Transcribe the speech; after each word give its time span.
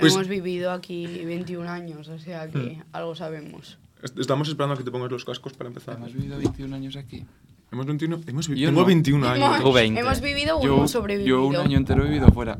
Pues- 0.00 0.14
Hemos 0.14 0.28
vivido 0.28 0.72
aquí 0.72 1.06
21 1.24 1.68
años, 1.68 2.08
o 2.08 2.18
sea 2.18 2.48
que 2.48 2.82
algo 2.92 3.14
sabemos. 3.14 3.78
Est- 4.02 4.18
Estamos 4.18 4.48
esperando 4.48 4.74
a 4.74 4.78
que 4.78 4.84
te 4.84 4.90
pongas 4.90 5.10
los 5.10 5.24
cascos 5.24 5.52
para 5.52 5.68
empezar. 5.68 5.96
Hemos 5.96 6.12
vivido 6.14 6.38
21 6.38 6.74
años 6.74 6.96
aquí. 6.96 7.24
¿Hemos 7.72 7.86
21? 7.86 8.20
Hemos 8.26 8.48
vi- 8.48 8.58
Yo 8.60 8.68
Tengo 8.68 8.80
no. 8.80 8.86
21 8.86 9.28
años. 9.28 9.46
Hemos, 9.46 9.60
Tú 9.62 9.72
20. 9.72 10.00
hemos 10.00 10.20
vivido 10.20 10.58
o 10.58 10.64
Yo, 10.64 10.76
hemos 10.76 10.90
sobrevivido. 10.90 11.36
yo 11.36 11.46
un 11.46 11.56
año 11.56 11.76
entero 11.78 12.02
he 12.04 12.08
vivido 12.08 12.28
fuera. 12.28 12.58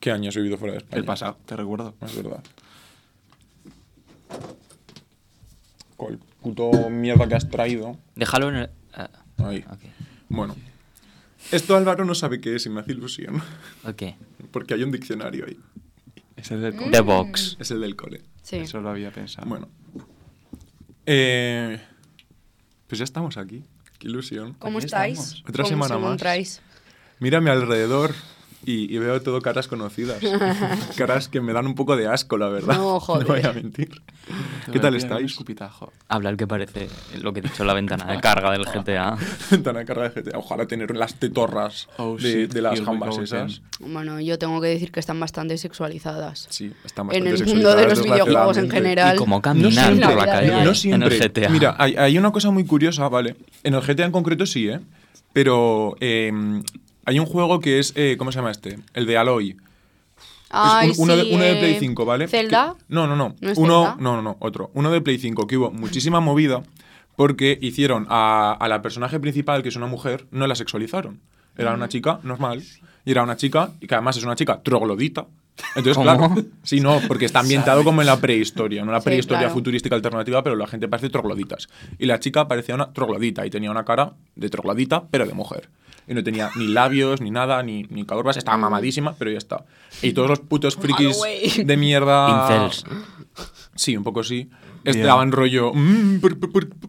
¿Qué 0.00 0.10
año 0.10 0.28
has 0.28 0.36
vivido 0.36 0.58
fuera 0.58 0.72
de 0.72 0.78
España? 0.78 0.98
El 0.98 1.04
pasado, 1.06 1.38
te 1.46 1.56
recuerdo. 1.56 1.94
Es 2.02 2.14
verdad. 2.16 2.42
Con 5.96 6.12
el 6.12 6.18
puto 6.42 6.90
mierda 6.90 7.26
que 7.28 7.34
has 7.36 7.48
traído. 7.48 7.96
Déjalo 8.16 8.48
en 8.50 8.56
el... 8.56 8.70
ah, 8.94 9.08
Ahí. 9.38 9.64
ok. 9.70 9.78
Bueno. 10.28 10.56
Esto 11.52 11.76
Álvaro 11.76 12.04
no 12.04 12.14
sabe 12.14 12.40
qué 12.40 12.56
es 12.56 12.66
y 12.66 12.70
me 12.70 12.80
hace 12.80 12.92
ilusión. 12.92 13.40
Ok. 13.84 14.02
Porque 14.50 14.74
hay 14.74 14.82
un 14.82 14.90
diccionario 14.90 15.46
ahí. 15.46 15.58
Es 16.44 16.50
el 16.50 16.60
del 16.60 16.74
Mm. 16.74 16.76
cole. 16.76 16.90
The 16.90 17.00
Box. 17.00 17.56
Es 17.58 17.70
el 17.70 17.80
del 17.80 17.96
cole. 17.96 18.22
Sí. 18.42 18.56
Eso 18.56 18.80
lo 18.80 18.90
había 18.90 19.10
pensado. 19.10 19.48
Bueno. 19.48 19.68
Eh, 21.06 21.80
pues 22.86 22.98
ya 22.98 23.04
estamos 23.04 23.36
aquí. 23.36 23.64
Qué 23.98 24.08
ilusión. 24.08 24.54
¿Cómo 24.58 24.78
estáis? 24.78 25.18
estamos. 25.18 25.40
Otra 25.48 25.62
¿Cómo 25.64 25.68
semana 25.68 25.94
se 25.94 26.00
más. 26.00 26.10
Mira 27.20 27.38
a 27.38 27.40
mi 27.40 27.50
alrededor 27.50 28.14
y, 28.66 28.94
y 28.94 28.98
veo 28.98 29.20
todo 29.22 29.40
caras 29.40 29.68
conocidas. 29.68 30.18
caras 30.96 31.28
que 31.28 31.40
me 31.40 31.52
dan 31.52 31.66
un 31.66 31.74
poco 31.74 31.96
de 31.96 32.06
asco, 32.06 32.36
la 32.36 32.48
verdad. 32.48 32.76
No, 32.76 33.00
joder. 33.00 33.26
voy 33.26 33.42
a 33.42 33.52
mentir. 33.52 34.02
¿Qué 34.72 34.80
tal 34.80 34.94
estáis? 34.96 35.38
Habla 36.08 36.30
el 36.30 36.36
que 36.36 36.46
parece 36.46 36.88
lo 37.20 37.32
que 37.32 37.40
he 37.40 37.42
dicho 37.42 37.62
en 37.62 37.66
la 37.66 37.74
ventana 37.74 38.06
de 38.12 38.20
carga 38.20 38.50
del 38.52 38.64
GTA. 38.64 39.16
Ventana 39.50 39.84
carga 39.84 40.08
de 40.08 40.22
GTA. 40.22 40.38
Ojalá 40.38 40.66
tener 40.66 40.96
las 40.96 41.14
tetorras 41.14 41.88
Oh, 41.98 42.16
de, 42.16 42.46
de 42.46 42.62
las 42.62 42.80
jambas 42.80 43.18
esas. 43.18 43.62
Bueno, 43.80 44.20
yo 44.20 44.38
tengo 44.38 44.60
que 44.60 44.68
decir 44.68 44.90
que 44.92 45.00
están 45.00 45.20
bastante 45.20 45.58
sexualizadas. 45.58 46.46
Sí, 46.50 46.72
están 46.84 47.06
En 47.12 47.24
bastante 47.24 47.42
el 47.42 47.54
mundo 47.54 47.76
de 47.76 47.84
los 47.84 47.98
sexualizadas, 47.98 48.26
videojuegos 48.26 48.56
en 48.56 48.70
general. 48.70 49.16
Y 49.16 49.18
como 49.18 49.36
No 49.36 49.42
caminan 49.42 49.72
siempre, 49.72 50.06
por 50.06 50.16
la 50.16 50.26
calle. 50.26 50.64
No 50.64 50.72
en 50.94 51.02
el 51.02 51.18
GTA. 51.18 51.48
Mira, 51.50 51.76
hay, 51.78 51.94
hay 51.96 52.18
una 52.18 52.32
cosa 52.32 52.50
muy 52.50 52.64
curiosa, 52.64 53.08
¿vale? 53.08 53.36
En 53.62 53.74
el 53.74 53.80
GTA 53.80 54.06
en 54.06 54.12
concreto 54.12 54.46
sí, 54.46 54.68
¿eh? 54.68 54.80
Pero 55.32 55.96
eh, 56.00 56.32
hay 57.06 57.18
un 57.18 57.26
juego 57.26 57.60
que 57.60 57.78
es, 57.78 57.92
eh, 57.96 58.16
¿cómo 58.18 58.32
se 58.32 58.36
llama 58.38 58.50
este? 58.50 58.78
El 58.94 59.06
de 59.06 59.16
Aloy. 59.18 59.56
Ay, 60.50 60.90
es 60.90 60.98
un- 60.98 61.04
uno, 61.10 61.14
sí, 61.20 61.28
de, 61.28 61.34
uno 61.34 61.44
de 61.44 61.52
eh, 61.52 61.60
Play 61.60 61.76
5, 61.80 62.04
¿vale? 62.04 62.28
¿Zelda? 62.28 62.74
Que- 62.78 62.84
no, 62.88 63.06
no, 63.06 63.16
no. 63.16 63.34
¿No 63.40 63.52
uno, 63.56 63.80
Zelda? 63.84 63.96
no, 64.00 64.16
no, 64.16 64.22
no, 64.22 64.36
otro. 64.40 64.70
Uno 64.74 64.90
de 64.92 65.00
Play 65.00 65.18
5, 65.18 65.46
que 65.46 65.56
hubo 65.56 65.70
muchísima 65.72 66.20
movida 66.20 66.62
porque 67.16 67.58
hicieron 67.60 68.06
a, 68.08 68.52
a 68.52 68.68
la 68.68 68.82
personaje 68.82 69.18
principal, 69.20 69.62
que 69.62 69.68
es 69.68 69.76
una 69.76 69.86
mujer, 69.86 70.26
no 70.30 70.46
la 70.46 70.54
sexualizaron. 70.54 71.20
Era 71.56 71.72
una 71.74 71.88
chica 71.88 72.18
normal. 72.24 72.62
Y 73.04 73.10
era 73.10 73.22
una 73.22 73.36
chica, 73.36 73.70
y 73.80 73.86
que 73.86 73.94
además 73.94 74.16
es 74.16 74.24
una 74.24 74.34
chica 74.36 74.62
troglodita. 74.62 75.26
Entonces, 75.76 75.94
¿Cómo? 75.94 76.04
claro. 76.34 76.34
Sí, 76.62 76.80
no, 76.80 77.00
porque 77.06 77.24
está 77.26 77.40
ambientado 77.40 77.84
como 77.84 78.00
en 78.00 78.06
la 78.06 78.18
prehistoria, 78.20 78.84
no 78.84 78.90
la 78.92 79.00
Sí, 79.00 79.04
prehistoria 79.06 79.40
claro. 79.42 79.54
futurística 79.54 79.94
alternativa, 79.94 80.42
pero 80.42 80.56
la 80.56 80.66
gente 80.66 80.88
parece 80.88 81.10
trogloditas. 81.10 81.68
Y 81.98 82.06
la 82.06 82.18
chica 82.18 82.48
parecía 82.48 82.74
una 82.74 82.92
troglodita 82.92 83.46
y 83.46 83.50
tenía 83.50 83.70
una 83.70 83.84
cara 83.84 84.14
de 84.34 84.48
troglodita, 84.50 85.04
pero 85.10 85.26
de 85.26 85.34
mujer. 85.34 85.68
Y 86.06 86.12
no 86.14 86.22
tenía 86.22 86.50
ni 86.56 86.66
labios, 86.68 87.20
ni 87.20 87.30
nada, 87.30 87.62
ni, 87.62 87.84
ni 87.84 88.04
curvas, 88.04 88.36
estaba 88.36 88.56
mamadísima, 88.58 89.14
pero 89.18 89.30
ya 89.30 89.38
está. 89.38 89.64
Y 90.02 90.12
todos 90.12 90.28
los 90.28 90.40
putos 90.40 90.76
frikis 90.76 91.18
de 91.64 91.76
mierda. 91.76 92.42
Incels. 92.50 92.84
Sí, 93.74 93.96
un 93.96 94.04
poco 94.04 94.22
sí. 94.22 94.50
Estaban 94.84 95.32
rollo. 95.32 95.72
"Mm, 95.74 96.20
¿por, 96.20 96.38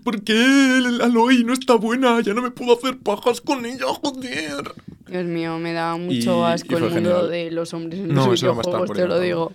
por, 0.03 0.21
qué 0.23 0.77
el 0.77 1.01
Aloy 1.01 1.43
no 1.43 1.53
está 1.53 1.75
buena? 1.75 2.19
Ya 2.21 2.33
no 2.33 2.41
me 2.41 2.51
puedo 2.51 2.73
hacer 2.77 2.97
pajas 2.99 3.41
con 3.41 3.65
ella, 3.65 3.85
joder. 4.01 4.73
Dios 5.07 5.25
mío, 5.25 5.57
me 5.59 5.73
da 5.73 5.95
mucho 5.97 6.39
Y- 6.49 6.51
asco 6.53 6.73
y 6.79 6.83
el 6.83 6.89
mundo 6.91 7.27
de 7.27 7.51
los 7.51 7.73
hombres 7.73 7.99
en 8.01 8.07
No, 8.09 8.27
los 8.27 8.41
videojuegos, 8.41 8.87
por 8.87 8.95
te 8.97 9.07
lo 9.07 9.19
digo. 9.19 9.53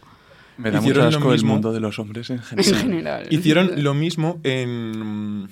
Me 0.57 0.71
da 0.71 0.79
Hicieron 0.79 1.05
mucho 1.07 1.11
lo 1.13 1.19
asco 1.19 1.29
el 1.31 1.35
mismo. 1.39 1.53
mundo 1.55 1.73
de 1.73 1.81
los 1.81 1.99
hombres 1.99 2.31
en 2.31 2.37
En 2.37 2.43
general. 2.65 2.81
general. 2.83 3.27
Hicieron 3.31 3.71
lo 3.83 3.95
mismo 3.95 4.41
en, 4.45 5.49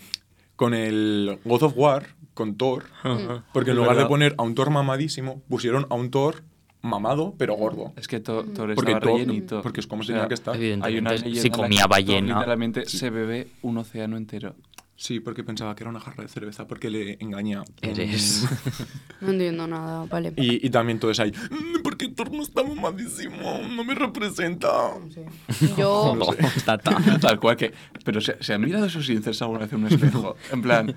con 0.57 0.75
el 0.75 1.39
God 1.45 1.63
of 1.63 1.73
War, 1.77 2.15
con 2.35 2.57
Thor. 2.57 2.85
Porque 3.53 3.71
en 3.73 3.77
lugar 3.79 3.97
de 3.97 4.07
poner 4.07 4.35
a 4.39 4.43
un 4.43 4.55
Thor 4.55 4.71
mamadísimo, 4.71 5.43
pusieron 5.49 5.87
a 5.91 5.95
un 5.95 6.11
Thor 6.11 6.43
mamado, 6.83 7.35
pero 7.37 7.55
gordo. 7.55 7.93
Es 7.97 8.07
que 8.09 8.21
to- 8.21 8.45
Thor 8.45 8.75
Porque 8.75 8.93
estaba 8.93 9.13
rellenito. 9.15 9.63
porque 9.63 9.81
es 9.81 9.87
como 9.87 10.03
O 10.03 10.05
sea, 10.05 10.29
que 10.29 10.35
estar. 10.35 10.55
Hay 10.57 10.99
una 10.99 11.17
si 11.19 11.51
comía 11.51 11.87
ballena. 11.87 12.35
Literalmente 12.39 12.87
se 12.87 13.11
bebe 13.11 13.49
un 13.63 13.79
océano 13.79 14.17
entero. 14.17 14.55
Sí, 15.01 15.21
porque 15.21 15.45
pensaba 15.45 15.77
que 15.77 15.85
era 15.85 15.91
una 15.91 16.01
jarra 16.01 16.25
de 16.25 16.29
cerveza, 16.29 16.67
porque 16.67 16.91
le 16.91 17.19
engaña. 17.21 17.63
Eres. 17.83 18.47
No 19.21 19.31
entiendo 19.31 19.67
nada, 19.67 20.05
vale. 20.07 20.33
Y, 20.37 20.65
y 20.65 20.71
también 20.71 21.01
todo 21.01 21.11
es 21.11 21.19
ahí. 21.19 21.33
"Mm, 21.51 21.83
Porque 21.83 22.09
Thor 22.09 22.31
no 22.33 22.43
está 22.43 22.63
mamadísimo, 22.63 23.61
no 23.69 23.83
me 23.83 23.95
representa. 23.97 24.69
Yo, 25.77 25.85
Oh, 26.21 26.35
tata. 26.65 26.97
Tal 27.21 27.41
cual 27.41 27.57
que. 27.57 27.73
Pero 28.05 28.21
se, 28.21 28.37
se 28.43 28.55
han 28.55 28.61
mirado 28.61 28.87
esos 28.87 29.09
incels 29.09 29.41
alguna 29.43 29.61
vez 29.61 29.73
en 29.73 29.81
un 29.85 29.87
espejo. 29.93 30.37
En 30.53 30.63
plan. 30.63 30.95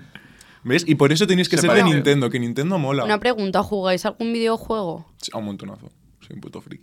¿Ves? 0.64 0.84
Y 0.86 0.94
por 0.94 1.12
eso 1.12 1.26
tenéis 1.26 1.48
que 1.48 1.56
Se 1.56 1.62
ser 1.66 1.72
de. 1.74 1.82
Nintendo, 1.84 2.30
que 2.30 2.38
Nintendo 2.38 2.78
mola. 2.78 3.04
una 3.04 3.18
pregunta, 3.18 3.62
¿jugáis 3.62 4.04
algún 4.06 4.32
videojuego? 4.32 5.06
Sí, 5.20 5.30
A 5.34 5.38
un 5.38 5.46
montonazo. 5.46 5.90
Soy 6.20 6.34
un 6.36 6.40
puto 6.40 6.60
freak. 6.60 6.82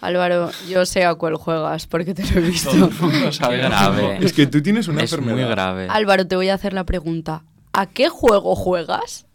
Álvaro, 0.00 0.50
yo 0.68 0.84
sé 0.84 1.04
a 1.04 1.14
cuál 1.14 1.34
juegas 1.36 1.86
porque 1.86 2.12
te 2.14 2.22
lo 2.30 2.40
he 2.40 2.42
visto. 2.50 2.70
Todo 2.70 2.88
el 2.88 2.94
mundo 2.94 3.26
Qué 3.26 3.32
sabe. 3.32 3.56
grave. 3.58 4.18
Es 4.24 4.32
que 4.32 4.46
tú 4.46 4.60
tienes 4.62 4.86
una 4.88 5.02
es 5.02 5.12
enfermedad. 5.12 5.38
muy 5.38 5.48
grave. 5.50 5.86
Álvaro, 5.88 6.26
te 6.26 6.36
voy 6.36 6.48
a 6.50 6.54
hacer 6.54 6.72
la 6.74 6.84
pregunta. 6.84 7.42
¿A 7.72 7.86
qué 7.86 8.08
juego 8.10 8.54
juegas? 8.54 9.26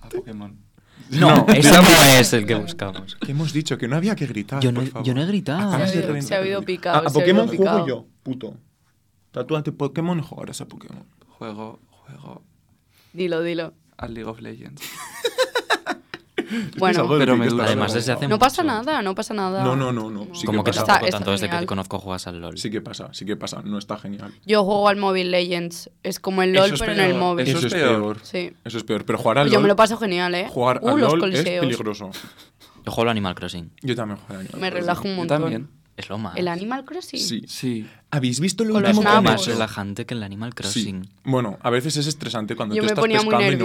A 0.00 0.08
Pokémon. 0.08 0.56
No, 1.10 1.46
ese 1.48 1.70
no 1.70 1.82
es 2.18 2.32
el 2.32 2.46
que 2.46 2.54
buscamos. 2.54 3.16
¿Qué 3.16 3.32
hemos 3.32 3.52
dicho? 3.52 3.76
Que 3.76 3.86
no 3.86 3.96
había 3.96 4.16
que 4.16 4.26
gritar. 4.26 4.62
Yo 4.62 4.72
no, 4.72 4.80
por 4.80 4.88
favor. 4.88 5.06
yo 5.06 5.14
no 5.14 5.22
he 5.22 5.26
gritado. 5.26 5.68
Acabas 5.68 5.90
Se 5.90 5.98
ha 5.98 6.00
de 6.00 6.08
habido- 6.08 6.22
se 6.26 6.34
ha 6.34 6.38
habido 6.38 6.58
el- 6.60 6.64
picado, 6.64 6.96
A, 6.96 7.00
a 7.00 7.02
se 7.02 7.08
ha 7.08 7.12
Pokémon 7.12 7.48
habido 7.48 7.56
juego 7.62 7.72
picado. 7.84 7.86
yo, 7.86 8.06
puto. 8.22 8.54
Tatúate 9.32 9.72
Pokémon 9.72 10.18
y 10.18 10.22
jugarás 10.22 10.60
a 10.62 10.66
Pokémon. 10.68 11.04
Juego, 11.28 11.80
juego 12.18 12.42
Dilo, 13.12 13.42
dilo. 13.42 13.72
al 13.98 14.14
League 14.14 14.28
of 14.28 14.40
Legends. 14.40 14.82
Bueno, 16.76 17.08
pero 17.08 17.34
me 17.36 17.44
que 17.44 17.50
dura. 17.50 17.62
está 17.64 17.72
Además, 17.72 17.94
desde 17.94 18.12
hace 18.12 18.28
no 18.28 18.38
pasa 18.38 18.62
mucho. 18.62 18.74
nada, 18.74 19.00
no 19.00 19.14
pasa 19.14 19.32
nada. 19.32 19.64
No, 19.64 19.74
no, 19.74 19.90
no, 19.90 20.10
no. 20.10 20.26
Sí 20.34 20.44
Como 20.44 20.62
que 20.62 20.70
pasa. 20.72 20.84
tampoco 20.84 21.06
Está- 21.06 21.18
tanto 21.18 21.30
está 21.30 21.30
desde 21.32 21.46
que 21.46 21.48
te 21.50 21.56
genial. 21.56 21.66
conozco 21.66 21.98
juegas 21.98 22.26
al 22.26 22.40
LOL. 22.42 22.58
Sí 22.58 22.70
que 22.70 22.82
pasa, 22.82 23.08
sí 23.12 23.24
que 23.24 23.36
pasa. 23.36 23.62
No 23.62 23.78
está 23.78 23.96
genial. 23.96 24.34
Yo 24.44 24.62
juego 24.62 24.88
al 24.88 24.96
Mobile 24.96 25.30
Legends. 25.30 25.90
Es 26.02 26.20
como 26.20 26.42
el 26.42 26.52
LOL, 26.52 26.74
es 26.74 26.80
pero 26.80 26.92
en 26.92 27.00
el 27.00 27.06
peor, 27.12 27.20
móvil. 27.20 27.48
Eso 27.48 27.58
es 27.58 27.64
es 27.64 27.72
peor. 27.72 27.88
peor. 28.02 28.18
Sí. 28.22 28.52
Eso 28.64 28.76
es 28.76 28.84
peor. 28.84 29.06
Pero 29.06 29.18
jugar 29.18 29.38
al 29.38 29.46
Yo 29.48 29.54
LOL, 29.54 29.62
me 29.62 29.68
lo 29.68 29.76
paso 29.76 29.96
genial, 29.96 30.34
¿eh? 30.34 30.46
jugar 30.50 30.80
uh, 30.82 30.88
al 30.90 31.00
los 31.00 31.12
LOL 31.12 31.18
es 31.32 31.38
coliseos. 31.40 31.64
peligroso. 31.64 32.10
Yo 32.84 32.92
juego 32.92 33.02
al 33.02 33.08
Animal 33.08 33.34
Crossing. 33.34 33.70
Yo 33.80 33.96
también 33.96 34.18
juego 34.18 34.34
al 34.34 34.40
Animal 34.40 34.60
Me 34.60 34.70
Crossing. 34.70 34.80
relajo 34.80 35.02
un 35.04 35.10
Yo 35.10 35.16
montón. 35.16 35.40
también. 35.42 35.68
Es 35.96 36.08
lo 36.08 36.16
más. 36.18 36.36
¿El 36.36 36.48
Animal 36.48 36.84
Crossing? 36.84 37.20
Sí. 37.20 37.42
Sí. 37.46 37.86
¿Habéis 38.10 38.40
visto 38.40 38.64
lo 38.64 38.74
último 38.76 39.00
que 39.02 39.20
más 39.20 39.46
relajante 39.46 40.06
que 40.06 40.14
el 40.14 40.22
Animal 40.22 40.54
Crossing. 40.54 41.04
Sí. 41.04 41.10
Bueno, 41.24 41.58
a 41.62 41.70
veces 41.70 41.96
es 41.98 42.06
estresante 42.06 42.56
cuando 42.56 42.74
Yo 42.74 42.80
tú 42.82 42.84
me 42.86 42.88
estás 42.88 43.04
pescando 43.24 43.54
y 43.54 43.56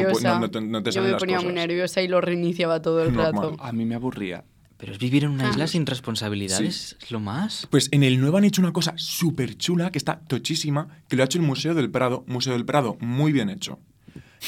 no 0.42 0.50
te, 0.52 0.62
no 0.62 0.84
te 0.84 0.90
Yo 0.90 0.94
salen 0.94 1.08
me 1.08 1.12
las 1.14 1.20
ponía 1.20 1.36
cosas. 1.38 1.46
muy 1.46 1.54
nerviosa 1.54 2.02
y 2.02 2.08
lo 2.08 2.20
reiniciaba 2.22 2.82
todo 2.82 3.04
el 3.04 3.14
Normal. 3.14 3.52
rato. 3.52 3.64
A 3.64 3.72
mí 3.72 3.86
me 3.86 3.96
aburría. 3.96 4.44
Pero 4.78 4.92
es 4.92 5.00
vivir 5.00 5.24
en 5.24 5.32
una 5.32 5.48
Ah. 5.48 5.50
isla 5.52 5.68
sin 5.68 5.86
responsabilidades. 5.86 6.98
Es 7.02 7.12
lo 7.12 7.20
más. 7.20 7.66
Pues 7.72 7.88
en 7.92 8.04
el 8.04 8.20
nuevo 8.20 8.38
han 8.38 8.44
hecho 8.44 8.62
una 8.62 8.74
cosa 8.74 8.94
súper 8.98 9.58
chula, 9.58 9.92
que 9.92 9.98
está 9.98 10.20
tochísima, 10.20 10.88
que 11.08 11.16
lo 11.16 11.24
ha 11.24 11.26
hecho 11.26 11.40
el 11.40 11.46
Museo 11.46 11.74
del 11.74 11.90
Prado. 11.90 12.24
Museo 12.28 12.54
del 12.54 12.66
Prado, 12.66 12.98
muy 13.00 13.32
bien 13.32 13.50
hecho. 13.50 13.80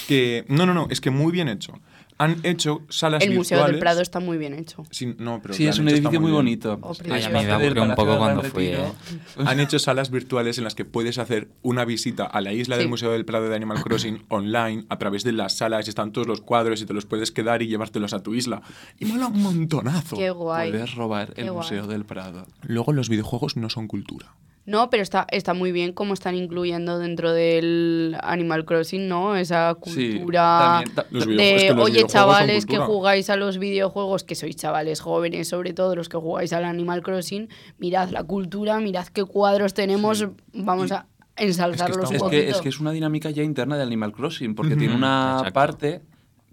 Que, 0.07 0.45
no, 0.47 0.65
no, 0.67 0.73
no, 0.75 0.87
es 0.91 1.01
que 1.01 1.09
muy 1.09 1.31
bien 1.31 1.47
hecho. 1.47 1.73
Han 2.21 2.41
hecho 2.43 2.81
salas 2.89 3.23
El 3.23 3.33
Museo 3.33 3.55
virtuales. 3.57 3.73
del 3.75 3.79
Prado 3.79 4.01
está 4.01 4.19
muy 4.19 4.37
bien 4.37 4.53
hecho. 4.53 4.83
Sí, 4.91 5.15
no, 5.17 5.41
pero 5.41 5.53
Sí, 5.53 5.65
es 5.67 5.77
han 5.77 5.83
un 5.83 5.89
edificio 5.89 6.19
muy 6.19 6.31
bonito. 6.31 6.77
Oh, 6.81 6.93
Ay, 7.09 7.23
a 7.23 7.29
mí 7.29 7.45
me 7.45 7.51
aburrió 7.51 7.81
del 7.81 7.89
un 7.91 7.95
poco 7.95 8.09
del 8.11 8.17
cuando 8.19 8.41
fui, 8.43 8.67
Retiro. 8.71 8.95
Han 9.45 9.59
hecho 9.61 9.79
salas 9.79 10.11
virtuales 10.11 10.57
en 10.57 10.65
las 10.65 10.75
que 10.75 10.83
puedes 10.83 11.17
hacer 11.17 11.47
una 11.61 11.85
visita 11.85 12.25
a 12.25 12.41
la 12.41 12.51
isla 12.51 12.75
del 12.75 12.85
Sí. 12.85 12.89
Museo 12.89 13.11
del 13.11 13.23
Prado 13.23 13.47
de 13.49 13.55
Animal 13.55 13.81
Crossing 13.83 14.25
online 14.29 14.83
a 14.89 14.97
través 14.97 15.23
de 15.23 15.31
las 15.31 15.55
salas 15.55 15.87
y 15.87 15.89
están 15.91 16.11
todos 16.11 16.27
los 16.27 16.41
cuadros 16.41 16.81
y 16.81 16.85
te 16.85 16.93
los 16.93 17.05
puedes 17.05 17.31
quedar 17.31 17.61
y 17.61 17.67
llevártelos 17.67 18.13
a 18.13 18.21
tu 18.21 18.35
isla. 18.35 18.61
Y 18.99 19.05
mola 19.05 19.27
un 19.27 19.41
montonazo. 19.41 20.17
Qué 20.17 20.29
guay. 20.29 20.71
Puedes 20.71 20.95
robar 20.95 21.33
Qué 21.33 21.41
el 21.43 21.51
guay. 21.51 21.63
Museo 21.63 21.87
del 21.87 22.03
Prado. 22.03 22.45
Luego 22.63 22.91
los 22.91 23.07
videojuegos 23.07 23.55
no 23.55 23.69
son 23.69 23.87
cultura. 23.87 24.33
No, 24.69 24.89
pero 24.91 25.01
está, 25.01 25.25
está 25.31 25.55
muy 25.55 25.71
bien 25.71 25.93
cómo 25.93 26.13
están 26.13 26.35
incluyendo 26.35 26.99
dentro 26.99 27.33
del 27.33 28.15
Animal 28.21 28.65
Crossing, 28.65 29.07
¿no? 29.07 29.35
Esa 29.35 29.75
Sí, 29.83 30.13
cultura 30.17 30.83
también, 30.93 31.27
de, 31.27 31.35
videojuegos- 31.35 31.63
es 31.63 31.63
que 31.63 31.81
oye, 31.81 32.03
chavales 32.07 32.65
que 32.65 32.77
cultura". 32.77 32.85
jugáis 32.85 33.29
a 33.31 33.35
los 33.35 33.57
videojuegos, 33.57 34.23
que 34.23 34.35
sois 34.35 34.55
chavales 34.55 35.01
jóvenes, 35.01 35.47
sobre 35.47 35.73
todo 35.73 35.95
los 35.95 36.07
que 36.07 36.17
jugáis 36.17 36.53
al 36.53 36.65
Animal 36.65 37.01
Crossing, 37.01 37.49
mirad 37.79 38.09
la 38.11 38.23
cultura, 38.23 38.79
mirad 38.79 39.07
qué 39.07 39.23
cuadros 39.25 39.73
tenemos, 39.73 40.27
vamos 40.53 40.91
Y- 40.91 40.93
a 40.93 41.07
ensalzarlos 41.35 42.11
está 42.11 42.25
un 42.25 42.33
Es 42.33 42.39
que, 42.43 42.49
es 42.49 42.61
que 42.61 42.69
es 42.69 42.79
una 42.79 42.91
dinámica 42.91 43.31
ya 43.31 43.41
interna 43.43 43.75
de 43.75 43.83
Animal 43.83 44.11
Crossing, 44.11 44.53
porque 44.53 44.75
tiene 44.75 44.93
una 44.95 45.37
Exacto. 45.37 45.53
parte 45.53 46.01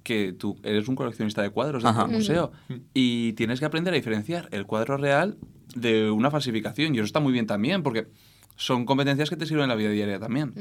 que 0.07 0.33
tú 0.33 0.57
eres 0.63 0.87
un 0.89 0.95
coleccionista 0.95 1.43
de 1.43 1.51
cuadros 1.51 1.85
Ajá. 1.85 2.05
del 2.07 2.17
museo 2.19 2.53
y 2.95 3.33
tienes 3.33 3.59
que 3.61 3.67
aprender 3.67 3.93
a 3.93 3.97
diferenciar 3.97 4.49
el 4.53 4.65
cuadro 4.65 4.97
real 4.97 5.37
de 5.75 6.11
una 6.11 6.31
falsificación. 6.31 6.95
Y 6.95 6.99
eso 6.99 7.05
está 7.05 7.21
muy 7.21 7.33
bien 7.33 7.47
también, 7.47 7.83
porque 7.83 8.07
son 8.55 8.87
competencias 8.87 9.29
que 9.29 9.37
te 9.37 9.45
sirven 9.47 9.65
en 9.65 9.69
la 9.71 9.75
vida 9.75 9.91
diaria 9.91 10.19
también. 10.21 10.55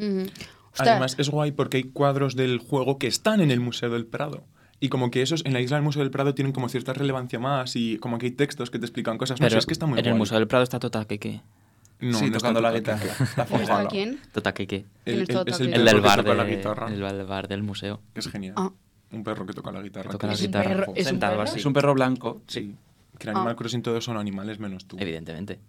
Además, 0.78 1.16
es 1.20 1.30
guay 1.30 1.52
porque 1.52 1.78
hay 1.78 1.84
cuadros 1.84 2.36
del 2.36 2.58
juego 2.60 2.98
que 2.98 3.08
están 3.08 3.40
en 3.40 3.52
el 3.52 3.60
Museo 3.60 3.90
del 3.92 4.06
Prado. 4.06 4.44
Y 4.82 4.90
como 4.90 5.10
que 5.10 5.22
esos 5.22 5.46
en 5.46 5.54
la 5.54 5.62
isla 5.62 5.78
del 5.78 5.84
Museo 5.86 6.02
del 6.02 6.12
Prado 6.12 6.34
tienen 6.36 6.52
como 6.52 6.68
cierta 6.68 6.92
relevancia 6.94 7.40
más 7.40 7.76
y 7.78 7.98
como 8.00 8.18
que 8.18 8.26
hay 8.26 8.32
textos 8.34 8.70
que 8.72 8.78
te 8.80 8.86
explican 8.86 9.18
cosas. 9.18 9.40
No 9.40 9.46
sé, 9.46 9.50
Pero 9.50 9.60
es 9.60 9.66
que 9.66 9.74
está 9.74 9.86
muy 9.86 10.00
en 10.00 10.06
el 10.06 10.12
guay. 10.12 10.20
Museo 10.20 10.38
del 10.38 10.48
Prado 10.48 10.64
está 10.64 10.80
Tota 10.80 11.06
Keke. 11.06 11.42
No, 12.02 12.18
sí, 12.18 12.26
no 12.30 12.36
está 12.36 12.40
tocando 12.40 12.60
la 12.60 12.74
guitarra. 12.74 13.06
Está 13.22 13.88
¿Quién? 13.88 14.20
Tota 14.34 14.54
Keke. 14.54 14.86
¿Quién 15.06 15.16
El, 15.16 15.22
es 15.24 15.30
el- 15.30 15.48
es 15.48 15.60
el? 15.62 15.74
El 15.76 15.86
del 15.86 16.02
bar, 16.02 16.20
toca 16.20 16.34
la 16.36 16.44
de- 16.44 16.58
guitarra. 16.58 16.88
el 16.88 17.00
del 17.00 17.26
bar 17.26 17.48
del 17.48 17.64
museo. 17.64 18.02
Es 18.16 18.28
genial. 18.28 18.54
Ah. 18.58 18.72
Un 19.16 19.24
perro 19.24 19.46
que 19.46 19.54
toca 19.54 19.72
la 19.72 19.82
guitarra. 19.82 20.10
Que 20.10 20.12
toca 20.12 20.28
la 20.28 20.34
que 20.34 20.36
¿Es 20.36 20.42
un 20.42 20.48
guitarra. 20.48 20.70
perro? 20.70 20.84
¿Es 20.96 21.06
un 21.06 21.10
Sentado 21.10 21.34
perro? 21.34 21.44
así. 21.44 21.60
Es 21.60 21.66
un 21.66 21.74
perro 21.74 21.94
blanco. 21.94 22.42
Sí. 22.48 22.76
Que 23.18 23.30
Ah. 23.30 23.32
en 23.32 23.38
Animal 23.38 23.56
Crossing 23.56 23.82
todos 23.82 24.04
son 24.04 24.18
animales 24.18 24.60
menos 24.60 24.86
tú. 24.86 24.98
Evidentemente. 25.00 25.60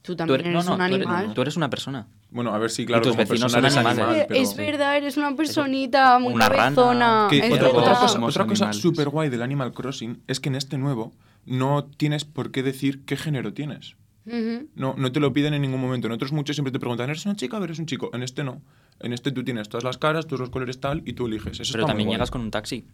Tú 0.00 0.12
Tú 0.12 0.16
también 0.16 0.40
eres, 0.40 0.50
eres 0.54 0.64
no, 0.64 0.70
no, 0.76 0.82
un 0.84 0.90
tú 0.90 0.94
eres- 0.96 1.06
animal. 1.06 1.34
tú 1.34 1.42
eres 1.42 1.56
una 1.56 1.70
persona. 1.70 2.06
Bueno, 2.30 2.52
a 2.52 2.58
ver 2.58 2.70
si, 2.70 2.84
claro, 2.86 3.02
tus 3.02 3.12
como 3.12 3.18
vecinos 3.28 3.52
son 3.52 3.60
eres 3.64 3.76
animales. 3.76 3.98
animal, 4.04 4.24
pero... 4.26 4.40
Es 4.40 4.56
verdad, 4.56 4.96
eres 4.96 5.16
una 5.16 5.36
personita 5.36 6.18
muy 6.18 6.32
Una 6.32 6.48
rana. 6.48 6.62
cabezona. 6.74 7.28
Es 7.30 7.52
otra, 7.52 7.68
otra 7.68 7.94
cosa, 8.00 8.24
otra 8.24 8.46
cosa 8.46 8.72
súper 8.72 9.10
guay 9.10 9.28
del 9.28 9.42
Animal 9.42 9.72
Crossing 9.72 10.20
es 10.26 10.40
que 10.40 10.48
en 10.48 10.56
este 10.56 10.76
nuevo 10.78 11.12
no 11.46 11.84
tienes 11.84 12.24
por 12.24 12.50
qué 12.50 12.62
decir 12.64 13.04
qué 13.04 13.16
género 13.16 13.52
tienes. 13.52 13.94
Ujú. 14.26 14.68
No, 14.74 14.94
no 14.96 15.12
te 15.12 15.20
lo 15.20 15.32
piden 15.32 15.54
en 15.54 15.62
ningún 15.62 15.80
momento. 15.80 16.06
En 16.08 16.12
otros 16.14 16.32
muchos 16.32 16.56
siempre 16.56 16.72
te 16.72 16.80
preguntan, 16.80 17.08
¿eres 17.10 17.24
una 17.26 17.36
chica 17.36 17.58
o 17.58 17.62
eres 17.64 17.78
un 17.78 17.86
chico? 17.86 18.10
En 18.12 18.22
este 18.24 18.42
no. 18.42 18.60
En 19.00 19.12
este 19.12 19.32
tú 19.32 19.42
tienes 19.44 19.68
todas 19.68 19.84
las 19.84 19.98
caras, 19.98 20.26
todos 20.26 20.40
los 20.40 20.50
colores 20.50 20.80
tal 20.80 21.02
y 21.04 21.12
tú 21.14 21.26
eliges. 21.26 21.58
Eso 21.60 21.72
Pero 21.72 21.86
también 21.86 22.08
llegas 22.10 22.30
con 22.30 22.40
un 22.40 22.50
taxi. 22.50 22.86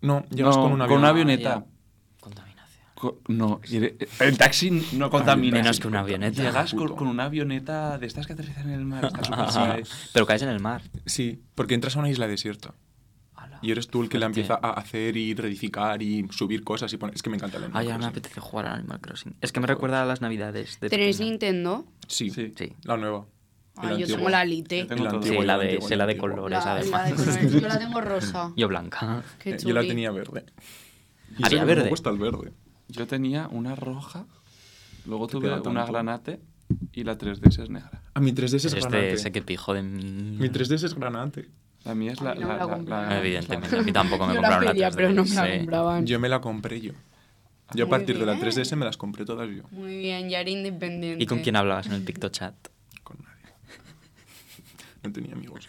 No, 0.00 0.24
llegas 0.30 0.56
No, 0.56 0.62
con 0.62 0.72
un 0.72 0.78
con 0.78 0.82
avión. 0.82 0.98
una 1.00 1.08
avioneta. 1.08 1.54
Ah, 1.54 1.64
ya. 1.66 2.20
Contaminación. 2.20 2.58
Co- 2.94 3.20
No, 3.28 3.60
el 4.20 4.38
taxi 4.38 4.70
no 4.92 5.08
contamina. 5.10 5.58
Menos 5.58 5.80
que 5.80 5.88
una 5.88 6.00
avioneta. 6.00 6.42
Llegas 6.42 6.74
con, 6.74 6.94
con 6.96 7.06
una 7.08 7.24
avioneta 7.24 7.96
de 7.98 8.06
estas 8.06 8.26
que 8.26 8.32
aterrizan 8.34 8.68
en 8.68 8.74
el 8.78 8.84
mar. 8.84 9.10
Guay. 9.54 9.82
Pero 10.12 10.26
caes 10.26 10.42
en 10.42 10.48
el 10.50 10.60
mar. 10.60 10.82
Sí, 11.06 11.42
porque 11.54 11.74
entras 11.74 11.96
a 11.96 12.00
una 12.00 12.10
isla 12.10 12.26
desierta. 12.26 12.74
Y 13.60 13.72
eres 13.72 13.88
tú 13.88 14.02
el 14.02 14.08
que 14.08 14.18
la 14.20 14.26
empieza 14.26 14.54
a 14.54 14.70
hacer 14.74 15.16
y 15.16 15.34
reedificar 15.34 16.00
y 16.00 16.28
subir 16.30 16.62
cosas 16.62 16.92
y 16.92 16.96
poner... 16.96 17.16
Es 17.16 17.22
que 17.22 17.30
me 17.30 17.36
encanta 17.38 17.56
el 17.56 17.64
Animal 17.64 17.80
Ay, 17.82 17.86
ahora 17.90 17.98
me 17.98 18.06
apetece 18.06 18.40
jugar 18.40 18.66
al 18.66 18.74
Animal 18.78 19.00
Crossing. 19.00 19.34
Es 19.40 19.50
que 19.50 19.58
me 19.58 19.66
recuerda 19.66 20.00
a 20.02 20.04
las 20.06 20.20
navidades 20.20 20.78
de 20.78 20.88
¿Tenéis 20.88 21.16
pequeño. 21.16 21.30
Nintendo? 21.30 21.84
Sí, 22.06 22.30
Sí. 22.30 22.54
Sí. 22.56 22.74
la 22.84 22.96
nueva. 22.96 23.26
Ah, 23.82 23.94
yo 23.94 24.06
tengo 24.06 24.28
la 24.28 24.44
Lite. 24.44 24.78
Yo 24.80 24.86
tengo 24.86 25.08
antiguo, 25.08 25.40
Sí, 25.42 25.46
la 25.46 25.58
de, 25.58 25.64
antiguo, 25.66 25.88
sé 25.88 25.96
la 25.96 26.06
de 26.06 26.16
colores. 26.16 26.64
La- 26.64 26.72
además. 26.74 26.90
la 26.90 27.04
de 27.08 27.14
colores. 27.16 27.52
Yo 27.62 27.68
la 27.68 27.78
tengo 27.78 28.00
rosa. 28.02 28.52
Yo 28.56 28.68
blanca. 28.68 29.22
Qué 29.38 29.56
Yo 29.58 29.72
la 29.74 29.80
tenía 29.82 30.10
verde. 30.10 30.44
Y 31.38 31.44
Había 31.44 31.64
verde. 31.64 31.84
Me 31.84 31.90
gusta 31.90 32.10
el 32.10 32.18
verde. 32.18 32.52
Yo 32.88 33.06
tenía 33.06 33.48
una 33.48 33.74
roja, 33.76 34.26
luego 35.06 35.26
tuve 35.26 35.48
una 35.52 35.62
tanto. 35.62 35.92
granate 35.92 36.40
y 36.92 37.04
la 37.04 37.18
3DS 37.18 37.62
es 37.62 37.70
negra. 37.70 38.02
A 38.14 38.20
mi 38.20 38.32
3DS 38.32 38.54
es 38.54 38.64
Es 38.64 38.74
granate. 38.74 38.98
este, 39.08 39.12
ese 39.14 39.32
que 39.32 39.42
pijo 39.42 39.74
de 39.74 39.82
mí. 39.82 40.36
Mi 40.38 40.48
3DS 40.48 40.84
es 40.84 40.94
granate. 40.94 41.48
La 41.84 41.94
mía 41.94 42.12
es 42.12 42.20
la... 42.20 42.34
no 42.34 42.48
me 42.48 42.56
la 42.56 42.66
compraron. 42.66 43.12
Evidentemente, 43.12 43.76
a 43.76 43.82
mí 43.82 43.92
tampoco 43.92 44.26
me 44.26 44.34
Yo 44.34 44.40
la 44.40 44.48
compraron 44.48 44.64
la 44.64 44.72
pedía, 44.72 44.88
3DS. 44.90 44.94
pero 44.96 45.10
no 45.12 45.24
me 45.24 45.34
la 45.34 45.56
compraban. 45.58 46.06
Yo 46.06 46.18
me 46.18 46.28
la 46.28 46.40
compré 46.40 46.80
yo. 46.80 46.92
Yo 47.74 47.84
a 47.84 47.88
partir 47.90 48.18
de 48.18 48.24
la 48.26 48.32
bien. 48.32 48.46
3DS 48.46 48.76
me 48.76 48.86
las 48.86 48.96
compré 48.96 49.24
todas 49.26 49.48
yo. 49.50 49.62
Muy 49.70 49.98
bien, 49.98 50.30
ya 50.30 50.40
era 50.40 50.48
independiente. 50.50 51.22
¿Y 51.22 51.26
con 51.26 51.40
quién 51.40 51.54
hablabas 51.56 51.86
en 51.86 51.92
el 51.92 52.02
PictoChat? 52.02 52.54
No 55.08 55.12
tenía 55.12 55.32
amigos. 55.34 55.68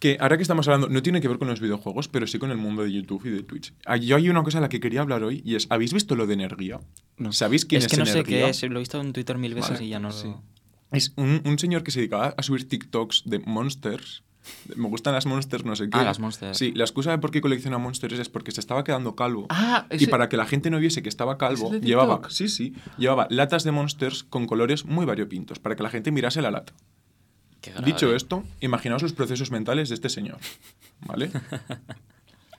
Que 0.00 0.16
ahora 0.20 0.36
que 0.36 0.42
estamos 0.42 0.68
hablando, 0.68 0.88
no 0.88 1.02
tiene 1.02 1.20
que 1.20 1.26
ver 1.26 1.38
con 1.38 1.48
los 1.48 1.60
videojuegos, 1.60 2.06
pero 2.06 2.26
sí 2.28 2.38
con 2.38 2.52
el 2.52 2.56
mundo 2.56 2.84
de 2.84 2.92
YouTube 2.92 3.26
y 3.26 3.30
de 3.30 3.42
Twitch. 3.42 3.72
Ah, 3.84 3.96
Yo 3.96 4.14
hay 4.16 4.28
una 4.28 4.44
cosa 4.44 4.58
a 4.58 4.60
la 4.60 4.68
que 4.68 4.78
quería 4.78 5.00
hablar 5.00 5.24
hoy 5.24 5.42
y 5.44 5.56
es, 5.56 5.66
¿habéis 5.70 5.92
visto 5.92 6.14
lo 6.14 6.26
de 6.28 6.34
energía? 6.34 6.78
No. 7.16 7.32
¿Sabéis 7.32 7.64
quién 7.64 7.80
Es 7.80 7.86
es, 7.86 7.90
que 7.90 7.96
no 7.96 8.06
sé 8.06 8.12
Energía? 8.12 8.44
qué 8.44 8.50
es, 8.50 8.62
lo 8.62 8.76
he 8.76 8.78
visto 8.78 9.00
en 9.00 9.12
Twitter 9.12 9.36
mil 9.38 9.54
veces 9.54 9.72
Vale, 9.72 9.84
y 9.84 9.88
ya 9.88 9.98
no 9.98 10.12
sí. 10.12 10.28
lo... 10.28 10.42
Es 10.92 11.12
un, 11.16 11.42
un 11.44 11.58
señor 11.58 11.82
que 11.82 11.90
se 11.90 11.98
dedicaba 11.98 12.32
a 12.36 12.42
subir 12.44 12.68
TikToks 12.68 13.24
de 13.26 13.40
monsters. 13.40 14.22
Me 14.76 14.88
gustan 14.88 15.12
las 15.14 15.26
monsters, 15.26 15.64
no 15.64 15.74
sé 15.76 15.90
qué. 15.90 15.98
Ah, 15.98 16.04
las 16.04 16.20
Monsters. 16.20 16.56
Sí, 16.56 16.72
la 16.74 16.84
excusa 16.84 17.10
de 17.10 17.18
por 17.18 17.30
qué 17.32 17.40
colecciona 17.42 17.76
monsters 17.76 18.18
es 18.20 18.28
porque 18.30 18.52
se 18.52 18.60
estaba 18.60 18.84
quedando 18.84 19.14
calvo. 19.16 19.46
Ah, 19.50 19.86
Y 19.90 20.06
para 20.06 20.28
que 20.30 20.36
la 20.38 20.46
gente 20.46 20.70
no 20.70 20.78
viese 20.78 21.02
que 21.02 21.08
estaba 21.10 21.36
calvo, 21.36 21.66
¿Es 21.68 21.72
el 21.74 21.80
de 21.82 21.86
llevaba, 21.88 22.30
sí, 22.30 22.48
sí, 22.48 22.72
llevaba 22.96 23.26
latas 23.30 23.64
de 23.64 23.72
monsters 23.72 24.22
con 24.22 24.46
colores 24.46 24.86
muy 24.86 25.04
variopintos, 25.04 25.58
para 25.58 25.74
que 25.76 25.82
la 25.82 25.90
gente 25.90 26.12
mirase 26.12 26.40
la 26.40 26.50
lata. 26.52 26.72
Dicho 27.84 28.14
esto, 28.14 28.44
imaginaos 28.60 29.02
los 29.02 29.12
procesos 29.12 29.50
mentales 29.50 29.88
de 29.88 29.94
este 29.96 30.08
señor. 30.08 30.38
¿Vale? 31.00 31.30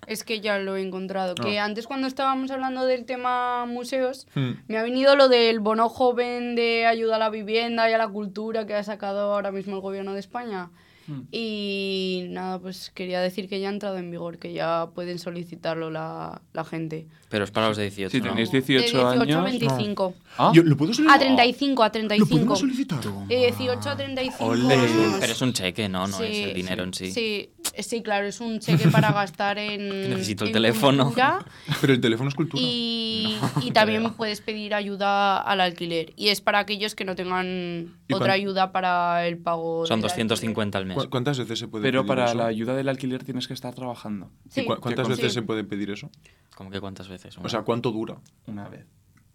Es 0.08 0.24
que 0.24 0.40
ya 0.42 0.58
lo 0.58 0.76
he 0.76 0.82
encontrado. 0.82 1.36
Que 1.36 1.60
Ah. 1.60 1.66
antes 1.66 1.86
cuando 1.86 2.08
estábamos 2.08 2.50
hablando 2.50 2.86
del 2.86 3.06
tema 3.06 3.68
museos, 3.68 4.26
Hmm. 4.34 4.54
me 4.68 4.78
ha 4.80 4.82
venido 4.84 5.16
lo 5.16 5.30
del 5.30 5.60
bono 5.60 5.88
joven 5.88 6.56
de 6.56 6.88
ayuda 6.88 7.18
a 7.18 7.20
la 7.20 7.30
vivienda 7.30 7.88
y 7.88 7.94
a 7.94 8.00
la 8.00 8.08
cultura 8.08 8.66
que 8.66 8.74
ha 8.74 8.84
sacado 8.84 9.34
ahora 9.34 9.52
mismo 9.52 9.76
el 9.76 9.82
gobierno 9.82 10.14
de 10.14 10.20
España. 10.20 10.72
Hmm. 11.06 11.22
Y 11.32 12.26
nada, 12.30 12.58
pues 12.58 12.90
quería 12.96 13.22
decir 13.22 13.48
que 13.50 13.60
ya 13.60 13.70
ha 13.70 13.72
entrado 13.72 13.98
en 14.00 14.10
vigor, 14.10 14.40
que 14.40 14.52
ya 14.52 14.90
pueden 14.96 15.20
solicitarlo 15.20 15.92
la, 15.92 16.42
la 16.54 16.66
gente. 16.66 17.08
Pero 17.30 17.44
es 17.44 17.52
para 17.52 17.68
los 17.68 17.78
de 17.78 17.84
18, 17.84 18.10
Si 18.12 18.22
¿no? 18.22 18.30
tenéis 18.30 18.52
De 18.52 18.60
18, 18.62 18.82
18 18.82 19.08
a 19.08 19.12
años... 19.22 19.44
25. 19.44 20.16
Ah, 20.38 20.52
Yo, 20.54 20.64
¿Lo 20.64 20.76
puedo 20.76 20.94
solicitar? 20.94 21.18
A 21.18 21.20
35, 21.20 21.84
a 21.84 21.88
¿Lo 21.88 21.92
35. 21.92 22.30
podemos 22.30 22.60
solicitar? 22.60 23.00
De 23.28 23.36
18 23.38 23.90
a 23.90 23.96
35. 23.96 24.46
Ole. 24.46 24.74
años. 24.74 25.18
Pero 25.20 25.32
es 25.34 25.42
un 25.42 25.54
cheque, 25.54 25.88
¿no? 25.90 26.08
No 26.08 26.18
Sí, 26.18 26.24
es 26.24 26.48
el 26.48 26.54
dinero 26.56 26.84
en 26.84 26.94
sí. 26.94 27.12
Sí, 27.12 27.50
sí, 27.78 28.02
claro, 28.02 28.26
es 28.26 28.40
un 28.42 28.60
cheque 28.60 28.88
para 28.88 29.12
gastar 29.14 29.60
en. 29.60 30.10
Necesito 30.10 30.44
el 30.44 30.50
en 30.50 30.54
teléfono. 30.54 31.04
cultura 31.06 31.46
Pero 31.82 31.94
el 31.94 32.02
teléfono 32.02 32.30
es 32.30 32.36
cultura. 32.36 32.64
Y, 32.66 33.38
No, 33.40 33.62
y 33.64 33.72
también 33.72 34.02
creo. 34.04 34.16
puedes 34.16 34.42
pedir 34.42 34.74
ayuda 34.74 35.38
al 35.40 35.62
alquiler. 35.62 36.14
Y 36.16 36.30
es 36.30 36.42
para 36.42 36.60
aquellos 36.60 36.96
que 36.96 37.06
no 37.06 37.16
tengan 37.16 37.96
¿Y 38.08 38.14
otra 38.14 38.28
cuán- 38.28 38.32
ayuda 38.32 38.72
para 38.72 39.28
el 39.28 39.38
pago. 39.38 39.86
Son 39.86 40.00
del 40.02 40.10
250 40.10 40.78
al 40.80 40.86
mes. 40.88 40.98
¿Cu- 40.98 41.10
¿Cuántas 41.10 41.38
veces 41.38 41.60
se 41.60 41.68
puede 41.68 41.84
pero 41.84 42.02
pedir 42.02 42.08
para 42.08 42.26
eso? 42.26 42.36
la 42.38 42.48
ayuda 42.48 42.76
del 42.76 42.90
alquiler 42.90 43.24
tienes 43.24 43.48
que 43.48 43.54
estar 43.54 43.76
trabajando 43.76 44.32
¿Y 44.48 44.52
Sí. 44.52 44.66
cu- 44.66 44.78
¿Cuántas 44.78 45.06
Sí. 45.06 45.12
veces 45.14 45.34
se 45.34 45.42
puede 45.44 45.64
pedir 45.64 45.92
eso? 45.92 46.10
¿Cómo 46.56 46.72
que 46.72 46.80
cuántas 46.80 47.08
veces? 47.08 47.19
O 47.44 47.50
sea, 47.50 47.62
¿cuánto 47.62 47.92
dura? 47.92 48.18
una 48.48 48.68
vez. 48.70 48.86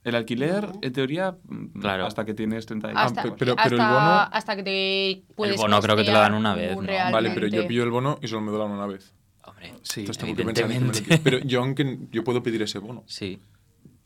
El 0.02 0.14
alquiler, 0.16 0.68
en 0.82 0.92
teoría, 0.92 1.36
mm, 1.48 1.80
Claro. 1.80 2.04
hasta 2.06 2.26
que 2.26 2.34
tienes 2.34 2.66
30 2.66 2.88
años. 2.88 3.00
Hasta, 3.00 3.20
Ah, 3.20 3.24
pe- 3.24 3.30
pero- 3.38 3.56
pero 3.56 3.76
el 3.76 3.80
hasta- 3.80 3.94
bono- 3.94 4.28
hasta 4.36 4.56
que 4.56 4.62
te 4.62 5.34
puedes 5.34 5.56
bono 5.56 5.80
creo 5.80 5.96
que 5.96 6.04
te 6.04 6.12
lo 6.12 6.18
dan 6.18 6.34
una 6.34 6.54
vez, 6.54 6.76
¿no? 6.76 6.82
Vale, 6.82 7.30
pero 7.30 7.46
yo 7.46 7.66
pillo 7.66 7.84
el 7.84 7.90
bono 7.90 8.18
y 8.20 8.28
solo 8.28 8.42
me 8.42 8.52
lo 8.52 8.58
dan 8.58 8.70
una 8.70 8.86
vez. 8.86 9.14
Hombre, 9.46 9.72
Sí, 9.82 10.00
Entonces 10.00 10.18
tengo 10.24 10.36
que 10.36 10.44
pensar 10.44 10.64
en 10.64 10.70
que 10.72 10.74
me 10.78 10.86
lo 10.86 10.90
evidentemente. 10.92 11.22
Pero 11.24 11.38
yo, 11.46 11.60
aunque 11.62 11.98
yo 12.10 12.22
puedo 12.24 12.42
pedir 12.42 12.60
ese 12.62 12.78
bono. 12.78 13.02
Sí. 13.06 13.38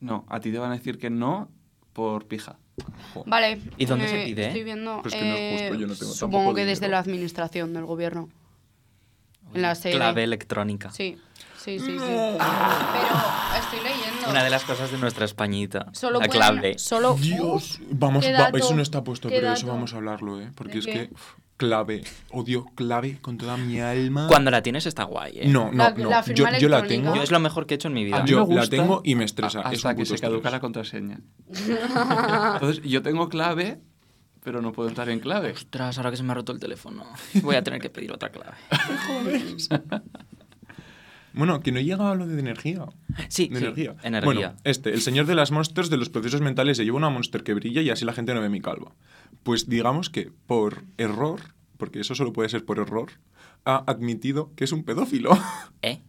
No, 0.01 0.25
a 0.29 0.39
ti 0.41 0.53
te 0.53 0.59
van 0.59 0.71
a 0.71 0.75
decir 0.75 0.99
que 0.99 1.11
no 1.11 1.49
por 1.93 2.27
pija. 2.29 2.59
Vale. 3.27 3.61
¿Y 3.77 3.87
dónde 3.87 4.05
eh, 4.05 4.09
se 4.09 4.25
pide? 4.25 4.47
Estoy 4.49 4.63
viendo. 4.63 5.01
Pues 5.03 5.15
que 5.15 5.21
no 5.21 5.35
es 5.35 5.61
justo, 5.63 5.75
eh, 5.75 5.79
yo 5.81 5.87
no 5.89 5.95
tengo 5.97 6.13
Supongo 6.13 6.55
que 6.55 6.61
desde 6.65 6.83
dinero. 6.87 6.93
la 6.93 6.99
administración 7.01 7.73
del 7.75 7.85
gobierno. 7.87 8.29
En 9.55 9.63
la 9.63 9.75
sede. 9.75 9.95
Clave 9.97 10.23
electrónica. 10.25 10.91
Sí, 10.91 11.17
sí, 11.59 11.79
sí. 11.79 11.87
sí. 11.87 11.97
Pero 11.99 12.39
estoy 13.59 13.81
leyendo. 13.85 14.31
Una 14.31 14.45
de 14.45 14.51
las 14.51 14.65
cosas 14.65 14.91
de 14.91 14.99
nuestra 14.99 15.25
Españita. 15.25 15.87
Solo 15.93 16.19
la 16.21 16.27
pueden- 16.27 16.31
clave. 16.33 16.79
Solo. 16.79 17.15
Dios, 17.21 17.81
vamos, 17.91 18.25
¿Qué 18.25 18.33
va- 18.33 18.39
dato? 18.41 18.57
eso 18.59 18.75
no 18.75 18.83
está 18.83 19.03
puesto, 19.05 19.29
¿Qué 19.29 19.37
pero 19.37 19.53
eso 19.53 19.67
dato? 19.67 19.75
vamos 19.75 19.93
a 19.95 19.97
hablarlo, 19.97 20.41
¿eh? 20.41 20.51
Porque 20.55 20.75
¿De 20.75 20.79
es 20.81 20.87
qué? 20.87 20.93
que 20.93 21.15
uf, 21.15 21.35
clave, 21.57 22.05
odio 22.31 22.67
clave 22.75 23.19
con 23.21 23.37
toda 23.39 23.57
mi 23.57 23.81
alma. 23.81 24.27
Cuando 24.29 24.51
la 24.51 24.63
tienes 24.63 24.87
está 24.87 25.05
guay, 25.05 25.39
¿eh? 25.41 25.49
No, 25.49 25.71
no, 25.73 25.77
La- 25.85 25.91
no. 25.91 26.11
la 26.11 26.21
yo, 26.21 26.23
firma 26.23 26.59
yo 26.59 26.69
la 26.69 26.79
electrónica. 26.79 26.87
tengo. 26.89 27.15
Yo 27.17 27.23
es 27.23 27.31
lo 27.31 27.41
mejor 27.41 27.67
que 27.67 27.75
he 27.75 27.77
hecho 27.77 27.89
en 27.89 27.95
mi 27.95 28.05
vida. 28.05 28.19
A 28.19 28.23
mí 28.23 28.31
Yo 28.31 28.47
me 28.47 28.55
la 28.55 28.61
gusta 28.63 28.77
tengo 28.77 29.01
y 29.05 29.15
me 29.15 29.25
estresa, 29.25 29.61
a- 29.61 29.73
es 29.73 29.79
Hasta 29.79 29.95
que 29.97 30.03
puto 30.03 30.15
se 30.17 30.21
caduca 30.21 30.51
la 30.51 30.61
contraseña. 30.61 31.21
Entonces, 32.55 32.83
yo 32.85 33.03
tengo 33.03 33.29
clave, 33.29 33.81
pero 34.45 34.61
no 34.63 34.73
puedo 34.73 34.89
entrar 34.89 35.09
en 35.09 35.21
clave. 35.21 35.53
Ostras, 35.53 35.97
ahora 35.99 36.11
que 36.11 36.17
se 36.17 36.23
me 36.23 36.33
ha 36.33 36.35
roto 36.35 36.53
el 36.53 36.61
teléfono. 36.61 37.05
Voy 37.43 37.57
a 37.57 37.63
tener 37.63 37.81
que 37.81 37.91
pedir 37.91 38.13
otra 38.13 38.31
clave. 38.31 38.57
Bueno, 41.33 41.61
que 41.61 41.73
no 41.73 41.81
llega 41.81 42.11
a 42.11 42.15
lo 42.15 42.27
de 42.27 42.39
energía. 42.39 42.87
Sí, 43.29 43.49
De 43.49 43.59
sí, 43.59 43.65
energía. 43.65 43.97
energía. 44.03 44.25
Bueno, 44.25 44.55
este, 44.65 44.91
el 44.93 45.01
señor 45.01 45.27
de 45.27 45.35
las 45.35 45.51
monsters 45.51 45.91
de 45.91 45.97
los 45.97 46.09
procesos 46.09 46.41
mentales 46.41 46.77
se 46.77 46.85
lleva 46.85 46.97
una 46.97 47.11
monster 47.11 47.43
que 47.43 47.55
brilla 47.55 47.83
y 47.83 47.91
así 47.91 48.05
la 48.05 48.13
gente 48.13 48.35
no 48.35 48.41
ve 48.41 48.49
mi 48.49 48.61
calva. 48.61 48.95
Pues 49.43 49.69
digamos 49.69 50.11
que 50.11 50.31
por 50.47 50.85
error, 50.97 51.41
porque 51.77 52.01
eso 52.01 52.15
solo 52.15 52.33
puede 52.33 52.49
ser 52.49 52.65
por 52.65 52.79
error, 52.79 53.11
ha 53.65 53.85
admitido 53.87 54.53
que 54.57 54.65
es 54.65 54.73
un 54.73 54.85
pedófilo. 54.85 55.31
¿Eh? 55.83 56.01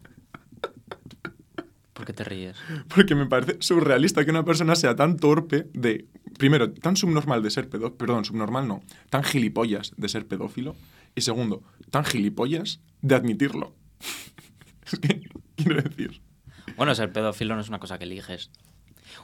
¿Por 1.93 2.05
qué 2.05 2.13
te 2.13 2.23
ríes? 2.23 2.55
Porque 2.93 3.13
me 3.13 3.25
parece 3.25 3.57
surrealista 3.59 4.23
que 4.23 4.31
una 4.31 4.45
persona 4.45 4.75
sea 4.75 4.95
tan 4.95 5.17
torpe 5.17 5.67
de. 5.73 6.05
Primero, 6.38 6.71
tan 6.71 6.95
subnormal 6.95 7.43
de 7.43 7.51
ser 7.51 7.67
pedófilo. 7.67 7.97
Perdón, 7.97 8.23
subnormal 8.23 8.69
no. 8.69 8.81
Tan 9.09 9.23
gilipollas 9.23 9.91
de 9.97 10.07
ser 10.07 10.25
pedófilo. 10.25 10.77
Y 11.13 11.21
segundo, 11.21 11.61
tan 11.89 12.05
gilipollas 12.05 12.79
de 13.01 13.15
admitirlo. 13.15 13.75
quiero 15.55 15.81
decir. 15.81 16.22
Bueno, 16.75 16.96
ser 16.96 17.12
pedófilo 17.12 17.55
no 17.55 17.62
es 17.62 17.69
una 17.69 17.79
cosa 17.79 17.98
que 17.98 18.05
eliges. 18.05 18.51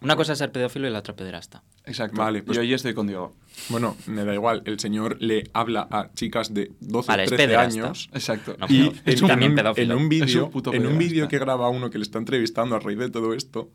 Una 0.01 0.15
cosa 0.15 0.33
es 0.33 0.39
ser 0.39 0.51
pedófilo 0.51 0.87
y 0.87 0.91
la 0.91 0.99
otra 0.99 1.15
pederasta. 1.15 1.63
Exacto. 1.85 2.17
Vale, 2.17 2.43
pues- 2.43 2.55
Yo 2.55 2.61
hoy 2.61 2.73
estoy 2.73 2.93
con 2.93 3.07
Diego. 3.07 3.35
Bueno, 3.69 3.95
me 4.07 4.25
da 4.25 4.33
igual. 4.33 4.61
El 4.65 4.79
señor 4.79 5.17
le 5.21 5.43
habla 5.53 5.87
a 5.89 6.09
chicas 6.13 6.53
de 6.53 6.71
12, 6.81 7.07
Vale, 7.07 7.23
es 7.23 7.29
13 7.29 7.43
pederasta. 7.47 7.81
años. 7.85 8.09
Exacto. 8.13 8.55
No, 8.59 8.65
Y 8.69 8.91
es 9.05 9.21
en, 9.21 9.27
también 9.27 9.51
un, 9.51 9.55
pedófilo. 9.57 9.93
en 9.93 9.99
un 9.99 10.03
Es 10.05 10.09
vídeo 10.09 10.51
un 10.53 10.75
en 10.75 10.87
un 10.87 10.97
vídeo 10.97 11.27
que 11.27 11.39
graba 11.39 11.69
uno 11.69 11.89
que 11.89 11.97
le 11.97 12.03
está 12.03 12.17
entrevistando 12.19 12.75
a 12.75 12.79
raíz 12.79 12.97
de 12.97 13.09
todo 13.09 13.33
esto, 13.33 13.71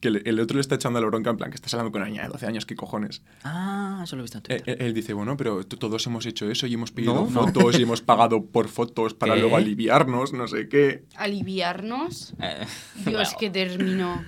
que 0.00 0.10
le- 0.10 0.22
el 0.24 0.40
otro 0.40 0.56
le 0.56 0.62
está 0.62 0.74
echando 0.76 1.00
la 1.00 1.06
bronca 1.06 1.30
en 1.30 1.36
plan, 1.36 1.50
que 1.50 1.56
estás 1.56 1.72
hablando 1.74 1.92
con 1.92 2.00
una 2.02 2.10
niña 2.10 2.22
de 2.22 2.28
12 2.28 2.46
años, 2.46 2.66
¿qué 2.66 2.74
cojones? 2.74 3.22
Ah, 3.44 4.00
eso 4.04 4.16
lo 4.16 4.22
he 4.22 4.24
visto 4.24 4.38
en 4.38 4.44
Eh, 4.48 4.56
Twitter. 4.60 4.82
eh, 4.82 4.86
él 4.86 4.94
dice, 4.94 5.12
bueno, 5.12 5.36
pero 5.36 5.64
todos 5.64 6.04
hemos 6.06 6.26
hecho 6.26 6.50
eso 6.50 6.66
y 6.66 6.74
hemos 6.74 6.90
pedido 6.90 7.14
No, 7.14 7.20
no. 7.30 7.46
fotos 7.46 7.78
y 7.78 7.82
hemos 7.82 8.00
pagado 8.02 8.44
por 8.46 8.68
fotos 8.68 9.14
para 9.14 9.34
¿Qué? 9.34 9.40
luego 9.40 9.56
aliviarnos, 9.56 10.32
no 10.32 10.48
sé 10.48 10.68
qué. 10.68 11.04
Aliviarnos. 11.16 12.34
Eh, 12.40 12.66
Dios, 13.04 13.04
bueno, 13.12 13.30
que 13.38 13.50
terminó. 13.50 14.24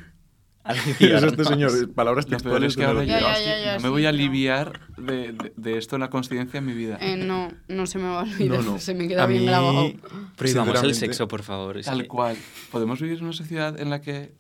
Y 1.01 1.05
es 1.07 1.23
este 1.23 1.45
señor, 1.45 1.93
palabras 1.93 2.27
textuales 2.27 2.71
es 2.73 2.77
que 2.77 2.83
de 2.83 2.89
ahora 2.89 3.05
Ya, 3.05 3.21
ya, 3.21 3.35
que 3.35 3.45
ya, 3.45 3.59
ya, 3.65 3.73
no 3.75 3.79
sí, 3.81 3.85
me 3.85 3.91
voy 3.91 4.07
a 4.07 4.13
no. 4.13 4.17
aliviar 4.17 4.81
de, 4.97 5.33
de- 5.33 5.53
de 5.57 5.79
esto 5.79 5.97
en 5.97 6.01
la 6.01 6.11
conciencia 6.11 6.59
en 6.59 6.67
mi 6.67 6.73
vida. 6.73 6.99
Eh, 7.01 7.17
no, 7.17 7.51
no 7.69 7.87
se 7.87 7.99
me 7.99 8.05
va 8.09 8.21
a 8.21 8.23
olvidar. 8.25 8.65
No, 8.65 8.73
no. 8.73 8.79
Se 8.87 8.95
me 8.95 9.09
queda 9.09 9.25
A 9.25 9.27
bien 9.27 9.43
mí, 9.43 9.47
grabado. 9.49 9.93
Prohibamos 10.37 10.83
el 10.83 10.95
sexo, 10.95 11.29
por 11.29 11.43
favor. 11.43 11.81
Tal 11.83 12.03
que- 12.03 12.09
cual. 12.09 12.37
¿Podemos 12.71 13.01
vivir 13.01 13.19
en 13.19 13.25
una 13.25 13.33
sociedad 13.33 13.79
en 13.81 13.91
la 13.91 14.01
que 14.01 14.33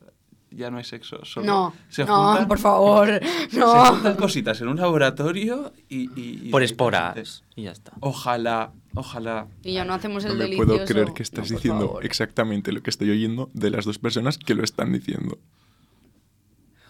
ya 0.50 0.71
no 0.71 0.78
hay 0.78 0.85
sexo? 0.85 1.25
Solo 1.25 1.47
No, 1.47 1.75
se 1.88 2.04
no, 2.04 2.16
juntan- 2.35 2.49
por 2.49 2.59
favor. 2.59 3.21
Se 3.50 3.59
No. 3.59 3.85
juntan 3.87 4.16
cositas 4.16 4.61
en 4.61 4.68
un 4.68 4.76
laboratorio 4.76 5.73
y... 5.88 6.04
y- 6.18 6.40
y 6.47 6.50
Por 6.50 6.62
esporas. 6.62 7.45
Y 7.54 7.62
ya 7.64 7.73
está. 7.73 7.92
Ojalá, 8.00 8.73
ojalá. 8.95 9.49
Y 9.62 9.75
ya 9.75 9.85
no 9.85 9.95
hacemos 9.95 10.25
No 10.25 10.33
el 10.33 10.38
me 10.38 10.45
delicioso. 10.45 10.73
puedo 10.73 10.85
creer 10.87 11.12
que 11.14 11.23
estás 11.23 11.50
No, 11.50 11.56
diciendo 11.56 11.87
favor. 11.87 12.06
exactamente 12.06 12.73
lo 12.73 12.83
que 12.83 12.90
estoy 12.90 13.11
oyendo 13.11 13.50
de 13.54 13.71
las 13.71 13.85
dos 13.85 13.99
personas 13.99 14.38
que 14.38 14.54
lo 14.54 14.64
están 14.64 14.92
diciendo. 14.92 15.38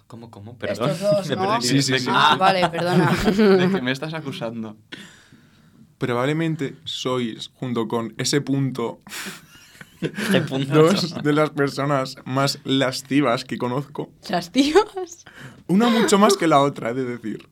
¿Cómo, 0.06 0.30
cómo? 0.30 0.56
Perdón. 0.56 0.90
Estos 0.90 1.00
dos, 1.26 1.28
Me 1.30 1.36
¿no? 1.36 1.60
Sí, 1.60 1.82
sí, 1.82 1.98
sí. 1.98 2.06
Ah, 2.10 2.36
vale, 2.38 2.68
perdona. 2.68 3.10
¿De 3.24 3.70
qué 3.70 3.82
me 3.82 3.92
estás 3.92 4.14
acusando? 4.14 4.76
Probablemente 5.98 6.76
sois, 6.84 7.48
junto 7.54 7.88
con 7.88 8.14
ese 8.18 8.40
punto, 8.42 9.00
Este 10.00 10.42
punto. 10.42 10.74
dos 10.74 11.14
de 11.22 11.32
las 11.32 11.50
personas 11.50 12.16
más 12.26 12.58
lascivas 12.64 13.44
que 13.44 13.56
conozco. 13.56 14.12
Las 14.28 14.52
tías. 14.52 15.24
Una 15.68 15.88
mucho 15.88 16.18
más 16.18 16.36
que 16.36 16.46
la 16.46 16.60
otra, 16.60 16.90
he 16.90 16.94
de 16.94 17.04
decir. 17.04 17.48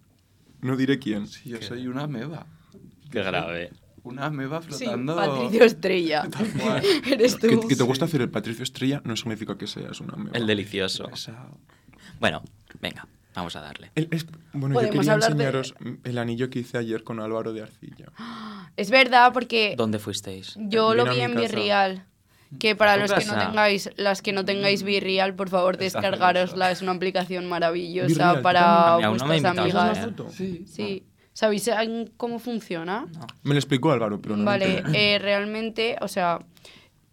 No 0.60 0.76
diré 0.76 0.98
quién. 0.98 1.26
Si 1.26 1.48
yo 1.50 1.60
soy 1.62 1.88
una 1.88 2.06
meba. 2.06 2.46
Qué 3.10 3.22
grave. 3.22 3.70
Una 4.02 4.28
meba 4.28 4.60
Sí, 4.60 4.68
flotando... 4.84 5.16
Patricio 5.16 5.64
Estrella. 5.64 6.28
Eres 7.06 7.38
tú. 7.38 7.48
Que, 7.62 7.68
que 7.68 7.76
te 7.76 7.82
gusta 7.82 8.04
hacer 8.04 8.20
el 8.20 8.28
Patricio 8.30 8.62
Estrella 8.62 9.00
no 9.04 9.16
significa 9.16 9.56
que 9.56 9.66
seas 9.66 9.98
una 10.00 10.16
meba. 10.16 10.36
El 10.36 10.46
delicioso. 10.46 11.08
Pesado. 11.08 11.58
Bueno, 12.20 12.42
venga, 12.80 13.06
vamos 13.34 13.54
a 13.56 13.60
darle. 13.60 13.90
El- 13.94 14.08
es- 14.10 14.26
bueno, 14.52 14.80
yo 14.80 14.90
quería 14.90 15.16
de- 15.16 15.26
enseñaros 15.26 15.74
el 16.04 16.18
anillo 16.18 16.50
que 16.50 16.60
hice 16.60 16.78
ayer 16.78 17.04
con 17.04 17.20
Álvaro 17.20 17.52
de 17.52 17.62
Arcilla. 17.62 18.06
Es 18.76 18.90
verdad, 18.90 19.32
porque 19.32 19.74
¿Dónde 19.76 19.98
fuisteis? 20.00 20.54
yo 20.56 20.94
lo 20.94 21.04
vi 21.04 21.20
en. 21.20 21.34
Virreal. 21.36 22.04
Que 22.58 22.76
para 22.76 22.92
¿A 22.92 22.94
tu 22.96 23.00
los 23.02 23.12
que 23.12 23.24
no 23.24 23.36
tengáis, 23.38 23.90
las 23.96 24.22
que 24.22 24.32
no 24.32 24.44
tengáis 24.44 24.82
Virreal, 24.84 25.34
por 25.34 25.48
favor, 25.48 25.76
descargarosla. 25.76 26.70
Es 26.70 26.82
una 26.82 26.92
aplicación 26.92 27.48
maravillosa 27.48 28.40
para 28.42 28.96
vuestras 29.08 29.44
amigas. 29.44 29.98
¿eh? 29.98 30.12
Sí. 30.30 30.64
Sí. 30.68 31.04
¿Sabéis 31.32 31.66
en 31.68 32.12
cómo 32.16 32.38
funciona? 32.38 33.06
Me 33.42 33.54
lo 33.54 33.58
explicó 33.58 33.90
Álvaro, 33.90 34.20
pero 34.20 34.36
no 34.36 34.42
lo 34.42 34.46
Vale, 34.46 34.84
eh, 34.92 35.18
realmente, 35.18 35.96
o 36.00 36.06
sea, 36.06 36.38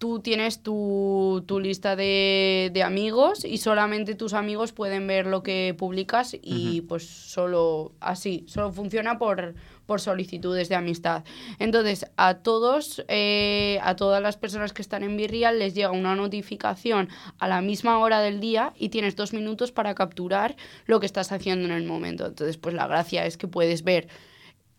tú 0.02 0.20
tienes 0.20 0.64
tu, 0.64 1.44
tu 1.46 1.60
lista 1.60 1.96
de, 1.96 2.72
de 2.74 2.82
amigos 2.82 3.46
y 3.46 3.60
solamente 3.60 4.16
tus 4.16 4.34
amigos 4.34 4.72
pueden 4.72 5.06
ver 5.06 5.28
lo 5.28 5.44
que 5.44 5.76
publicas 5.78 6.36
y 6.42 6.82
pues 6.82 7.06
solo 7.08 7.92
así, 8.00 8.44
solo 8.48 8.72
funciona 8.72 9.20
por, 9.20 9.54
por 9.86 10.02
solicitudes 10.02 10.70
de 10.70 10.76
amistad. 10.76 11.24
Entonces, 11.60 12.08
a 12.18 12.40
todos, 12.40 13.06
eh, 13.10 13.78
a 13.84 13.96
todas 13.96 14.24
las 14.24 14.38
personas 14.38 14.74
que 14.74 14.82
están 14.82 15.04
en 15.04 15.16
Virreal 15.18 15.60
les 15.60 15.76
llega 15.76 15.92
una 15.92 16.16
notificación 16.16 17.08
a 17.38 17.48
la 17.48 17.62
misma 17.62 18.00
hora 18.00 18.22
del 18.22 18.40
día 18.40 18.74
y 18.76 18.90
tienes 18.90 19.16
dos 19.16 19.34
minutos 19.34 19.72
para 19.72 19.94
capturar 19.94 20.56
lo 20.88 21.00
que 21.00 21.06
estás 21.06 21.32
haciendo 21.32 21.66
en 21.68 21.74
el 21.74 21.86
momento. 21.86 22.26
Entonces, 22.26 22.58
pues 22.58 22.74
la 22.74 22.88
gracia 22.88 23.28
es 23.28 23.38
que 23.38 23.48
puedes 23.48 23.84
ver 23.84 24.08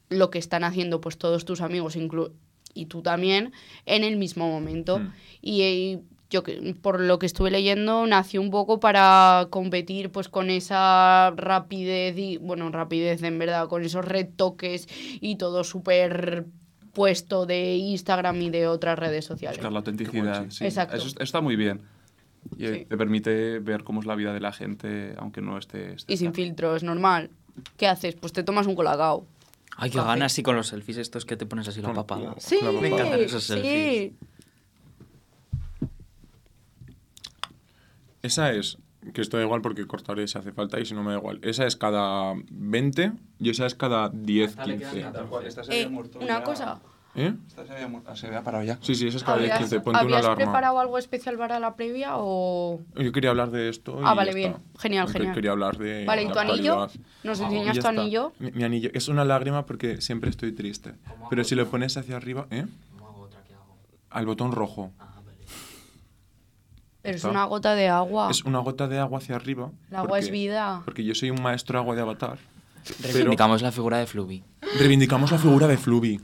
lo 0.08 0.30
que 0.30 0.40
están 0.40 0.64
haciendo 0.64 1.00
pues 1.00 1.16
todos 1.16 1.44
tus 1.44 1.60
amigos 1.60 1.96
inclu- 1.96 2.32
y 2.74 2.86
tú 2.86 3.02
también 3.02 3.52
en 3.86 4.04
el 4.04 4.16
mismo 4.16 4.48
momento. 4.48 4.98
Mm. 4.98 5.12
Y, 5.42 5.62
eh, 5.62 6.00
yo 6.30 6.42
que- 6.42 6.74
por 6.80 6.98
lo 7.00 7.18
que 7.18 7.26
estuve 7.26 7.50
leyendo 7.50 8.06
nació 8.06 8.40
un 8.40 8.50
poco 8.50 8.80
para 8.80 9.48
competir 9.50 10.10
pues 10.10 10.28
con 10.30 10.48
esa 10.48 11.30
rapidez 11.36 12.16
y 12.16 12.38
bueno, 12.38 12.70
rapidez 12.70 13.22
en 13.22 13.38
verdad, 13.38 13.68
con 13.68 13.82
esos 13.84 14.04
retoques 14.04 14.88
y 15.20 15.36
todo 15.36 15.62
súper 15.62 16.46
puesto 16.94 17.44
de 17.46 17.76
Instagram 17.76 18.40
y 18.42 18.50
de 18.50 18.66
otras 18.66 18.98
redes 18.98 19.24
sociales. 19.24 19.58
Buscar 19.58 19.72
la 19.72 19.78
autenticidad. 19.80 20.46
Sí. 20.50 20.64
Exacto. 20.64 20.96
Eso 20.96 21.08
está 21.20 21.40
muy 21.42 21.56
bien. 21.56 21.80
Y 22.58 22.64
eh, 22.64 22.74
Sí. 22.80 22.84
te 22.86 22.96
permite 22.96 23.58
ver 23.60 23.84
cómo 23.84 24.00
es 24.00 24.06
la 24.06 24.14
vida 24.14 24.32
de 24.34 24.40
la 24.40 24.52
gente, 24.52 25.14
aunque 25.18 25.40
no 25.40 25.58
esté... 25.58 25.96
Y 26.08 26.16
sin 26.16 26.34
filtros, 26.34 26.82
normal. 26.82 27.30
¿Qué 27.76 27.86
haces? 27.86 28.14
Pues 28.14 28.32
te 28.32 28.42
tomas 28.42 28.66
un 28.66 28.74
colacao. 28.74 29.26
Ay, 29.76 29.90
qué 29.90 29.98
ganas 29.98 30.32
así 30.32 30.42
con 30.42 30.56
los 30.56 30.68
selfies 30.68 30.98
estos 30.98 31.24
que 31.24 31.36
te 31.36 31.46
pones 31.46 31.66
así 31.68 31.80
la 31.80 31.92
papada. 31.92 32.34
Sí, 32.38 32.58
la 32.62 32.72
Me 32.72 32.88
encantan 32.88 33.20
esos 33.20 33.44
sí. 33.44 33.54
selfies. 33.54 34.12
Esa 38.22 38.52
es, 38.52 38.78
que 39.12 39.20
esto 39.20 39.36
da 39.36 39.42
igual 39.42 39.62
porque 39.62 39.86
cortaré 39.86 40.28
si 40.28 40.38
hace 40.38 40.52
falta 40.52 40.78
y 40.78 40.84
si 40.84 40.94
no 40.94 41.02
me 41.02 41.12
da 41.12 41.18
igual. 41.18 41.40
Esa 41.42 41.66
es 41.66 41.76
cada 41.76 42.34
20 42.50 43.12
y 43.40 43.50
esa 43.50 43.66
es 43.66 43.74
cada 43.74 44.08
10, 44.08 44.56
15. 44.56 45.06
Eh, 45.70 45.90
una 46.20 46.44
cosa. 46.44 46.80
¿Eh? 47.14 47.34
Esta 47.46 47.66
se 47.66 47.72
había, 47.74 47.88
mu- 47.88 48.00
se 48.14 48.26
había 48.26 48.42
parado 48.42 48.64
ya. 48.64 48.78
Sí, 48.80 48.94
sí, 48.94 49.06
esa 49.08 49.18
es 49.18 49.22
cada 49.24 49.36
10, 49.36 49.50
¿Habías, 49.52 49.68
15. 49.68 49.80
Ponte 49.80 49.90
una 49.90 50.00
habías 50.00 50.18
alarma. 50.24 50.36
preparado 50.36 50.78
algo 50.80 50.96
especial 50.96 51.36
para 51.36 51.60
la 51.60 51.76
previa 51.76 52.12
o...? 52.16 52.80
Yo 52.96 53.12
quería 53.12 53.28
hablar 53.30 53.50
de 53.50 53.68
esto. 53.68 53.98
y 54.00 54.02
Ah, 54.02 54.14
vale, 54.14 54.30
está. 54.30 54.38
bien. 54.38 54.56
Genial, 54.78 55.06
Que- 55.06 55.12
genial. 55.12 55.34
Quería 55.34 55.50
hablar 55.50 55.76
de. 55.76 56.06
Vale, 56.06 56.22
¿y 56.22 56.28
tu 56.28 56.38
anillo? 56.38 56.88
¿Nos 57.22 57.40
Y 57.40 57.42
enseñas 57.44 57.72
tu 57.74 57.78
está. 57.80 57.88
anillo? 57.90 58.32
Mi, 58.38 58.50
mi 58.52 58.64
anillo 58.64 58.90
es 58.94 59.08
una 59.08 59.26
lágrima 59.26 59.66
porque 59.66 60.00
siempre 60.00 60.30
estoy 60.30 60.52
triste. 60.52 60.94
Pero 61.28 61.44
si 61.44 61.54
lo 61.54 61.68
pones 61.68 61.96
hacia 61.98 62.16
arriba, 62.16 62.46
¿eh? 62.50 62.64
Al 64.08 64.24
botón 64.26 64.52
rojo. 64.52 64.90
Pero 67.02 67.16
es 67.16 67.16
Está. 67.16 67.30
una 67.30 67.44
gota 67.44 67.74
de 67.74 67.88
agua. 67.88 68.30
Es 68.30 68.44
una 68.44 68.60
gota 68.60 68.86
de 68.86 68.98
agua 68.98 69.18
hacia 69.18 69.34
arriba. 69.36 69.70
El 69.90 69.96
agua 69.96 70.18
es 70.18 70.26
porque- 70.26 70.32
vida. 70.32 70.82
Porque 70.84 71.04
yo 71.04 71.14
soy 71.14 71.30
un 71.30 71.42
maestro 71.42 71.78
agua 71.78 71.94
de 71.96 72.00
avatar. 72.02 72.38
Pero 73.00 73.12
Reivindicamos 73.14 73.60
la 73.62 73.72
figura 73.72 73.98
de 73.98 74.06
Fluvi. 74.06 74.42
reivindicamos 74.78 75.30
la 75.30 75.38
figura 75.38 75.66
de 75.68 75.76
Fluvi. 75.76 76.20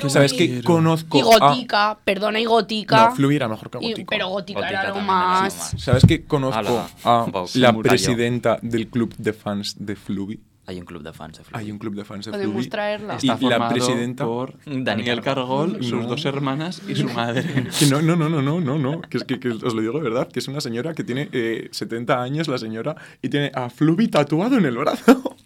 Que 0.00 0.10
sabes 0.10 0.32
que 0.32 0.62
conozco. 0.62 1.18
Y 1.18 1.20
a- 1.20 1.24
gotica, 1.24 1.98
perdona, 2.04 2.38
y 2.40 2.44
gotica. 2.44 3.08
No, 3.10 3.16
Fluvi 3.16 3.36
era 3.36 3.48
mejor 3.48 3.70
que 3.70 3.78
Y- 3.80 3.90
Gótica. 3.90 4.06
pero 4.10 4.28
gótica, 4.28 4.60
Gótica 4.60 4.80
era 4.80 4.88
algo 4.88 5.00
más. 5.00 5.74
¿Sabes 5.78 6.04
que 6.06 6.24
conozco 6.24 6.58
a 7.04 7.26
la 7.54 7.72
Murallo. 7.72 7.82
presidenta 7.82 8.58
del 8.62 8.88
club 8.88 9.14
de 9.16 9.32
fans 9.32 9.74
de 9.78 9.96
Fluvi? 9.96 10.40
Hay 10.66 10.78
un 10.78 10.84
club 10.84 11.02
de 11.02 11.12
fans 11.12 11.38
de 11.38 11.42
Fluvi. 11.42 11.60
Hay 11.64 11.72
un 11.72 11.78
club 11.80 11.94
de 11.96 12.04
fans 12.04 12.26
de 12.26 12.30
Podemos 12.30 12.52
Fluvi. 12.54 12.68
traerla. 12.68 13.14
Y 13.14 13.16
Está 13.16 13.32
la 13.32 13.36
formado 13.38 13.72
presidenta. 13.74 14.24
por 14.24 14.54
Dani 14.66 14.84
Daniel 14.84 15.20
Cargol, 15.20 15.78
No. 15.80 15.82
sus 15.82 16.06
dos 16.06 16.24
hermanas 16.26 16.80
y 16.86 16.94
su 16.94 17.08
madre. 17.08 17.42
Que 17.78 17.86
no, 17.86 18.00
no, 18.00 18.14
no, 18.14 18.28
no, 18.28 18.40
no, 18.40 18.60
no, 18.60 18.78
no. 18.78 19.00
Que, 19.00 19.16
es 19.18 19.24
que, 19.24 19.40
que 19.40 19.48
os 19.48 19.74
lo 19.74 19.80
digo 19.80 19.94
de 19.94 20.04
verdad, 20.08 20.28
que 20.28 20.38
es 20.38 20.46
una 20.46 20.60
señora 20.60 20.94
que 20.94 21.02
tiene 21.02 21.28
eh, 21.32 21.68
70 21.72 22.22
años, 22.22 22.46
la 22.46 22.58
señora, 22.58 22.94
y 23.20 23.28
tiene 23.30 23.50
a 23.52 23.68
Fluvi 23.68 24.06
tatuado 24.08 24.58
en 24.58 24.66
el 24.66 24.76
brazo. 24.76 25.36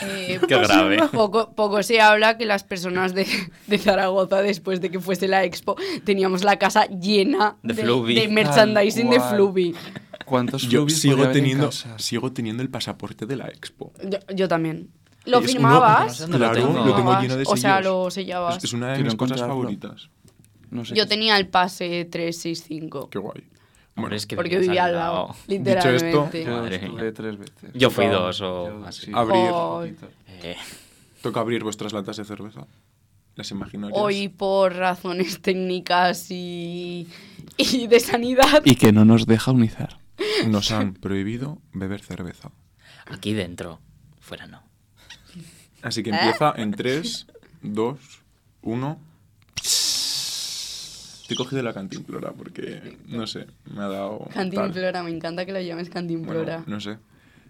Eh, 0.00 0.40
Qué 0.48 0.56
grave. 0.58 1.08
Poco, 1.12 1.52
poco 1.54 1.82
se 1.82 2.00
habla 2.00 2.38
que 2.38 2.46
las 2.46 2.64
personas 2.64 3.14
de, 3.14 3.26
de 3.66 3.78
Zaragoza, 3.78 4.40
después 4.42 4.80
de 4.80 4.90
que 4.90 5.00
fuese 5.00 5.28
la 5.28 5.44
expo, 5.44 5.76
teníamos 6.04 6.44
la 6.44 6.58
casa 6.58 6.86
llena 6.86 7.56
De 7.62 7.74
de, 7.74 7.82
de 8.14 8.28
merchandising 8.28 9.10
de. 9.10 9.20
Fluvi. 9.20 9.74
¿Cuántos 10.24 10.62
Yo 10.68 10.88
sigo 10.88 11.28
teniendo, 11.28 11.70
sigo 11.72 12.32
teniendo 12.32 12.62
el 12.62 12.70
pasaporte 12.70 13.26
de 13.26 13.36
la 13.36 13.48
expo. 13.48 13.92
Yo, 14.02 14.18
yo 14.34 14.48
también. 14.48 14.88
¿Lo 15.24 15.38
Es 15.40 15.46
firmabas? 15.52 16.20
lo 16.28 16.36
claro, 16.36 16.54
tengo. 16.54 16.84
lo 16.84 16.94
tengo 16.96 17.20
lleno 17.20 17.36
de 17.36 17.44
O 17.46 17.56
sea, 17.56 17.76
sellos. 17.78 17.92
lo 18.04 18.10
sellabas. 18.10 18.56
Es, 18.56 18.64
es 18.64 18.72
una 18.72 18.88
de 18.88 18.94
Quiero 18.94 19.10
mis 19.10 19.16
cosas 19.16 19.40
favoritas. 19.40 20.08
No 20.70 20.84
sé 20.84 20.94
Yo 20.94 21.06
tenía 21.06 21.36
el 21.36 21.48
pase 21.48 22.04
365. 22.06 23.10
Qué 23.10 23.18
guay. 23.18 23.44
Hombre, 23.94 24.02
Bueno, 24.02 24.16
es 24.16 24.26
que 24.26 24.36
Porque 24.36 24.58
vivía 24.58 24.84
al 24.84 24.94
lado, 24.94 25.30
esto, 25.32 25.44
literalmente. 25.48 26.44
Yo 26.44 26.50
Madre 26.56 26.76
estuve 26.76 27.02
mía. 27.02 27.12
tres 27.14 27.38
veces. 27.38 27.70
Yo 27.74 27.90
fui 27.90 28.06
dos 28.06 28.40
o 28.40 28.68
Yo- 28.80 28.86
así. 28.86 29.06
sí. 29.06 29.12
Abrir. 29.14 29.96
Eh, 30.28 30.56
toca 31.20 31.40
abrir 31.40 31.62
vuestras 31.62 31.92
latas 31.92 32.16
de 32.16 32.24
cerveza. 32.24 32.66
Las 33.34 33.50
imaginarias. 33.50 33.98
hoy 33.98 34.28
por 34.28 34.74
razones 34.74 35.40
técnicas 35.42 36.30
y, 36.30 37.06
y 37.56 37.86
de 37.86 38.00
sanidad. 38.00 38.62
Y 38.64 38.76
que 38.76 38.92
no 38.92 39.04
nos 39.04 39.26
deja 39.26 39.50
unizar. 39.52 39.98
Nos 40.48 40.70
han 40.70 40.94
prohibido 40.94 41.58
beber 41.72 42.00
cerveza. 42.02 42.50
aquí 43.06 43.32
dentro. 43.34 43.80
Fuera 44.20 44.46
no. 44.46 44.62
Así 45.82 46.02
que 46.02 46.10
empieza 46.10 46.52
en 46.56 46.72
3, 46.72 47.26
2, 47.62 47.98
1. 48.62 49.00
Te 51.36 51.42
he 51.42 51.44
cogido 51.44 51.62
la 51.62 51.72
cantimplora 51.72 52.32
porque, 52.32 52.98
no 53.08 53.26
sé, 53.26 53.46
me 53.74 53.80
ha 53.82 53.88
dado... 53.88 54.18
tal. 54.26 54.50
Cantimplora, 54.50 55.02
me 55.02 55.10
encanta 55.10 55.44
que 55.46 55.52
lo 55.52 55.60
llames 55.60 55.88
cantimplora. 55.90 56.58
Bueno, 56.58 56.64
no 56.66 56.80
sé. 56.80 56.98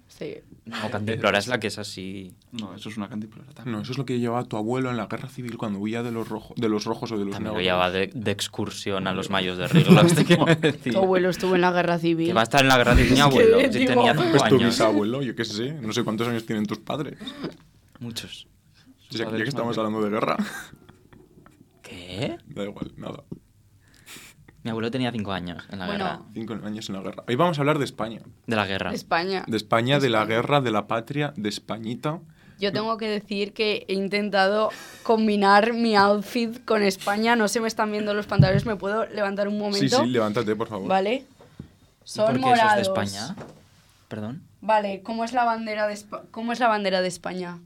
Sí. 0.09 0.35
No, 0.67 0.91
Cantimplora 0.91 1.39
es 1.39 1.49
la 1.49 1.59
que 1.59 1.69
es 1.69 1.79
así. 1.79 2.35
No, 2.53 2.75
eso 2.75 2.91
es 2.91 2.97
una 2.99 3.09
cantimplora 3.09 3.51
también. 3.53 3.77
No, 3.77 3.83
eso 3.83 3.93
es 3.93 3.99
lo 3.99 4.05
que 4.05 4.19
llevaba 4.21 4.45
tu 4.45 4.59
abuelo 4.59 4.91
en 4.91 4.99
la 4.99 5.07
guerra 5.07 5.29
civil 5.31 5.57
cuando 5.57 5.79
huía 5.79 6.03
de 6.03 6.13
los, 6.13 6.29
rojo- 6.29 6.53
de 6.57 6.69
los 6.69 6.85
rojos 6.85 7.11
o 7.13 7.19
de 7.19 7.25
los 7.25 7.33
También 7.33 7.55
lo 7.55 7.59
negros. 7.59 7.65
llevaba 7.65 7.91
de, 7.91 8.11
de 8.15 8.31
excursión 8.31 9.07
a 9.07 9.15
los 9.15 9.31
mayos 9.31 9.57
de 9.57 9.69
decir. 10.61 10.93
Tu 10.93 10.99
abuelo 10.99 11.31
estuvo 11.31 11.55
en 11.55 11.63
la 11.63 11.73
guerra 11.73 11.99
civil. 11.99 12.27
Que 12.27 12.33
va 12.35 12.41
a 12.41 12.45
estar 12.45 12.61
en 12.61 12.69
la 12.69 12.77
guerra 12.77 12.95
de 12.95 13.05
mi 13.11 13.19
abuelo. 13.21 13.59
Si 13.73 13.87
tenía 13.87 14.13
cinco 14.13 14.27
Pues 14.31 14.43
tu 14.51 14.55
años. 14.57 14.65
bisabuelo, 14.65 15.23
yo 15.23 15.35
qué 15.35 15.45
sé. 15.47 15.73
No 15.73 15.93
sé 15.95 16.05
cuántos 16.05 16.29
años 16.29 16.45
tienen 16.45 16.67
tus 16.67 16.79
padres. 16.79 17.17
Muchos. 17.99 18.47
O 19.11 19.15
sea, 19.17 19.25
padres 19.27 19.39
ya 19.41 19.45
que 19.45 19.49
estamos 19.49 19.79
hablando 19.79 20.03
de 20.03 20.11
guerra. 20.11 20.37
¿Qué? 21.83 22.37
Da 22.47 22.65
igual, 22.65 22.93
nada. 22.97 23.25
Mi 24.63 24.71
abuelo 24.71 24.91
tenía 24.91 25.11
cinco 25.11 25.33
años 25.33 25.65
en 25.71 25.79
la 25.81 25.87
Bueno. 25.87 26.05
guerra. 26.05 26.21
Cinco 26.35 26.55
años 26.65 26.89
en 26.89 26.95
la 26.95 27.03
guerra. 27.03 27.25
Hoy 27.27 27.35
vamos 27.35 27.59
a 27.59 27.63
hablar 27.63 27.79
de 27.79 27.85
España. 27.85 28.21
De 28.47 28.55
la 28.57 28.67
guerra. 28.67 28.93
España. 28.93 29.45
De 29.49 29.57
España, 29.57 29.99
de 29.99 30.09
la 30.09 30.25
guerra, 30.25 30.61
de 30.61 30.71
la 30.71 30.87
patria, 30.87 31.33
de 31.37 31.49
Españita. 31.49 32.21
Yo 32.61 32.73
tengo 32.73 32.97
que 32.97 33.09
decir 33.09 33.55
que 33.55 33.85
he 33.89 33.95
intentado 33.95 34.71
combinar 35.03 35.73
mi 35.73 35.97
outfit 35.97 36.65
con 36.65 36.83
España. 36.83 37.35
No 37.35 37.49
se 37.49 37.59
me 37.61 37.67
están 37.67 37.91
viendo 37.91 38.15
los 38.15 38.27
pantalones. 38.27 38.65
¿Me 38.67 38.77
puedo 38.77 39.05
levantar 39.07 39.49
un 39.49 39.59
momento? 39.59 39.81
Sí, 39.99 40.05
sí, 40.05 40.11
levántate, 40.11 40.55
por 40.55 40.69
favor. 40.69 40.87
Vale. 40.87 41.15
¿Y 41.15 41.25
Son 42.05 42.27
por 42.27 42.35
qué 42.35 42.41
morados. 42.41 42.81
eso 42.83 42.95
es 42.95 43.11
de 43.13 43.17
España? 43.17 43.37
Perdón. 44.07 44.43
Vale, 44.61 45.03
¿cómo 45.03 45.25
es 45.25 45.33
la 45.33 45.43
bandera 45.45 45.89
de 45.89 45.95
Espa- 45.95 46.23
¿Cómo 46.31 46.53
es 46.53 46.61
la 46.61 46.69
bandera 46.69 47.01
de 47.03 47.09
España? 47.09 47.59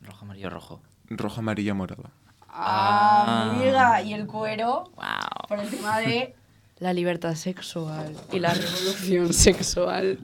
Rojo, 0.00 0.24
amarillo, 0.24 0.48
rojo. 0.48 0.80
Roja, 1.10 1.40
amarilla, 1.40 1.74
morada. 1.74 2.10
Ah, 2.58 3.24
Ah. 3.26 3.50
amiga, 3.52 4.02
y 4.02 4.14
el 4.14 4.26
cuero 4.26 4.84
Wow. 4.96 5.48
por 5.48 5.58
encima 5.60 5.98
de 6.00 6.34
la 6.78 6.92
libertad 6.92 7.34
sexual 7.34 8.14
y 8.32 8.38
la 8.38 8.54
revolución 8.54 9.32
sexual. 9.32 10.18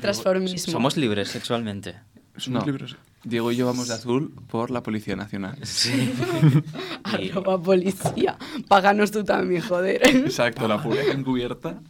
Transformismo. 0.00 0.72
Somos 0.72 0.96
libres 0.96 1.28
sexualmente. 1.28 1.94
Somos 2.36 2.60
No. 2.64 2.66
libres. 2.66 2.96
Diego 3.24 3.50
y 3.50 3.56
yo 3.56 3.66
vamos 3.66 3.88
de 3.88 3.94
azul 3.94 4.32
por 4.48 4.70
la 4.70 4.82
Policía 4.82 5.16
Nacional. 5.16 5.58
Sí. 5.64 6.12
Arroba 7.04 7.60
policía. 7.60 8.36
Páganos 8.68 9.10
tú 9.10 9.24
también, 9.24 9.62
joder. 9.62 10.00
Exacto, 10.06 10.68
la 10.68 10.80
pura 10.82 11.02
encubierta. 11.12 11.80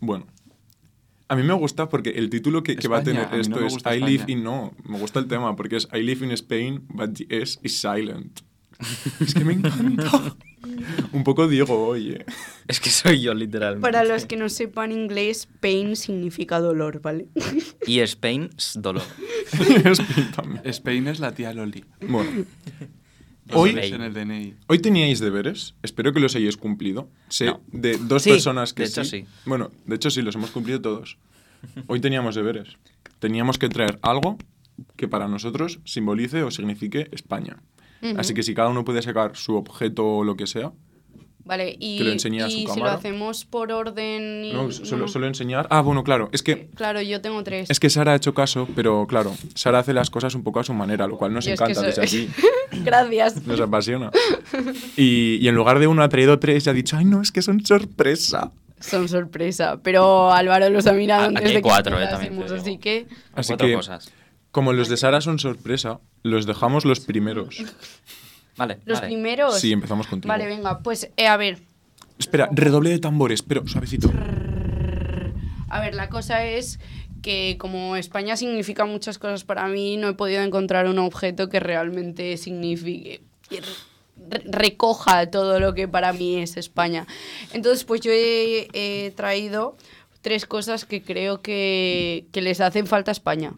Bueno. 0.00 0.26
A 1.28 1.36
mí 1.36 1.42
me 1.44 1.54
gusta 1.54 1.88
porque 1.88 2.10
el 2.10 2.28
título 2.28 2.62
que, 2.62 2.76
que 2.76 2.88
va 2.88 2.98
a 2.98 3.02
tener 3.02 3.26
a 3.32 3.36
esto 3.36 3.58
no 3.60 3.66
es 3.66 3.76
I 3.86 4.00
live 4.00 4.24
in... 4.26 4.42
No, 4.44 4.74
me 4.84 4.98
gusta 4.98 5.18
el 5.18 5.28
tema 5.28 5.56
porque 5.56 5.76
es 5.76 5.88
I 5.94 6.02
live 6.02 6.26
in 6.26 6.32
Spain, 6.32 6.84
but 6.90 7.14
the 7.16 7.26
S 7.30 7.58
is 7.62 7.78
silent. 7.80 8.40
es 9.20 9.34
que 9.34 9.44
me 9.44 9.54
encanta. 9.54 10.34
Un 11.12 11.24
poco 11.24 11.48
Diego, 11.48 11.86
oye. 11.88 12.24
Es 12.68 12.80
que 12.80 12.90
soy 12.90 13.20
yo, 13.20 13.34
literalmente. 13.34 13.82
Para 13.82 14.04
los 14.04 14.26
que 14.26 14.36
no 14.36 14.48
sepan 14.48 14.92
inglés, 14.92 15.48
pain 15.60 15.96
significa 15.96 16.60
dolor, 16.60 17.00
¿vale? 17.02 17.26
Y 17.86 18.00
Spain 18.00 18.50
es 18.56 18.78
dolor. 18.80 19.02
Spain 20.64 21.08
es 21.08 21.20
la 21.20 21.32
tía 21.34 21.52
Loli. 21.52 21.84
Bueno. 22.00 22.30
Hoy- 23.54 23.70
Hoy, 23.74 23.78
en 23.92 24.00
el 24.02 24.14
DNI. 24.14 24.54
hoy 24.68 24.78
teníais 24.78 25.18
deberes. 25.18 25.74
Espero 25.82 26.12
que 26.12 26.20
los 26.20 26.34
hayáis 26.36 26.56
cumplido. 26.56 27.10
Sé 27.28 27.46
No. 27.46 27.60
de 27.72 27.98
dos 27.98 28.22
Sí, 28.22 28.30
personas 28.30 28.72
que 28.72 28.84
de 28.84 28.88
hecho, 28.88 29.04
sí. 29.04 29.26
Bueno, 29.44 29.70
de 29.84 29.96
hecho 29.96 30.10
sí, 30.10 30.22
los 30.22 30.36
hemos 30.36 30.50
cumplido 30.52 30.80
todos. 30.80 31.18
Hoy 31.88 32.00
teníamos 32.00 32.34
deberes. 32.36 32.76
Teníamos 33.18 33.58
que 33.58 33.68
traer 33.68 33.98
algo 34.02 34.38
que 34.96 35.06
para 35.08 35.28
nosotros 35.28 35.80
simbolice 35.84 36.42
o 36.44 36.50
signifique 36.50 37.08
España. 37.12 37.58
Ujú. 38.02 38.18
Así 38.18 38.34
que 38.34 38.42
si 38.42 38.54
cada 38.54 38.68
uno 38.68 38.84
puede 38.84 39.00
sacar 39.02 39.36
su 39.36 39.56
objeto 39.56 40.06
o 40.06 40.24
lo 40.24 40.36
que 40.36 40.46
sea, 40.46 40.72
Vale, 41.44 41.74
y, 41.80 41.98
Que 41.98 42.04
lo 42.04 42.12
enseñe 42.12 42.40
a 42.40 42.48
su 42.48 42.50
y 42.56 42.60
si 42.60 42.66
lo 42.66 42.74
cámara. 42.74 42.92
hacemos 42.94 43.44
por 43.44 43.72
orden... 43.72 44.44
y- 44.44 44.52
no, 44.52 44.70
solo, 44.70 45.02
no. 45.02 45.08
solo 45.08 45.26
enseñar. 45.26 45.66
Ah, 45.70 45.80
bueno, 45.80 46.04
claro, 46.04 46.28
es 46.30 46.40
que 46.40 46.68
Claro, 46.76 47.02
yo 47.02 47.20
tengo 47.20 47.42
tres. 47.42 47.68
es 47.68 47.80
que 47.80 47.90
Sara 47.90 48.12
ha 48.12 48.14
hecho 48.14 48.32
caso, 48.32 48.68
pero 48.76 49.08
claro, 49.08 49.34
Sara 49.56 49.80
hace 49.80 49.92
las 49.92 50.08
cosas 50.08 50.36
un 50.36 50.44
poco 50.44 50.60
a 50.60 50.62
su 50.62 50.72
manera, 50.72 51.08
lo 51.08 51.18
cual 51.18 51.32
nos 51.32 51.44
Yo 51.44 51.54
es 51.54 51.58
que 51.58 51.64
encanta 51.72 51.80
soy- 51.80 51.86
desde 51.88 52.02
aquí. 52.02 52.28
Gracias. 52.84 53.44
Nos 53.44 53.58
apasiona. 53.58 54.12
Y, 54.96 55.38
y 55.40 55.48
en 55.48 55.54
lugar 55.56 55.80
de 55.80 55.88
uno 55.88 56.04
ha 56.04 56.08
traído 56.08 56.38
tres 56.38 56.64
y 56.66 56.70
ha 56.70 56.72
dicho, 56.72 56.96
ay, 56.96 57.06
no, 57.06 57.20
es 57.20 57.32
que 57.32 57.42
son 57.42 57.64
sorpresa. 57.66 58.52
Son 58.78 59.08
sorpresa, 59.08 59.80
pero 59.82 60.30
Álvaro 60.32 60.70
los 60.70 60.86
ha 60.86 60.92
mirado 60.92 61.22
Ah, 61.22 61.26
antes 61.26 61.40
aquí 61.40 61.48
hay 61.48 61.54
de 61.54 61.58
que 61.60 61.68
cuatro, 61.68 62.00
eh, 62.00 62.06
también 62.08 62.40
así 62.52 62.78
que... 62.78 63.06
Así 63.34 63.48
Cuatro 63.48 63.66
que, 63.66 63.74
cosas. 63.74 64.12
Como 64.52 64.72
los 64.72 64.88
de 64.88 64.96
Sara 64.96 65.20
son 65.20 65.38
sorpresa, 65.40 65.98
los 66.22 66.46
dejamos 66.46 66.84
los 66.84 67.00
primeros. 67.00 67.56
Vale. 68.56 68.78
Los 68.84 69.00
vale. 69.00 69.08
primeros... 69.12 69.58
Sí, 69.58 69.72
empezamos 69.72 70.06
contigo. 70.06 70.28
Vale, 70.28 70.46
venga, 70.46 70.78
pues 70.80 71.10
eh, 71.16 71.26
a 71.26 71.36
ver, 71.36 71.58
Espera, 72.18 72.48
redoble 72.52 72.90
de 72.90 72.98
tambores, 73.00 73.42
pero 73.42 73.66
suavecito. 73.66 74.12
A 75.68 75.80
ver, 75.80 75.94
la 75.94 76.08
cosa 76.08 76.44
es 76.44 76.78
que 77.22 77.56
como 77.58 77.96
España 77.96 78.36
significa 78.36 78.84
muchas 78.84 79.18
cosas 79.18 79.44
para 79.44 79.66
mí, 79.68 79.96
no 79.96 80.08
he 80.08 80.14
podido 80.14 80.42
encontrar 80.42 80.86
un 80.86 80.98
objeto 80.98 81.48
que 81.48 81.58
realmente 81.60 82.36
signifique 82.36 83.22
re- 83.50 84.42
recoja 84.44 85.30
todo 85.30 85.58
lo 85.58 85.72
que 85.72 85.88
para 85.88 86.12
mí 86.12 86.36
es 86.42 86.56
España. 86.56 87.06
Entonces, 87.54 87.84
pues 87.84 88.00
yo 88.02 88.12
he, 88.12 88.68
he 88.74 89.10
traído 89.12 89.76
tres 90.20 90.46
cosas 90.46 90.84
que 90.84 91.02
creo 91.02 91.40
que, 91.40 92.26
que 92.32 92.42
les 92.42 92.60
hacen 92.60 92.86
falta 92.86 93.10
a 93.10 93.12
España. 93.12 93.54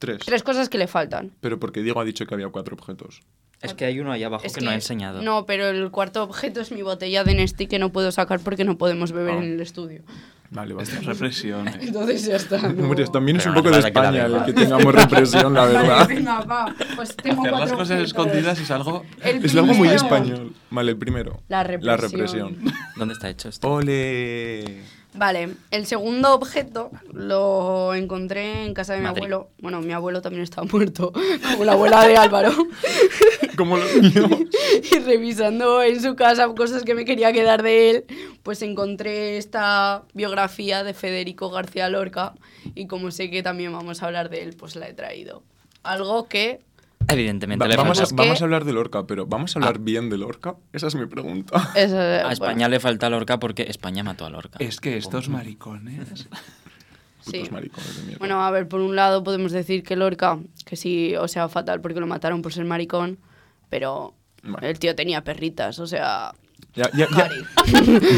Tres. 0.00 0.18
Tres 0.26 0.42
cosas 0.42 0.68
que 0.68 0.78
le 0.78 0.88
faltan. 0.88 1.30
Pero 1.40 1.60
porque 1.60 1.82
Diego 1.82 2.00
ha 2.00 2.04
dicho 2.04 2.26
que 2.26 2.34
había 2.34 2.48
cuatro 2.48 2.74
objetos. 2.74 3.20
Es 3.62 3.74
que 3.74 3.84
hay 3.84 4.00
uno 4.00 4.10
ahí 4.10 4.24
abajo 4.24 4.42
Es 4.46 4.54
que, 4.54 4.62
no 4.64 4.70
he 4.72 4.74
enseñado. 4.74 5.20
No, 5.22 5.44
pero 5.46 5.68
el 5.68 5.90
cuarto 5.90 6.22
objeto 6.24 6.62
es 6.62 6.72
mi 6.72 6.80
botella 6.82 7.22
de 7.24 7.34
Nesti 7.34 7.66
que 7.66 7.78
no 7.78 7.92
puedo 7.92 8.10
sacar 8.10 8.40
porque 8.40 8.64
no 8.64 8.76
podemos 8.78 9.12
beber 9.12 9.34
Ah. 9.34 9.44
en 9.44 9.52
el 9.52 9.60
estudio. 9.60 10.02
Vale, 10.50 10.72
vale. 10.74 10.88
Es 10.88 11.04
represión. 11.04 11.68
eh. 11.68 11.78
Entonces 11.82 12.24
ya 12.24 12.36
está. 12.36 12.56
no. 12.72 12.84
Hombre, 12.84 13.06
también 13.08 13.36
es 13.36 13.42
Pero 13.44 13.50
un 13.50 13.56
no 13.56 13.62
poco 13.62 13.76
de 13.76 13.76
que 13.76 13.82
la 13.82 13.88
España 13.88 14.24
el 14.24 14.44
que 14.46 14.52
tengamos 14.54 14.94
represión, 14.94 15.52
la 15.52 15.60
Vale, 15.66 15.72
verdad. 15.78 16.08
venga, 16.08 16.40
va. 16.40 16.74
Pues 16.96 17.14
tengo 17.16 17.42
Hacer 17.42 17.52
las 17.52 17.60
cosas 17.72 17.80
objetos. 17.90 18.06
escondidas 18.06 18.58
es 18.60 18.70
algo... 18.70 19.04
Es 19.22 19.54
algo 19.54 19.74
muy 19.74 19.88
español. 19.88 20.54
Vale, 20.70 20.92
el 20.92 20.96
primero. 20.96 21.42
La 21.48 21.58
La 21.58 21.64
represión. 21.64 22.00
represión. 22.10 22.58
¿Dónde 22.96 23.12
está 23.12 23.28
hecho 23.28 23.50
esto? 23.50 23.68
Ole. 23.70 24.80
Vale, 25.14 25.54
el 25.70 25.86
segundo 25.86 26.34
objeto 26.34 26.90
lo 27.12 27.94
encontré 27.94 28.64
en 28.64 28.74
casa 28.74 28.94
de 28.94 29.00
mi 29.00 29.06
abuelo. 29.06 29.50
Bueno, 29.58 29.80
mi 29.80 29.92
abuelo 29.92 30.22
también 30.22 30.44
estaba 30.44 30.66
muerto, 30.70 31.12
como 31.52 31.64
la 31.64 31.72
abuela 31.72 32.06
de 32.06 32.16
Álvaro. 32.16 32.52
Como 33.56 33.76
los 33.76 33.94
míos. 33.96 34.30
y 34.92 34.98
revisando 35.00 35.82
en 35.82 36.00
su 36.00 36.16
casa 36.16 36.48
cosas 36.54 36.82
que 36.82 36.94
me 36.94 37.04
quería 37.04 37.30
quedar 37.30 37.62
de 37.62 37.90
él, 37.90 38.04
pues 38.42 38.62
encontré 38.62 39.36
esta 39.36 40.04
biografía 40.14 40.82
de 40.82 40.94
Federico 40.94 41.50
García 41.50 41.90
Lorca 41.90 42.32
y 42.74 42.86
como 42.86 43.10
sé 43.10 43.28
que 43.28 43.42
también 43.42 43.72
vamos 43.72 44.02
a 44.02 44.06
hablar 44.06 44.30
de 44.30 44.44
él, 44.44 44.56
pues 44.56 44.76
la 44.76 44.88
he 44.88 44.94
traído. 44.94 45.42
Algo 45.82 46.26
que 46.26 46.60
Evidentemente 47.08 47.64
Va- 47.64 47.68
le 47.68 47.76
vamos, 47.76 47.98
a, 48.00 48.06
falta- 48.06 48.22
vamos 48.22 48.40
a 48.40 48.44
hablar 48.44 48.64
de 48.64 48.72
Lorca, 48.72 49.06
pero 49.06 49.26
¿vamos 49.26 49.54
a 49.56 49.58
hablar 49.58 49.78
bien 49.80 50.10
de 50.10 50.18
Lorca? 50.18 50.56
Esa 50.72 50.86
es 50.86 50.94
mi 50.94 51.06
pregunta. 51.06 51.70
es, 51.74 51.90
eh, 51.92 52.22
A 52.24 52.32
España 52.32 52.68
le 52.68 52.78
falta 52.80 53.10
Lorca 53.10 53.38
porque 53.40 53.62
España 53.64 54.04
mató 54.04 54.26
a 54.26 54.30
Lorca. 54.30 54.58
Es 54.60 54.80
que 54.80 54.96
estos 54.96 55.28
maricones... 55.28 56.28
sí. 57.22 57.42
De 57.42 57.50
mierda. 57.50 58.18
Bueno, 58.18 58.44
a 58.44 58.50
ver, 58.50 58.68
por 58.68 58.80
un 58.80 58.94
lado 58.94 59.24
podemos 59.24 59.50
decir 59.52 59.82
que 59.82 59.96
Lorca, 59.96 60.38
que 60.64 60.76
sí, 60.76 61.16
o 61.16 61.26
sea, 61.28 61.48
fatal 61.48 61.80
porque 61.80 62.00
lo 62.00 62.06
mataron 62.06 62.42
por 62.42 62.52
ser 62.52 62.64
maricón, 62.64 63.18
pero 63.68 64.14
Vale. 64.42 64.70
el 64.70 64.78
tío 64.78 64.94
tenía 64.94 65.24
perritas, 65.24 65.78
o 65.80 65.86
sea... 65.86 66.32
Ya, 66.74 66.88
ya, 66.94 67.08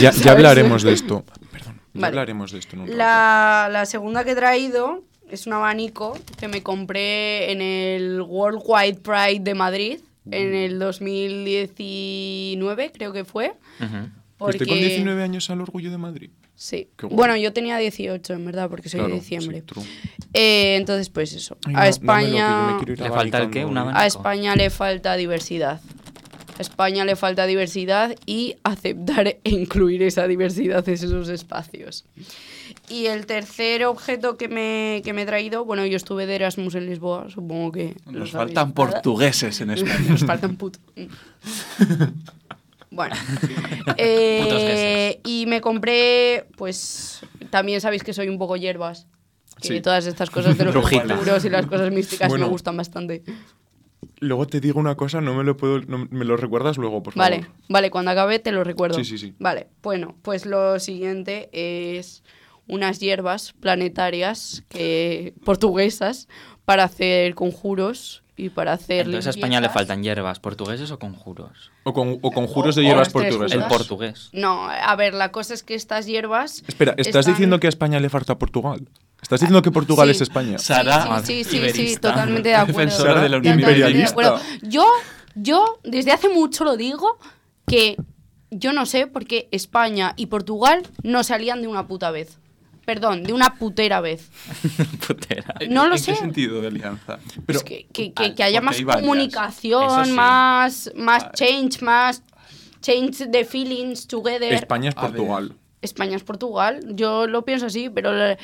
ya, 0.00 0.10
ya, 0.12 0.32
hablaremos 0.32 0.82
de 0.82 0.92
esto. 0.92 1.24
Perdón, 1.50 1.76
ya 1.94 2.00
Vale. 2.00 2.06
hablaremos 2.08 2.52
de 2.52 2.58
esto 2.58 2.76
en 2.76 2.82
un. 2.82 2.98
La, 2.98 3.68
la 3.70 3.86
segunda 3.86 4.24
que 4.24 4.32
he 4.32 4.34
traído 4.36 5.04
es 5.32 5.46
un 5.46 5.54
abanico 5.54 6.18
que 6.38 6.46
me 6.46 6.62
compré 6.62 7.50
en 7.50 7.62
el 7.62 8.20
World 8.20 8.60
Wide 8.64 9.00
Pride 9.00 9.40
de 9.40 9.54
Madrid 9.54 9.98
en 10.30 10.54
el 10.54 10.78
2019, 10.78 12.92
creo 12.92 13.12
que 13.12 13.24
fue. 13.24 13.54
Porque... 14.38 14.58
¿Fuiste 14.58 14.66
con 14.66 14.78
19 14.78 15.20
años 15.22 15.50
al 15.50 15.62
Orgullo 15.62 15.90
de 15.90 15.98
Madrid? 15.98 16.30
Sí. 16.54 16.88
Bueno, 17.10 17.36
yo 17.36 17.52
tenía 17.52 17.76
18, 17.78 18.34
en 18.34 18.44
verdad, 18.44 18.68
porque 18.68 18.88
soy 18.88 19.00
Claro, 19.00 19.14
de 19.14 19.20
diciembre. 19.20 19.64
sí. 19.74 19.80
Eh, 20.34 20.76
entonces, 20.76 21.08
pues 21.08 21.32
eso. 21.32 21.56
Ay, 21.64 21.74
a 21.74 21.80
no, 21.80 21.86
España... 21.86 22.78
¿Le 22.86 23.10
falta 23.10 23.38
el 23.38 23.50
qué? 23.50 23.66
A 23.94 24.06
España 24.06 24.54
le 24.54 24.70
falta 24.70 25.16
diversidad. 25.16 25.80
A 26.58 26.62
España 26.62 27.04
le 27.04 27.16
falta 27.16 27.46
diversidad 27.46 28.14
y 28.26 28.54
aceptar 28.62 29.26
e 29.26 29.40
incluir 29.44 30.02
esa 30.02 30.28
diversidad 30.28 30.86
en 30.88 30.94
esos 30.94 31.28
espacios. 31.30 32.04
Y 32.88 33.06
el 33.06 33.26
tercer 33.26 33.84
objeto 33.84 34.36
que 34.36 34.48
me, 34.48 35.00
que 35.04 35.12
me 35.12 35.22
he 35.22 35.26
traído, 35.26 35.64
bueno, 35.64 35.86
yo 35.86 35.96
estuve 35.96 36.26
de 36.26 36.34
Erasmus 36.34 36.74
en 36.74 36.86
Lisboa, 36.86 37.30
supongo 37.30 37.72
que... 37.72 37.94
lo 38.06 38.20
Nos 38.20 38.30
sabéis. 38.30 38.54
faltan 38.54 38.72
portugueses 38.72 39.60
en 39.60 39.70
España. 39.76 40.10
Nos 40.10 40.24
faltan 40.24 40.56
put. 40.56 40.76
Bueno. 42.90 43.14
Eh, 43.96 44.40
Putos 44.42 45.30
y 45.32 45.46
me 45.46 45.62
compré, 45.62 46.46
pues, 46.58 47.22
también 47.48 47.80
sabéis 47.80 48.02
que 48.04 48.12
soy 48.12 48.28
un 48.28 48.36
poco 48.38 48.56
hierbas. 48.56 49.06
Que 49.62 49.68
Sí. 49.68 49.80
todas 49.80 50.06
estas 50.06 50.28
cosas 50.28 50.58
de 50.58 50.64
los 50.66 50.74
conjuros 50.74 51.44
y 51.44 51.48
las 51.48 51.64
cosas 51.66 51.90
místicas 51.90 52.28
Bueno. 52.28 52.46
me 52.46 52.50
gustan 52.50 52.76
bastante. 52.76 53.22
luego 54.20 54.46
te 54.46 54.60
digo 54.60 54.78
una 54.78 54.94
cosa, 54.94 55.20
no 55.22 55.34
me 55.34 55.42
lo 55.42 55.56
puedo. 55.56 55.80
no- 55.80 56.06
me 56.10 56.24
lo 56.26 56.36
recuerdas 56.36 56.76
luego, 56.76 57.02
por 57.02 57.14
favor. 57.14 57.30
Vale, 57.30 57.46
vale, 57.68 57.90
cuando 57.90 58.10
acabe 58.10 58.38
te 58.40 58.52
lo 58.52 58.62
recuerdo. 58.62 58.98
Sí, 58.98 59.04
sí, 59.04 59.16
sí. 59.18 59.34
Vale, 59.38 59.68
bueno, 59.82 60.16
pues 60.22 60.44
lo 60.46 60.78
siguiente 60.78 61.48
es 61.52 62.22
unas 62.68 63.00
hierbas 63.00 63.52
planetarias 63.60 64.64
que, 64.68 65.34
portuguesas 65.44 66.28
para 66.64 66.84
hacer 66.84 67.34
conjuros 67.34 68.22
y 68.36 68.48
para 68.48 68.72
hacer 68.72 69.06
Entonces 69.06 69.26
a 69.26 69.30
España 69.30 69.60
le 69.60 69.68
faltan 69.68 70.02
hierbas 70.02 70.40
portugueses 70.40 70.90
o 70.90 70.98
conjuros. 70.98 71.70
O, 71.84 71.92
con, 71.92 72.18
o 72.22 72.30
conjuros 72.30 72.76
O- 72.76 72.80
de 72.80 72.86
hierbas 72.86 73.10
portuguesas. 73.10 73.52
El 73.52 73.64
portugués. 73.68 74.30
No, 74.32 74.68
a 74.68 74.96
ver, 74.96 75.12
la 75.14 75.30
cosa 75.32 75.54
es 75.54 75.62
que 75.62 75.74
estas 75.74 76.06
hierbas... 76.06 76.62
Espera, 76.66 76.92
¿estás 76.96 77.16
están- 77.20 77.34
diciendo 77.34 77.60
que 77.60 77.66
a 77.66 77.68
España 77.68 78.00
le 78.00 78.08
falta 78.08 78.38
Portugal? 78.38 78.88
¿Estás 79.20 79.40
diciendo 79.40 79.62
que 79.62 79.70
Portugal 79.70 80.08
Sí. 80.08 80.12
es 80.12 80.20
España? 80.22 80.58
Sí, 80.58 80.66
Sara, 80.66 81.22
sí, 81.22 81.44
sí, 81.44 81.60
sí, 81.72 81.88
sí, 81.88 81.96
totalmente 81.96 82.48
de 82.48 82.54
acuerdo. 82.56 82.78
Defensora 82.80 83.20
de 83.22 83.28
la 83.28 83.36
Unión 83.36 83.60
Imperialista. 83.60 84.10
acuerdo. 84.10 84.40
Yo, 84.62 84.86
yo 85.34 85.78
desde 85.84 86.10
hace 86.12 86.28
mucho 86.28 86.64
lo 86.64 86.76
digo 86.76 87.18
que 87.66 87.96
yo 88.50 88.72
no 88.72 88.84
sé 88.86 89.06
por 89.06 89.26
qué 89.26 89.48
España 89.52 90.14
y 90.16 90.26
Portugal 90.26 90.82
no 91.02 91.22
salían 91.22 91.62
de 91.62 91.68
una 91.68 91.86
puta 91.86 92.10
vez. 92.10 92.38
Perdón, 92.84 93.22
de 93.22 93.32
una 93.32 93.54
putera 93.54 94.00
vez. 94.00 94.28
Putera. 95.06 95.54
No 95.68 95.86
lo 95.86 95.94
¿En 95.94 96.00
sé. 96.00 96.12
qué 96.12 96.18
sentido 96.18 96.60
de 96.60 96.66
alianza? 96.68 97.18
Pero- 97.46 97.58
Es 97.58 97.64
que, 97.64 97.86
que- 97.92 98.12
que- 98.12 98.34
que 98.34 98.42
haya 98.42 98.60
más 98.60 98.80
comunicación, 98.82 100.06
sí. 100.06 100.10
más, 100.12 100.90
más 100.96 101.30
change, 101.32 101.80
más 101.82 102.22
change 102.80 103.28
the 103.30 103.44
feelings 103.44 104.06
together. 104.08 104.52
España 104.52 104.88
es 104.90 104.96
A 104.96 105.02
ver. 105.02 105.10
Portugal. 105.12 105.54
España 105.82 106.16
es 106.16 106.22
Portugal. 106.24 106.80
Yo 106.90 107.26
lo 107.26 107.44
pienso 107.44 107.66
así, 107.66 107.90
pero 107.90 108.16
eh, 108.16 108.38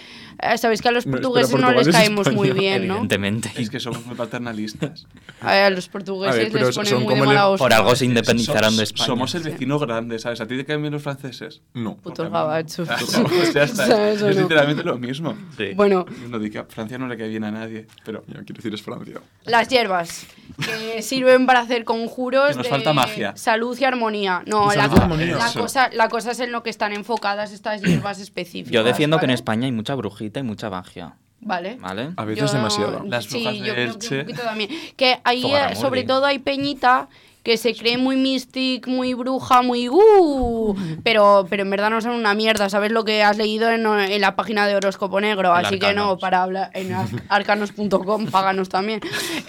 sabéis 0.56 0.82
que 0.82 0.88
a 0.88 0.92
los 0.92 1.04
portugueses 1.06 1.58
no 1.58 1.70
les 1.72 1.86
es 1.86 1.94
caemos 1.94 2.30
muy 2.32 2.48
España. 2.48 2.60
bien, 2.60 2.88
¿no? 2.88 2.94
Evidentemente. 2.94 3.50
Es 3.56 3.70
que 3.70 3.80
somos 3.80 4.04
muy 4.04 4.16
paternalistas. 4.16 5.06
A 5.40 5.70
los 5.70 5.88
portugueses 5.88 6.34
A 6.34 6.38
ver, 6.38 6.52
pero 6.52 6.66
les 6.66 6.74
son 6.74 6.84
ponen 6.84 7.02
muy 7.04 7.14
de 7.14 7.20
mala 7.20 7.32
el- 7.40 7.46
hostia. 7.46 7.58
Por 7.64 7.72
algo 7.72 7.96
se 7.96 8.04
independizaron 8.04 8.76
de 8.76 8.82
España. 8.82 9.06
Somos 9.06 9.34
el 9.36 9.42
vecino 9.44 9.78
grande, 9.78 10.18
¿sabes? 10.18 10.40
¿A 10.40 10.46
ti 10.46 10.56
te 10.56 10.64
caen 10.64 10.80
bien 10.82 10.92
los 10.92 11.02
franceses? 11.02 11.62
No. 11.74 11.96
Putos 11.96 12.30
gabachos. 12.30 12.88
Pues 13.28 13.54
ya 13.54 13.62
está. 13.62 13.86
¿Sabes 13.86 14.20
o 14.22 14.28
Es 14.28 14.36
no? 14.36 14.42
literalmente 14.42 14.82
lo 14.82 14.98
mismo. 14.98 15.36
Sí. 15.56 15.70
Bueno, 15.74 16.04
No 16.28 16.36
a 16.38 16.64
Francia 16.68 16.98
no 16.98 17.06
le 17.06 17.16
cae 17.16 17.28
bien 17.28 17.44
a 17.44 17.50
nadie, 17.50 17.86
pero 18.04 18.24
Ya, 18.26 18.34
quiero 18.40 18.54
decir, 18.56 18.74
es 18.74 18.82
Francia. 18.82 19.20
las 19.44 19.68
hierbas 19.68 20.26
que 20.64 21.02
sirven 21.02 21.46
para 21.46 21.60
hacer 21.60 21.84
conjuros 21.84 22.56
nos 22.56 22.64
de 22.64 22.70
falta 22.70 22.92
magia. 22.92 23.36
salud 23.36 23.78
y 23.78 23.84
armonía. 23.84 24.42
No, 24.46 24.72
Y 24.72 24.76
la, 24.76 24.82
salud 24.82 24.92
y 24.92 24.96
co- 24.96 25.02
armonía. 25.04 25.36
la 25.36 25.52
cosa, 25.52 25.90
la 25.92 26.08
cosa 26.08 26.32
es 26.32 26.40
en 26.40 26.50
lo 26.52 26.62
que 26.62 26.70
están 26.70 26.92
enfocadas 27.28 27.52
estas 27.52 27.82
hierbas 27.82 28.18
específicas. 28.20 28.72
Yo 28.72 28.84
defiendo 28.84 29.18
que 29.18 29.24
en 29.24 29.28
¿vale? 29.28 29.34
España 29.34 29.66
hay 29.66 29.72
mucha 29.72 29.94
brujita 29.94 30.40
y 30.40 30.42
mucha 30.42 30.70
magia. 30.70 31.14
Vale. 31.40 31.76
¿Vale? 31.76 32.10
A 32.16 32.24
veces 32.24 32.50
Yo- 32.50 32.56
demasiado. 32.56 33.04
Las 33.04 33.24
sí, 33.26 33.36
brujas 33.42 33.54
yo 33.58 33.64
de 33.64 33.72
creo 33.72 33.84
que 33.86 33.92
Elche. 34.06 34.14
un 34.20 34.24
poquito 34.26 34.42
también. 34.42 34.70
Que 34.96 35.20
ahí, 35.24 35.44
eh, 35.44 35.76
sobre 35.76 36.02
todo, 36.04 36.24
hay 36.26 36.38
peñita 36.40 37.08
que 37.48 37.56
se 37.56 37.74
cree 37.74 37.96
muy 37.96 38.16
mystic, 38.16 38.86
muy 38.86 39.14
bruja, 39.14 39.62
muy 39.62 39.88
uh, 39.88 40.74
pero, 41.02 41.46
pero 41.48 41.62
en 41.62 41.70
verdad 41.70 41.88
no 41.88 42.02
son 42.02 42.10
una 42.12 42.34
mierda. 42.34 42.68
¿Sabes 42.68 42.92
lo 42.92 43.06
que 43.06 43.22
has 43.22 43.38
leído 43.38 43.70
en, 43.70 43.86
en 43.86 44.20
la 44.20 44.36
página 44.36 44.66
de 44.66 44.76
Horóscopo 44.76 45.18
Negro? 45.18 45.56
El 45.56 45.64
Así 45.64 45.78
que 45.78 45.94
no, 45.94 46.18
para 46.18 46.42
hablar 46.42 46.70
en 46.74 46.92
ar- 46.92 47.08
arcanos.com, 47.30 48.26
páganos 48.26 48.68
también. 48.68 49.00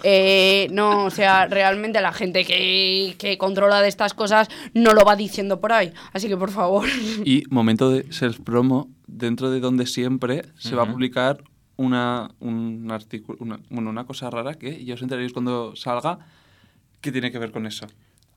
Eh, 0.03 0.69
no, 0.71 1.03
o 1.03 1.09
sea, 1.09 1.47
realmente 1.47 1.99
la 1.99 2.13
gente 2.13 2.45
que, 2.45 3.15
que 3.19 3.37
controla 3.37 3.81
de 3.81 3.89
estas 3.89 4.13
cosas 4.13 4.47
no 4.73 4.93
lo 4.93 5.03
va 5.03 5.17
diciendo 5.17 5.59
por 5.59 5.73
ahí. 5.73 5.91
Así 6.13 6.29
que 6.29 6.37
por 6.37 6.51
favor. 6.51 6.87
Y 7.25 7.43
momento 7.49 7.89
de 7.89 8.09
self-promo, 8.13 8.87
dentro 9.07 9.51
de 9.51 9.59
donde 9.59 9.85
siempre 9.85 10.43
se 10.57 10.73
va 10.73 10.83
a 10.83 10.89
publicar 10.89 11.43
una, 11.75 12.31
un 12.39 12.89
artículo, 12.91 13.37
una, 13.41 13.59
bueno, 13.69 13.89
una 13.89 14.05
cosa 14.05 14.29
rara 14.29 14.53
que 14.53 14.85
ya 14.85 14.93
os 14.93 15.01
enteraréis 15.01 15.33
cuando 15.33 15.75
salga, 15.75 16.19
que 17.01 17.11
tiene 17.11 17.31
que 17.31 17.39
ver 17.39 17.51
con 17.51 17.65
eso. 17.65 17.87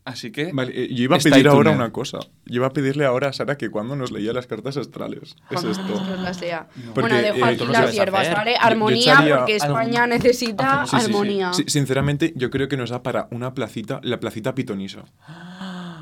Así 0.05 0.33
que... 0.33 0.51
Vale, 0.53 0.73
eh, 0.75 0.89
yo 0.93 1.05
iba 1.05 1.15
a 1.15 1.21
pedir 1.21 1.47
ahora 1.47 1.71
tuned. 1.71 1.77
una 1.81 1.93
cosa. 1.93 2.19
Yo 2.47 2.57
iba 2.57 2.67
a 2.67 2.73
pedirle 2.73 3.05
ahora 3.05 3.29
a 3.29 3.33
Sara 3.33 3.57
que 3.57 3.71
cuando 3.71 3.95
nos 3.95 4.11
leía 4.11 4.33
las 4.33 4.49
cartas 4.49 4.77
astrales. 4.77 5.37
Es 5.49 5.61
Jamás 5.61 5.79
esto. 5.79 5.87
Dios 6.05 6.21
las 6.21 6.41
lea. 6.41 6.67
Porque, 6.93 7.01
bueno, 7.03 7.17
dejo 7.19 7.37
eh, 7.39 7.45
aquí 7.45 7.67
las 7.67 7.93
hierbas, 7.95 8.23
hacer. 8.23 8.35
¿vale? 8.35 8.51
Yo- 8.53 8.59
yo 8.59 8.67
Armonía, 8.67 9.13
echaría 9.13 9.37
porque 9.39 9.57
España 9.57 10.07
necesita 10.09 10.87
Sí, 10.87 10.97
sí, 10.97 11.03
sí. 11.05 11.07
armonía. 11.13 11.53
Sí, 11.53 11.65
sinceramente, 11.69 12.33
yo 12.35 12.51
creo 12.51 12.67
que 12.67 12.77
nos 12.77 12.91
da 12.91 13.05
para 13.05 13.29
una 13.31 13.55
placita, 13.55 14.01
la 14.03 14.19
placita 14.19 14.57
pitonisa. 14.57 15.05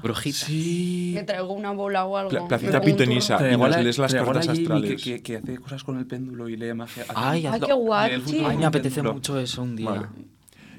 Brujita. 0.02 0.46
Sí. 0.46 1.12
Me 1.14 1.24
traigo 1.24 1.52
una 1.52 1.72
bola 1.72 2.06
o 2.06 2.16
algo. 2.16 2.30
Pla- 2.30 2.48
placita 2.48 2.80
pitonisa. 2.80 3.36
y 3.52 3.54
la- 3.58 3.68
lees 3.82 3.98
las 3.98 4.14
cartas 4.14 4.48
astrales. 4.48 5.02
Que, 5.02 5.16
que, 5.16 5.22
que 5.22 5.36
hace 5.36 5.58
cosas 5.58 5.84
con 5.84 5.98
el 5.98 6.06
péndulo 6.06 6.48
y 6.48 6.56
lee 6.56 6.72
magia. 6.72 7.04
Ay, 7.14 7.46
Ay, 7.46 7.60
qué 7.60 7.72
guay, 7.74 8.12
Ay, 8.46 8.56
me 8.56 8.64
apetece 8.64 8.94
péndulo. 8.96 9.12
mucho 9.14 9.38
eso 9.38 9.60
un 9.62 9.76
día. 9.76 10.08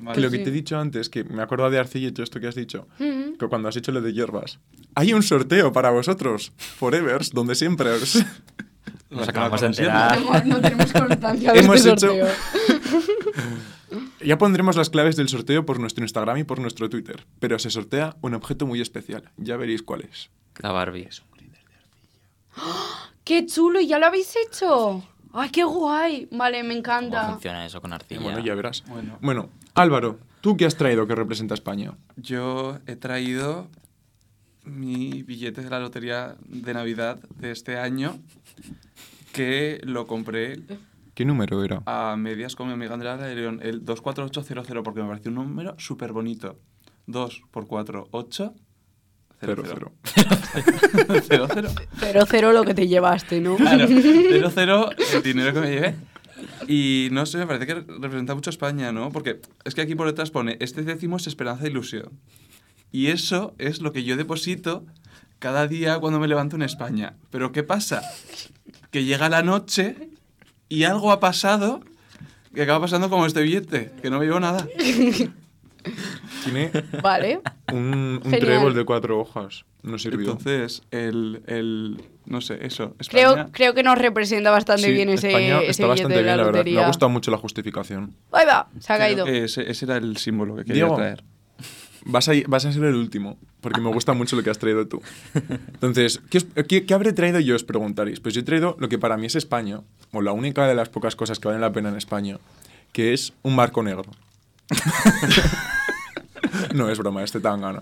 Vale. 0.01 0.15
Que 0.15 0.21
lo 0.21 0.29
que 0.31 0.37
Sí. 0.37 0.43
te 0.43 0.49
he 0.49 0.53
dicho 0.53 0.77
antes, 0.79 1.09
que 1.09 1.23
me 1.23 1.41
acuerdo 1.43 1.69
de 1.69 1.77
Arcilla 1.79 2.07
y 2.07 2.11
todo 2.11 2.23
esto 2.23 2.39
que 2.39 2.47
has 2.47 2.55
dicho, 2.55 2.87
Mm. 2.99 3.33
que 3.39 3.47
cuando 3.47 3.69
has 3.69 3.75
hecho 3.77 3.91
lo 3.91 4.01
de 4.01 4.13
hierbas, 4.13 4.59
hay 4.95 5.13
un 5.13 5.21
sorteo 5.23 5.71
para 5.71 5.91
vosotros, 5.91 6.51
Forevers, 6.57 7.31
donde 7.31 7.55
siempre 7.55 7.89
os... 7.91 8.23
Nos 9.11 9.27
acabamos 9.27 9.59
de 9.61 9.67
enterar. 9.67 10.19
No, 10.21 10.31
no 10.45 10.61
tenemos 10.61 10.91
constancia 10.93 11.51
de 11.53 11.59
Hemos 11.59 11.75
este 11.85 11.89
hecho- 11.91 12.07
sorteo. 12.07 12.27
Ya 14.23 14.37
pondremos 14.37 14.75
las 14.77 14.89
claves 14.91 15.15
del 15.15 15.27
sorteo 15.29 15.65
por 15.65 15.79
nuestro 15.79 16.03
Instagram 16.03 16.37
y 16.37 16.43
por 16.43 16.59
nuestro 16.59 16.87
Twitter, 16.89 17.25
pero 17.39 17.57
se 17.59 17.71
sortea 17.71 18.15
un 18.21 18.35
objeto 18.35 18.65
muy 18.67 18.79
especial, 18.79 19.31
ya 19.37 19.57
veréis 19.57 19.81
cuál 19.81 20.01
es. 20.01 20.29
La 20.59 20.71
Barbie. 20.71 21.09
¡Qué 23.23 23.45
chulo! 23.45 23.79
¿Y 23.81 23.87
ya 23.87 23.99
lo 23.99 24.07
habéis 24.07 24.33
hecho? 24.35 25.03
¡Ay, 25.33 25.49
qué 25.49 25.63
guay! 25.63 26.27
Vale, 26.31 26.63
me 26.63 26.69
¿Cómo 26.69 26.79
encanta. 26.79 27.29
funciona 27.31 27.65
eso 27.65 27.81
con 27.81 27.93
arcilla? 27.93 28.21
Bueno, 28.21 28.39
ya 28.39 28.55
verás. 28.55 28.83
Bueno. 28.87 29.17
Bueno, 29.21 29.49
Álvaro, 29.75 30.19
¿tú 30.41 30.57
qué 30.57 30.65
has 30.65 30.75
traído 30.75 31.07
que 31.07 31.15
representa 31.15 31.53
a 31.53 31.55
España? 31.55 31.93
Yo 32.17 32.79
he 32.87 32.95
traído 32.95 33.69
mi 34.63 35.23
billete 35.23 35.61
de 35.61 35.69
la 35.69 35.79
lotería 35.79 36.35
de 36.45 36.73
Navidad 36.73 37.19
de 37.37 37.51
este 37.51 37.77
año, 37.77 38.19
que 39.33 39.79
lo 39.83 40.05
compré 40.07 40.59
¿Qué 41.13 41.25
número 41.25 41.63
era? 41.63 41.81
a 41.85 42.15
medias 42.17 42.55
con 42.55 42.67
mi 42.67 42.73
amiga 42.73 42.93
Andrea 42.93 43.17
de 43.17 43.35
León, 43.35 43.59
el 43.63 43.83
24800, 43.83 44.83
porque 44.83 45.01
me 45.01 45.07
pareció 45.07 45.29
un 45.31 45.35
número 45.35 45.75
súper 45.77 46.11
bonito. 46.11 46.59
2 47.07 47.43
por 47.51 47.67
4, 47.67 48.07
8. 48.11 48.53
Cero, 49.43 49.63
cero. 49.65 49.91
0, 51.27 51.47
0. 51.51 51.69
Pero 51.99 52.25
cero 52.27 52.53
lo 52.53 52.63
que 52.63 52.75
te 52.75 52.87
llevaste, 52.87 53.41
¿no? 53.41 53.55
Claro, 53.55 53.87
0, 53.89 54.51
0 54.53 54.89
el 55.15 55.23
dinero 55.23 55.51
que 55.53 55.59
me 55.59 55.71
llevé. 55.71 55.95
Y 56.67 57.09
no 57.11 57.25
sé, 57.25 57.37
me 57.37 57.47
parece 57.47 57.67
que 57.67 57.73
representa 57.73 58.35
mucho 58.35 58.49
a 58.49 58.53
España, 58.53 58.91
¿no? 58.91 59.11
Porque 59.11 59.41
es 59.63 59.75
que 59.75 59.81
aquí 59.81 59.95
por 59.95 60.07
detrás 60.07 60.31
pone, 60.31 60.57
este 60.59 60.83
décimo 60.83 61.17
es 61.17 61.27
esperanza 61.27 61.65
e 61.65 61.69
ilusión. 61.69 62.19
Y 62.91 63.07
eso 63.07 63.53
es 63.57 63.81
lo 63.81 63.93
que 63.93 64.03
yo 64.03 64.17
deposito 64.17 64.85
cada 65.39 65.67
día 65.67 65.99
cuando 65.99 66.19
me 66.19 66.27
levanto 66.27 66.55
en 66.55 66.61
España. 66.61 67.15
Pero 67.29 67.51
¿qué 67.51 67.63
pasa? 67.63 68.01
Que 68.91 69.03
llega 69.03 69.29
la 69.29 69.43
noche 69.43 70.09
y 70.69 70.83
algo 70.83 71.11
ha 71.11 71.19
pasado 71.19 71.81
que 72.53 72.61
acaba 72.63 72.81
pasando 72.81 73.09
como 73.09 73.25
este 73.25 73.41
billete, 73.41 73.91
que 74.01 74.09
no 74.09 74.19
me 74.19 74.25
llevo 74.25 74.39
nada. 74.39 74.67
Tiene 76.43 76.71
Vale. 77.01 77.41
un, 77.71 78.21
un 78.23 78.31
trébol 78.31 78.73
de 78.73 78.83
cuatro 78.85 79.19
hojas. 79.19 79.65
No 79.83 79.97
sirvió. 79.97 80.31
Entonces, 80.31 80.83
el, 80.91 81.41
el 81.47 82.01
no 82.25 82.39
sé, 82.41 82.59
eso, 82.65 82.95
Creo, 83.09 83.31
España... 83.31 83.49
creo 83.51 83.73
que 83.73 83.81
nos 83.83 83.97
representa 83.97 84.51
bastante 84.51 84.83
Sí, 84.83 84.91
bien 84.91 85.09
ese, 85.09 85.29
España 85.29 85.57
ese 85.61 85.71
está 85.71 85.83
billete 85.83 85.87
bastante 86.03 86.15
de 86.17 86.21
bien, 86.23 86.25
la 86.27 86.37
la 86.37 86.43
verdad. 86.43 86.51
Me 86.51 86.57
lotería. 86.59 86.83
ha 86.83 86.87
gustado 86.87 87.09
mucho 87.09 87.31
la 87.31 87.37
justificación. 87.37 88.13
Ahí 88.31 88.45
va, 88.45 88.67
se 88.79 88.93
ha 88.93 88.97
creo 88.97 89.07
caído. 89.25 89.25
ese, 89.27 89.69
ese 89.69 89.85
era 89.85 89.97
el 89.97 90.17
símbolo 90.17 90.55
que 90.55 90.65
quería 90.65 90.83
Diego. 90.83 90.95
traer. 90.95 91.23
Vas 92.05 92.27
a, 92.29 92.33
vas 92.47 92.65
a 92.65 92.71
ser 92.71 92.83
el 92.85 92.95
último, 92.95 93.37
porque 93.59 93.79
me 93.81 93.89
gusta 93.91 94.13
mucho 94.13 94.35
lo 94.35 94.41
que 94.43 94.49
has 94.49 94.57
traído 94.57 94.87
tú. 94.87 95.01
Entonces, 95.73 96.19
¿qué, 96.29 96.39
os- 96.39 96.47
qué- 96.67 96.85
qué 96.85 96.93
habré 96.95 97.13
traído 97.13 97.39
yo? 97.39 97.55
Os 97.55 97.63
preguntaréis. 97.63 98.19
Pues 98.19 98.33
yo 98.33 98.41
he 98.41 98.43
traído 98.43 98.75
lo 98.79 98.89
que 98.89 98.97
para 98.97 99.17
mí 99.17 99.27
es 99.27 99.35
España, 99.35 99.81
o 100.11 100.21
la 100.21 100.31
única 100.31 100.67
de 100.67 100.73
las 100.75 100.89
pocas 100.89 101.15
cosas 101.15 101.39
que 101.39 101.47
valen 101.47 101.61
la 101.61 101.71
pena 101.71 101.89
en 101.89 101.95
España, 101.97 102.37
que 102.91 103.13
es 103.13 103.33
un 103.43 103.55
marco 103.55 103.83
negro. 103.83 104.03
no, 106.73 106.89
es 106.89 106.97
broma, 106.97 107.23
es 107.23 107.31
Zetangana. 107.31 107.81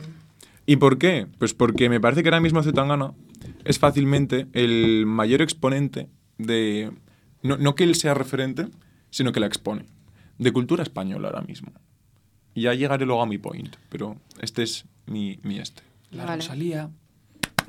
¿Y 0.65 0.77
por 0.77 0.97
qué? 0.97 1.27
Pues 1.37 1.53
porque 1.53 1.89
me 1.89 1.99
parece 1.99 2.23
que 2.23 2.29
ahora 2.29 2.41
mismo 2.41 2.63
Zetangana 2.63 3.13
es 3.63 3.79
fácilmente 3.79 4.47
el 4.53 5.05
mayor 5.05 5.41
exponente 5.41 6.09
de... 6.37 6.91
No, 7.41 7.57
no 7.57 7.75
que 7.75 7.85
él 7.85 7.95
sea 7.95 8.13
referente, 8.13 8.67
sino 9.09 9.31
que 9.31 9.39
la 9.39 9.47
expone. 9.47 9.85
De 10.37 10.51
cultura 10.51 10.83
española 10.83 11.29
ahora 11.29 11.41
mismo. 11.41 11.71
Y 12.53 12.63
ya 12.63 12.73
llegaré 12.73 13.05
luego 13.05 13.21
a 13.21 13.25
mi 13.25 13.37
point, 13.37 13.75
pero 13.89 14.17
este 14.41 14.63
es 14.63 14.85
mi, 15.05 15.39
mi 15.43 15.59
este. 15.59 15.81
La 16.11 16.25
Vale. 16.25 16.41
Rosalía. 16.41 16.89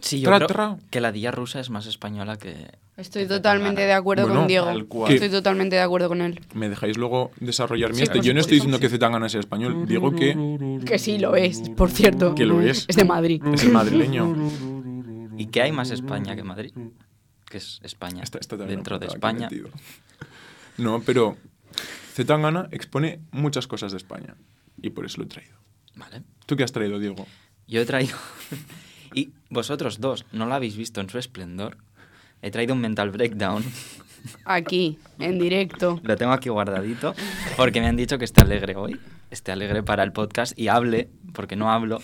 Sí, 0.01 0.21
yo 0.21 0.29
Tra, 0.29 0.39
creo 0.39 0.49
tra. 0.49 0.77
que 0.91 1.01
la 1.01 1.13
Día 1.13 1.31
rusa 1.31 1.61
es 1.61 1.71
más 1.71 1.87
española 1.87 2.39
que... 2.39 2.79
Estoy 3.01 3.27
totalmente 3.27 3.81
de 3.83 3.93
acuerdo 3.93 4.25
Bueno, 4.25 4.41
con 4.41 4.49
Diego. 4.49 4.71
Estoy 5.09 5.31
totalmente 5.31 5.77
de 5.77 5.83
acuerdo 5.83 6.09
con 6.09 6.21
él. 6.21 6.41
¿Me 6.55 6.69
dejáis 6.69 6.99
luego 6.99 7.31
desarrollar 7.41 7.91
mi 7.91 7.97
Sí, 7.97 8.03
este? 8.03 8.21
Yo 8.21 8.35
no 8.35 8.41
estoy 8.41 8.57
diciendo 8.57 8.79
que 8.79 8.89
Zetangana 8.89 9.29
sea 9.29 9.41
español, 9.41 9.87
digo 9.87 10.15
que 10.15 10.81
Que 10.85 10.99
sí 10.99 11.19
lo 11.19 11.35
es, 11.37 11.71
por 11.71 11.91
cierto. 11.91 12.35
Que 12.35 12.45
lo 12.45 12.61
es. 12.61 12.85
Es 12.89 12.97
de 12.97 13.05
Madrid. 13.05 13.43
es 13.55 13.65
el 13.65 13.73
madrileño. 13.73 14.37
¿Y 15.39 15.47
qué 15.47 15.63
hay 15.63 15.73
más 15.73 15.91
España 15.91 16.37
que 16.37 16.43
Madrid? 16.45 16.73
Que 17.49 17.57
es 17.57 17.81
España. 17.83 18.23
Esta- 18.23 18.39
esta 18.39 18.57
Dentro 18.57 18.99
de 18.99 19.07
España. 19.07 19.49
No, 20.77 21.01
pero 21.01 21.37
Zetangana 22.13 22.69
expone 22.71 23.21
muchas 23.33 23.67
cosas 23.67 23.93
de 23.93 23.99
España. 23.99 24.35
y 24.83 24.91
por 24.91 25.05
eso 25.05 25.19
lo 25.19 25.25
he 25.25 25.29
traído. 25.29 25.57
Vale. 25.95 26.23
¿Tú 26.47 26.57
qué 26.57 26.65
has 26.65 26.73
traído, 26.73 26.99
Diego? 26.99 27.27
Yo 27.67 27.81
he 27.83 27.85
traído. 27.87 28.17
y 29.15 29.31
vosotros 29.51 30.01
dos 30.01 30.25
no 30.33 30.47
lo 30.47 30.55
habéis 30.55 30.77
visto 30.77 31.01
en 31.03 31.11
su 31.11 31.19
esplendor. 31.19 31.77
He 32.43 32.51
traído 32.51 32.75
un 32.75 32.81
mental 32.81 33.11
breakdown. 33.11 33.65
Aquí, 34.45 34.99
en 35.19 35.39
directo. 35.39 35.99
Lo 36.03 36.17
tengo 36.17 36.33
aquí 36.33 36.49
guardadito 36.51 37.15
porque 37.57 37.81
me 37.81 37.87
han 37.87 37.97
dicho 37.97 38.19
que 38.19 38.25
esté 38.25 38.43
alegre 38.43 38.77
hoy. 38.77 38.99
Esté 39.31 39.53
alegre 39.53 39.83
para 39.83 40.03
el 40.03 40.13
podcast 40.13 40.59
y 40.59 40.69
hable, 40.69 41.09
porque 41.33 41.57
no 41.57 41.71
hablo. 41.71 42.01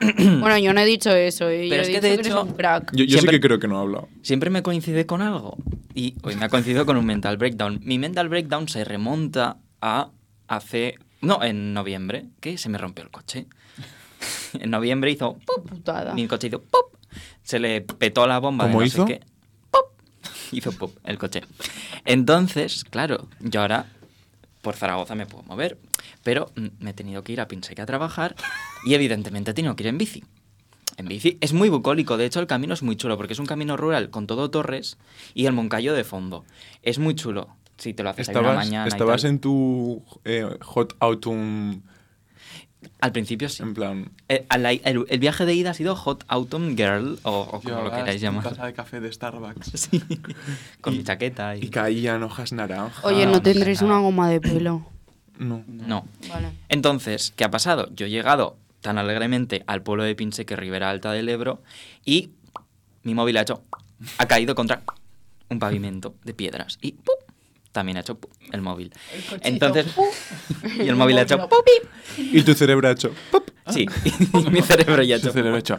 Bueno, 0.00 0.58
yo 0.58 0.72
no 0.72 0.80
he 0.80 0.84
dicho 0.86 1.10
eso. 1.10 1.48
¿eh? 1.48 1.64
Yo 1.68 1.70
Pero 1.70 1.82
he 1.82 1.86
es 1.86 1.88
que, 1.88 1.94
dicho 1.94 2.02
de 2.02 2.08
que 2.08 2.14
eres 2.14 2.26
hecho- 2.26 2.42
un 2.42 2.52
crack. 2.54 2.90
Yo, 2.92 2.98
yo 2.98 3.04
sí 3.04 3.10
Siempre- 3.12 3.36
que 3.36 3.40
creo 3.40 3.58
que 3.60 3.68
no 3.68 3.78
he 3.78 3.82
hablado. 3.82 4.08
Siempre 4.22 4.50
me 4.50 4.62
coincide 4.62 5.06
con 5.06 5.22
algo. 5.22 5.56
Y 5.94 6.16
hoy 6.22 6.34
me 6.36 6.46
ha 6.46 6.48
coincidido 6.48 6.84
con 6.86 6.96
un 6.96 7.06
mental 7.06 7.36
breakdown. 7.36 7.80
Mi 7.84 7.98
mental 7.98 8.28
breakdown 8.28 8.68
se 8.68 8.84
remonta 8.84 9.58
a 9.80 10.10
hace. 10.48 10.96
No, 11.20 11.42
en 11.42 11.72
noviembre, 11.72 12.26
que 12.40 12.58
se 12.58 12.68
me 12.68 12.78
rompió 12.78 13.04
el 13.04 13.10
coche. 13.10 13.46
en 14.58 14.70
noviembre 14.70 15.10
hizo. 15.12 15.34
¡pup! 15.46 15.68
Putada. 15.68 16.14
Mi 16.14 16.26
coche 16.26 16.48
hizo. 16.48 16.60
¡pup! 16.62 16.98
Se 17.42 17.58
le 17.60 17.82
petó 17.82 18.26
la 18.26 18.38
bomba. 18.40 18.64
de 18.64 18.70
¿Cómo 18.70 18.80
no 18.80 18.86
hizo? 18.86 19.06
Sé 19.06 19.20
qué. 19.20 19.33
Hizo 20.54 20.72
¡pup! 20.72 20.96
el 21.04 21.18
coche. 21.18 21.42
Entonces, 22.04 22.84
claro, 22.84 23.28
yo 23.40 23.60
ahora 23.60 23.86
por 24.62 24.74
Zaragoza 24.76 25.14
me 25.14 25.26
puedo 25.26 25.42
mover. 25.44 25.78
Pero 26.22 26.50
mm, 26.56 26.66
me 26.80 26.90
he 26.90 26.94
tenido 26.94 27.22
que 27.22 27.32
ir 27.32 27.40
a 27.40 27.48
Pinseque 27.48 27.82
a 27.82 27.86
trabajar 27.86 28.34
y 28.86 28.94
evidentemente 28.94 29.50
he 29.50 29.54
tenido 29.54 29.76
que 29.76 29.82
ir 29.84 29.88
en 29.88 29.98
bici. 29.98 30.24
En 30.96 31.06
bici 31.06 31.38
es 31.40 31.52
muy 31.52 31.68
bucólico, 31.68 32.16
de 32.16 32.24
hecho 32.24 32.40
el 32.40 32.46
camino 32.46 32.72
es 32.74 32.82
muy 32.82 32.96
chulo 32.96 33.16
porque 33.16 33.32
es 33.32 33.38
un 33.38 33.46
camino 33.46 33.76
rural 33.76 34.10
con 34.10 34.26
todo 34.26 34.50
torres 34.50 34.96
y 35.34 35.46
el 35.46 35.52
Moncayo 35.52 35.92
de 35.92 36.04
fondo. 36.04 36.44
Es 36.82 36.98
muy 36.98 37.14
chulo 37.14 37.48
si 37.76 37.92
te 37.94 38.02
lo 38.04 38.10
haces 38.10 38.28
ahí 38.28 38.36
una 38.36 38.42
Estabas, 38.48 38.66
mañana. 38.66 38.84
y 38.86 38.88
estabas 38.88 39.22
tal. 39.22 39.30
en 39.32 39.38
tu 39.40 40.02
eh, 40.24 40.46
hot 40.62 40.94
autumn, 41.00 41.82
Al 43.04 43.12
principio 43.12 43.50
sí. 43.50 43.62
en 43.62 43.74
plan... 43.74 44.10
Eh, 44.30 44.46
el, 44.84 45.04
el 45.10 45.18
viaje 45.18 45.44
de 45.44 45.52
ida 45.52 45.72
ha 45.72 45.74
sido 45.74 45.94
Hot 45.94 46.24
Autumn 46.26 46.74
Girl 46.74 47.18
o, 47.22 47.40
o 47.40 47.60
como 47.60 47.82
lo 47.82 47.90
queráis 47.90 48.18
llamar. 48.18 48.44
taza 48.44 48.64
de 48.64 48.72
café 48.72 48.98
de 49.00 49.12
Starbucks. 49.12 49.72
Sí. 49.74 50.02
Con 50.80 50.96
mi 50.96 51.04
chaqueta 51.04 51.54
y... 51.54 51.64
Y 51.64 51.68
caían 51.68 52.22
hojas 52.22 52.52
naranjas. 52.54 53.04
Oye, 53.04 53.24
Ah, 53.24 53.26
¿no 53.26 53.32
no 53.32 53.42
tendréis 53.42 53.82
una 53.82 53.98
goma 53.98 54.30
de 54.30 54.40
pelo? 54.40 54.86
No. 55.36 55.62
No. 55.68 56.06
Vale. 56.30 56.52
Entonces, 56.70 57.34
¿qué 57.36 57.44
ha 57.44 57.50
pasado? 57.50 57.90
Yo 57.94 58.06
he 58.06 58.10
llegado 58.10 58.56
tan 58.80 58.96
alegremente 58.96 59.64
al 59.66 59.82
pueblo 59.82 60.04
de 60.04 60.14
Pinseque, 60.14 60.56
Ribera 60.56 60.88
Alta 60.88 61.12
del 61.12 61.28
Ebro, 61.28 61.62
y 62.06 62.30
mi 63.02 63.14
móvil 63.14 63.36
ha 63.36 63.42
hecho, 63.42 63.62
ha 64.16 64.26
caído 64.26 64.54
contra 64.54 64.82
un 65.50 65.58
pavimento 65.58 66.14
de 66.24 66.32
piedras. 66.32 66.78
Y 66.80 66.92
¡pum! 66.92 67.16
También 67.74 67.98
ha 67.98 68.00
hecho 68.00 68.18
el 68.52 68.62
móvil. 68.62 68.92
Entonces, 69.42 69.86
y 70.78 70.88
el 70.88 70.96
móvil 70.96 71.18
ha 71.18 71.22
hecho 71.22 71.48
¡pum! 71.48 71.58
Y 72.16 72.42
tu 72.42 72.54
cerebro 72.54 72.88
ha 72.88 72.92
hecho... 72.92 73.12
¡pop! 73.30 73.50
Sí, 73.68 73.86
y 74.32 74.50
mi 74.50 74.62
cerebro 74.62 75.02
ya 75.02 75.16
ha 75.16 75.18
hecho 75.18 75.32
cerebro 75.32 75.58
hecho. 75.58 75.78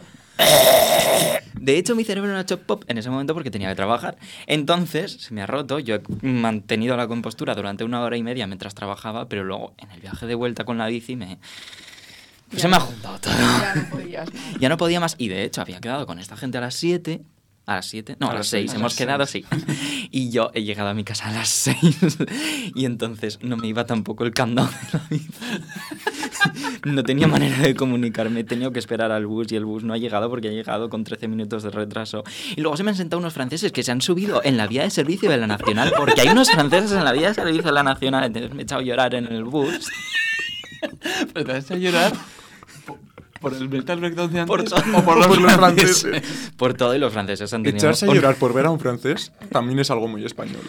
De 1.54 1.78
hecho, 1.78 1.96
mi 1.96 2.04
cerebro 2.04 2.30
no 2.30 2.36
ha 2.36 2.42
hecho 2.42 2.60
pop 2.60 2.84
en 2.86 2.98
ese 2.98 3.08
momento 3.10 3.32
porque 3.32 3.50
tenía 3.50 3.68
que 3.70 3.74
trabajar. 3.74 4.18
Entonces, 4.46 5.12
se 5.12 5.32
me 5.34 5.40
ha 5.40 5.46
roto. 5.46 5.78
Yo 5.78 5.96
he 5.96 6.02
mantenido 6.22 6.96
la 6.96 7.08
compostura 7.08 7.54
durante 7.54 7.82
una 7.82 8.02
hora 8.02 8.16
y 8.16 8.22
media 8.22 8.46
mientras 8.46 8.74
trabajaba, 8.74 9.28
pero 9.28 9.42
luego 9.42 9.74
en 9.78 9.90
el 9.90 10.00
viaje 10.00 10.26
de 10.26 10.34
vuelta 10.34 10.64
con 10.64 10.78
la 10.78 10.86
bici 10.86 11.16
me... 11.16 11.38
Ya 12.52 12.58
se 12.60 12.68
me 12.68 12.76
ha 12.76 12.78
no. 12.78 12.84
juntado 12.84 13.18
todo. 13.18 13.32
Ya 13.32 13.74
no 13.74 13.88
podías 13.90 14.32
más. 14.32 14.42
Ya 14.60 14.68
no 14.68 14.76
podía 14.76 15.00
más. 15.00 15.14
Y 15.18 15.28
de 15.28 15.44
hecho, 15.44 15.62
había 15.62 15.80
quedado 15.80 16.06
con 16.06 16.18
esta 16.18 16.36
gente 16.36 16.58
a 16.58 16.60
las 16.60 16.74
7. 16.74 17.22
¿A 17.68 17.74
las 17.76 17.86
7? 17.86 18.16
No, 18.20 18.28
a, 18.28 18.30
A 18.30 18.34
las 18.34 18.40
las 18.40 18.46
6. 18.48 18.70
seis. 18.70 18.78
Hemos 18.78 18.92
las 18.92 18.96
quedado, 18.98 19.26
sí. 19.26 19.44
Y 20.12 20.30
yo 20.30 20.52
he 20.54 20.62
llegado 20.62 20.88
a 20.88 20.94
mi 20.94 21.02
casa 21.02 21.28
a 21.28 21.32
las 21.32 21.48
6. 21.48 22.18
Y 22.76 22.84
entonces 22.84 23.40
no 23.42 23.56
me 23.56 23.66
iba 23.66 23.84
tampoco 23.86 24.24
el 24.24 24.32
countdown 24.32 24.70
de 24.70 24.98
la 24.98 25.04
bici. 25.10 25.28
No 26.84 27.02
tenía 27.02 27.26
manera 27.26 27.58
de 27.58 27.74
comunicarme. 27.74 28.40
He 28.40 28.44
tenido 28.44 28.70
que 28.70 28.78
esperar 28.78 29.10
al 29.10 29.26
bus 29.26 29.50
y 29.50 29.56
el 29.56 29.64
bus 29.64 29.82
no 29.82 29.92
ha 29.94 29.98
llegado 29.98 30.30
porque 30.30 30.48
ha 30.48 30.52
llegado 30.52 30.88
con 30.88 31.02
13 31.02 31.26
minutos 31.26 31.64
de 31.64 31.70
retraso. 31.70 32.22
Y 32.54 32.60
luego 32.60 32.76
se 32.76 32.84
me 32.84 32.90
han 32.90 32.96
sentado 32.96 33.18
unos 33.18 33.34
franceses 33.34 33.72
que 33.72 33.82
se 33.82 33.90
han 33.90 34.00
subido 34.00 34.40
en 34.44 34.56
la 34.56 34.68
vía 34.68 34.82
de 34.82 34.90
servicio 34.90 35.28
de 35.28 35.36
la 35.38 35.48
Nacional 35.48 35.92
porque 35.96 36.20
hay 36.20 36.28
unos 36.28 36.48
franceses 36.48 36.92
en 36.92 37.04
la 37.04 37.10
vía 37.12 37.28
de 37.28 37.34
servicio 37.34 37.64
de 37.64 37.72
la 37.72 37.82
Nacional. 37.82 38.24
Entonces 38.24 38.54
me 38.54 38.60
he 38.60 38.62
echado 38.62 38.80
a 38.80 38.84
llorar 38.84 39.14
en 39.16 39.26
el 39.26 39.42
bus. 39.42 39.88
Pero 41.34 41.44
te 41.44 41.52
has 41.52 41.64
hecho 41.64 41.76
llorar 41.76 42.12
por 43.40 43.54
el 43.54 43.68
mental 43.68 44.00
breakdown 44.00 44.32
de 44.32 44.46
Por 44.46 44.60
antes 44.60 44.74
todo. 44.74 44.98
o 44.98 45.04
por 45.04 45.16
los, 45.18 45.26
Por 45.26 45.40
los 45.40 45.52
franceses. 45.54 46.02
franceses. 46.02 46.52
Por 46.56 46.74
todo 46.74 46.94
y 46.94 46.98
los 46.98 47.12
franceses 47.12 47.52
han 47.52 47.62
tenido... 47.62 47.78
Echarse 47.78 48.06
a 48.10 48.14
llorar 48.14 48.36
por 48.36 48.52
ver 48.54 48.66
a 48.66 48.70
un 48.70 48.80
francés 48.80 49.32
también 49.50 49.78
es 49.78 49.90
algo 49.90 50.08
muy 50.08 50.24
español. 50.24 50.60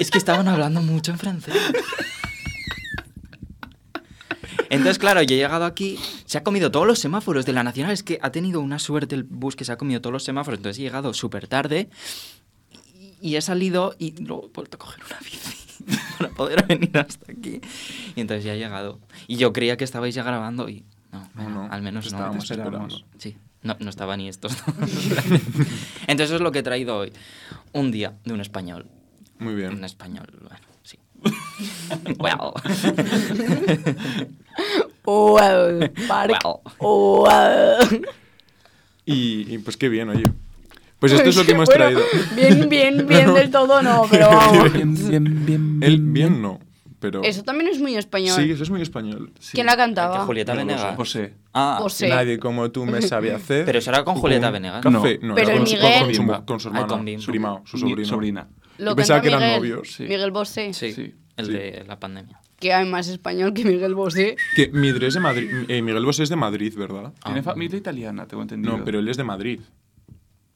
Es 0.00 0.12
que 0.12 0.18
estaban 0.18 0.46
hablando 0.46 0.80
mucho 0.80 1.10
en 1.10 1.18
francés. 1.18 1.56
Entonces, 4.70 4.98
claro, 4.98 5.22
yo 5.22 5.34
he 5.34 5.38
llegado 5.38 5.64
aquí, 5.64 5.98
se 6.26 6.36
ha 6.38 6.44
comido 6.44 6.70
todos 6.70 6.86
los 6.86 6.98
semáforos 6.98 7.46
de 7.46 7.52
la 7.52 7.64
Nacional. 7.64 7.92
Es 7.92 8.02
que 8.02 8.18
ha 8.22 8.30
tenido 8.30 8.60
una 8.60 8.78
suerte 8.78 9.14
el 9.14 9.24
bus 9.24 9.56
que 9.56 9.64
se 9.64 9.72
ha 9.72 9.78
comido 9.78 10.00
todos 10.00 10.12
los 10.12 10.24
semáforos. 10.24 10.58
Entonces 10.58 10.78
he 10.78 10.82
llegado 10.82 11.14
súper 11.14 11.48
tarde 11.48 11.88
y, 13.20 13.30
y 13.30 13.36
he 13.36 13.40
salido 13.40 13.94
y 13.98 14.12
luego 14.22 14.46
he 14.46 14.54
vuelto 14.54 14.76
a 14.76 14.78
coger 14.78 15.00
una 15.04 15.18
bici 15.18 15.76
para 16.18 16.30
poder 16.30 16.66
venir 16.66 16.96
hasta 16.98 17.32
aquí. 17.32 17.60
Y 18.14 18.20
entonces 18.20 18.44
ya 18.44 18.54
he 18.54 18.58
llegado. 18.58 19.00
Y 19.26 19.36
yo 19.36 19.52
creía 19.52 19.76
que 19.76 19.84
estabais 19.84 20.14
ya 20.14 20.22
grabando 20.22 20.68
y 20.68 20.84
no, 21.12 21.18
No, 21.20 21.28
bueno, 21.34 21.50
no, 21.66 21.72
al 21.72 21.82
menos 21.82 22.04
te 22.06 22.10
no. 22.10 22.16
estábamos 22.16 22.50
esperando. 22.50 22.96
Sí, 23.18 23.36
no, 23.62 23.76
no 23.80 23.90
estaba 23.90 24.16
ni 24.16 24.28
estos. 24.28 24.52
entonces 26.06 26.26
eso 26.26 26.36
es 26.36 26.40
lo 26.40 26.52
que 26.52 26.60
he 26.60 26.62
traído 26.62 26.96
hoy. 26.98 27.12
Un 27.72 27.90
día 27.90 28.14
de 28.24 28.32
un 28.34 28.40
español. 28.40 28.86
Muy 29.38 29.54
bien. 29.54 29.72
Un 29.74 29.84
español, 29.84 30.26
bueno, 30.40 30.66
sí. 30.82 30.98
Wow. 32.18 32.54
Wow, 35.04 35.90
Park. 36.08 36.38
Wow. 36.44 36.60
Wow. 36.80 38.02
Y, 39.06 39.54
y 39.54 39.58
pues 39.58 39.76
qué 39.76 39.88
bien, 39.88 40.08
oye. 40.10 40.24
Pues 40.98 41.12
esto 41.12 41.28
es 41.30 41.36
lo 41.36 41.44
que 41.44 41.52
hemos 41.52 41.66
Bueno, 41.66 41.84
traído. 41.84 42.02
Bien, 42.34 42.68
bien, 42.68 43.06
bien 43.06 43.32
del 43.32 43.50
todo 43.50 43.80
no, 43.82 44.04
pero 44.10 44.28
vamos. 44.28 44.72
Bien, 44.72 44.94
bien, 44.94 45.46
bien, 45.46 45.78
Él 45.82 46.00
bien 46.00 46.42
no, 46.42 46.58
pero... 47.00 47.22
Eso 47.22 47.42
también 47.42 47.70
es 47.70 47.80
muy 47.80 47.94
español. 47.96 48.34
Sí, 48.36 48.50
eso 48.50 48.62
es 48.62 48.70
muy 48.70 48.82
español. 48.82 49.32
¿Quién 49.52 49.66
la 49.66 49.72
Que 49.72 49.78
cantaba? 49.78 50.24
Julieta 50.24 50.54
No 50.54 50.58
Venegas. 50.60 50.96
José. 50.96 51.34
Ah, 51.54 51.78
José. 51.80 52.08
Nadie 52.08 52.38
como 52.38 52.70
tú 52.70 52.84
me 52.86 53.00
sabe 53.02 53.32
hacer. 53.34 53.64
Pero 53.64 53.78
eso 53.78 53.90
era 53.90 54.04
con 54.04 54.16
Julieta 54.16 54.50
Venegas. 54.50 54.82
Café. 54.82 55.18
No, 55.22 55.34
Pero 55.34 55.50
el 55.50 55.58
con, 55.58 55.66
su- 55.66 55.74
Miguel- 55.76 56.04
con, 56.04 56.14
su, 56.14 56.44
con 56.46 56.60
su 56.60 56.68
Ay, 56.68 56.74
hermana, 56.74 56.88
con 57.14 57.20
su 57.20 57.30
prima, 57.30 57.62
su 57.64 57.76
Mi 57.76 57.90
sobrino. 57.90 58.08
sobrina. 58.08 58.48
Lo 58.78 58.90
Yo 58.92 58.96
pensaba 58.96 59.20
que 59.20 59.28
eran 59.28 59.40
Miguel, 59.40 59.56
novios. 59.58 59.92
Sí. 59.92 60.02
Miguel 60.04 60.30
Bosé. 60.30 60.72
sí, 60.72 60.92
Sí. 60.92 61.14
el 61.36 61.46
Sí. 61.46 61.52
de 61.52 61.84
la 61.86 61.98
pandemia. 61.98 62.40
Que 62.60 62.72
hay 62.72 62.88
más 62.88 63.06
español 63.08 63.54
que 63.54 63.64
Miguel 63.64 63.94
Bosé. 63.94 64.36
Que 64.56 64.68
Midre 64.68 65.06
es 65.08 65.14
de 65.14 65.20
Madrid. 65.20 65.48
eh, 65.68 65.80
Miguel 65.82 66.04
Bosé 66.04 66.24
es 66.24 66.28
de 66.28 66.36
Madrid, 66.36 66.74
¿verdad? 66.76 67.12
Tiene 67.24 67.40
Ah. 67.40 67.42
familia 67.44 67.76
italiana, 67.78 68.26
tengo 68.26 68.42
entendido. 68.42 68.76
No, 68.76 68.84
pero 68.84 68.98
él 68.98 69.08
es 69.08 69.16
de 69.16 69.24
Madrid. 69.24 69.60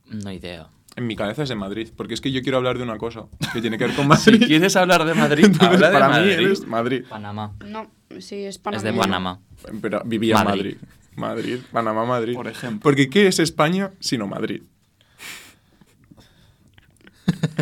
No 0.07 0.31
idea. 0.33 0.69
En 0.97 1.07
mi 1.07 1.17
cabeza 1.17 1.43
es 1.45 1.49
de 1.49 1.55
Madrid. 1.55 1.89
Porque 1.97 2.15
es 2.15 2.21
que 2.21 2.31
yo 2.33 2.43
quiero 2.43 2.59
hablar 2.59 2.77
de 2.77 2.85
una 2.85 2.99
cosa 2.99 3.25
que 3.53 3.61
tiene 3.61 3.79
que 3.79 3.87
ver 3.87 3.97
con 3.97 4.09
Madrid. 4.09 4.39
Si 4.41 4.47
quieres 4.47 4.77
hablar 4.77 5.05
de 5.05 5.15
Madrid, 5.15 5.45
Entonces, 5.47 5.69
habla 5.69 5.89
de 5.89 5.93
para 5.95 6.09
mí 6.09 6.15
Madrid. 6.15 6.33
él 6.33 6.53
es 6.53 6.67
Madrid. 6.67 7.05
Panamá. 7.09 7.53
No, 7.67 7.91
sí, 8.21 8.45
es 8.45 8.57
Es 8.57 8.59
Panamá. 8.59 8.83
de 8.85 8.93
Panamá. 8.93 9.41
Pero 9.81 10.03
vivía 10.05 10.39
en 10.39 10.45
Madrid. 10.45 10.77
Madrid. 10.77 10.77
Madrid, 11.15 11.59
Panamá, 11.73 12.05
Madrid. 12.07 12.35
Por 12.35 12.49
ejemplo. 12.49 12.81
Porque 12.83 13.09
¿qué 13.11 13.27
es 13.27 13.39
España 13.39 13.91
sino 14.01 14.27
Madrid? 14.27 14.63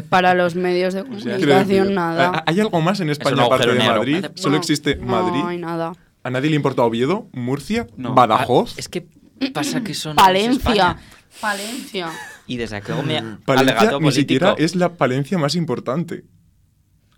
Para 0.08 0.34
los 0.34 0.54
medios 0.54 0.94
de 0.94 1.02
comunicación, 1.04 1.48
decir, 1.68 1.90
nada. 1.90 2.32
¿hay- 2.46 2.54
¿Hay 2.54 2.60
algo 2.60 2.80
más 2.80 3.00
en 3.00 3.10
España 3.10 3.44
aparte 3.44 3.72
de. 3.72 3.78
Madrid? 3.78 4.22
No, 4.22 4.28
Solo 4.34 4.56
existe 4.56 4.96
No 4.96 5.06
Madrid. 5.22 5.42
hay 5.46 5.58
nada. 5.58 5.92
¿A 6.22 6.30
nadie 6.30 6.50
le 6.50 6.56
importa 6.56 6.82
Oviedo, 6.82 7.28
Murcia, 7.32 7.86
No. 7.96 8.14
Badajoz? 8.14 8.72
Ah, 8.72 8.78
es 8.78 8.88
que 8.88 9.06
pasa 9.48 9.82
que 9.82 9.94
son. 9.94 10.16
Palencia. 10.16 10.98
Palencia. 11.40 12.10
Y 12.46 12.56
desde 12.56 12.76
hago 12.92 13.02
mi 13.02 13.14
Palencia 13.44 13.84
ni 13.84 13.88
político. 13.90 14.10
siquiera 14.12 14.54
es 14.58 14.74
la 14.76 14.96
Palencia 14.96 15.38
más 15.38 15.54
importante. 15.54 16.24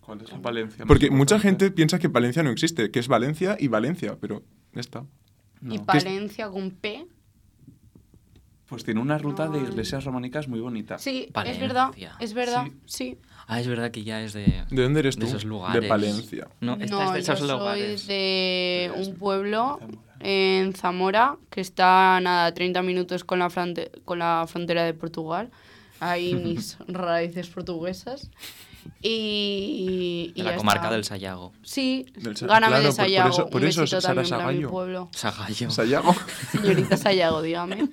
¿Cuál 0.01 0.21
es 0.21 0.31
la 0.31 0.41
Palencia? 0.43 0.85
Porque 0.87 1.11
más 1.11 1.19
mucha 1.19 1.39
gente 1.41 1.71
piensa 1.71 1.99
que 1.99 2.09
Palencia 2.11 2.43
no 2.43 2.51
existe, 2.51 2.91
que 2.91 2.99
es 3.01 3.09
Valencia 3.09 3.57
y 3.59 3.69
Valencia, 3.69 4.17
pero 4.21 4.43
ya 4.75 4.81
está. 4.81 5.05
Y 5.63 5.79
No. 5.79 5.85
Palencia 5.87 6.49
con 6.51 6.71
P. 6.73 7.07
Pues 8.67 8.85
tiene 8.85 9.01
una 9.01 9.19
ruta 9.19 9.49
de 9.49 9.61
No. 9.61 9.69
iglesias 9.69 10.05
románicas 10.05 10.49
muy 10.49 10.61
bonita. 10.61 10.99
Sí, 10.99 11.25
es 11.27 11.33
Palencia. 11.33 11.63
verdad. 11.67 11.91
Es 12.21 12.33
verdad, 12.33 12.65
Sí. 12.87 13.17
sí. 13.17 13.19
Ah, 13.47 13.61
es 13.61 13.67
verdad 13.67 13.91
que 13.91 14.03
ya 14.03 14.23
es 14.23 14.33
de. 14.33 14.65
¿De 14.71 14.83
dónde 14.83 15.01
eres 15.01 15.17
de 15.17 15.23
tú? 15.23 15.27
esos 15.29 15.45
lugares. 15.45 15.83
De 15.83 15.89
Palencia. 15.89 16.49
No, 16.61 16.75
esta 16.81 16.87
No, 16.97 17.03
es 17.05 17.13
de 17.13 17.19
esos 17.21 17.41
yo 17.41 17.47
soy 17.47 17.59
lugares. 17.59 18.07
de 18.07 18.93
un 18.97 19.15
pueblo 19.17 19.79
Zamora. 19.79 19.99
En 20.23 20.73
Zamora 20.75 21.37
que 21.51 21.61
está 21.61 22.19
nada, 22.21 22.47
a 22.47 22.55
30 22.55 22.83
minutos 22.83 23.25
con 23.25 23.39
la, 23.41 23.51
fronte- 23.51 23.91
con 24.05 24.19
la 24.21 24.47
frontera 24.49 24.85
de 24.85 24.95
Portugal. 24.95 25.51
Ahí 26.01 26.35
mis 26.45 26.79
raíces 26.89 27.49
portuguesas. 27.49 28.31
Y, 29.01 30.33
y 30.35 30.39
De 30.39 30.45
la 30.45 30.51
ya 30.53 30.57
comarca 30.57 30.83
está. 30.85 30.95
del 30.95 31.05
Sayago. 31.05 31.53
Sí, 31.63 32.07
Del 32.17 32.37
Sa- 32.37 32.47
gáname 32.47 32.77
claro, 32.79 32.83
de 32.83 32.89
por- 32.89 32.97
por 32.97 33.05
Sayago. 33.05 33.29
eso- 33.31 33.51
por 33.51 33.65
eso 33.65 33.81
besito 33.83 34.01
Sara 34.01 34.25
Sagallo. 34.25 34.71
pueblo. 34.71 35.09
Sagallo. 35.13 35.71
Sayago. 35.71 36.15
Señorita 36.53 36.97
Sayago, 36.97 37.43
dígame. 37.43 37.89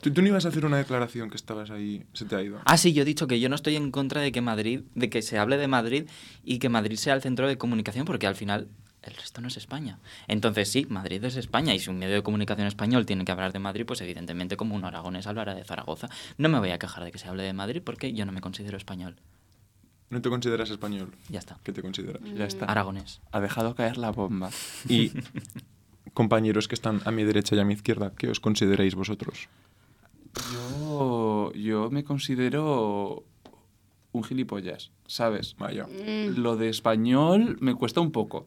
¿Tú, 0.00 0.12
tú 0.12 0.22
no 0.22 0.28
ibas 0.28 0.44
a 0.44 0.48
hacer 0.48 0.64
una 0.66 0.78
declaración 0.78 1.30
que 1.30 1.36
estabas 1.36 1.70
ahí, 1.70 2.04
se 2.12 2.24
te 2.24 2.34
ha 2.34 2.42
ido. 2.42 2.60
Ah, 2.64 2.76
sí, 2.76 2.92
yo 2.92 3.02
he 3.02 3.04
dicho 3.04 3.26
que 3.28 3.38
yo 3.38 3.48
no 3.48 3.54
estoy 3.54 3.76
en 3.76 3.90
contra 3.92 4.20
de 4.20 4.32
que 4.32 4.40
Madrid, 4.40 4.80
de 4.94 5.08
que 5.10 5.22
se 5.22 5.38
hable 5.38 5.56
de 5.58 5.68
Madrid 5.68 6.08
y 6.44 6.58
que 6.58 6.68
Madrid 6.68 6.96
sea 6.96 7.14
el 7.14 7.22
centro 7.22 7.46
de 7.46 7.56
comunicación, 7.56 8.04
porque 8.04 8.26
al 8.26 8.34
final 8.34 8.68
el 9.02 9.14
resto 9.14 9.40
no 9.40 9.48
es 9.48 9.56
España. 9.56 9.98
Entonces 10.28 10.70
sí, 10.70 10.86
Madrid 10.88 11.22
es 11.24 11.36
España 11.36 11.74
y 11.74 11.78
si 11.78 11.90
un 11.90 11.98
medio 11.98 12.14
de 12.14 12.22
comunicación 12.22 12.66
español 12.66 13.06
tiene 13.06 13.24
que 13.24 13.32
hablar 13.32 13.52
de 13.52 13.58
Madrid, 13.58 13.84
pues 13.86 14.00
evidentemente 14.00 14.56
como 14.56 14.74
un 14.74 14.84
aragonés 14.84 15.26
hablará 15.26 15.54
de 15.54 15.64
Zaragoza. 15.64 16.08
No 16.38 16.48
me 16.48 16.58
voy 16.58 16.70
a 16.70 16.78
quejar 16.78 17.04
de 17.04 17.12
que 17.12 17.18
se 17.18 17.28
hable 17.28 17.42
de 17.42 17.52
Madrid 17.52 17.82
porque 17.84 18.12
yo 18.12 18.24
no 18.26 18.32
me 18.32 18.40
considero 18.40 18.76
español. 18.76 19.16
No 20.10 20.20
te 20.20 20.28
consideras 20.28 20.68
español. 20.70 21.10
Ya 21.30 21.38
está. 21.38 21.58
¿Qué 21.62 21.72
te 21.72 21.80
consideras? 21.80 22.22
Ya 22.36 22.44
está. 22.44 22.66
Aragonés. 22.66 23.20
Ha 23.32 23.40
dejado 23.40 23.74
caer 23.74 23.96
la 23.96 24.10
bomba. 24.10 24.50
Y 24.88 25.10
compañeros 26.14 26.68
que 26.68 26.74
están 26.74 27.00
a 27.06 27.10
mi 27.10 27.24
derecha 27.24 27.56
y 27.56 27.60
a 27.60 27.64
mi 27.64 27.72
izquierda, 27.74 28.12
¿qué 28.16 28.28
os 28.28 28.38
consideráis 28.38 28.94
vosotros? 28.94 29.48
Yo, 30.52 31.52
yo 31.54 31.90
me 31.90 32.04
considero 32.04 33.24
un 34.12 34.24
gilipollas, 34.24 34.90
¿sabes? 35.06 35.56
Vaya. 35.58 35.86
Mm, 35.86 36.38
Lo 36.40 36.56
de 36.56 36.68
español 36.68 37.56
me 37.60 37.74
cuesta 37.74 38.00
un 38.00 38.12
poco. 38.12 38.46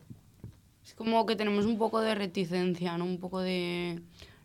Es 0.95 0.97
como 0.97 1.25
que 1.25 1.36
tenemos 1.36 1.65
un 1.65 1.77
poco 1.77 1.99
de 1.99 2.15
reticencia, 2.15 2.97
¿no? 2.97 3.03
Un 3.03 3.19
poco 3.19 3.41
de 3.41 3.99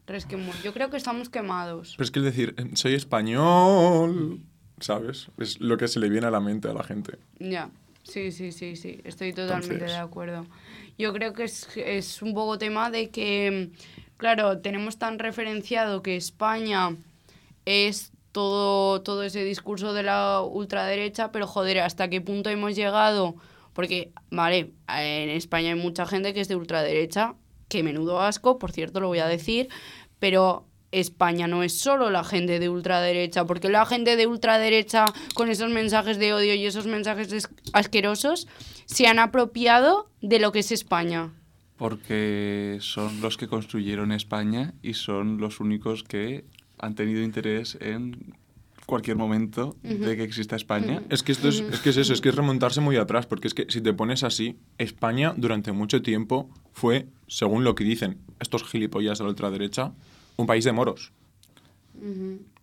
resquemor. 0.08 0.52
Yo 0.64 0.72
creo 0.74 0.90
que 0.90 0.96
estamos 0.96 1.28
quemados. 1.28 1.94
Pero 1.96 2.04
es 2.04 2.10
que 2.10 2.18
el 2.18 2.24
decir, 2.24 2.54
eh, 2.58 2.70
soy 2.74 2.94
español, 2.94 4.40
¿sabes? 4.80 5.28
Es 5.38 5.60
lo 5.60 5.76
que 5.76 5.86
se 5.86 6.00
le 6.00 6.08
viene 6.08 6.26
a 6.26 6.30
la 6.32 6.40
mente 6.40 6.66
a 6.68 6.72
la 6.72 6.82
gente. 6.82 7.18
Ya, 7.38 7.70
sí, 8.02 8.32
sí, 8.32 8.50
sí, 8.50 8.74
sí, 8.74 9.00
estoy 9.04 9.32
totalmente 9.32 9.74
Entonces- 9.74 9.96
de 9.96 10.02
acuerdo. 10.02 10.44
Yo 10.98 11.12
creo 11.12 11.34
que 11.34 11.44
es, 11.44 11.68
es 11.76 12.20
un 12.20 12.34
poco 12.34 12.58
tema 12.58 12.90
de 12.90 13.10
que, 13.10 13.70
claro, 14.16 14.58
tenemos 14.58 14.98
tan 14.98 15.20
referenciado 15.20 16.02
que 16.02 16.16
España 16.16 16.96
es 17.64 18.10
todo, 18.32 19.02
todo 19.02 19.22
ese 19.22 19.44
discurso 19.44 19.92
de 19.92 20.02
la 20.02 20.40
ultraderecha, 20.42 21.30
pero 21.30 21.46
joder, 21.46 21.78
¿hasta 21.78 22.10
qué 22.10 22.20
punto 22.20 22.50
hemos 22.50 22.74
llegado? 22.74 23.36
Porque, 23.72 24.12
vale, 24.30 24.72
en 24.88 25.30
España 25.30 25.70
hay 25.72 25.78
mucha 25.78 26.06
gente 26.06 26.35
que 26.35 26.40
es 26.40 26.48
de 26.48 26.56
ultraderecha, 26.56 27.35
que 27.68 27.83
menudo 27.83 28.20
asco, 28.20 28.59
por 28.59 28.72
cierto, 28.72 29.00
lo 29.00 29.09
voy 29.09 29.20
a 29.20 29.26
decir, 29.26 29.68
pero 30.18 30.66
España 30.92 31.46
no 31.46 31.62
es 31.62 31.78
solo 31.78 32.11
la 32.11 32.24
gente 32.24 32.59
de 32.59 32.68
ultraderecha, 32.68 33.44
porque 33.46 33.68
la 33.68 33.87
gente 33.87 34.16
de 34.16 34.26
ultraderecha 34.26 35.04
con 35.35 35.48
esos 35.48 35.70
mensajes 35.70 36.18
de 36.18 36.33
odio 36.35 36.54
y 36.54 36.66
esos 36.66 36.87
mensajes 36.87 37.33
es- 37.33 37.48
asquerosos 37.72 38.48
se 38.87 39.06
han 39.06 39.20
apropiado 39.20 40.11
de 40.20 40.40
lo 40.40 40.50
que 40.50 40.59
es 40.59 40.72
España. 40.72 41.30
Porque 41.76 42.78
son 42.80 43.20
los 43.20 43.37
que 43.37 43.46
construyeron 43.48 44.11
España 44.12 44.74
y 44.83 44.94
son 44.94 45.38
los 45.38 45.61
únicos 45.61 46.02
que 46.02 46.44
han 46.78 46.94
tenido 46.96 47.22
interés 47.22 47.78
en 47.80 48.35
cualquier 48.90 49.16
momento 49.16 49.76
de 49.83 50.16
que 50.16 50.22
exista 50.24 50.55
España. 50.57 51.03
Es 51.09 51.22
que, 51.22 51.33
esto 51.33 51.48
es, 51.48 51.61
es 51.61 51.81
que 51.81 51.88
es 51.90 51.96
eso, 51.96 52.12
es 52.12 52.20
que 52.20 52.29
es 52.29 52.35
remontarse 52.35 52.81
muy 52.83 52.96
atrás, 52.96 53.24
porque 53.26 53.48
es 53.48 53.55
que 53.55 53.64
si 53.70 53.81
te 53.81 53.94
pones 53.94 54.22
así, 54.24 54.59
España 54.76 55.33
durante 55.37 55.72
mucho 55.72 56.03
tiempo 56.03 56.50
fue, 56.72 57.07
según 57.26 57.64
lo 57.64 57.74
que 57.74 57.85
dicen 57.85 58.18
estos 58.40 58.64
gilipollas 58.64 59.18
de 59.18 59.24
la 59.24 59.31
ultraderecha, 59.31 59.92
un 60.37 60.46
país 60.46 60.64
de 60.64 60.72
moros. 60.72 61.12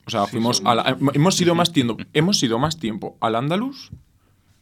O 0.06 0.10
sea, 0.10 0.26
Sí, 0.26 0.32
fuimos 0.32 0.62
a 0.66 0.76
la- 0.76 0.98
hemos, 1.14 1.36
sido 1.36 1.54
más 1.56 1.72
tiempo, 1.74 1.98
hemos 2.14 2.38
sido 2.38 2.60
más 2.60 2.78
tiempo 2.80 3.18
al 3.20 3.36
Andalus 3.36 3.92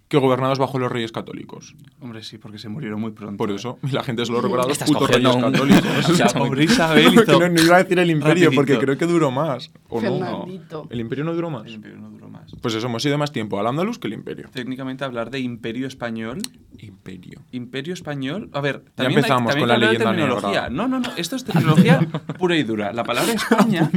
que 0.07 0.17
gobernados 0.17 0.59
bajo 0.59 0.77
los 0.77 0.91
reyes 0.91 1.11
católicos. 1.11 1.75
Hombre, 1.99 2.23
sí, 2.23 2.37
porque 2.37 2.59
se 2.59 2.69
murieron 2.69 3.01
muy 3.01 3.11
pronto. 3.11 3.37
Por 3.37 3.49
¿eh? 3.51 3.55
eso, 3.55 3.79
la 3.91 4.03
gente 4.03 4.23
solo 4.25 4.39
recuerda 4.41 4.65
a 4.65 4.67
los 4.67 4.77
putos 4.77 5.09
reyes 5.09 5.35
un- 5.35 5.41
católicos. 5.41 6.09
O 6.09 6.13
sea, 6.15 6.27
pobre 6.27 6.63
Isabel 6.65 7.13
hizo- 7.13 7.39
no, 7.39 7.49
no 7.49 7.61
iba 7.61 7.75
a 7.77 7.83
decir 7.83 7.97
el 7.97 8.11
imperio, 8.11 8.51
porque 8.53 8.73
Rapidito. 8.73 8.79
creo 8.81 8.97
que 8.99 9.05
duró 9.13 9.31
más. 9.31 9.71
¿O 9.89 9.99
no? 10.01 10.45
¿El 10.91 10.99
imperio 10.99 11.23
no 11.25 11.33
duró 11.33 11.49
más? 11.49 11.65
El 11.65 11.73
imperio 11.75 11.97
no 11.97 12.09
duró 12.11 12.29
más. 12.29 12.55
Pues 12.61 12.75
eso, 12.75 12.85
hemos 12.85 13.01
sido 13.01 13.17
más 13.17 13.31
tiempo 13.31 13.59
al 13.59 13.65
Andalus 13.65 13.97
que 13.97 14.05
el 14.07 14.13
imperio. 14.13 14.47
Técnicamente 14.53 15.03
hablar 15.03 15.31
de 15.31 15.39
imperio 15.39 15.87
español 15.87 16.37
Imperio. 16.77 17.41
Imperio 17.51 17.93
español. 17.93 18.49
A 18.53 18.61
ver, 18.61 18.83
Ya 18.85 18.91
también 18.95 19.19
empezamos 19.19 19.55
hay, 19.55 19.59
también 19.61 19.61
con 19.61 19.67
la 19.69 19.73
de 19.87 19.93
leyenda 19.93 20.11
terminología. 20.11 20.49
negra. 20.49 20.69
No, 20.69 20.87
no, 20.87 20.99
no. 20.99 21.09
Esto 21.17 21.35
es 21.35 21.43
terminología 21.45 21.99
pura 22.37 22.55
y 22.57 22.63
dura. 22.63 22.93
La 22.93 23.03
palabra 23.03 23.33
España. 23.33 23.89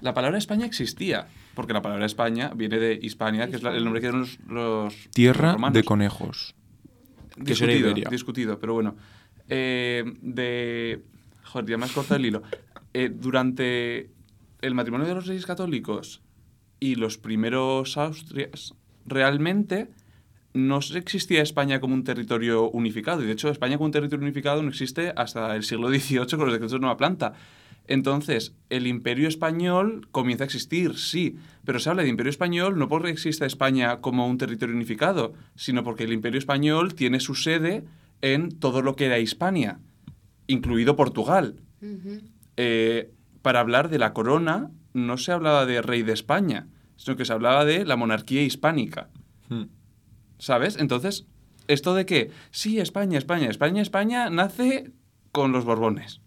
la 0.00 0.14
palabra 0.14 0.38
España 0.38 0.66
existía. 0.66 1.28
Porque 1.54 1.72
la 1.72 1.82
palabra 1.82 2.06
España 2.06 2.52
viene 2.54 2.78
de 2.78 2.98
Hispania, 3.00 3.48
que 3.48 3.56
es 3.56 3.62
la- 3.62 3.76
el 3.76 3.84
nombre 3.84 4.00
que 4.00 4.06
dieron 4.08 4.20
los, 4.22 4.38
los 4.48 4.94
Tierra 5.12 5.46
los 5.48 5.54
romanos. 5.54 5.74
de 5.74 5.84
conejos. 5.84 6.54
discutido, 7.36 7.92
discutido, 8.10 8.58
pero 8.58 8.74
bueno. 8.74 8.96
Eh, 9.48 10.04
de. 10.22 11.02
Joder, 11.44 11.68
ya 11.70 11.76
me 11.78 11.84
has 11.84 11.92
cortado 11.92 12.16
el 12.16 12.26
hilo. 12.26 12.42
Eh, 12.92 13.10
durante 13.12 14.10
el 14.62 14.74
matrimonio 14.74 15.06
de 15.06 15.14
los 15.14 15.26
reyes 15.26 15.44
católicos 15.46 16.22
y 16.80 16.94
los 16.94 17.18
primeros 17.18 17.96
Austrias, 17.96 18.74
realmente 19.06 19.88
no 20.54 20.78
existía 20.94 21.42
España 21.42 21.80
como 21.80 21.94
un 21.94 22.04
territorio 22.04 22.70
unificado. 22.70 23.22
Y 23.22 23.26
de 23.26 23.32
hecho, 23.32 23.48
España 23.50 23.76
como 23.76 23.86
un 23.86 23.92
territorio 23.92 24.22
unificado 24.24 24.62
no 24.62 24.68
existe 24.68 25.12
hasta 25.16 25.54
el 25.56 25.64
siglo 25.64 25.88
XVIII 25.88 26.26
con 26.36 26.46
los 26.46 26.52
decretos 26.52 26.72
de 26.72 26.78
Nueva 26.78 26.96
Planta. 26.96 27.34
Entonces, 27.86 28.54
el 28.70 28.86
imperio 28.86 29.28
español 29.28 30.08
comienza 30.10 30.44
a 30.44 30.46
existir, 30.46 30.96
sí, 30.96 31.36
pero 31.64 31.78
se 31.78 31.90
habla 31.90 32.02
de 32.02 32.08
imperio 32.08 32.30
español 32.30 32.78
no 32.78 32.88
porque 32.88 33.10
exista 33.10 33.44
España 33.44 34.00
como 34.00 34.26
un 34.26 34.38
territorio 34.38 34.74
unificado, 34.74 35.34
sino 35.54 35.84
porque 35.84 36.04
el 36.04 36.12
imperio 36.12 36.38
español 36.38 36.94
tiene 36.94 37.20
su 37.20 37.34
sede 37.34 37.84
en 38.22 38.58
todo 38.58 38.80
lo 38.80 38.96
que 38.96 39.06
era 39.06 39.18
Hispania, 39.18 39.80
incluido 40.46 40.96
Portugal. 40.96 41.56
Eh, 42.56 43.10
para 43.42 43.60
hablar 43.60 43.90
de 43.90 43.98
la 43.98 44.14
corona, 44.14 44.70
no 44.94 45.18
se 45.18 45.32
hablaba 45.32 45.66
de 45.66 45.82
rey 45.82 46.02
de 46.02 46.14
España, 46.14 46.68
sino 46.96 47.16
que 47.16 47.26
se 47.26 47.34
hablaba 47.34 47.66
de 47.66 47.84
la 47.84 47.96
monarquía 47.96 48.42
hispánica. 48.42 49.10
Hmm. 49.50 49.64
¿Sabes? 50.38 50.78
Entonces, 50.78 51.26
esto 51.68 51.94
de 51.94 52.06
que, 52.06 52.30
sí, 52.50 52.78
España, 52.78 53.18
España, 53.18 53.50
España, 53.50 53.82
España 53.82 54.30
nace 54.30 54.90
con 55.32 55.52
los 55.52 55.66
Borbones. 55.66 56.22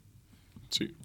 Sí. 0.70 0.96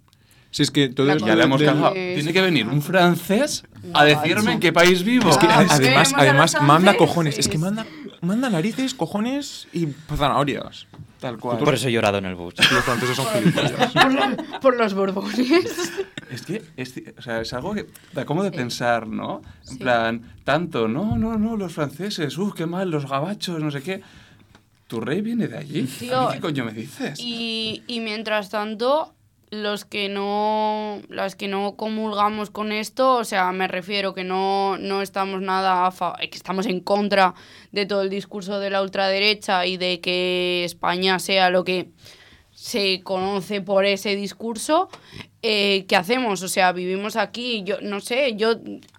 Si 0.53 0.63
es 0.63 0.71
que 0.71 0.89
todo 0.91 1.07
Ya 1.19 1.35
le 1.35 1.43
hemos 1.45 1.61
cagado. 1.61 1.93
Tiene 1.93 2.33
que 2.33 2.41
venir 2.41 2.69
un 2.69 2.83
francés 2.83 3.65
a 3.95 4.05
decirme 4.05 4.53
en 4.53 4.61
qué 4.61 4.73
país 4.73 5.03
vivo. 5.03 5.31
Es 5.31 5.39
que 5.39 5.47
Ah, 5.49 5.67
además, 5.69 6.13
a 6.15 6.19
además 6.19 6.57
manda 6.63 6.95
cojones. 6.97 7.39
Es 7.39 7.49
que 7.49 7.59
manda, 7.59 7.85
manda 8.21 8.49
narices, 8.51 8.95
cojones 8.95 9.67
y 9.73 9.89
zanahorias. 10.15 10.87
Tal 11.21 11.39
cual. 11.39 11.57
Por 11.59 11.73
eso 11.75 11.89
he 11.89 11.93
llorado 11.93 12.19
en 12.19 12.27
el 12.27 12.35
bus. 12.35 12.55
Los 12.59 12.85
franceses 12.85 13.17
son 13.17 13.27
gilipollas. 13.33 13.93
por, 13.93 14.13
la- 14.13 14.37
por 14.61 14.77
los 14.77 14.93
borbones. 14.95 15.93
Es 16.31 16.43
que 16.43 16.63
es, 16.77 16.95
o 17.19 17.23
sea, 17.23 17.41
es 17.41 17.53
algo 17.53 17.75
que 17.75 17.87
da 18.13 18.25
como 18.25 18.43
de 18.43 18.51
pensar, 18.53 19.07
¿no? 19.07 19.41
En 19.63 19.69
Sí. 19.69 19.77
plan, 19.79 20.35
tanto, 20.45 20.87
no, 20.89 21.17
no, 21.17 21.39
no, 21.39 21.57
los 21.57 21.73
franceses, 21.73 22.37
uff, 22.39 22.55
qué 22.55 22.67
mal, 22.67 22.91
los 22.91 23.09
gabachos, 23.09 23.59
no 23.61 23.71
sé 23.71 23.83
qué. 23.83 24.03
Tu 24.89 25.01
rey 25.01 25.21
viene 25.23 25.49
de 25.49 25.57
allí. 25.59 25.83
Tío, 25.85 26.19
¿A 26.19 26.27
mí 26.29 26.35
¿Qué 26.35 26.41
coño 26.41 26.65
me 26.65 26.73
dices? 26.73 27.19
Y, 27.21 27.83
y 27.87 28.01
mientras 28.01 28.51
tanto, 28.51 29.15
los 29.53 29.85
que 29.85 30.09
no 30.09 31.03
las 31.11 31.37
que 31.37 31.47
no 31.47 31.77
comulgamos 31.77 32.49
con 32.51 32.73
esto, 32.73 33.17
o 33.17 33.25
sea, 33.25 33.53
me 33.53 33.69
refiero 33.69 34.15
que 34.15 34.25
no, 34.25 34.79
no 34.79 35.03
estamos 35.03 35.43
nada 35.43 35.87
a 35.87 35.91
fa- 35.91 36.17
que 36.19 36.37
estamos 36.39 36.65
en 36.65 36.81
contra 36.81 37.35
de 37.71 37.85
todo 37.85 38.01
el 38.01 38.09
discurso 38.09 38.59
de 38.61 38.71
la 38.71 38.81
ultraderecha 38.81 39.67
y 39.67 39.77
de 39.77 40.01
que 40.01 40.65
España 40.65 41.19
sea 41.19 41.51
lo 41.51 41.65
que 41.65 41.91
se 42.51 43.03
conoce 43.03 43.61
por 43.61 43.85
ese 43.85 44.17
discurso, 44.17 44.89
eh, 45.43 45.85
¿qué 45.87 45.97
hacemos? 45.97 46.43
O 46.43 46.49
sea, 46.49 46.73
vivimos 46.73 47.17
aquí, 47.17 47.63
yo 47.63 47.79
no 47.83 48.01
sé, 48.01 48.35
yo 48.37 48.55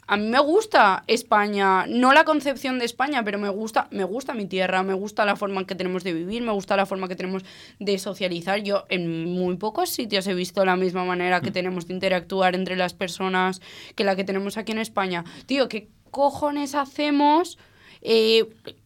a 0.06 0.18
mí 0.18 0.28
me 0.28 0.40
gusta 0.40 1.04
España, 1.08 1.86
no 1.88 2.14
la 2.14 2.26
concepción 2.26 2.80
de 2.80 2.86
España, 2.86 3.24
pero 3.24 3.40
me 3.40 3.50
gusta, 3.50 3.88
me 3.92 4.04
gusta 4.04 4.34
mi 4.34 4.46
tierra, 4.46 4.84
me 4.84 4.94
gusta 4.94 5.26
la 5.26 5.36
forma 5.36 5.62
en 5.62 5.66
que 5.66 5.76
tenemos 5.76 6.04
de 6.04 6.14
vivir, 6.14 6.42
me 6.42 6.52
gusta 6.52 6.76
la 6.76 6.86
forma 6.86 7.08
que 7.08 7.16
tenemos 7.16 7.44
de 7.80 7.98
socializar. 7.98 8.62
Yo 8.62 8.86
en 8.90 9.26
muy 9.26 9.56
pocos 9.56 9.90
sitios 9.90 10.28
he 10.28 10.34
visto 10.34 10.66
la 10.66 10.76
misma 10.76 11.06
manera 11.06 11.42
que 11.42 11.52
tenemos 11.52 11.88
de 11.88 11.94
interactuar 11.94 12.56
entre 12.56 12.76
las 12.76 12.94
personas 12.94 13.62
que 13.96 14.04
la 14.04 14.16
que 14.16 14.24
tenemos 14.24 14.58
aquí 14.58 14.74
en 14.74 14.80
España. 14.80 15.24
Tío, 15.46 15.70
¿qué 15.70 15.88
cojones 16.12 16.76
hacemos? 16.76 17.58
Eh, 18.02 18.46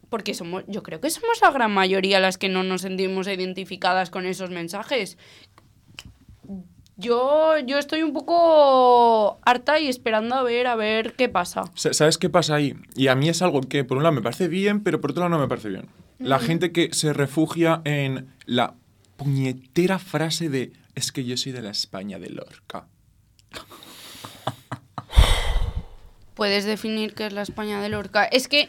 porque 0.09 0.33
somos, 0.33 0.63
yo 0.67 0.83
creo 0.83 1.01
que 1.01 1.09
somos 1.09 1.41
la 1.41 1.51
gran 1.51 1.71
mayoría 1.71 2.19
las 2.19 2.37
que 2.37 2.49
no 2.49 2.63
nos 2.63 2.81
sentimos 2.81 3.27
identificadas 3.27 4.09
con 4.09 4.25
esos 4.25 4.49
mensajes. 4.49 5.17
Yo, 6.99 7.59
yo 7.59 7.77
estoy 7.77 8.01
un 8.01 8.11
poco 8.13 9.39
harta 9.45 9.79
y 9.79 9.87
esperando 9.87 10.33
a 10.35 10.41
ver, 10.43 10.65
a 10.65 10.75
ver 10.75 11.13
qué 11.13 11.29
pasa. 11.29 11.63
Sa- 11.75 11.93
¿Sabes 11.93 12.17
qué 12.17 12.29
pasa 12.29 12.55
ahí? 12.55 12.75
Y 12.95 13.07
a 13.07 13.15
mí 13.15 13.29
es 13.29 13.41
algo 13.43 13.61
que 13.61 13.83
por 13.83 13.97
un 13.97 14.03
lado 14.03 14.15
me 14.15 14.21
parece 14.21 14.47
bien, 14.47 14.81
pero 14.83 14.99
por 14.99 15.11
otro 15.11 15.21
lado 15.21 15.29
no 15.35 15.39
me 15.39 15.47
parece 15.47 15.69
bien. 15.69 15.87
La 16.17 16.39
gente 16.39 16.71
que 16.71 16.89
se 16.93 17.13
refugia 17.13 17.81
en 17.85 18.33
la 18.47 18.73
puñetera 19.17 19.99
frase 19.99 20.49
de 20.49 20.71
es 20.95 21.11
que 21.11 21.23
yo 21.23 21.37
soy 21.37 21.51
de 21.51 21.61
la 21.61 21.69
España 21.69 22.17
de 22.17 22.31
Lorca. 22.31 22.87
¿Puedes 26.33 26.65
definir 26.65 27.13
qué 27.15 27.25
es 27.27 27.33
la 27.33 27.41
España 27.41 27.81
de 27.81 27.89
Lorca? 27.89 28.23
Es 28.25 28.47
que 28.47 28.67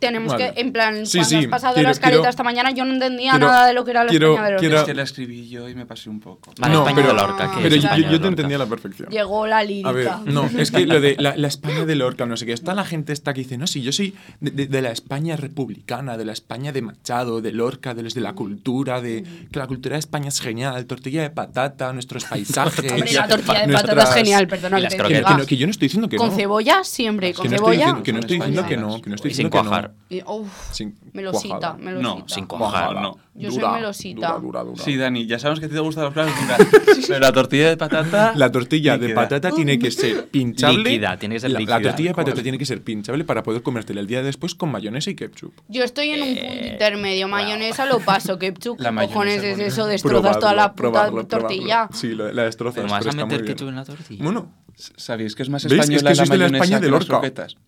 tenemos 0.00 0.32
Vale. 0.32 0.52
que, 0.54 0.60
en 0.60 0.72
plan, 0.72 1.06
Sí, 1.06 1.18
cuando 1.18 1.28
sí, 1.28 1.36
has 1.36 1.46
pasado 1.46 1.74
quiero- 1.74 1.86
la 1.88 1.92
escaleta 1.92 2.18
quiero- 2.20 2.30
esta 2.30 2.42
mañana, 2.42 2.70
yo 2.72 2.84
no 2.84 2.92
entendía 2.94 3.30
quiero- 3.32 3.46
nada 3.46 3.66
de 3.68 3.74
lo 3.74 3.84
que 3.84 3.90
era 3.92 4.02
la 4.04 4.10
quiero- 4.10 4.30
España 4.32 4.44
de 4.46 4.50
Lorca. 4.52 4.60
quiero- 4.60 4.78
Es 4.80 4.84
que 4.84 4.94
la 4.94 5.02
escribí 5.02 5.48
yo 5.48 5.68
y 5.68 5.74
me 5.74 5.86
pasé 5.86 6.10
un 6.10 6.18
poco. 6.20 6.52
Vale, 6.58 6.74
No, 6.74 6.80
España 6.80 6.96
pero- 6.96 7.08
de 7.08 7.14
Lorca. 7.14 7.50
¿qué 7.54 7.62
Pero 7.62 7.66
es 7.76 7.82
yo, 7.82 7.88
España 7.88 7.96
yo 7.96 8.02
de 8.02 8.08
te 8.08 8.12
Lorca? 8.14 8.28
entendía 8.28 8.56
a 8.56 8.58
la 8.58 8.66
perfección. 8.66 9.08
Llegó 9.10 9.46
la 9.46 9.62
lírica. 9.62 9.88
A 9.88 9.92
ver, 9.92 10.10
no, 10.26 10.44
es 10.58 10.70
que 10.70 10.86
lo 10.86 11.00
de 11.00 11.16
la, 11.18 11.36
la 11.36 11.46
España 11.48 11.84
de 11.84 11.94
Lorca, 11.94 12.26
no 12.26 12.36
sé 12.36 12.46
qué, 12.46 12.52
está 12.52 12.74
la 12.74 12.84
gente 12.84 13.12
esta 13.12 13.32
que 13.34 13.40
dice, 13.42 13.58
no, 13.58 13.66
sí, 13.66 13.82
yo 13.82 13.92
soy 13.92 14.14
de, 14.40 14.50
de- 14.50 14.66
de 14.66 14.82
la 14.82 14.90
España 14.90 15.36
republicana, 15.36 16.16
de 16.16 16.24
la 16.24 16.32
España 16.32 16.72
de 16.72 16.82
Machado, 16.82 17.40
de 17.40 17.52
Lorca, 17.52 17.94
de 17.94 18.02
los 18.02 18.14
de 18.14 18.20
la 18.22 18.32
cultura, 18.32 19.00
de 19.00 19.22
que 19.52 19.58
la 19.58 19.66
cultura 19.66 19.94
de 19.96 20.00
España 20.00 20.28
es 20.28 20.40
genial, 20.40 20.86
tortilla 20.86 21.22
de 21.22 21.30
patata, 21.30 21.92
nuestros 21.92 22.24
paisajes. 22.24 22.90
Hombre, 22.92 23.12
la 23.12 23.28
tortilla 23.28 23.60
de 23.60 23.66
nuestras- 23.66 23.94
patata 23.94 24.08
es 24.10 24.14
genial, 24.16 24.46
perdona 24.48 24.76
que 24.76 24.82
las 24.82 24.94
Que, 24.94 25.02
que 25.02 25.20
no- 25.20 25.46
que 25.46 25.56
yo 25.56 25.66
no 25.66 25.70
estoy 25.70 25.86
diciendo 25.88 26.08
que 26.08 26.16
Con 26.16 26.30
no. 26.30 26.36
cebolla 26.36 26.84
siempre, 26.84 27.32
con 27.34 27.42
que 27.44 27.48
no 27.50 27.56
cebolla. 27.56 28.02
que 28.02 28.12
no, 28.12 28.20
estoy 28.20 28.36
diciendo 28.38 28.66
que 28.66 28.76
no, 28.76 29.00
que 29.02 29.08
no 29.10 29.14
estoy 29.16 29.28
diciendo 29.30 29.50
que 29.50 29.58
cuajar. 29.90 29.96
no. 30.10 30.16
Y, 30.16 30.22
uf, 30.26 30.72
Sin 30.72 30.98
melosita, 31.12 31.48
cuajada. 31.58 31.76
melosita. 31.78 32.08
No, 32.20 32.28
sin 32.28 32.46
Cuajada, 32.46 32.86
cuajar, 32.88 33.02
no. 33.02 33.18
Yo 33.34 33.50
soy 33.50 33.64
melosita. 33.72 34.26
Dura, 34.28 34.40
dura, 34.40 34.62
dura. 34.64 34.84
Sí, 34.84 34.96
Dani, 34.96 35.26
ya 35.26 35.38
sabemos 35.38 35.60
que 35.60 35.66
a 35.66 35.68
ti 35.68 35.74
te 35.74 35.80
gustan 35.80 36.04
los 36.04 36.12
platos 36.12 36.34
duras. 36.40 36.58
Pero 37.06 37.20
la 37.20 37.32
tortilla 37.32 37.68
de 37.68 37.76
patata. 37.76 38.32
La 38.36 38.50
tortilla 38.52 38.98
de 38.98 39.14
patata 39.14 39.50
tiene 39.52 39.78
que 39.78 39.90
ser 39.90 40.26
pinchable. 40.30 40.82
Líquida, 40.90 41.16
tiene 41.16 41.36
que 41.36 41.40
ser 41.40 41.50
la, 41.52 41.58
tortilla 41.80 42.10
de 42.10 42.14
patata 42.14 42.42
tiene 42.42 42.58
que 42.58 42.66
ser 42.66 42.82
pinchable 42.82 43.24
para 43.24 43.42
poder 43.42 43.62
comértela 43.62 44.00
el 44.00 44.06
día 44.06 44.22
después 44.22 44.54
con 44.54 44.70
mayonesa 44.70 45.10
y 45.10 45.14
ketchup. 45.14 45.52
Yo 45.68 45.84
estoy 45.84 46.10
en 46.10 46.22
un 46.22 46.28
punto 46.34 46.42
Eh, 46.52 46.68
intermedio. 46.72 47.28
Mayonesa 47.28 47.86
lo 47.86 48.00
paso. 48.00 48.38
Ketchup, 48.40 48.76
¿qué 48.78 48.82
La 48.84 48.94
cojones 48.94 49.42
es 49.42 49.56
con- 49.56 49.66
eso? 49.66 49.86
Destrozas 49.86 50.38
toda 50.38 50.54
la 50.54 50.72
puta 50.72 50.76
Probarlo, 50.76 51.26
tortilla. 51.26 51.86
probarlo. 51.88 51.96
Sí, 51.96 52.14
la, 52.14 52.32
la 52.32 52.42
destrozas. 52.44 52.82
¿Cómo 52.82 52.92
vas 52.94 53.04
pero 53.06 53.22
a 53.22 53.26
meter 53.26 53.44
ketchup 53.44 53.68
en 53.68 53.76
la 53.76 53.84
tortilla? 53.84 54.22
Bueno, 54.24 54.52
¿Sabéis 54.96 55.34
que 55.34 55.42
es 55.42 55.50
más 55.50 55.64
¿Veis? 55.66 55.72
Es 55.90 55.90
española 55.90 56.10
que 56.12 56.16
la 56.16 56.22
de 56.22 56.26
la 56.28 56.28
mayonesa 56.48 56.64
España 56.64 56.80
de 56.80 56.90
las 56.90 57.08
Lorca. 57.08 57.60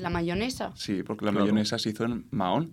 La 0.00 0.10
mayonesa. 0.10 0.72
Sí, 0.74 1.02
porque 1.02 1.24
la 1.24 1.30
Claro. 1.32 1.44
mayonesa 1.46 1.78
se 1.78 1.90
hizo 1.90 2.04
en 2.04 2.26
Mahón. 2.30 2.72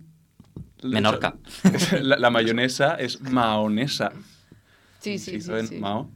Menorca. 0.82 1.36
La, 2.02 2.16
la 2.18 2.30
mayonesa 2.30 2.94
es 2.94 3.20
maonesa. 3.20 4.12
Sí, 5.00 5.18
se 5.18 5.30
sí, 5.32 5.36
hizo 5.38 5.52
sí. 5.54 5.60
en 5.60 5.66
sí. 5.68 5.78
Mahón. 5.78 6.10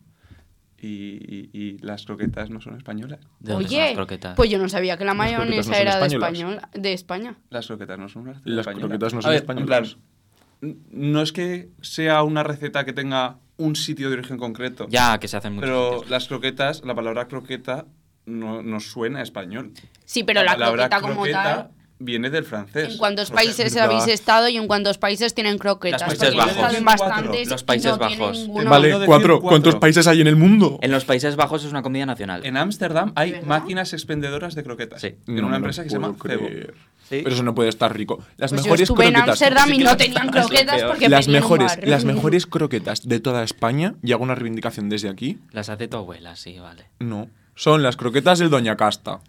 Y, 0.81 0.89
y- 0.89 1.51
y 1.53 1.79
las 1.79 2.05
croquetas 2.07 2.51
no 2.51 2.61
son 2.61 2.77
españolas. 2.77 3.21
¿De 3.39 3.53
dónde 3.53 3.69
son 3.69 3.79
las 3.79 3.87
Oye, 3.87 3.95
croquetas? 3.95 4.37
pues 4.37 4.51
yo 4.51 4.59
no 4.59 4.69
sabía 4.69 4.97
que 4.97 5.05
la 5.05 5.15
Las 5.15 5.33
croquetas 5.33 5.47
mayonesa 5.49 5.69
no 5.71 5.75
son 5.75 5.83
era 5.83 5.91
de 6.01 6.07
españolas. 6.07 6.43
español, 6.43 6.83
de 6.83 6.93
España. 6.93 7.37
Las 7.51 7.67
croquetas 7.69 7.99
no 7.99 8.09
son 8.09 8.23
una 8.23 8.33
receta 8.33 8.51
Las 8.51 8.59
española. 8.67 8.87
croquetas 8.89 9.13
no 9.15 9.19
A 9.19 9.23
son 9.23 9.31
ver, 9.31 9.41
españolas. 9.43 9.63
En 9.63 9.67
plan, 9.69 10.03
n- 10.63 10.77
no 11.13 11.23
es 11.23 11.33
que 11.33 11.71
sea 11.83 12.23
una 12.25 12.43
receta 12.43 12.85
que 12.85 12.93
tenga 12.93 13.39
un 13.59 13.77
sitio 13.77 14.09
de 14.09 14.15
origen 14.15 14.39
concreto. 14.39 14.87
Ya, 14.89 15.19
que 15.21 15.29
se 15.29 15.37
hacen 15.37 15.53
muchos 15.55 15.69
Pero 15.69 15.93
sitios. 15.95 16.11
las 16.11 16.27
croquetas, 16.29 16.83
la 16.85 16.95
palabra 16.97 17.29
croqueta 17.29 17.87
no, 18.27 18.63
no 18.63 18.81
suena 18.81 19.21
a 19.21 19.23
español. 19.23 19.73
Sí, 20.05 20.25
pero 20.25 20.43
la 20.43 20.53
palabra 20.53 20.89
croqueta 20.89 21.01
como 21.01 21.15
croqueta 21.23 21.43
tal. 21.43 21.71
viene 21.99 22.31
del 22.31 22.45
francés. 22.45 22.91
¿En 22.93 22.99
cuántos 22.99 23.31
países 23.31 23.77
habéis 23.77 24.07
estado 24.09 24.49
y 24.49 24.57
en 24.57 24.67
cuántos 24.67 24.99
países 24.99 25.35
tienen 25.35 25.59
croquetas? 25.59 26.01
Los 26.03 26.19
Países 26.19 26.35
Porque 26.35 26.55
yo 26.55 26.63
Bajos. 26.85 26.85
bastantes 26.85 27.49
Los 27.49 27.65
Países 27.65 27.93
no 27.93 27.99
Bajos. 27.99 28.39
ninguno. 28.41 28.71
vale, 28.71 28.95
cuatro. 29.07 29.41
¿Cuántos 29.41 29.77
países 29.77 30.07
hay 30.07 30.21
en 30.21 30.27
el 30.27 30.37
mundo? 30.37 30.79
En 30.83 30.91
los 30.91 31.05
Países 31.05 31.37
Bajos 31.37 31.65
es 31.65 31.71
una 31.71 31.83
comida 31.83 32.05
nacional. 32.07 32.45
En 32.45 32.57
Ámsterdam 32.57 33.13
hay 33.17 33.33
¿Verdad? 33.33 33.47
máquinas 33.47 33.93
expendedoras 33.93 34.55
de 34.55 34.63
croquetas. 34.65 35.01
Sí. 35.01 35.15
En 35.27 35.37
No 35.37 35.47
una 35.47 35.57
empresa 35.57 35.83
que 35.85 35.91
se 35.91 35.97
llama 35.97 36.15
Cebo. 36.21 36.49
Sí. 37.09 37.21
Pero 37.25 37.35
eso 37.35 37.43
no 37.43 37.55
puede 37.55 37.69
estar 37.69 37.95
rico. 37.95 38.25
Las 38.39 38.53
Pues 38.53 38.63
yo 38.63 38.65
mejores 38.65 38.89
estuve 38.89 39.07
en 39.07 39.13
croquetas. 39.13 39.43
Ámsterdam 39.43 39.73
y 39.75 39.79
no 39.85 39.97
tenían 39.97 40.29
croquetas 40.31 40.83
porque 40.85 41.09
las 41.11 41.27
un 41.27 41.33
mejores, 41.35 41.77
bar. 41.77 41.89
las 41.89 42.05
mejores 42.05 42.47
croquetas 42.47 43.07
de 43.07 43.21
toda 43.21 43.43
España, 43.43 43.95
y 44.03 44.13
hago 44.13 44.23
una 44.23 44.35
reivindicación 44.35 44.89
desde 44.89 45.11
aquí, 45.11 45.39
Las 45.51 45.69
hace 45.69 45.89
tu 45.89 45.97
abuela, 45.99 46.37
sí, 46.37 46.59
vale. 46.59 46.87
no. 47.01 47.29
Son 47.55 47.83
las 47.83 47.97
croquetas 47.97 48.39
del 48.39 48.51
Doña 48.51 48.77
Casta. 48.77 49.21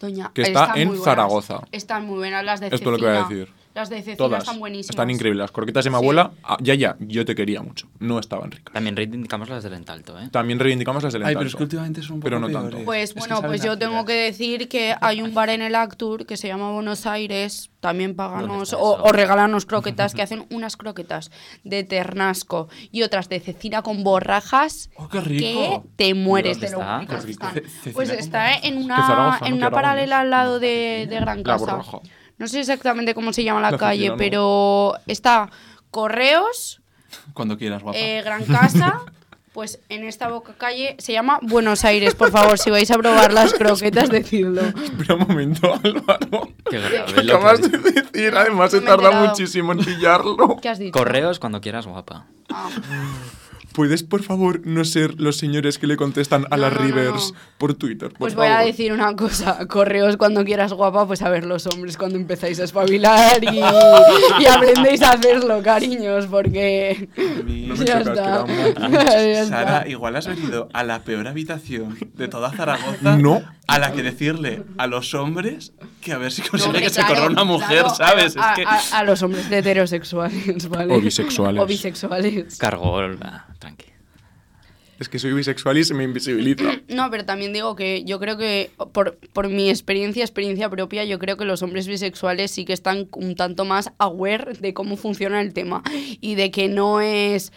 Doña, 0.00 0.30
que 0.32 0.42
está 0.42 0.72
en. 0.76 0.96
Zaragoza. 0.96 1.60
Están 1.72 2.06
muy 2.06 2.18
buenas 2.18 2.44
las 2.44 2.60
de 2.60 2.66
Esto 2.66 2.76
es 2.76 2.82
lo 2.84 2.96
que 2.96 3.06
voy 3.06 3.16
a 3.16 3.22
decir. 3.24 3.57
Las 3.78 3.90
de 3.90 3.96
cecina 3.98 4.16
Todas. 4.16 4.42
están 4.42 4.58
buenísimas. 4.58 4.90
Están 4.90 5.10
increíbles. 5.10 5.38
Las 5.40 5.52
croquetas 5.52 5.84
de 5.84 5.90
mi 5.90 5.96
Sí. 5.96 6.02
abuela, 6.02 6.32
ah, 6.42 6.56
ya, 6.60 6.74
ya, 6.74 6.96
yo 7.00 7.24
te 7.24 7.34
quería 7.34 7.62
mucho. 7.62 7.86
No 8.00 8.18
estaban 8.18 8.50
ricas. 8.50 8.72
También 8.74 8.96
reivindicamos 8.96 9.48
las 9.48 9.62
del 9.62 9.74
entalto, 9.74 10.18
¿eh? 10.18 10.28
También 10.32 10.58
reivindicamos 10.58 11.02
las 11.02 11.12
del 11.12 11.22
Ay, 11.22 11.28
pero 11.34 11.40
entalto. 11.42 11.48
es 11.48 11.56
que 11.56 11.62
últimamente 11.62 12.02
son 12.02 12.14
un 12.14 12.20
poco 12.20 12.24
Pero 12.26 12.40
no 12.40 12.46
peores. 12.48 12.70
tanto. 12.70 12.84
Pues 12.84 13.02
Es 13.10 13.14
que 13.14 13.18
bueno, 13.20 13.36
saben 13.36 13.50
pues 13.50 13.62
yo 13.62 13.78
tengo 13.78 13.92
giras. 13.92 14.06
que 14.06 14.12
decir 14.14 14.68
que 14.68 14.94
hay 15.00 15.22
un 15.22 15.32
bar 15.34 15.50
en 15.50 15.62
el 15.62 15.74
Actur 15.76 16.26
que 16.26 16.36
se 16.36 16.48
llama 16.48 16.72
Buenos 16.72 17.06
Aires, 17.06 17.70
también 17.80 18.16
páganos 18.16 18.64
está 18.72 18.76
o, 18.78 18.94
eso? 18.96 19.04
o 19.04 19.12
regalarnos 19.12 19.64
croquetas, 19.64 20.12
que 20.14 20.22
hacen 20.22 20.44
unas 20.50 20.76
croquetas 20.76 21.30
de 21.62 21.84
ternasco 21.84 22.68
y 22.90 23.02
otras 23.02 23.28
de 23.28 23.38
cecina 23.38 23.82
con 23.82 24.02
borrajas 24.02 24.90
¡Oh, 24.96 25.08
qué 25.08 25.18
que 25.20 25.24
rico! 25.24 25.84
te 25.96 26.14
mueres 26.14 26.58
¿Dónde 26.60 26.66
de 26.66 26.72
lo 26.72 26.80
está? 26.80 26.98
ricas 27.00 27.16
Qué 27.16 27.20
que 27.20 27.26
rico. 27.32 27.46
están. 27.46 27.54
Ce- 27.62 27.68
cecina 27.70 27.94
Pues 27.94 28.08
con 28.10 28.18
está 28.18 28.52
en 28.54 28.60
Que 28.78 28.84
una, 28.84 29.38
en 29.42 29.46
Que 29.46 29.52
una 29.54 29.70
paralela 29.70 30.20
al 30.20 30.30
lado 30.30 30.58
de, 30.58 31.06
de 31.08 31.20
Gran 31.20 31.38
La 31.38 31.42
Casa. 31.44 31.76
borraja. 31.76 31.98
No 32.38 32.46
sé 32.46 32.60
exactamente 32.60 33.14
cómo 33.14 33.32
se 33.32 33.44
llama 33.44 33.60
la, 33.60 33.72
La 33.72 33.78
calle, 33.78 34.12
pero 34.16 34.94
está 35.06 35.50
Correos, 35.90 36.80
Cuando 37.34 37.58
quieras, 37.58 37.82
guapa. 37.82 37.98
eh, 37.98 38.22
Gran 38.22 38.44
Casa. 38.44 39.00
Pues 39.54 39.80
en 39.88 40.04
esta 40.04 40.28
boca 40.28 40.52
calle 40.56 40.94
se 41.00 41.12
llama 41.12 41.40
Buenos 41.42 41.84
Aires, 41.84 42.14
por 42.14 42.30
favor, 42.30 42.58
si 42.60 42.70
vais 42.70 42.88
a 42.92 42.98
probar 42.98 43.32
las 43.32 43.54
croquetas, 43.54 44.08
decidlo. 44.08 44.60
Espera 44.60 45.14
un 45.14 45.26
momento, 45.26 45.74
Álvaro. 45.82 46.52
Qué 46.70 46.78
grave 46.78 47.12
¿Qué 47.12 47.20
acabas 47.22 47.60
de 47.62 47.76
decir? 47.78 48.36
Además, 48.36 48.70
se 48.70 48.82
tarda 48.82 49.10
muchísimo 49.10 49.72
en 49.72 49.78
pillarlo. 49.78 50.58
¿Qué 50.62 50.68
has 50.68 50.78
dicho? 50.78 50.92
Correos 50.92 51.40
cuando 51.40 51.60
quieras, 51.60 51.88
guapa. 51.88 52.26
Ah. 52.50 52.68
¿Puedes, 53.78 54.02
por 54.02 54.24
favor, 54.24 54.60
no 54.66 54.84
ser 54.84 55.20
los 55.20 55.36
señores 55.36 55.78
que 55.78 55.86
le 55.86 55.96
contestan 55.96 56.46
a 56.50 56.56
No, 56.56 56.62
las 56.62 56.72
no, 56.72 56.78
Rivers 56.80 57.32
no. 57.32 57.38
por 57.58 57.74
Twitter? 57.74 58.08
Por 58.08 58.18
Pues 58.18 58.34
voy 58.34 58.48
a 58.48 58.58
decir 58.58 58.92
una 58.92 59.14
cosa, 59.14 59.68
correos 59.68 60.16
cuando 60.16 60.44
quieras 60.44 60.72
guapa, 60.72 61.06
pues 61.06 61.22
a 61.22 61.28
ver 61.30 61.44
los 61.46 61.64
hombres 61.68 61.96
cuando 61.96 62.16
empezáis 62.16 62.58
a 62.58 62.64
espabilar 62.64 63.38
y, 63.44 63.58
y 64.42 64.46
aprendéis 64.46 65.00
a 65.02 65.12
hacerlo, 65.12 65.62
cariños, 65.62 66.26
porque 66.26 67.08
Mi- 67.46 67.66
No 67.68 67.76
me 67.76 67.84
ya 67.86 68.00
está. 68.00 68.44
Sara, 69.46 69.88
igual 69.88 70.16
has 70.16 70.26
venido 70.26 70.68
a 70.72 70.82
la 70.82 71.04
peor 71.04 71.28
habitación 71.28 71.96
de 72.16 72.26
toda 72.26 72.50
Zaragoza. 72.50 73.16
No. 73.16 73.42
A 73.68 73.78
la 73.78 73.92
que 73.92 74.02
decirle 74.02 74.62
a 74.78 74.86
los 74.86 75.12
hombres 75.14 75.72
que 76.00 76.12
a 76.14 76.18
ver 76.18 76.32
si 76.32 76.40
consigue 76.40 76.64
hombre, 76.70 76.82
que 76.82 76.90
se 76.90 77.04
corra 77.04 77.26
una 77.26 77.44
mujer, 77.44 77.82
claro, 77.82 77.94
¿sabes? 77.94 78.34
A, 78.38 78.52
es 78.52 78.56
que... 78.56 78.64
a- 78.64 78.98
a 78.98 79.04
los 79.04 79.22
hombres 79.22 79.48
heterosexuales, 79.52 80.68
¿vale? 80.70 80.94
O 80.94 81.00
bisexuales. 81.00 81.62
O 81.62 81.66
bisexuales. 81.66 82.56
Cargol. 82.56 83.18
Es 84.98 85.08
que 85.08 85.18
soy 85.18 85.32
bisexual 85.32 85.78
y 85.78 85.84
se 85.84 85.94
me 85.94 86.04
invisibiliza. 86.04 86.80
No, 86.88 87.10
pero 87.10 87.24
también 87.24 87.52
digo 87.52 87.76
que 87.76 88.02
yo 88.04 88.18
creo 88.18 88.36
que, 88.36 88.70
por, 88.92 89.18
por 89.32 89.48
mi 89.48 89.70
experiencia, 89.70 90.24
experiencia 90.24 90.68
propia, 90.68 91.04
yo 91.04 91.18
creo 91.18 91.36
que 91.36 91.44
los 91.44 91.62
hombres 91.62 91.86
bisexuales 91.86 92.50
sí 92.50 92.64
que 92.64 92.72
están 92.72 93.08
un 93.12 93.36
tanto 93.36 93.64
más 93.64 93.92
aware 93.98 94.54
de 94.54 94.74
cómo 94.74 94.96
funciona 94.96 95.40
el 95.40 95.52
tema 95.52 95.82
y 96.20 96.34
de 96.34 96.50
que 96.50 96.68
no 96.68 97.00
es... 97.00 97.52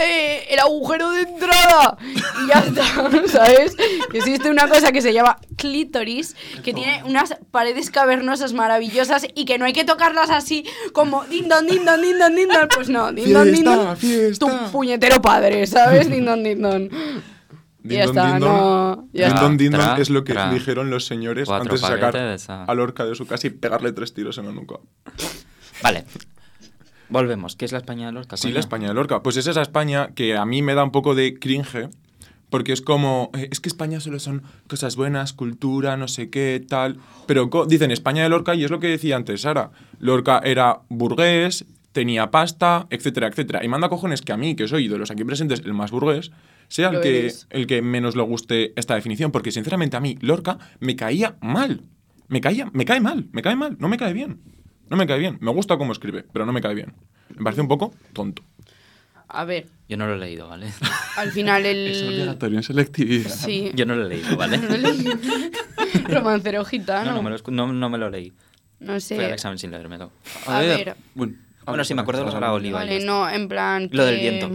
¡Eh! 0.00 0.46
¡El 0.50 0.58
agujero 0.60 1.10
de 1.12 1.22
entrada! 1.22 1.96
Y 2.42 2.48
ya 2.48 2.60
está, 2.60 2.84
¿sabes? 3.28 3.76
Existe 4.12 4.50
una 4.50 4.68
cosa 4.68 4.92
que 4.92 5.02
se 5.02 5.12
llama 5.12 5.38
clítoris, 5.56 6.36
que 6.62 6.72
tiene 6.72 7.02
unas 7.04 7.36
paredes 7.50 7.90
cavernosas 7.90 8.52
maravillosas 8.52 9.26
y 9.34 9.44
que 9.44 9.58
no 9.58 9.64
hay 9.64 9.72
que 9.72 9.84
tocarlas 9.84 10.30
así 10.30 10.64
como 10.92 11.24
dindon, 11.24 11.66
dindon, 11.66 12.00
dindon, 12.02 12.34
dindon. 12.34 12.68
Pues 12.74 12.88
no, 12.88 13.12
dindon, 13.12 13.52
dindon. 13.52 13.96
fiesta. 13.96 14.46
Tu 14.46 14.70
puñetero 14.72 15.20
padre, 15.22 15.66
¿sabes? 15.66 16.10
Dindon, 16.10 16.42
dindon. 16.42 16.84
Y 17.86 17.94
ya 17.96 18.06
Dindon, 18.06 18.08
está, 18.16 18.32
dindon. 18.32 18.40
no. 18.50 19.08
Ya 19.12 19.26
Dindon, 19.28 19.52
está. 19.52 19.62
dindon 19.62 19.80
Tra, 19.80 19.96
es 19.98 20.10
lo 20.10 20.24
que 20.24 20.32
tra. 20.32 20.50
dijeron 20.50 20.90
los 20.90 21.04
señores 21.06 21.46
Cuatro 21.46 21.72
antes 21.72 21.82
de 21.82 21.86
sacar 21.86 22.16
ah. 22.48 22.64
a 22.66 22.74
Lorca 22.74 23.04
de 23.04 23.14
su 23.14 23.26
casa 23.26 23.46
y 23.46 23.50
pegarle 23.50 23.92
tres 23.92 24.14
tiros 24.14 24.38
en 24.38 24.46
la 24.46 24.52
nuca. 24.52 24.76
Vale. 25.82 26.04
Volvemos. 27.08 27.56
¿Qué 27.56 27.64
es 27.64 27.72
la 27.72 27.78
España 27.78 28.06
de 28.06 28.12
Lorca? 28.12 28.36
Sí, 28.36 28.52
la 28.52 28.60
España 28.60 28.88
de 28.88 28.94
Lorca. 28.94 29.22
Pues 29.22 29.36
es 29.36 29.46
esa 29.46 29.62
España 29.62 30.10
que 30.14 30.36
a 30.36 30.44
mí 30.44 30.62
me 30.62 30.74
da 30.74 30.84
un 30.84 30.90
poco 30.90 31.14
de 31.14 31.34
cringe, 31.38 31.88
porque 32.50 32.72
es 32.72 32.80
como, 32.80 33.30
eh, 33.34 33.48
es 33.50 33.60
que 33.60 33.68
España 33.68 34.00
solo 34.00 34.18
son 34.18 34.42
cosas 34.68 34.96
buenas, 34.96 35.32
cultura, 35.32 35.96
no 35.96 36.08
sé 36.08 36.30
qué, 36.30 36.64
tal. 36.66 36.98
Pero 37.26 37.50
dicen 37.66 37.90
España 37.90 38.22
de 38.22 38.28
Lorca 38.28 38.54
y 38.54 38.64
es 38.64 38.70
lo 38.70 38.80
que 38.80 38.88
decía 38.88 39.16
antes 39.16 39.42
Sara. 39.42 39.70
Lorca 39.98 40.40
era 40.44 40.80
burgués, 40.88 41.66
tenía 41.92 42.30
pasta, 42.30 42.86
etcétera, 42.90 43.28
etcétera. 43.28 43.64
Y 43.64 43.68
manda 43.68 43.88
cojones 43.88 44.22
que 44.22 44.32
a 44.32 44.36
mí, 44.36 44.56
que 44.56 44.68
soy 44.68 44.88
de 44.88 44.98
los 44.98 45.10
aquí 45.10 45.24
presentes 45.24 45.60
el 45.64 45.74
más 45.74 45.90
burgués, 45.90 46.32
sea 46.68 46.88
el 46.88 47.00
que, 47.00 47.20
eres. 47.20 47.46
el 47.50 47.66
que 47.66 47.82
menos 47.82 48.16
le 48.16 48.22
guste 48.22 48.72
esta 48.76 48.94
definición, 48.94 49.30
porque 49.30 49.52
sinceramente 49.52 49.96
a 49.96 50.00
mí 50.00 50.18
Lorca 50.20 50.58
me 50.80 50.96
caía 50.96 51.36
mal. 51.40 51.82
Me 52.28 52.40
caía, 52.40 52.70
me 52.72 52.84
cae 52.84 53.00
mal, 53.00 53.28
me 53.32 53.42
cae 53.42 53.54
mal, 53.54 53.76
no 53.78 53.88
me 53.88 53.96
cae 53.96 54.12
bien. 54.12 54.40
No 54.90 54.96
me 54.96 55.06
cae 55.06 55.18
bien. 55.18 55.38
Me 55.40 55.50
gusta 55.50 55.76
cómo 55.76 55.92
escribe, 55.92 56.24
pero 56.32 56.46
no 56.46 56.52
me 56.52 56.60
cae 56.60 56.74
bien. 56.74 56.92
Me 57.36 57.42
parece 57.44 57.60
un 57.62 57.68
poco 57.68 57.92
tonto. 58.12 58.42
A 59.28 59.44
ver, 59.44 59.66
Yo 59.88 59.96
no 59.96 60.06
lo 60.06 60.14
he 60.14 60.18
leído, 60.18 60.48
¿vale? 60.48 60.66
al 61.16 61.32
final 61.32 61.64
Es 61.66 61.98
el... 62.02 62.08
obligatorio 62.08 62.58
en 62.58 62.62
selectividad. 62.62 63.30
Sí. 63.30 63.72
Yo 63.74 63.84
no 63.86 63.96
lo 63.96 64.06
he 64.06 64.08
leído, 64.10 64.36
¿vale? 64.36 64.58
Romancero 66.08 66.64
gitano. 66.64 67.10
No, 67.10 67.16
no 67.16 67.22
me 67.22 67.30
lo, 67.30 67.38
no, 67.50 67.72
no 67.72 67.88
me 67.88 67.98
lo 67.98 68.10
leí. 68.10 68.32
No 68.80 69.00
sé. 69.00 69.16
Fui 69.16 69.24
al 69.24 69.32
examen 69.32 69.58
sin 69.58 69.70
leérmelo. 69.70 70.10
A 70.46 70.60
ver. 70.60 70.96
Bueno, 71.14 71.34
Bueno, 71.64 71.84
sí, 71.84 71.94
me 71.94 72.02
acuerdo 72.02 72.20
de 72.20 72.26
los 72.26 72.34
Ara 72.34 72.52
Oliva. 72.52 72.78
Vale, 72.80 73.04
no, 73.04 73.28
en 73.28 73.48
plan. 73.48 73.88
Lo 73.92 74.04
del 74.04 74.16
que- 74.20 74.30
viento. 74.30 74.50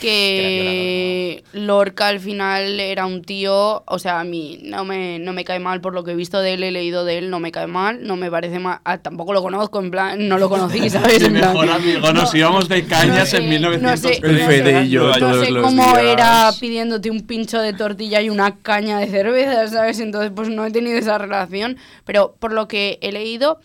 Que 0.00 1.44
Lorca 1.52 2.08
al 2.08 2.20
final 2.20 2.80
era 2.80 3.06
un 3.06 3.22
tío, 3.22 3.82
o 3.86 3.98
sea, 3.98 4.20
a 4.20 4.24
mí 4.24 4.60
no 4.62 4.84
me, 4.84 5.18
no 5.18 5.32
me 5.32 5.44
cae 5.44 5.58
mal 5.58 5.80
por 5.80 5.94
lo 5.94 6.04
que 6.04 6.12
he 6.12 6.14
visto 6.16 6.40
de 6.40 6.54
él, 6.54 6.62
he 6.64 6.70
leído 6.70 7.04
de 7.04 7.18
él, 7.18 7.30
no 7.30 7.40
me 7.40 7.52
cae 7.52 7.66
mal, 7.66 8.06
no 8.06 8.16
me 8.16 8.30
parece 8.30 8.58
mal, 8.58 8.80
ah, 8.84 8.98
tampoco 8.98 9.32
lo 9.32 9.42
conozco, 9.42 9.80
en 9.80 9.90
plan, 9.90 10.28
no 10.28 10.38
lo 10.38 10.48
conocí, 10.48 10.90
¿sabes? 10.90 11.22
Mi 11.30 11.40
mejor 11.40 11.68
amigo, 11.70 12.12
nos 12.12 12.34
íbamos 12.34 12.68
de 12.68 12.84
cañas 12.86 13.32
no 13.32 13.38
en 13.38 13.44
sé, 13.44 13.48
1930. 13.48 13.90
no 13.90 13.96
sé, 13.96 14.46
Fede 14.46 14.82
y 14.84 14.90
yo 14.90 15.08
no 15.08 15.18
todos 15.18 15.46
sé 15.46 15.52
los 15.52 15.64
cómo 15.64 15.84
días. 15.98 16.12
era 16.12 16.50
pidiéndote 16.60 17.10
un 17.10 17.20
pincho 17.26 17.60
de 17.60 17.72
tortilla 17.72 18.20
y 18.20 18.30
una 18.30 18.56
caña 18.56 18.98
de 18.98 19.08
cerveza, 19.08 19.66
¿sabes? 19.68 20.00
Entonces, 20.00 20.32
pues 20.34 20.48
no 20.48 20.64
he 20.66 20.70
tenido 20.70 20.98
esa 20.98 21.18
relación. 21.18 21.76
Pero 22.04 22.34
por 22.38 22.52
lo 22.52 22.68
que 22.68 22.98
he 23.00 23.12
leído, 23.12 23.58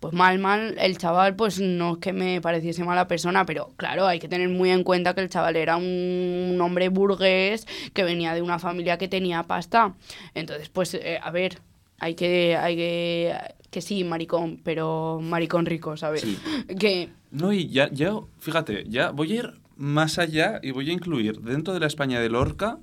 pues 0.00 0.12
mal, 0.12 0.38
mal, 0.38 0.76
el 0.78 0.98
chaval, 0.98 1.34
pues 1.34 1.60
no 1.60 1.94
es 1.94 1.98
que 1.98 2.12
me 2.12 2.40
pareciese 2.40 2.84
mala 2.84 3.08
persona, 3.08 3.46
pero 3.46 3.70
claro, 3.76 4.06
hay 4.06 4.18
que 4.18 4.28
tener 4.28 4.48
muy 4.48 4.70
en 4.70 4.84
cuenta 4.84 5.14
que 5.14 5.20
el 5.20 5.28
chaval 5.28 5.56
era 5.56 5.76
un, 5.76 6.50
un 6.54 6.60
hombre 6.60 6.88
burgués 6.88 7.66
que 7.92 8.04
venía 8.04 8.34
de 8.34 8.42
una 8.42 8.58
familia 8.58 8.98
que 8.98 9.08
tenía 9.08 9.42
pasta. 9.44 9.94
Entonces, 10.34 10.68
pues, 10.68 10.94
eh, 10.94 11.18
a 11.22 11.30
ver, 11.30 11.58
hay 11.98 12.14
que, 12.14 12.56
hay 12.56 12.76
que, 12.76 13.36
que 13.70 13.80
sí, 13.80 14.04
maricón, 14.04 14.60
pero 14.62 15.20
maricón 15.22 15.66
rico, 15.66 15.96
¿sabes? 15.96 16.22
Sí. 16.22 16.38
Que 16.78 17.10
No, 17.30 17.52
y 17.52 17.68
ya, 17.68 17.90
ya, 17.90 18.12
fíjate, 18.38 18.84
ya 18.88 19.10
voy 19.10 19.32
a 19.32 19.34
ir 19.36 19.54
más 19.76 20.18
allá 20.18 20.60
y 20.62 20.70
voy 20.70 20.90
a 20.90 20.92
incluir 20.92 21.40
dentro 21.40 21.74
de 21.74 21.80
la 21.80 21.86
España 21.86 22.20
de 22.20 22.28
Lorca 22.28 22.78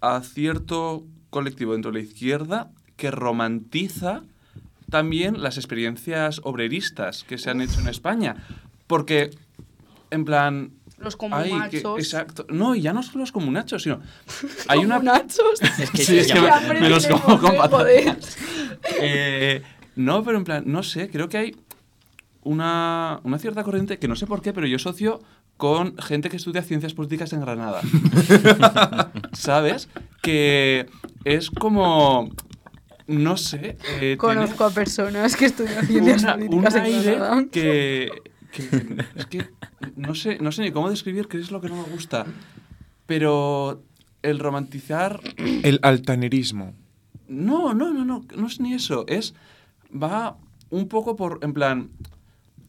a 0.00 0.20
cierto 0.22 1.04
colectivo 1.30 1.72
dentro 1.72 1.90
de 1.90 1.98
la 1.98 2.04
izquierda 2.04 2.70
que 2.96 3.10
romantiza 3.10 4.22
también 4.90 5.42
las 5.42 5.56
experiencias 5.56 6.40
obreristas 6.44 7.24
que 7.24 7.38
se 7.38 7.50
han 7.50 7.60
hecho 7.60 7.80
en 7.80 7.88
España. 7.88 8.36
Porque, 8.86 9.30
en 10.10 10.24
plan... 10.24 10.70
los 10.98 11.16
ay, 11.30 11.52
que- 11.70 11.82
comunachos. 11.82 11.98
exacto. 11.98 12.46
No, 12.48 12.74
y 12.74 12.80
ya 12.82 12.92
no 12.92 13.02
son 13.02 13.20
los 13.20 13.32
comunachos, 13.32 13.82
sino... 13.82 14.00
Hay 14.68 14.78
una... 14.80 14.96
¿Comunachos? 14.96 15.60
Es 15.78 15.90
que 15.90 16.04
Sí, 16.04 16.18
es 16.18 16.32
que 16.32 16.40
me, 16.40 16.80
me 16.80 16.88
los 16.88 17.06
como 17.06 17.38
con 17.38 17.56
patatas. 17.56 18.36
Eh, 19.00 19.62
no, 19.96 20.22
pero 20.24 20.38
en 20.38 20.44
plan, 20.44 20.62
no 20.66 20.82
sé, 20.84 21.10
creo 21.10 21.28
que 21.28 21.36
hay 21.38 21.56
una, 22.44 23.18
una 23.24 23.38
cierta 23.38 23.64
corriente 23.64 23.98
que 23.98 24.06
no 24.08 24.14
sé 24.16 24.26
por 24.26 24.40
qué, 24.40 24.52
pero 24.52 24.66
yo 24.68 24.78
socio 24.78 25.20
con 25.56 25.96
gente 25.98 26.30
que 26.30 26.36
estudia 26.36 26.62
ciencias 26.62 26.94
políticas 26.94 27.32
en 27.32 27.40
Granada. 27.40 27.80
¿Sabes? 29.32 29.88
Que 30.22 30.86
es 31.24 31.50
como. 31.50 32.30
No 33.08 33.36
sé. 33.36 33.76
eh, 34.00 34.16
Conozco 34.18 34.64
a 34.64 34.70
personas 34.70 35.34
que 35.36 35.46
estudian 35.46 35.86
ciencias 35.86 36.22
una- 36.22 36.34
un 36.36 36.46
políticas 36.46 36.74
en 36.76 36.82
aire 36.82 37.18
que, 37.50 38.10
que- 38.52 39.04
es 39.16 39.26
que 39.26 39.48
no 39.96 40.14
sé, 40.14 40.38
no 40.40 40.52
sé 40.52 40.62
ni 40.62 40.70
cómo 40.72 40.90
describir 40.90 41.26
qué 41.26 41.38
es 41.38 41.50
lo 41.50 41.60
que 41.60 41.68
no 41.68 41.76
me 41.76 41.82
gusta. 41.84 42.26
Pero 43.06 43.82
el 44.22 44.38
romantizar 44.38 45.20
El 45.36 45.80
altanerismo. 45.82 46.74
no, 47.28 47.72
no, 47.74 47.92
no, 47.92 48.04
no, 48.04 48.24
no 48.36 48.46
es 48.46 48.60
ni 48.60 48.74
eso. 48.74 49.04
Es. 49.08 49.34
Va 49.90 50.36
un 50.70 50.88
poco 50.88 51.16
por. 51.16 51.38
En 51.42 51.54
plan. 51.54 51.90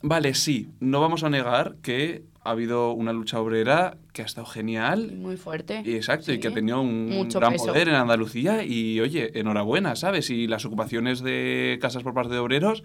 Vale, 0.01 0.33
sí, 0.33 0.69
no 0.79 1.01
vamos 1.01 1.23
a 1.25 1.29
negar 1.29 1.75
que 1.81 2.23
ha 2.43 2.51
habido 2.51 2.93
una 2.93 3.11
lucha 3.13 3.39
obrera 3.39 3.97
que 4.13 4.21
ha 4.21 4.25
estado 4.25 4.47
genial. 4.47 5.11
Muy 5.17 5.37
fuerte. 5.37 5.81
Y 5.85 5.95
exacto, 5.95 6.31
y 6.31 6.39
que 6.39 6.47
ha 6.47 6.53
tenido 6.53 6.81
un 6.81 7.09
Mucho 7.09 7.39
gran 7.39 7.53
peso. 7.53 7.67
poder 7.67 7.89
en 7.89 7.95
Andalucía. 7.95 8.63
Y 8.63 8.99
oye, 9.01 9.37
enhorabuena, 9.39 9.95
¿sabes? 9.95 10.29
Y 10.29 10.47
las 10.47 10.65
ocupaciones 10.65 11.21
de 11.21 11.77
casas 11.81 12.03
por 12.03 12.13
parte 12.13 12.33
de 12.33 12.39
obreros, 12.39 12.83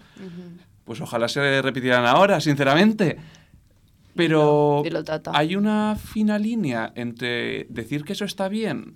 pues 0.83 0.99
ojalá 1.01 1.27
se 1.27 1.61
repitieran 1.61 2.05
ahora, 2.05 2.41
sinceramente. 2.41 3.17
Pero 4.15 4.83
hay 5.33 5.55
una 5.55 5.95
fina 5.95 6.39
línea 6.39 6.91
entre 6.95 7.65
decir 7.69 8.03
que 8.05 8.13
eso 8.13 8.23
está 8.25 8.47
bien 8.47 8.95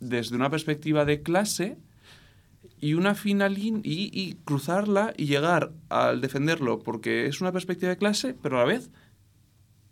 desde 0.00 0.34
una 0.34 0.48
perspectiva 0.48 1.04
de 1.04 1.22
clase 1.22 1.76
y 2.80 2.94
una 2.94 3.14
fina 3.14 3.48
y, 3.50 3.82
y 3.84 4.36
cruzarla 4.46 5.12
y 5.16 5.26
llegar 5.26 5.72
al 5.90 6.22
defenderlo 6.22 6.78
porque 6.78 7.26
es 7.26 7.42
una 7.42 7.52
perspectiva 7.52 7.90
de 7.90 7.98
clase, 7.98 8.34
pero 8.40 8.56
a 8.56 8.60
la 8.60 8.66
vez 8.66 8.90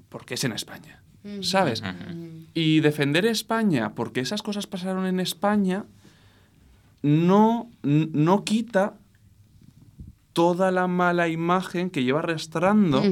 porque 0.09 0.34
es 0.34 0.44
en 0.44 0.52
España. 0.52 1.02
¿Sabes? 1.42 1.82
Y 2.54 2.80
defender 2.80 3.26
España 3.26 3.92
porque 3.94 4.20
esas 4.20 4.42
cosas 4.42 4.66
pasaron 4.66 5.04
en 5.06 5.20
España 5.20 5.84
no, 7.02 7.70
no 7.82 8.44
quita 8.44 8.94
toda 10.32 10.70
la 10.70 10.86
mala 10.86 11.28
imagen 11.28 11.90
que 11.90 12.04
lleva 12.04 12.20
arrastrando 12.20 13.02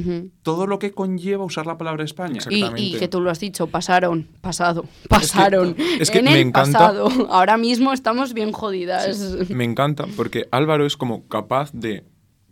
todo 0.43 0.67
lo 0.69 0.79
que 0.79 0.93
conlleva 0.93 1.45
usar 1.45 1.67
la 1.67 1.77
palabra 1.77 2.05
España. 2.05 2.41
Y, 2.49 2.97
que 2.99 3.09
tú 3.09 3.21
lo 3.21 3.31
has 3.31 3.41
dicho, 3.41 3.67
pasaron, 3.67 4.29
pasado, 4.41 4.85
pasaron. 5.09 5.75
es 6.01 6.11
que 6.11 6.19
en 6.21 6.25
me 6.27 6.41
el 6.41 6.49
encanta- 6.49 6.79
pasado. 6.79 7.09
Ahora 7.31 7.57
mismo 7.59 7.93
estamos 7.93 8.33
bien 8.33 8.53
jodidas. 8.53 9.51
Me 9.51 9.65
encanta 9.65 10.07
porque 10.17 10.47
Álvaro 10.53 10.87
es 10.87 10.97
como 10.97 11.27
capaz 11.27 11.73
de 11.73 12.05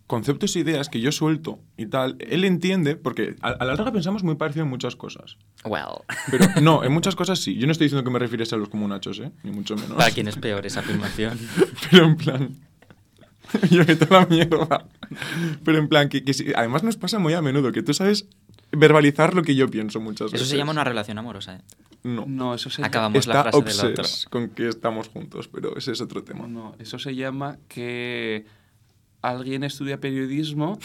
conceptos 0.07 0.55
e 0.55 0.59
ideas 0.59 0.89
que 0.89 0.99
yo 1.01 1.11
suelto 1.11 1.59
y 1.77 1.87
tal. 1.87 2.15
Él 2.19 2.43
entiende, 2.45 2.95
porque 2.95 3.35
a, 3.41 3.49
a 3.49 3.65
la 3.65 3.73
larga 3.75 3.91
pensamos 3.91 4.23
muy 4.23 4.35
parecido 4.35 4.63
en 4.63 4.69
muchas 4.69 4.95
cosas. 4.95 5.37
Well, 5.63 6.03
Pero 6.31 6.45
no, 6.61 6.83
en 6.83 6.91
muchas 6.93 7.15
cosas 7.15 7.39
sí. 7.39 7.55
Yo 7.57 7.65
no 7.65 7.71
estoy 7.71 7.85
diciendo 7.85 8.03
que 8.03 8.11
me 8.11 8.19
refieres 8.19 8.53
a 8.53 8.57
los 8.57 8.69
comunachos, 8.69 9.19
¿eh? 9.19 9.31
Ni 9.43 9.51
mucho 9.51 9.75
menos. 9.75 9.93
para 9.97 10.11
quién 10.11 10.27
es 10.27 10.35
peor 10.35 10.65
esa 10.65 10.81
afirmación. 10.81 11.39
Pero 11.91 12.05
en 12.05 12.15
plan. 12.17 12.49
Yo 13.71 13.85
meto 13.85 14.07
la 14.09 14.25
mierda. 14.25 14.85
Pero 15.63 15.77
en 15.77 15.87
plan, 15.87 16.09
que, 16.09 16.23
que 16.23 16.33
sí- 16.33 16.51
además 16.55 16.83
nos 16.83 16.97
pasa 16.97 17.19
muy 17.19 17.33
a 17.33 17.41
menudo, 17.41 17.71
que 17.71 17.83
tú 17.83 17.93
sabes 17.93 18.27
verbalizar 18.71 19.33
lo 19.35 19.43
que 19.43 19.55
yo 19.55 19.69
pienso 19.69 19.99
muchas 20.01 20.31
veces. 20.31 20.41
Eso 20.41 20.49
se 20.51 20.57
llama 20.57 20.71
una 20.71 20.83
relación 20.83 21.17
amorosa. 21.19 21.57
¿eh? 21.57 21.61
No. 22.03 22.25
No, 22.27 22.53
eso 22.55 22.69
se 22.69 22.83
Acabamos 22.83 23.25
la 23.27 23.33
Está 23.39 23.51
frase 23.61 23.87
del 23.87 23.91
otro. 23.99 24.05
con 24.31 24.49
que 24.49 24.67
estamos 24.67 25.07
juntos, 25.09 25.47
pero 25.47 25.77
ese 25.77 25.91
es 25.91 26.01
otro 26.01 26.23
tema. 26.23 26.47
No, 26.47 26.75
eso 26.79 26.97
se 26.99 27.15
llama 27.15 27.57
que 27.69 28.45
alguien 29.29 29.63
estudia 29.63 29.99
periodismo 29.99 30.79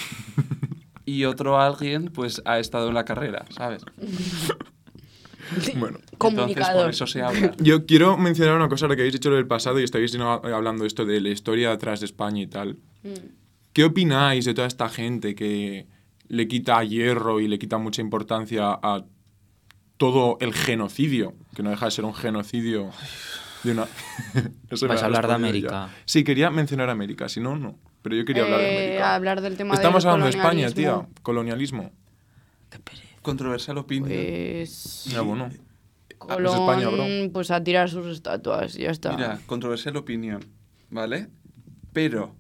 y 1.05 1.25
otro 1.25 1.61
alguien 1.61 2.11
pues 2.13 2.43
ha 2.45 2.59
estado 2.59 2.89
en 2.89 2.95
la 2.95 3.05
carrera, 3.05 3.45
¿sabes? 3.51 3.85
Bueno. 5.77 5.99
Entonces 6.13 6.69
por 6.69 6.91
eso 6.91 7.07
se 7.09 7.23
habla. 7.23 7.53
Yo 7.59 7.85
quiero 7.85 8.17
mencionar 8.17 8.57
una 8.57 8.69
cosa, 8.69 8.85
ahora 8.85 8.95
que 8.95 9.03
habéis 9.03 9.15
dicho 9.15 9.31
lo 9.31 9.37
del 9.37 9.49
pasado 9.49 9.81
y 9.81 9.85
estáis 9.85 10.15
hablando 10.15 10.85
esto 10.85 11.05
de 11.05 11.21
la 11.21 11.31
historia 11.31 11.73
atrás 11.73 11.99
de 11.99 12.07
España 12.07 12.43
y 12.43 12.47
tal. 12.47 12.79
Mm. 13.03 13.09
¿Qué 13.73 13.85
opináis 13.85 14.45
de 14.45 14.55
toda 14.55 14.69
esta 14.69 14.89
gente 14.89 15.35
que 15.35 15.89
le 16.29 16.47
quita 16.49 16.83
hierro 16.85 17.41
y 17.41 17.49
le 17.49 17.59
quita 17.59 17.79
mucha 17.79 18.01
importancia 18.01 18.71
a 18.71 19.05
todo 19.97 20.39
el 20.41 20.53
genocidio? 20.55 21.35
Que 21.55 21.63
no 21.63 21.71
deja 21.71 21.87
de 21.87 21.91
ser 21.91 22.05
un 22.05 22.15
genocidio 22.15 22.91
de 23.65 23.73
una... 23.73 23.87
Ha 24.71 24.95
a 24.95 25.05
hablar 25.05 25.27
de 25.27 25.35
América. 25.35 25.69
ya. 25.69 26.03
Sí, 26.05 26.23
quería 26.23 26.51
mencionar 26.51 26.91
América, 26.91 27.29
si 27.29 27.41
no, 27.41 27.57
no. 27.57 27.77
Pero 28.03 28.17
yo 28.17 28.25
quería 28.25 28.45
hablar 28.45 28.61
de 28.61 28.67
Eh, 28.67 28.87
América. 28.87 29.15
hablar 29.15 29.41
del 29.43 29.57
tema 29.57 29.75
Estamos 29.75 30.03
del 30.05 30.11
hablando 30.11 30.25
de 30.27 30.31
España, 30.31 30.69
colonialismo. 30.69 31.07
tía. 31.13 31.23
Colonialismo. 31.23 31.93
Controversial 33.23 33.79
opinión. 33.79 34.09
Pues. 34.09 35.05
Ya, 35.07 35.21
bueno. 35.21 35.51
Colón, 36.19 36.47
es 36.47 36.53
España, 36.61 36.89
bro. 36.89 37.05
pues 37.33 37.51
a 37.51 37.63
tirar 37.63 37.89
sus 37.91 38.07
estatuas, 38.07 38.75
ya 38.75 38.91
está. 38.91 39.13
Mira, 39.17 39.41
controversial 39.47 39.97
opinión, 39.97 40.45
¿vale? 40.91 41.29
Pero 41.93 42.35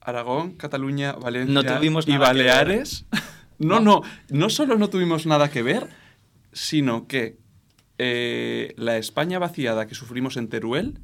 Aragón, 0.00 0.52
Cataluña, 0.54 1.12
Valencia 1.12 1.52
No 1.52 1.62
tuvimos 1.64 2.06
y. 2.08 2.16
Baleares. 2.16 3.06
No, 3.62 3.78
no, 3.78 4.00
no 4.30 4.48
solo 4.48 4.78
no 4.78 4.88
tuvimos 4.88 5.26
nada 5.26 5.50
que 5.50 5.62
ver, 5.62 5.86
sino 6.50 7.06
que 7.06 7.36
eh, 7.98 8.72
la 8.78 8.96
España 8.96 9.38
vaciada 9.38 9.86
que 9.86 9.94
sufrimos 9.94 10.38
en 10.38 10.48
Teruel 10.48 10.98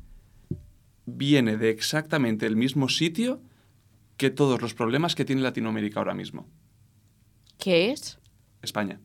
viene 1.06 1.56
de 1.56 1.70
exactamente 1.70 2.46
el 2.46 2.56
mismo 2.56 2.88
sitio 2.88 3.40
que 4.16 4.30
todos 4.30 4.60
los 4.60 4.74
problemas 4.74 5.14
que 5.14 5.24
tiene 5.24 5.42
Latinoamérica 5.42 6.00
ahora 6.00 6.14
mismo. 6.14 6.46
¿Qué 7.58 7.90
es? 7.90 8.18
España. 8.62 9.00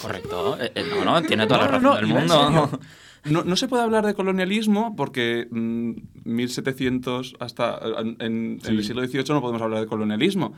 Correcto. 0.00 0.60
Eh, 0.60 0.72
eh, 0.74 0.84
no, 0.90 1.04
no, 1.04 1.22
tiene 1.22 1.46
toda 1.46 1.60
la 1.60 1.66
razón 1.68 1.82
no, 1.82 1.90
no, 1.90 1.96
del 1.96 2.06
mundo. 2.06 2.80
No, 3.24 3.42
no 3.42 3.56
se 3.56 3.68
puede 3.68 3.82
hablar 3.82 4.04
de 4.04 4.14
colonialismo 4.14 4.94
porque 4.96 5.46
mm, 5.50 5.92
1700 6.24 7.36
hasta 7.40 7.80
en, 7.98 8.16
en 8.20 8.58
Sí. 8.62 8.68
el 8.70 8.84
siglo 8.84 9.06
XVIII 9.06 9.24
no 9.30 9.40
podemos 9.40 9.62
hablar 9.62 9.80
de 9.80 9.86
colonialismo. 9.86 10.52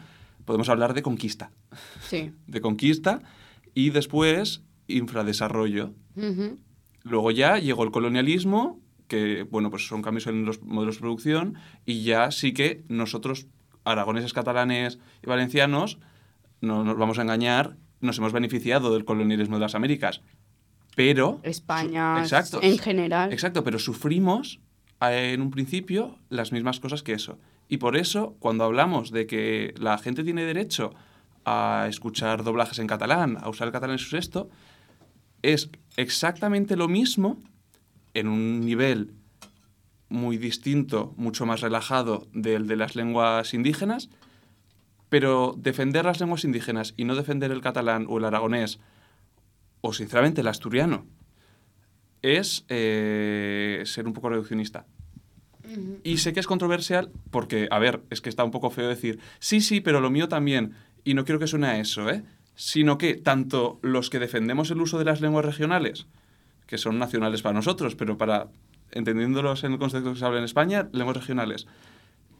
Podemos 0.44 0.68
hablar 0.68 0.94
de 0.94 1.02
conquista. 1.02 1.50
Sí. 2.02 2.32
De 2.46 2.60
conquista 2.60 3.20
y 3.74 3.90
después 3.90 4.62
infradesarrollo. 4.88 5.92
Luego 7.02 7.30
ya 7.30 7.58
llegó 7.58 7.84
el 7.84 7.90
colonialismo, 7.90 8.80
que 9.08 9.44
bueno, 9.44 9.70
pues 9.70 9.86
son 9.86 10.02
cambios 10.02 10.26
en 10.26 10.44
los 10.44 10.62
modelos 10.62 10.96
de 10.96 11.00
producción, 11.00 11.54
y 11.84 12.02
ya 12.02 12.30
sí 12.30 12.52
que 12.52 12.84
nosotros, 12.88 13.46
aragoneses, 13.84 14.32
catalanes 14.32 14.98
y 15.22 15.26
valencianos, 15.26 15.98
no 16.60 16.84
nos 16.84 16.96
vamos 16.96 17.18
a 17.18 17.22
engañar, 17.22 17.76
nos 18.00 18.18
hemos 18.18 18.32
beneficiado 18.32 18.92
del 18.92 19.04
colonialismo 19.04 19.56
de 19.56 19.60
las 19.60 19.74
Américas. 19.74 20.22
Pero... 20.94 21.40
España 21.42 22.18
Exacto. 22.20 22.60
en 22.62 22.78
general. 22.78 23.32
Exacto, 23.32 23.62
pero 23.62 23.78
sufrimos 23.78 24.60
eh, 25.02 25.32
en 25.34 25.42
un 25.42 25.50
principio 25.50 26.18
las 26.30 26.52
mismas 26.52 26.80
cosas 26.80 27.02
que 27.02 27.12
eso. 27.12 27.38
Y 27.68 27.78
por 27.78 27.96
eso, 27.96 28.36
cuando 28.38 28.64
hablamos 28.64 29.10
de 29.10 29.26
que 29.26 29.74
la 29.76 29.98
gente 29.98 30.24
tiene 30.24 30.44
derecho 30.44 30.94
a 31.44 31.86
escuchar 31.88 32.44
doblajes 32.44 32.78
en 32.78 32.86
catalán, 32.86 33.38
a 33.40 33.48
usar 33.48 33.68
el 33.68 33.72
catalán 33.72 33.94
en 33.94 33.98
su 33.98 34.10
sexto, 34.10 34.48
es 35.42 35.70
exactamente 35.96 36.76
lo 36.76 36.88
mismo 36.88 37.42
en 38.16 38.28
un 38.28 38.60
nivel 38.64 39.12
muy 40.08 40.38
distinto, 40.38 41.12
mucho 41.18 41.44
más 41.44 41.60
relajado 41.60 42.28
del 42.32 42.66
de 42.66 42.76
las 42.76 42.96
lenguas 42.96 43.52
indígenas, 43.52 44.08
pero 45.10 45.54
defender 45.58 46.06
las 46.06 46.18
lenguas 46.18 46.44
indígenas 46.44 46.94
y 46.96 47.04
no 47.04 47.14
defender 47.14 47.52
el 47.52 47.60
catalán 47.60 48.06
o 48.08 48.16
el 48.16 48.24
aragonés, 48.24 48.80
o 49.82 49.92
sinceramente 49.92 50.40
el 50.40 50.48
asturiano, 50.48 51.06
es 52.22 52.64
eh, 52.68 53.82
ser 53.84 54.06
un 54.06 54.14
poco 54.14 54.30
reduccionista. 54.30 54.86
Y 56.02 56.18
sé 56.18 56.32
que 56.32 56.40
es 56.40 56.46
controversial 56.46 57.10
porque, 57.30 57.68
a 57.70 57.78
ver, 57.78 58.02
es 58.08 58.20
que 58.20 58.30
está 58.30 58.44
un 58.44 58.52
poco 58.52 58.70
feo 58.70 58.88
decir, 58.88 59.18
sí, 59.40 59.60
sí, 59.60 59.80
pero 59.80 60.00
lo 60.00 60.10
mío 60.10 60.28
también. 60.28 60.72
Y 61.04 61.14
no 61.14 61.24
quiero 61.24 61.38
que 61.38 61.48
suene 61.48 61.66
a 61.66 61.78
eso, 61.78 62.08
¿eh? 62.08 62.22
Sino 62.54 62.98
que 62.98 63.14
tanto 63.14 63.78
los 63.82 64.08
que 64.08 64.20
defendemos 64.20 64.70
el 64.70 64.80
uso 64.80 64.98
de 64.98 65.04
las 65.04 65.20
lenguas 65.20 65.44
regionales, 65.44 66.06
que 66.66 66.78
son 66.78 66.98
nacionales 66.98 67.42
para 67.42 67.54
nosotros, 67.54 67.94
pero 67.96 68.16
para, 68.18 68.48
entendiéndolos 68.92 69.64
en 69.64 69.72
el 69.72 69.78
concepto 69.78 70.12
que 70.12 70.18
se 70.18 70.24
habla 70.24 70.38
en 70.38 70.44
España, 70.44 70.88
lenguas 70.92 71.16
regionales, 71.16 71.66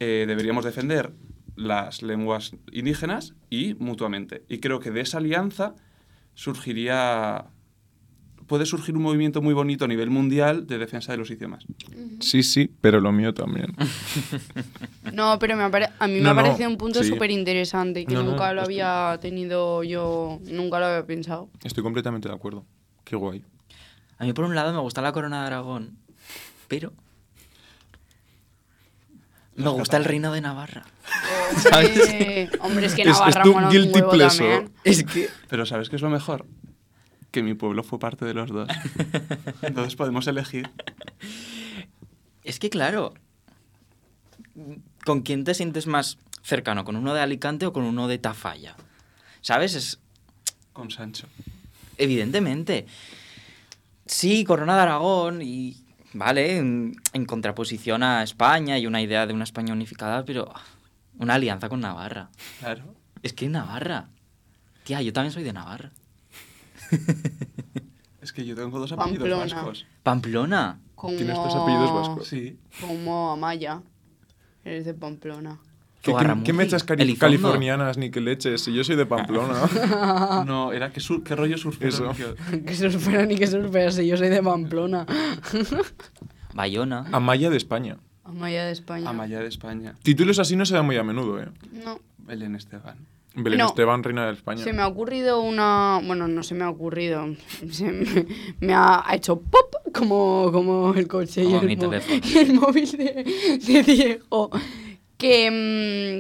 eh, 0.01 0.25
deberíamos 0.27 0.65
defender 0.65 1.13
las 1.55 2.03
lenguas 2.03 2.53
indígenas 2.73 3.35
y 3.51 3.75
mutuamente. 3.75 4.43
Y 4.49 4.59
creo 4.59 4.79
que 4.81 4.91
de 4.91 5.01
esa 5.01 5.19
alianza 5.19 5.75
surgiría 6.35 7.47
puede 8.47 8.65
surgir 8.67 8.95
un 8.97 9.03
movimiento 9.03 9.43
muy 9.43 9.55
bonito 9.55 9.87
a 9.87 9.89
nivel 9.89 10.11
mundial 10.11 10.67
de 10.69 10.79
defensa 10.79 11.11
de 11.13 11.19
los 11.19 11.31
idiomas. 11.31 11.65
Sí, 12.21 12.43
sí, 12.45 12.71
pero 12.81 13.01
lo 13.01 13.11
mío 13.11 13.35
también. 13.35 13.75
No, 15.13 15.39
pero 15.41 15.57
me 15.57 15.65
apare- 15.65 15.91
a 15.99 16.07
mí 16.07 16.15
me 16.15 16.21
No, 16.21 16.31
ha 16.31 16.35
no, 16.35 16.43
parecido 16.43 16.69
un 16.69 16.77
punto 16.77 17.03
sí. 17.03 17.09
súper 17.09 17.31
interesante 17.33 18.05
que 18.07 18.15
No, 18.15 18.23
no, 18.23 18.31
nunca 18.33 18.53
lo 18.53 18.63
estoy- 18.63 18.81
había 18.81 19.19
tenido 19.21 19.83
yo, 19.83 20.39
nunca 20.53 20.79
lo 20.79 20.87
había 20.87 21.07
pensado. 21.07 21.49
Estoy 21.65 21.83
completamente 21.83 22.29
de 22.29 22.35
acuerdo. 22.35 22.65
Qué 23.05 23.17
guay. 23.17 23.43
A 24.19 24.25
mí, 24.25 24.33
por 24.33 24.45
un 24.45 24.55
lado, 24.55 24.73
me 24.73 24.81
gusta 24.81 25.03
la 25.03 25.13
corona 25.13 25.41
de 25.43 25.47
Aragón, 25.49 25.99
pero. 26.69 26.93
Me 29.55 29.71
gusta 29.71 29.97
el 29.97 30.05
reino 30.05 30.33
de 30.33 30.41
Navarra. 30.43 30.85
Hombre, 31.73 32.51
hombre, 32.61 32.87
es 32.87 32.95
que 32.95 33.03
Es- 33.03 33.09
es 33.09 33.15
Navarra 33.19 33.43
tu 33.43 33.53
mola 33.55 33.67
un 33.69 33.73
guilty 33.73 33.93
huevo 34.01 34.11
pleasure. 34.11 34.49
también. 34.57 34.73
Es 34.85 35.03
que. 35.05 35.31
Pero 35.49 35.65
¿sabes 35.65 35.89
qué 35.89 35.97
es 35.97 36.03
lo 36.03 36.11
mejor? 36.11 36.45
Que 37.31 37.43
mi 37.43 37.55
pueblo 37.55 37.83
fue 37.83 37.99
parte 37.99 38.25
de 38.25 38.35
los 38.35 38.51
dos. 38.51 38.69
Entonces 39.63 39.97
podemos 39.97 40.27
elegir. 40.27 40.71
Es 42.45 42.59
que, 42.59 42.69
claro. 42.71 43.15
¿Con 45.05 45.23
quién 45.23 45.45
te 45.45 45.55
sientes 45.55 45.87
más 45.87 46.19
cercano? 46.43 46.85
¿Con 46.85 46.97
uno 46.97 47.15
de 47.15 47.21
Alicante 47.21 47.67
o 47.67 47.73
con 47.73 47.85
uno 47.85 48.09
de 48.09 48.19
Tafalla? 48.19 48.75
¿Sabes? 49.41 49.75
Es. 49.75 49.99
Con 50.73 50.91
Sancho. 50.91 51.29
Evidentemente. 51.97 52.87
Sí, 54.07 54.45
Corona 54.45 54.77
de 54.77 54.83
Aragón 54.83 55.43
y. 55.43 55.83
Vale, 56.15 56.57
en, 56.57 56.97
en 57.13 57.27
contraposición 57.27 58.03
a 58.03 58.23
España 58.23 58.79
y 58.79 58.87
una 58.87 59.03
idea 59.03 59.27
de 59.27 59.35
una 59.35 59.45
España 59.45 59.73
unificada, 59.73 60.25
pero. 60.25 60.53
Una 61.19 61.35
alianza 61.35 61.69
con 61.69 61.81
Navarra. 61.81 62.29
Claro. 62.61 62.95
Es 63.23 63.33
que 63.33 63.49
Navarra. 63.49 64.09
Tía, 64.85 65.01
yo 65.03 65.13
también 65.13 65.33
soy 65.33 65.43
de 65.45 65.53
Navarra. 65.53 65.91
Es 68.21 68.33
que 68.33 68.45
yo 68.45 68.57
tengo 68.57 68.77
dos 68.81 68.91
apellidos 68.91 69.29
Pamplona. 69.29 69.55
vascos. 69.55 69.87
Pamplona. 70.03 70.81
Como, 70.97 71.17
Tienes 71.17 71.37
dos 71.37 71.55
apellidos 71.55 71.93
vascos. 71.95 72.27
Sí. 72.27 72.59
Como 72.81 73.31
Amaya. 73.31 73.83
Eres 74.65 74.85
de 74.85 74.95
Pamplona. 74.95 75.61
¿Qué, 76.07 76.27
qué- 76.27 76.43
qué 76.45 76.53
me 76.53 76.65
echas 76.65 76.87
cari- 76.87 77.03
Elizondo. 77.03 77.21
californianas 77.21 77.99
ni 77.99 78.11
que 78.11 78.21
leches? 78.21 78.63
Si 78.63 78.73
yo 78.73 78.85
soy 78.85 78.97
de 78.97 79.07
Pamplona. 79.07 79.55
No, 80.47 80.73
era 80.73 80.91
que, 80.93 81.01
sur- 81.01 81.23
qué 81.23 81.35
rollo 81.37 81.59
surfero. 81.59 81.89
Eso. 81.89 82.13
que- 82.65 82.75
surfera 82.75 83.27
ni 83.27 83.37
que 83.37 83.47
surfera, 83.47 83.91
si 83.91 84.07
yo 84.07 84.17
soy 84.17 84.29
de 84.29 84.43
Pamplona. 84.43 85.07
Bayona. 86.55 87.07
Amaya 87.13 87.51
de 87.51 87.57
España. 87.57 87.99
Amaya 88.25 88.65
de 88.65 88.73
España. 88.73 89.09
Amaya 89.11 89.41
de 89.41 89.49
España. 89.49 89.95
Títulos 90.03 90.39
así 90.39 90.57
no 90.57 90.65
se 90.67 90.75
dan 90.75 90.87
muy 90.87 90.97
a 90.97 91.03
menudo, 91.05 91.41
¿eh? 91.41 91.49
No. 91.85 92.01
Belén 92.19 92.57
Esteban. 92.57 92.97
Belén 93.37 93.59
No. 93.59 93.67
Esteban, 93.67 94.03
reina 94.03 94.27
de 94.27 94.33
España. 94.33 94.65
Se 94.65 94.73
me 94.73 94.81
ha 94.83 94.89
ocurrido 94.89 95.41
una. 95.43 96.01
Bueno, 96.05 96.27
no 96.27 96.43
se 96.43 96.55
me 96.55 96.65
ha 96.65 96.71
ocurrido. 96.71 97.27
Se 97.71 97.85
me, 97.93 98.27
me 98.61 98.75
ha 98.75 99.05
hecho 99.13 99.39
pop 99.41 99.75
como, 99.93 100.49
como 100.53 100.95
el 100.95 101.07
coche 101.07 101.43
y 101.43 101.45
Como 101.45 101.61
el, 101.61 101.67
mi 101.67 101.77
mo- 101.77 101.91
teléfono. 101.91 102.21
y 102.25 102.39
el 102.39 102.55
móvil 102.55 102.91
de, 102.93 103.61
de 103.67 103.83
Diego. 103.83 104.51
Que, 105.19 105.51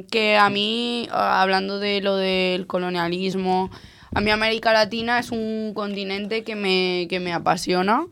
mm, 0.05 0.09
que 0.11 0.37
a 0.37 0.49
mí, 0.49 1.07
ah, 1.11 1.43
hablando 1.43 1.79
de 1.79 2.01
lo 2.01 2.17
del 2.17 2.67
colonialismo, 2.67 3.71
a 4.15 4.21
mí 4.21 4.31
América 4.31 4.73
Latina 4.73 5.19
es 5.19 5.31
un 5.31 5.73
continente 5.75 6.45
que 6.45 6.57
me, 6.57 7.07
que 7.09 7.21
me 7.21 7.33
apasiona. 7.33 8.07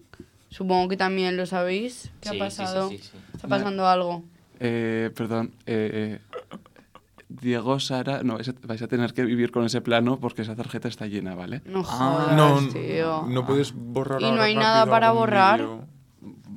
Supongo 0.50 0.88
que 0.88 0.96
también 0.96 1.36
lo 1.36 1.46
sabéis. 1.46 2.10
¿Qué 2.20 2.28
Sí, 2.28 2.40
ha 2.40 2.50
sí, 2.50 2.56
sí, 2.56 2.62
pasado? 2.62 2.88
sí, 2.90 2.98
sí. 2.98 3.10
Está 3.34 3.48
pasando 3.48 3.86
algo. 3.88 4.22
Eh, 4.60 5.10
perdón. 5.16 5.54
eh, 5.66 6.18
eh, 6.20 6.58
Diego, 7.28 7.80
Sara. 7.80 8.22
No, 8.22 8.38
vais 8.62 8.82
a 8.82 8.86
tener 8.86 9.12
que 9.14 9.24
vivir 9.24 9.50
con 9.50 9.64
ese 9.64 9.80
plano 9.80 10.20
porque 10.20 10.42
esa 10.42 10.54
tarjeta 10.54 10.86
está 10.88 11.06
llena, 11.06 11.34
¿vale? 11.34 11.62
No 11.64 11.82
Ah. 11.88 12.34
no, 12.36 12.68
tío. 12.72 13.24
no 13.26 13.44
puedes 13.46 13.72
borrar 13.72 14.20
Y 14.22 14.30
no 14.30 14.42
hay 14.42 14.54
nada 14.54 14.86
para 14.86 15.10
borrar. 15.10 15.64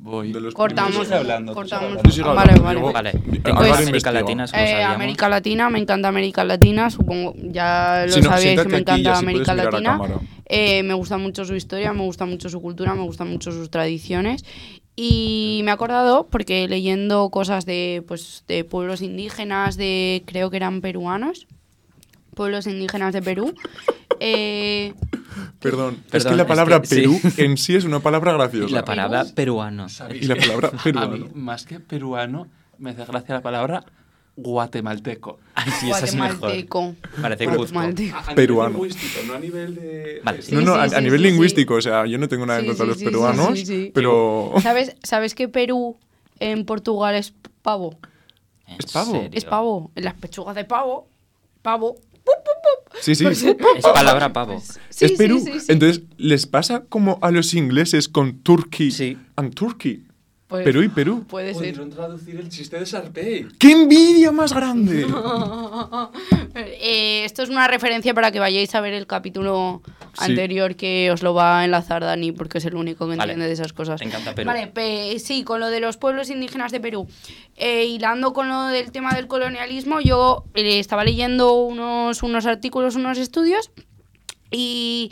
Voy. 0.08 0.32
de 0.32 0.40
los 0.40 0.54
Cortamos. 0.54 1.12
hablando, 1.12 1.54
cortamos. 1.54 2.02
vale, 2.34 2.60
vale. 2.62 2.82
Vale. 2.82 3.12
Investigo. 3.14 3.76
América 3.76 4.12
Latina, 4.14 4.46
Eh. 4.54 4.84
América 4.84 5.30
me 5.70 5.80
encanta 5.80 6.08
América 6.08 6.44
Latina, 6.46 6.90
supongo, 6.90 7.34
ya 7.38 8.06
lo 8.08 8.14
Si 8.14 8.22
no, 8.22 8.30
sabíais 8.30 8.62
que 8.62 8.70
me 8.70 8.78
encanta 8.78 9.18
América 9.18 9.54
Latina. 9.54 10.00
Eh, 10.46 10.82
me 10.84 10.94
gusta 10.94 11.18
mucho 11.18 11.44
su 11.44 11.56
historia, 11.56 11.92
me 11.92 12.04
gusta 12.04 12.26
mucho 12.26 12.48
su 12.50 12.62
cultura, 12.62 12.96
me 12.96 13.02
gustan 13.04 13.28
mucho 13.30 13.52
sus 13.52 13.70
tradiciones. 13.70 14.46
Y 14.96 15.60
me 15.66 15.72
he 15.72 15.74
acordado, 15.74 16.28
porque 16.32 16.70
leyendo 16.70 17.30
cosas 17.30 17.66
de, 17.66 18.02
pues, 18.08 18.46
de 18.48 18.64
pueblos 18.64 19.02
indígenas, 19.02 19.76
de 19.76 20.24
creo 20.26 20.50
que 20.50 20.56
eran 20.58 20.80
peruanos, 20.80 21.48
pueblos 22.34 22.66
indígenas 22.66 23.14
de 23.14 23.22
Perú, 23.22 23.54
eh, 24.20 24.94
Perdón, 25.60 25.98
es 26.06 26.12
Perdón, 26.12 26.32
que 26.32 26.36
la 26.38 26.44
es 26.44 26.48
palabra 26.48 26.82
sí. 26.84 26.96
Perú 26.96 27.20
en 27.38 27.58
sí 27.58 27.76
es 27.76 27.84
una 27.86 28.00
palabra 28.00 28.32
Y 28.32 28.36
graciosa. 28.36 28.76
la 28.76 28.86
palabra 28.86 29.26
peruano. 29.36 29.88
Y 30.20 30.26
la 30.26 30.36
palabra 30.36 30.70
A 30.80 30.84
peruano. 30.84 31.18
mí, 31.18 31.30
más 31.34 31.66
que 31.66 31.80
peruano, 31.80 32.48
me 32.78 32.92
hace 32.92 33.06
gracia 33.06 33.36
la 33.36 33.42
palabra 33.42 33.84
guatemalteco. 34.36 35.40
Ay, 35.56 35.72
sí, 35.80 35.90
esa 35.90 36.06
es 36.06 36.14
mejor. 36.16 36.38
guatemalteco. 36.40 36.96
Parece 37.22 37.46
Cuzco. 37.46 37.58
Guatemalteco. 37.58 38.18
Peruano. 38.36 38.70
lingüístico, 38.70 39.20
no 39.28 39.34
a 39.34 39.40
nivel 39.40 39.76
de... 39.76 40.22
Vale. 40.24 40.42
Sí, 40.44 40.54
no, 40.56 40.62
no, 40.62 40.76
a, 40.76 40.88
sí, 40.88 40.96
a 40.96 40.98
sí, 41.00 41.04
nivel 41.04 41.20
sí, 41.22 41.26
sí. 41.26 41.32
lingüístico, 41.32 41.74
o 41.76 41.82
sea, 41.82 42.06
yo 42.06 42.18
no 42.20 42.28
tengo 42.28 42.46
nada 42.46 42.60
en 42.60 42.66
Sí, 42.66 42.70
contra 42.70 42.86
de 42.86 42.94
sí, 42.94 42.94
los 42.94 42.98
sí, 43.00 43.06
sí, 43.06 43.12
peruanos, 43.12 43.60
sí, 43.60 43.66
sí. 43.66 43.92
pero 43.94 44.54
¿Sabes, 44.62 44.96
¿Sabes 45.04 45.34
que 45.36 45.48
Perú 45.48 45.98
en 46.40 46.66
Portugal 46.66 47.16
es 47.16 47.34
pavo? 47.64 47.96
¿En 48.68 48.76
¿Es 48.78 48.92
pavo? 48.92 49.12
serio? 49.14 49.30
Es 49.34 49.46
pavo. 49.46 49.92
En 49.96 50.04
las 50.06 50.14
pechugas 50.14 50.56
de 50.56 50.66
pavo, 50.66 51.08
pavo. 51.64 51.96
¡pup, 51.96 52.04
pup, 52.44 52.57
pup! 52.57 52.57
Sí, 53.02 53.16
sí. 53.16 53.24
Pues, 53.24 53.44
Es 53.44 53.56
palabra 53.94 54.32
pavo. 54.34 54.62
Sí, 54.90 55.06
es 55.06 55.12
sí, 55.12 55.18
Perú. 55.18 55.40
sí, 55.44 55.60
sí. 55.60 55.66
Entonces, 55.72 56.04
¿les 56.18 56.46
pasa 56.46 56.84
como 56.90 57.20
a 57.22 57.32
los 57.32 57.54
ingleses 57.54 58.08
con 58.08 58.40
Turkey 58.40 58.92
Sí. 58.92 59.18
and 59.36 59.54
Turkey? 59.54 60.04
Pues, 60.48 60.64
Perú 60.64 60.82
y 60.82 60.88
Perú. 60.88 61.26
Puede 61.28 61.48
ser. 61.54 61.58
Pudieron 61.58 61.90
traducir 61.90 62.38
el 62.38 62.48
chiste 62.48 62.80
de 62.80 62.86
Sarpey. 62.86 63.48
¡Qué 63.60 63.72
envidia 63.72 64.32
más 64.32 64.54
grande! 64.54 65.06
Eh, 66.56 67.24
esto 67.26 67.44
es 67.44 67.50
una 67.50 67.68
referencia 67.68 68.14
para 68.16 68.32
que 68.32 68.40
vayáis 68.40 68.74
a 68.74 68.82
ver 68.82 68.94
el 68.94 69.06
capítulo 69.06 69.82
Sí. 70.14 70.32
anterior 70.32 70.76
que 70.76 71.12
os 71.12 71.22
lo 71.22 71.36
va 71.36 71.60
a 71.60 71.66
enlazar 71.66 72.02
Dani, 72.04 72.32
porque 72.32 72.58
es 72.58 72.66
el 72.66 72.74
único 72.76 73.08
que 73.08 73.16
Vale. 73.16 73.34
entiende 73.34 73.46
de 73.48 73.54
esas 73.54 73.74
cosas. 73.74 74.00
Te 74.00 74.08
encanta 74.08 74.34
Perú. 74.34 74.48
Vale, 74.48 74.66
pe- 74.68 75.20
sí, 75.20 75.44
con 75.44 75.60
lo 75.60 75.68
de 75.70 75.80
los 75.80 75.98
pueblos 75.98 76.32
indígenas 76.32 76.72
de 76.72 76.80
Perú. 76.80 77.08
Eh, 77.58 77.86
hilando 77.86 78.34
con 78.34 78.50
lo 78.50 78.64
del 78.68 78.92
tema 78.92 79.14
del 79.14 79.28
colonialismo, 79.28 80.00
yo 80.02 80.46
eh, 80.56 80.80
estaba 80.80 81.04
leyendo 81.04 81.54
unos, 81.54 82.24
unos 82.24 82.48
artículos, 82.48 82.96
unos 82.96 83.20
estudios, 83.20 83.70
y 84.50 85.12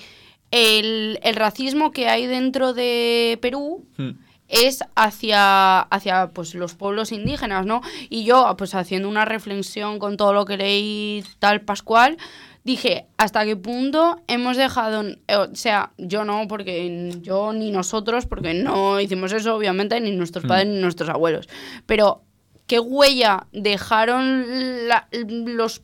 el, 0.50 1.20
el 1.22 1.36
racismo 1.36 1.92
que 1.92 2.08
hay 2.08 2.26
dentro 2.26 2.74
de 2.74 3.38
Perú 3.42 3.86
Hmm. 3.98 4.12
Es 4.48 4.84
hacia, 4.96 5.80
hacia 5.82 6.28
pues, 6.28 6.54
los 6.56 6.76
pueblos 6.76 7.12
indígenas, 7.12 7.66
¿no? 7.66 7.82
Y 8.10 8.26
yo, 8.26 8.54
pues 8.58 8.76
haciendo 8.76 9.10
una 9.10 9.26
reflexión 9.26 9.98
con 10.00 10.18
todo 10.18 10.34
lo 10.34 10.46
que 10.46 10.58
leí 10.58 11.24
tal 11.40 11.62
Pascual, 11.62 12.18
dije, 12.64 13.06
¿hasta 13.18 13.44
qué 13.46 13.56
punto 13.56 14.22
hemos 14.28 14.58
dejado, 14.58 15.04
eh, 15.28 15.36
o 15.36 15.56
sea, 15.56 15.92
yo 15.98 16.26
no, 16.26 16.48
porque 16.48 17.12
yo 17.22 17.54
ni 17.54 17.72
nosotros, 17.72 18.26
porque 18.26 18.54
no 18.54 19.00
hicimos 19.00 19.32
eso, 19.34 19.56
obviamente, 19.56 20.00
ni 20.02 20.12
nuestros 20.12 20.46
padres 20.46 20.68
ni 20.68 20.80
nuestros 20.80 21.10
abuelos, 21.10 21.48
pero 21.86 22.22
¿qué 22.68 22.80
huella 22.80 23.46
dejaron 23.52 24.88
la- 24.88 25.08
los 25.12 25.82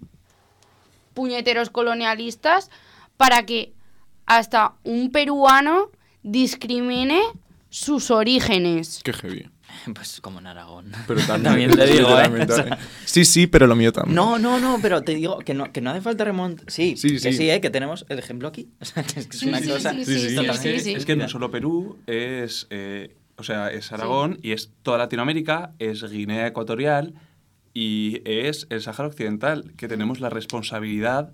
puñeteros 1.14 1.70
colonialistas 1.70 2.70
para 3.18 3.43
que 3.45 3.74
hasta 4.26 4.74
un 4.84 5.12
peruano 5.12 5.89
discrimine 6.24 7.22
sus 7.72 8.11
orígenes? 8.11 9.01
¡Qué 9.03 9.13
heavy! 9.13 9.49
Pues 9.95 10.19
como 10.22 10.39
en 10.39 10.47
Aragón. 10.47 10.91
Pero 11.07 11.22
también, 11.22 11.72
te 11.72 11.86
digo, 11.88 12.09
¿eh? 12.19 12.28
literalmente. 12.28 12.53
O 12.53 12.55
sea, 12.57 12.78
Sí, 13.05 13.24
sí, 13.26 13.47
pero 13.47 13.65
lo 13.67 13.76
mío 13.76 13.91
también. 13.93 14.15
No, 14.15 14.38
no, 14.38 14.59
no, 14.59 14.78
pero 14.82 15.01
te 15.01 15.15
digo 15.15 15.39
que 15.39 15.53
no, 15.53 15.72
que 15.72 15.80
no 15.82 15.89
hace 15.91 16.01
falta 16.01 16.24
remontar. 16.26 16.65
Sí, 16.69 16.95
Sí, 16.97 17.13
que 17.13 17.19
sí. 17.19 17.34
sí, 17.34 17.49
¿eh? 17.49 17.61
que 17.61 17.69
tenemos 17.69 18.05
el 18.09 18.19
ejemplo 18.19 18.49
aquí. 18.49 18.67
O 18.82 18.86
sea, 18.86 19.01
que 19.03 19.22
es, 19.22 19.28
Sí, 19.32 19.47
una 19.47 19.59
sí, 19.59 19.69
cosa. 19.69 19.91
sí, 19.93 20.03
Sí, 20.05 20.13
sí, 20.13 20.19
sí, 20.19 20.30
sí, 20.38 20.45
Es 20.45 20.59
que, 20.59 20.74
sí, 20.74 20.80
sí. 20.82 20.93
es 20.93 21.05
que 21.05 21.15
no 21.15 21.28
solo 21.30 21.49
Perú, 21.51 21.97
es, 22.05 22.67
eh, 22.69 23.15
o 23.38 23.43
sea, 23.43 23.72
es 23.72 23.91
Aragón 23.93 24.38
y 24.43 24.51
es 24.51 24.72
toda 24.84 24.97
Latinoamérica, 24.97 25.72
es 25.80 26.03
Guinea 26.03 26.45
Ecuatorial 26.47 27.13
y 27.74 28.22
es 28.26 28.67
el 28.69 28.82
Sáhara 28.82 29.07
Occidental, 29.07 29.72
que 29.78 29.88
tenemos 29.88 30.19
la 30.19 30.30
responsabilidad. 30.30 31.32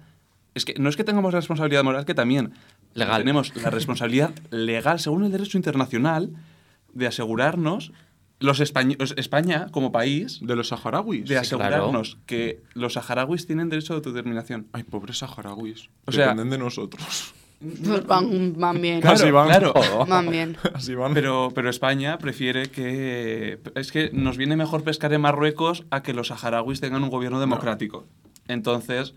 Es 0.53 0.63
que 0.63 0.75
no 0.77 0.89
es 0.89 0.95
que 0.95 1.03
tengamos 1.03 1.33
la 1.33 1.39
responsabilidad 1.39 1.83
moral, 1.83 2.05
que 2.05 2.13
también 2.13 2.53
Legal. 2.93 3.19
tenemos 3.21 3.55
la 3.55 3.69
responsabilidad 3.69 4.31
legal, 4.49 4.99
según 4.99 5.23
el 5.25 5.31
derecho 5.31 5.57
internacional, 5.57 6.31
de 6.93 7.07
asegurarnos, 7.07 7.91
los 8.39 8.59
españoles, 8.59 9.13
España 9.17 9.67
como 9.71 9.91
país, 9.91 10.39
De 10.41 10.55
los 10.55 10.67
saharauis. 10.69 11.21
de 11.27 11.39
Sí, 11.43 11.49
claro. 11.55 11.65
asegurarnos 11.75 12.17
que 12.25 12.61
los 12.73 12.93
saharauis 12.93 13.45
tienen 13.47 13.69
derecho 13.69 13.93
de 13.93 13.97
autodeterminación. 13.97 14.67
Ay, 14.73 14.83
pobres 14.83 15.17
saharauis. 15.19 15.89
O 16.05 16.11
sea- 16.11 16.25
Dependen 16.29 16.49
de 16.51 16.57
nosotros. 16.59 17.33
Pues 17.59 18.05
van, 18.05 18.53
van 18.55 18.79
bien. 18.79 19.01
Claro. 19.01 19.15
Así 19.15 19.31
van. 19.31 19.47
claro. 19.47 19.73
Van 20.07 20.29
bien. 20.29 20.55
Así 20.75 20.93
van. 20.93 21.15
Pero, 21.15 21.51
pero 21.55 21.71
España 21.71 22.19
prefiere 22.19 22.67
que... 22.69 23.59
Es 23.73 23.91
que 23.91 24.11
nos 24.13 24.37
viene 24.37 24.55
mejor 24.55 24.83
pescar 24.83 25.11
en 25.13 25.21
Marruecos 25.21 25.83
a 25.89 26.03
que 26.03 26.13
los 26.13 26.27
saharauis 26.27 26.79
tengan 26.79 27.03
un 27.03 27.09
gobierno 27.09 27.39
democrático. 27.39 28.05
Entonces, 28.47 29.15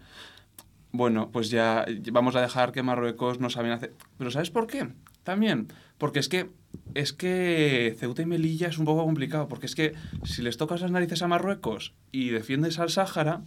bueno, 0.93 1.30
pues 1.30 1.51
ya 1.51 1.86
vamos 2.12 2.36
a 2.36 2.41
dejar 2.41 2.72
que 2.72 2.82
Marruecos 2.82 3.41
no 3.41 3.51
saben 3.51 3.72
hacer... 3.72 3.93
Pero 4.18 4.30
¿sabes 4.30 4.51
por 4.51 4.66
qué? 4.66 4.88
También, 5.22 5.68
porque 5.99 6.18
es 6.18 6.28
que, 6.28 6.51
es 6.95 7.12
que 7.12 7.95
Ceuta 7.99 8.22
y 8.22 8.26
Melilla 8.26 8.68
es 8.68 8.78
un 8.78 8.86
poco 8.86 9.05
complicado, 9.05 9.49
porque 9.49 9.66
es 9.66 9.74
que 9.74 9.95
si 10.24 10.43
les 10.43 10.57
tocas 10.57 10.80
las 10.80 10.91
narices 10.91 11.22
a 11.22 11.28
Marruecos 11.28 11.93
y 12.11 12.30
defiendes 12.30 12.78
al 12.78 12.91
Sáhara, 12.91 13.43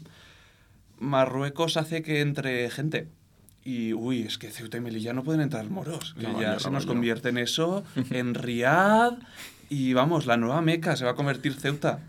Marruecos 0.99 1.77
hace 1.77 2.03
que 2.03 2.21
entre 2.21 2.69
gente. 2.69 3.07
Y, 3.65 3.93
uy, 3.93 4.21
es 4.21 4.37
que 4.37 4.49
Ceuta 4.49 4.77
y 4.77 4.81
Melilla 4.81 5.13
no 5.13 5.23
pueden 5.23 5.41
entrar 5.41 5.69
moros. 5.69 6.15
Que 6.19 6.27
ya 6.39 6.59
se 6.59 6.69
nos 6.69 6.85
convierte 6.85 7.29
en 7.29 7.37
eso, 7.37 7.83
en 8.09 8.35
Riad. 8.35 9.13
Y 9.69 9.93
vamos, 9.93 10.25
la 10.25 10.37
nueva 10.37 10.61
Meca 10.61 10.95
se 10.95 11.05
va 11.05 11.11
a 11.11 11.15
convertir 11.15 11.53
Ceuta. 11.53 11.99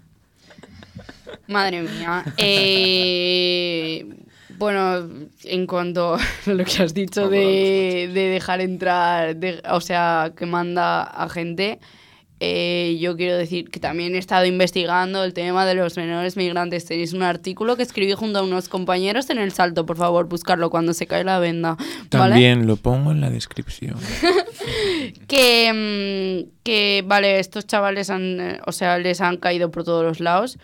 Madre 1.46 1.82
mía. 1.82 2.24
Eh, 2.36 4.23
bueno, 4.58 5.08
en 5.44 5.66
cuanto 5.66 6.14
a 6.14 6.20
lo 6.46 6.64
que 6.64 6.82
has 6.82 6.94
dicho 6.94 7.28
de, 7.28 8.10
de 8.12 8.28
dejar 8.28 8.60
entrar, 8.60 9.36
de- 9.36 9.62
o 9.70 9.80
sea, 9.80 10.32
que 10.36 10.46
manda 10.46 11.02
a 11.02 11.28
gente, 11.28 11.78
eh, 12.40 12.98
yo 13.00 13.16
quiero 13.16 13.36
decir 13.38 13.70
que 13.70 13.80
también 13.80 14.14
he 14.14 14.18
estado 14.18 14.44
investigando 14.44 15.22
el 15.24 15.32
tema 15.32 15.64
de 15.64 15.74
los 15.74 15.96
menores 15.96 16.36
migrantes. 16.36 16.84
Tenéis 16.84 17.12
un 17.12 17.22
artículo 17.22 17.76
que 17.76 17.84
escribí 17.84 18.12
junto 18.12 18.40
a 18.40 18.42
unos 18.42 18.68
compañeros 18.68 19.30
en 19.30 19.38
El 19.38 19.52
Salto, 19.52 19.86
por 19.86 19.96
favor, 19.96 20.28
buscarlo 20.28 20.68
cuando 20.68 20.92
se 20.92 21.06
cae 21.06 21.24
la 21.24 21.38
venda. 21.38 21.76
¿vale? 22.10 22.32
También 22.32 22.66
lo 22.66 22.76
pongo 22.76 23.12
en 23.12 23.20
la 23.20 23.30
descripción. 23.30 23.96
que, 25.28 26.44
mm, 26.46 26.50
que 26.64 27.04
vale, 27.06 27.38
estos 27.38 27.66
chavales 27.66 28.10
han, 28.10 28.40
eh, 28.40 28.60
o 28.66 28.72
sea, 28.72 28.98
les 28.98 29.20
han 29.20 29.36
caído 29.38 29.70
por 29.70 29.84
todos 29.84 30.04
los 30.04 30.20
lados, 30.20 30.58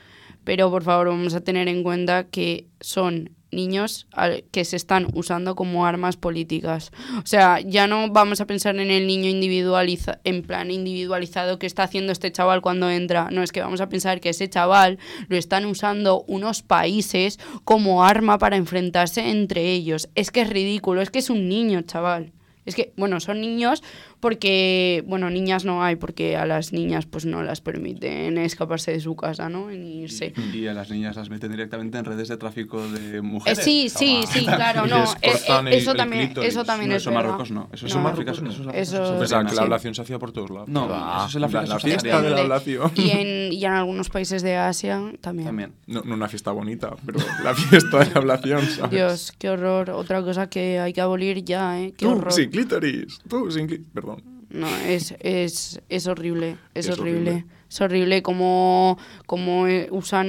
pero 0.45 0.70
por 0.70 0.82
favor 0.82 1.09
vamos 1.09 1.34
a 1.34 1.41
tener 1.41 1.68
en 1.68 1.82
cuenta 1.82 2.24
que 2.24 2.66
son 2.80 3.30
niños 3.53 4.07
que 4.51 4.64
se 4.64 4.76
están 4.76 5.09
usando 5.14 5.55
como 5.55 5.86
armas 5.86 6.16
políticas. 6.16 6.92
O 7.18 7.26
sea, 7.26 7.61
ya 7.61 7.86
no 7.86 8.11
vamos 8.11 8.40
a 8.40 8.46
pensar 8.46 8.76
en 8.76 8.90
el 8.90 9.07
niño 9.07 9.28
individualiza 9.28 10.20
en 10.24 10.42
plan 10.42 10.70
individualizado 10.70 11.59
que 11.59 11.66
está 11.66 11.84
haciendo 11.84 12.12
este 12.12 12.32
chaval 12.32 12.61
cuando 12.61 12.90
entra. 12.90 13.28
No, 13.30 13.42
es 13.42 13.53
que 13.53 13.61
vamos 13.61 13.80
a 13.80 13.88
pensar 13.88 14.20
que 14.20 14.30
ese 14.30 14.48
chaval 14.48 14.98
lo 15.28 15.36
están 15.36 15.64
usando 15.66 16.24
unos 16.26 16.62
países 16.62 17.38
como 17.64 18.05
arma 18.05 18.38
para 18.38 18.57
enfrentarse 18.57 19.30
entre 19.30 19.72
ellos. 19.72 20.09
Es 20.14 20.30
que 20.30 20.42
es 20.42 20.51
ridículo, 20.51 21.03
es 21.03 21.11
que 21.11 21.18
es 21.18 21.30
un 21.30 21.48
niño, 21.48 21.82
chaval. 21.82 22.32
Es 22.66 22.74
que, 22.74 22.92
bueno, 22.96 23.20
son 23.20 23.40
niños 23.40 23.82
porque, 24.20 25.02
bueno, 25.06 25.30
niñas 25.30 25.64
no 25.64 25.82
hay 25.82 25.96
porque 25.96 26.36
a 26.36 26.46
las 26.46 26.72
niñas 26.72 27.06
pues 27.06 27.24
no 27.26 27.42
las 27.42 27.60
permiten 27.60 28.38
escaparse 28.38 28.92
de 28.92 29.00
su 29.00 29.16
casa, 29.16 29.48
¿no? 29.48 29.68
Ni 29.70 30.02
irse. 30.02 30.32
Y 30.54 30.66
a 30.66 30.74
las 30.74 30.90
niñas 30.90 31.16
las 31.16 31.30
meten 31.30 31.50
directamente 31.50 31.98
en 31.98 32.04
redes 32.04 32.28
de 32.28 32.36
tráfico 32.36 32.86
de 32.88 33.18
Eh, 33.18 33.22
mujeres. 33.22 33.64
sí, 33.64 33.88
sí, 33.88 34.20
sí, 34.30 34.44
claro, 34.44 34.86
no. 34.86 35.04
eh, 35.04 35.06
eh, 35.22 35.30
eso, 35.72 35.90
el 35.92 35.96
también, 35.96 36.32
eso 36.42 36.64
también 36.64 36.90
No, 36.90 36.96
es 36.96 37.02
eso 37.02 37.10
en 37.10 37.16
verdad. 37.16 37.30
Marruecos 37.30 37.50
no. 37.50 37.68
Eso 37.72 37.86
es 37.86 37.94
No, 37.94 38.00
en 38.02 38.06
África. 38.06 38.30
Eso, 38.32 39.22
es 39.22 39.30
que 39.32 39.54
la 39.54 39.62
ablación 39.62 39.94
se 39.94 40.02
hacía 40.02 40.18
por 40.18 40.32
todos 40.32 40.50
lados. 40.50 40.68
No, 40.68 40.84
eso 40.86 41.26
es 41.28 41.34
en 41.34 41.40
la, 41.40 41.48
la- 41.48 41.58
África 41.60 41.74
la 41.74 41.80
fiesta 41.80 42.22
de 42.22 42.30
la 42.30 42.40
ablación. 42.42 42.92
Y 42.94 43.10
en, 43.10 43.52
y 43.52 43.64
en 43.64 43.72
algunos 43.72 44.08
países 44.10 44.42
de 44.42 44.56
Asia 44.56 45.00
también. 45.20 45.46
También. 45.46 45.72
No, 45.86 46.02
no 46.04 46.14
una 46.14 46.28
fiesta 46.28 46.50
bonita, 46.52 46.94
pero 47.06 47.18
la 47.42 47.54
fiesta 47.54 47.98
de 48.00 48.06
la 48.06 48.16
ablación, 48.20 48.62
¿sabes? 48.66 48.90
Dios, 48.90 49.32
qué 49.38 49.48
horror. 49.50 49.90
Otra 49.90 50.22
cosa 50.22 50.48
que 50.48 50.78
hay 50.78 50.92
que 50.92 51.00
abolir 51.00 51.42
ya, 51.44 51.80
¿eh? 51.80 51.92
Qué 51.96 52.04
Tú, 52.06 52.12
horror. 52.12 52.32
sin 52.32 52.50
clítoris. 52.50 53.18
Tú, 53.28 53.50
sin 53.50 53.66
clítoris. 53.66 53.88
No, 54.51 54.68
es, 54.86 55.14
es, 55.20 55.80
es 55.88 56.07
horrible, 56.07 56.57
es, 56.74 56.86
Es 56.88 56.98
horrible. 56.98 57.30
horrible. 57.30 57.44
Es 57.70 57.80
horrible 57.80 58.20
como, 58.22 58.98
como 59.26 59.68
eh, 59.68 59.86
usan 59.92 60.26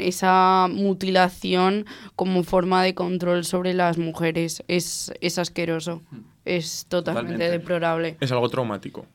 esa 0.00 0.66
mutilación 0.68 1.86
como 2.16 2.42
forma 2.42 2.82
de 2.82 2.94
control 2.94 3.44
sobre 3.44 3.74
las 3.74 3.96
mujeres. 3.96 4.64
Es, 4.66 5.12
es 5.20 5.38
asqueroso. 5.38 6.02
Es 6.44 6.86
totalmente 6.88 7.34
Totalmente. 7.34 7.58
deplorable. 7.58 8.16
Es 8.20 8.32
algo 8.32 8.48
traumático. 8.48 9.06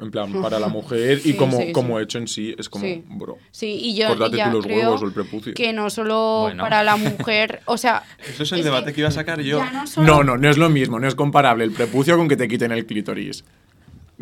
En 0.00 0.10
plan, 0.10 0.32
para 0.42 0.58
la 0.58 0.66
mujer 0.66 1.18
y 1.18 1.30
Sí, 1.30 1.34
como, 1.36 1.58
sí, 1.58 1.66
sí. 1.66 1.72
como 1.72 2.00
hecho 2.00 2.18
en 2.18 2.26
sí, 2.26 2.56
es 2.58 2.68
como, 2.68 2.84
Sí. 2.84 3.04
bro. 3.08 3.38
Sí, 3.52 3.68
y 3.80 3.94
yo 3.94 4.06
y 4.12 4.36
ya 4.36 4.50
tú 4.50 4.56
los 4.56 4.66
creo 4.66 4.78
huevos 4.80 5.02
o 5.02 5.06
el 5.06 5.12
prepucio. 5.12 5.54
que 5.54 5.72
no 5.72 5.90
solo 5.90 6.40
Bueno. 6.46 6.64
para 6.64 6.82
la 6.82 6.96
mujer, 6.96 7.60
o 7.66 7.76
sea... 7.78 8.02
Eso 8.28 8.42
es 8.42 8.50
el 8.50 8.58
es 8.58 8.64
debate 8.64 8.92
que, 8.92 9.00
iba 9.00 9.08
a 9.10 9.12
sacar 9.12 9.40
yo. 9.42 9.62
no 9.72 9.86
solo- 9.86 10.06
No, 10.08 10.24
no, 10.24 10.36
no 10.38 10.50
es 10.50 10.58
lo 10.58 10.68
mismo, 10.70 10.98
no 10.98 11.06
es 11.06 11.14
comparable 11.14 11.62
el 11.62 11.70
prepucio 11.70 12.16
con 12.16 12.28
que 12.28 12.36
te 12.36 12.48
quiten 12.48 12.72
el 12.72 12.84
clítoris. 12.84 13.44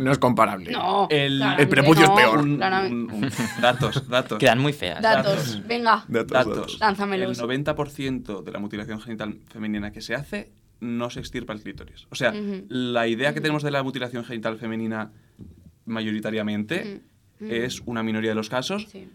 No 0.01 0.13
es 0.13 0.19
comparable. 0.19 0.73
No, 0.73 1.07
El- 1.11 1.41
el 1.59 1.69
prepucio 1.69 2.05
es 2.05 2.11
peor. 2.11 2.39
Un- 2.41 2.57
claramente. 2.57 3.15
un- 3.15 3.25
un- 3.25 3.31
datos, 3.61 4.09
datos. 4.09 4.39
Quedan 4.39 4.59
muy 4.59 4.73
feas. 4.73 5.01
Datos, 5.03 5.63
venga. 5.67 6.05
Datos, 6.09 6.31
datos. 6.33 6.57
datos. 6.57 6.81
Lánzamelos. 6.81 7.39
El 7.39 7.45
90% 7.45 8.43
de 8.43 8.53
la 8.53 8.59
mutilación 8.59 9.01
genital 9.01 9.39
femenina 9.49 9.93
que 9.93 10.01
se 10.01 10.15
hace 10.15 10.53
no 10.81 11.11
se 11.11 11.21
extirpa 11.21 11.53
el 11.53 11.61
clítoris. 11.63 12.07
O 12.11 12.15
sea, 12.15 12.33
la 12.69 13.07
idea 13.07 13.35
que 13.35 13.41
tenemos 13.41 13.63
de 13.63 13.71
la 13.71 13.83
mutilación 13.83 14.25
genital 14.25 14.59
femenina 14.59 15.13
mayoritariamente 15.85 17.03
es 17.41 17.81
una 17.87 18.03
minoría 18.03 18.31
de 18.31 18.35
los 18.37 18.49
casos 18.49 18.87
Sí. 18.91 19.09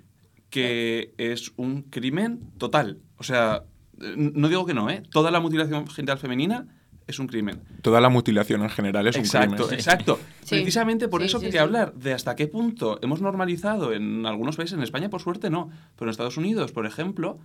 que 0.49 1.13
es 1.17 1.51
un 1.57 1.83
crimen 1.83 2.51
total. 2.57 2.99
O 3.17 3.23
sea, 3.23 3.63
no 3.97 4.47
digo 4.49 4.65
que 4.65 4.73
no, 4.73 4.89
¿eh? 4.89 5.03
Toda 5.11 5.31
la 5.31 5.39
mutilación 5.39 5.87
genital 5.87 6.17
femenina 6.17 6.67
es 7.07 7.19
un 7.19 7.27
crimen. 7.27 7.61
Toda 7.81 8.01
la 8.01 8.09
mutilación 8.09 8.61
en 8.63 8.69
general 8.69 9.05
es 9.07 9.15
un 9.15 9.23
crimen. 9.23 9.53
exacto. 9.71 10.19
Sí. 10.43 10.55
Precisamente 10.55 11.07
por 11.07 11.21
Sí, 11.21 11.27
eso 11.27 11.39
sí, 11.39 11.45
quería 11.45 11.61
sí. 11.61 11.63
hablar 11.65 11.93
de 11.93 12.13
hasta 12.13 12.35
qué 12.35 12.47
punto 12.47 12.99
hemos 13.03 13.21
normalizado 13.21 13.93
en 13.93 14.25
algunos 14.25 14.55
países, 14.55 14.75
en 14.77 14.83
España 14.83 15.09
por 15.09 15.21
suerte 15.21 15.49
no, 15.49 15.69
pero 15.95 16.09
en 16.09 16.11
Estados 16.11 16.37
Unidos, 16.37 16.71
por 16.71 16.85
ejemplo, 16.85 17.37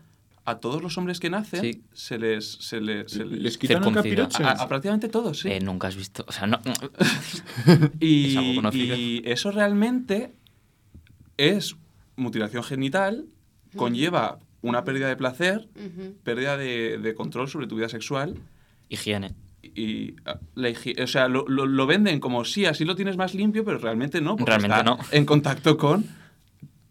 a 0.47 0.59
todos 0.59 0.83
los 0.83 0.97
hombres 0.97 1.21
que 1.21 1.29
nacen 1.29 1.61
Sí. 1.61 1.83
se 1.93 2.17
les... 2.19 2.45
Se 2.61 2.81
les, 2.81 3.13
se 3.13 3.25
les- 3.27 3.39
Les 3.43 3.59
quitan 3.59 3.85
el 3.85 4.21
a, 4.43 4.51
a 4.53 4.69
prácticamente 4.69 5.09
todos, 5.11 5.41
sí. 5.41 5.51
Eh, 5.51 5.61
nunca 5.61 5.89
has 5.89 5.97
visto. 5.97 6.25
O 6.27 6.33
sea, 6.33 6.47
no. 6.47 6.59
y, 8.01 8.59
es 8.59 8.75
y 8.75 9.23
eso 9.27 9.51
realmente 9.51 10.33
es 11.37 11.77
mutilación 12.17 12.63
genital, 12.63 13.27
conlleva 13.77 14.39
una 14.63 14.85
pérdida 14.85 15.09
de 15.09 15.17
placer, 15.17 15.69
pérdida 16.23 16.57
de, 16.57 16.99
de 16.99 17.15
control 17.15 17.49
sobre 17.49 17.67
tu 17.67 17.77
vida 17.77 17.89
sexual 17.89 18.37
Higiene. 18.89 19.35
Y 19.75 20.17
ah, 20.27 20.39
la 20.55 20.71
o 21.03 21.07
sea, 21.07 21.29
lo, 21.29 21.47
lo- 21.49 21.67
lo 21.67 21.87
venden 21.87 22.21
como 22.21 22.45
sí, 22.45 22.67
así 22.67 22.85
lo 22.85 22.95
tienes 22.97 23.17
más 23.17 23.35
limpio, 23.35 23.65
pero 23.65 23.79
realmente 23.79 24.21
no, 24.21 24.37
porque 24.37 24.51
Realmente 24.51 24.77
está 24.79 24.85
no. 24.91 24.99
en 25.11 25.25
contacto 25.27 25.77
con 25.77 26.05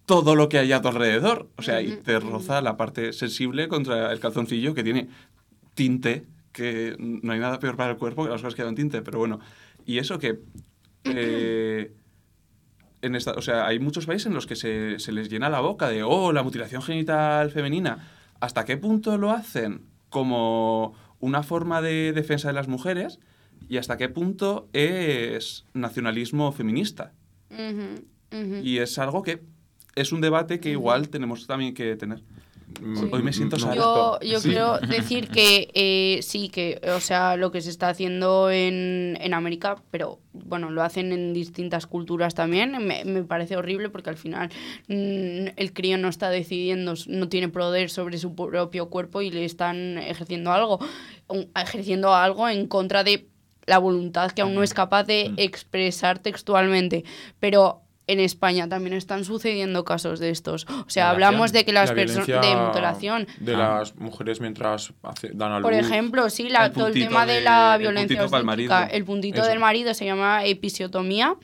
todo 0.05 0.35
lo 0.35 0.49
que 0.49 0.57
hay 0.59 0.71
a 0.71 0.81
tu 0.81 0.87
alrededor. 0.87 1.49
O 1.57 1.61
sea, 1.61 1.81
y 1.81 1.91
te 1.97 2.19
roza 2.19 2.61
la 2.61 2.77
parte 2.77 3.13
sensible 3.13 3.67
contra 3.67 4.11
el 4.11 4.19
calzoncillo 4.19 4.73
que 4.73 4.83
tiene 4.83 5.07
tinte, 5.75 6.25
que 6.51 6.95
no 6.99 7.31
hay 7.33 7.39
nada 7.39 7.59
peor 7.59 7.75
para 7.77 7.91
el 7.91 7.97
cuerpo 7.97 8.23
que 8.23 8.29
las 8.31 8.41
cosas 8.41 8.55
que 8.55 8.63
dan 8.63 8.75
tinte, 8.75 9.01
pero 9.01 9.19
bueno. 9.19 9.39
Y 9.85 9.97
eso 9.99 10.17
que... 10.19 10.39
eh, 11.05 11.91
en 13.01 13.15
esta, 13.15 13.31
o 13.31 13.41
sea, 13.41 13.65
hay 13.65 13.79
muchos 13.79 14.05
países 14.05 14.25
en 14.27 14.33
los 14.33 14.45
que 14.45 14.55
se, 14.57 14.99
se 14.99 15.11
les 15.13 15.29
llena 15.29 15.47
la 15.49 15.61
boca 15.61 15.87
de, 15.89 16.03
oh, 16.03 16.33
la 16.33 16.43
mutilación 16.43 16.81
genital 16.81 17.49
femenina. 17.51 18.09
¿Hasta 18.41 18.65
qué 18.65 18.75
punto 18.77 19.17
lo 19.17 19.31
hacen 19.31 19.83
como 20.09 20.93
una 21.19 21.43
forma 21.43 21.81
de 21.81 22.13
defensa 22.13 22.47
de 22.47 22.53
las 22.53 22.67
mujeres? 22.67 23.19
¿Y 23.67 23.77
hasta 23.77 23.97
qué 23.97 24.09
punto 24.09 24.69
es 24.73 25.65
nacionalismo 25.73 26.51
feminista? 26.51 27.13
Y 28.63 28.77
es 28.77 28.97
algo 28.99 29.21
que 29.21 29.41
es 29.95 30.11
un 30.11 30.21
debate 30.21 30.59
que 30.59 30.69
igual 30.69 31.09
tenemos 31.09 31.45
también 31.47 31.73
que 31.73 31.95
tener. 31.95 32.23
Mm, 32.81 33.13
Hoy 33.13 33.23
me 33.23 33.33
siento. 33.33 33.57
Yo, 33.57 34.19
yo 34.21 34.39
Sí. 34.39 34.49
quiero 34.49 34.79
decir 34.87 35.27
que 35.29 35.69
eh, 35.73 36.19
sí, 36.21 36.49
que, 36.49 36.79
o 36.95 36.99
sea, 36.99 37.35
lo 37.37 37.51
que 37.51 37.61
se 37.61 37.69
está 37.69 37.89
haciendo 37.89 38.49
en, 38.51 39.17
en 39.19 39.33
América, 39.33 39.81
pero 39.91 40.19
bueno, 40.33 40.69
lo 40.69 40.81
hacen 40.83 41.11
en 41.11 41.33
distintas 41.33 41.85
culturas 41.87 42.35
también, 42.35 42.71
me, 42.85 43.03
me 43.05 43.23
parece 43.23 43.57
horrible 43.57 43.89
porque 43.89 44.09
al 44.09 44.17
final 44.17 44.49
mm, 44.87 45.47
el 45.55 45.73
crío 45.73 45.97
no 45.97 46.07
está 46.07 46.29
decidiendo, 46.29 46.93
no 47.07 47.29
tiene 47.29 47.49
poder 47.49 47.89
sobre 47.89 48.17
su 48.17 48.35
propio 48.35 48.89
cuerpo 48.89 49.21
y 49.21 49.31
le 49.31 49.45
están 49.45 49.97
ejerciendo 49.97 50.51
algo, 50.51 50.79
un- 51.27 51.49
ejerciendo 51.55 52.13
algo 52.15 52.47
en 52.49 52.67
contra 52.67 53.03
de 53.03 53.27
la 53.65 53.77
voluntad 53.77 54.31
que 54.31 54.41
aún 54.41 54.55
no 54.55 54.63
es 54.63 54.73
capaz 54.73 55.03
de 55.03 55.31
expresar 55.37 56.17
textualmente. 56.19 57.03
Pero 57.39 57.81
en 58.11 58.19
España 58.19 58.67
también 58.67 58.93
están 58.95 59.23
sucediendo 59.25 59.83
casos 59.85 60.19
de 60.19 60.29
estos. 60.29 60.65
O 60.69 60.89
sea, 60.89 61.09
hablamos 61.11 61.51
de 61.51 61.65
que 61.65 61.71
las 61.73 61.89
La 61.89 61.95
personas... 61.95 62.27
De 62.27 62.55
mutilación. 62.55 63.27
De 63.39 63.55
Ah. 63.55 63.57
las 63.79 63.95
mujeres 63.95 64.41
mientras 64.41 64.93
hace- 65.03 65.31
dan 65.33 65.51
a 65.53 65.61
Por 65.61 65.73
ejemplo, 65.73 66.29
sí, 66.29 66.49
la- 66.49 66.65
El 66.67 66.71
todo 66.73 66.87
el 66.87 66.93
puntito 66.93 67.07
tema 67.09 67.25
de, 67.25 67.33
de- 67.35 67.41
la 67.41 67.75
el 67.75 67.79
violencia 67.81 68.17
puntito 68.17 68.23
obstétrica, 68.37 68.75
marido. 68.79 68.95
el 68.97 69.05
puntito 69.05 69.39
Eso. 69.41 69.49
del 69.49 69.59
marido 69.59 69.93
se 69.93 70.05
llama 70.05 70.45
episiotomía. 70.45 71.35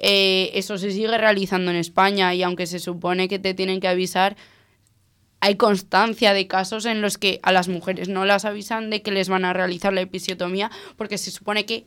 Eh, 0.00 0.50
eso 0.54 0.78
se 0.78 0.92
sigue 0.92 1.18
realizando 1.18 1.70
en 1.70 1.76
España 1.76 2.32
y 2.34 2.42
aunque 2.42 2.66
se 2.66 2.78
supone 2.78 3.26
que 3.28 3.38
te 3.40 3.54
tienen 3.54 3.80
que 3.80 3.88
avisar, 3.88 4.36
hay 5.40 5.54
constancia 5.56 6.32
de 6.34 6.46
casos 6.48 6.84
en 6.84 7.00
los 7.00 7.16
que 7.18 7.38
a 7.42 7.52
las 7.52 7.68
mujeres 7.68 8.08
no 8.08 8.24
las 8.24 8.44
avisan 8.44 8.90
de 8.90 9.02
que 9.02 9.10
les 9.12 9.28
van 9.28 9.44
a 9.44 9.52
realizar 9.52 9.92
la 9.92 10.00
episiotomía 10.00 10.70
porque 10.96 11.16
se 11.18 11.30
supone 11.30 11.64
que 11.64 11.86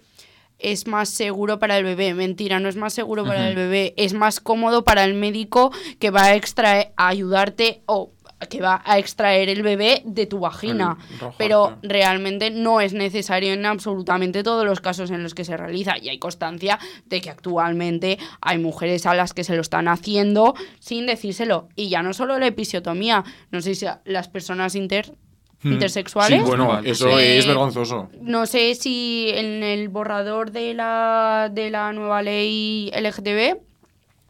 es 0.61 0.87
más 0.87 1.09
seguro 1.09 1.59
para 1.59 1.77
el 1.77 1.83
bebé. 1.83 2.13
Mentira, 2.13 2.59
no 2.59 2.69
es 2.69 2.75
más 2.75 2.93
seguro 2.93 3.25
para 3.25 3.49
el 3.49 3.55
bebé, 3.55 3.93
es 3.97 4.13
más 4.13 4.39
cómodo 4.39 4.83
para 4.83 5.03
el 5.03 5.13
médico 5.13 5.71
que 5.99 6.11
va 6.11 6.25
a 6.25 6.35
extraer, 6.35 6.91
a 6.97 7.07
ayudarte 7.07 7.81
o 7.85 8.11
que 8.49 8.61
va 8.61 8.81
a 8.85 8.97
extraer 8.97 9.49
el 9.49 9.61
bebé 9.61 10.01
de 10.05 10.25
tu 10.25 10.39
vagina. 10.39 10.97
Pero 11.37 11.77
realmente 11.83 12.49
no 12.49 12.81
es 12.81 12.93
necesario 12.93 13.53
en 13.53 13.65
absolutamente 13.65 14.43
todos 14.43 14.65
los 14.65 14.81
casos 14.81 15.11
en 15.11 15.23
los 15.23 15.33
que 15.33 15.45
se 15.45 15.57
realiza 15.57 15.97
y 15.97 16.09
hay 16.09 16.19
constancia 16.19 16.79
de 17.05 17.21
que 17.21 17.29
actualmente 17.29 18.17
hay 18.41 18.57
mujeres 18.57 19.05
a 19.05 19.13
las 19.13 19.33
que 19.33 19.43
se 19.43 19.55
lo 19.55 19.61
están 19.61 19.87
haciendo 19.87 20.55
sin 20.79 21.05
decírselo. 21.05 21.69
Y 21.75 21.89
ya 21.89 22.01
no 22.03 22.13
solo 22.13 22.39
la 22.39 22.47
episiotomía, 22.47 23.23
no 23.51 23.61
sé 23.61 23.75
si 23.75 23.85
las 24.05 24.27
personas 24.27 24.75
inter, 24.75 25.15
Mm. 25.63 25.73
intersexuales. 25.73 26.39
Sí, 26.41 26.45
bueno, 26.47 26.79
eso 26.83 27.19
Eh, 27.19 27.37
es 27.37 27.45
vergonzoso. 27.47 28.09
No 28.19 28.45
sé 28.45 28.73
si 28.75 29.29
en 29.33 29.63
el 29.63 29.89
borrador 29.89 30.51
de 30.51 30.73
la, 30.73 31.49
de 31.51 31.69
la 31.69 31.93
nueva 31.93 32.21
ley 32.23 32.91
LGTB 32.95 33.59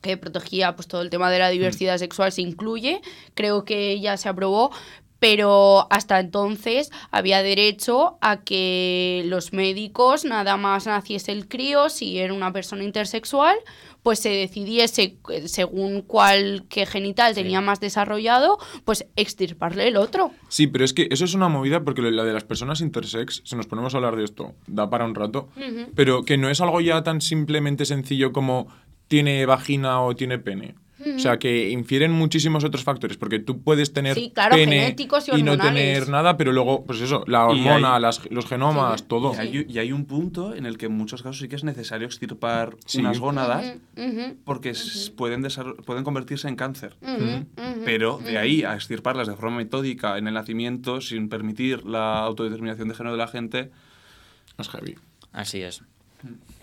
que 0.02 0.18
protegía 0.18 0.76
pues 0.76 0.88
todo 0.88 1.02
el 1.04 1.10
tema 1.12 1.30
de 1.30 1.38
la 1.40 1.50
diversidad 1.50 1.98
sexual 2.00 2.32
se 2.32 2.42
incluye, 2.42 3.02
creo 3.36 3.64
que 3.66 4.00
ya 4.00 4.18
se 4.18 4.30
aprobó, 4.30 4.72
pero 5.20 5.86
hasta 5.92 6.20
entonces 6.20 6.90
había 7.12 7.44
derecho 7.44 8.18
a 8.20 8.38
que 8.42 9.22
los 9.28 9.54
médicos 9.54 10.26
nada 10.26 10.58
más 10.58 10.88
naciese 10.88 11.32
el 11.32 11.48
crío, 11.48 11.90
si 11.90 12.18
era 12.18 12.34
una 12.34 12.52
persona 12.52 12.84
intersexual, 12.84 13.56
pues 14.04 14.20
se 14.20 14.30
decidiese 14.30 15.18
eh, 15.30 15.48
según 15.48 16.02
cuál 16.02 16.66
que 16.70 16.86
genital 16.86 17.34
tenía 17.34 17.62
más 17.62 17.80
desarrollado, 17.80 18.58
pues 18.86 19.06
extirparle 19.16 19.88
el 19.88 19.98
otro. 19.98 20.32
Sí, 20.48 20.68
pero 20.68 20.86
es 20.86 20.94
que 20.94 21.08
eso 21.12 21.26
es 21.26 21.34
una 21.34 21.50
movida 21.50 21.84
porque 21.84 22.02
la 22.02 22.24
de 22.24 22.34
las 22.34 22.44
personas 22.44 22.82
intersex, 22.82 23.42
si 23.46 23.56
nos 23.56 23.68
ponemos 23.68 23.94
a 23.94 23.98
hablar 23.98 24.16
de 24.16 24.24
esto, 24.24 24.54
da 24.68 24.90
para 24.90 25.06
un 25.06 25.16
rato, 25.16 25.50
pero 25.96 26.24
que 26.24 26.38
no 26.38 26.50
es 26.50 26.62
algo 26.62 26.82
ya 26.82 27.04
tan 27.04 27.22
simplemente 27.22 27.86
sencillo 27.86 28.32
como 28.32 28.68
tiene 29.08 29.46
vagina 29.46 30.02
o 30.02 30.16
tiene 30.16 30.40
pene. 30.40 30.76
O 31.16 31.20
sea, 31.20 31.38
que 31.40 31.70
infieren 31.70 32.12
muchísimos 32.12 32.64
otros 32.64 32.84
factores, 32.84 33.18
porque 33.18 33.40
tú 33.40 33.62
puedes 33.62 33.94
tener 33.94 34.16
Sí, 34.16 34.32
claro, 34.34 34.56
pene 34.56 34.80
genéticos 34.82 35.28
y 35.30 35.44
no 35.44 35.58
tener 35.58 36.10
nada, 36.10 36.38
pero 36.38 36.52
luego, 36.52 36.86
pues 36.86 37.02
eso, 37.02 37.24
la 37.28 37.40
Y 37.54 37.60
hormona, 37.68 37.96
hay- 37.96 38.02
las- 38.02 38.30
los 38.32 38.46
genomas, 38.46 39.08
todo. 39.08 39.34
Y 39.34 39.38
hay, 39.38 39.66
y 39.68 39.80
hay 39.80 39.92
un 39.92 40.06
punto 40.06 40.54
en 40.56 40.66
el 40.66 40.78
que 40.78 40.88
en 40.88 40.94
muchos 40.94 41.22
casos 41.24 41.40
sí 41.40 41.48
que 41.48 41.56
es 41.56 41.64
necesario 41.64 42.06
extirpar 42.08 42.76
Sí. 42.86 43.00
unas 43.00 43.20
gónadas 43.20 43.74
porque 44.46 44.72
s- 44.72 45.12
pueden, 45.12 45.44
desar- 45.44 45.76
pueden 45.86 46.04
convertirse 46.04 46.48
en 46.48 46.56
cáncer. 46.56 46.96
Pero 47.86 48.20
de 48.24 48.38
ahí 48.38 48.64
a 48.64 48.76
extirparlas 48.76 49.28
de 49.28 49.36
forma 49.36 49.58
metódica 49.58 50.18
en 50.18 50.28
el 50.28 50.34
nacimiento, 50.34 51.02
sin 51.02 51.30
permitir 51.30 51.86
la 51.86 52.20
autodeterminación 52.20 52.88
de 52.90 52.96
género 52.96 53.14
de 53.14 53.18
la 53.18 53.28
gente. 53.28 53.72
Es 54.58 54.70
heavy. 54.70 54.96
Así 55.32 55.62
es. 55.62 55.82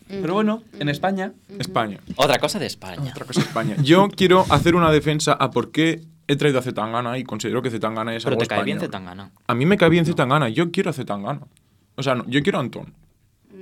Pero 0.09 0.35
bueno, 0.35 0.63
en 0.79 0.89
España, 0.89 1.33
España. 1.59 2.01
Otra 2.17 2.39
cosa 2.39 2.59
de 2.59 2.67
España. 2.67 3.11
Otra 3.11 3.27
cosa 3.27 3.41
España. 3.41 3.77
Yo 3.83 4.09
quiero 4.09 4.47
hacer 4.51 4.75
una 4.75 4.91
defensa 4.91 5.33
a 5.33 5.51
por 5.51 5.71
qué 5.71 6.03
he 6.27 6.37
traído 6.37 6.59
a 6.59 6.63
Zetangana 6.63 7.19
y 7.19 7.25
considero 7.25 7.63
que 7.63 7.71
Zetangana 7.71 8.15
es 8.15 8.25
Pero 8.25 8.35
algo 8.35 8.43
te 8.43 8.49
cae 8.49 8.65
bien 8.65 8.79
español. 8.79 8.91
Zetangana. 8.91 9.33
A 9.47 9.55
mí 9.55 9.67
me 9.67 9.77
cae 9.77 9.91
bien 9.91 10.07
Zetangana, 10.07 10.49
yo 10.49 10.71
quiero 10.71 10.91
a 10.91 10.93
Zetangana. 10.93 11.41
O 11.97 12.03
sea, 12.03 12.15
no, 12.15 12.25
yo 12.27 12.43
quiero 12.43 12.59
a 12.59 12.63
Antón. 12.63 12.95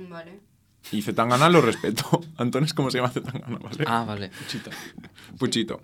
Vale. 0.09 0.39
Y 0.91 1.01
Zetangana 1.01 1.49
lo 1.49 1.61
respeto. 1.61 2.21
Antón 2.37 2.63
es 2.63 2.73
como 2.73 2.91
se 2.91 2.99
llama 2.99 3.09
Zetangana, 3.09 3.57
¿vale? 3.57 3.83
Ah, 3.85 4.05
vale. 4.07 4.31
Puchito. 5.37 5.81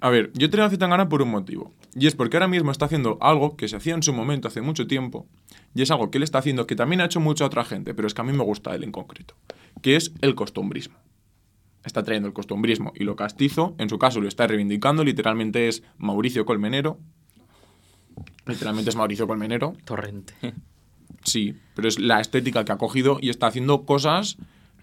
A 0.00 0.10
ver, 0.10 0.30
yo 0.34 0.50
traigo 0.50 0.66
a 0.66 0.70
Zetangana 0.70 1.08
por 1.08 1.22
un 1.22 1.30
motivo. 1.30 1.72
Y 1.94 2.06
es 2.06 2.14
porque 2.14 2.36
ahora 2.36 2.48
mismo 2.48 2.70
está 2.70 2.84
haciendo 2.84 3.16
algo 3.20 3.56
que 3.56 3.68
se 3.68 3.76
hacía 3.76 3.94
en 3.94 4.02
su 4.02 4.12
momento 4.12 4.48
hace 4.48 4.60
mucho 4.60 4.86
tiempo. 4.86 5.26
Y 5.74 5.82
es 5.82 5.90
algo 5.90 6.10
que 6.10 6.18
él 6.18 6.24
está 6.24 6.38
haciendo 6.38 6.66
que 6.66 6.76
también 6.76 7.00
ha 7.00 7.06
hecho 7.06 7.20
mucha 7.20 7.44
otra 7.44 7.64
gente, 7.64 7.94
pero 7.94 8.06
es 8.06 8.14
que 8.14 8.20
a 8.20 8.24
mí 8.24 8.32
me 8.32 8.44
gusta 8.44 8.74
él 8.74 8.84
en 8.84 8.92
concreto. 8.92 9.34
Que 9.84 9.96
es 9.96 10.14
el 10.22 10.34
costumbrismo. 10.34 10.96
Está 11.84 12.02
trayendo 12.02 12.26
el 12.26 12.32
costumbrismo 12.32 12.94
y 12.94 13.04
lo 13.04 13.16
castizo. 13.16 13.74
En 13.76 13.90
su 13.90 13.98
caso 13.98 14.18
lo 14.22 14.28
está 14.28 14.46
reivindicando. 14.46 15.04
Literalmente 15.04 15.68
es 15.68 15.82
Mauricio 15.98 16.46
Colmenero. 16.46 16.98
Literalmente 18.46 18.88
es 18.88 18.96
Mauricio 18.96 19.26
Colmenero. 19.26 19.74
Torrente. 19.84 20.32
Sí, 21.22 21.54
pero 21.74 21.88
es 21.88 21.98
la 21.98 22.20
estética 22.20 22.64
que 22.66 22.72
ha 22.72 22.76
cogido 22.76 23.18
y 23.18 23.30
está 23.30 23.46
haciendo 23.46 23.86
cosas 23.86 24.36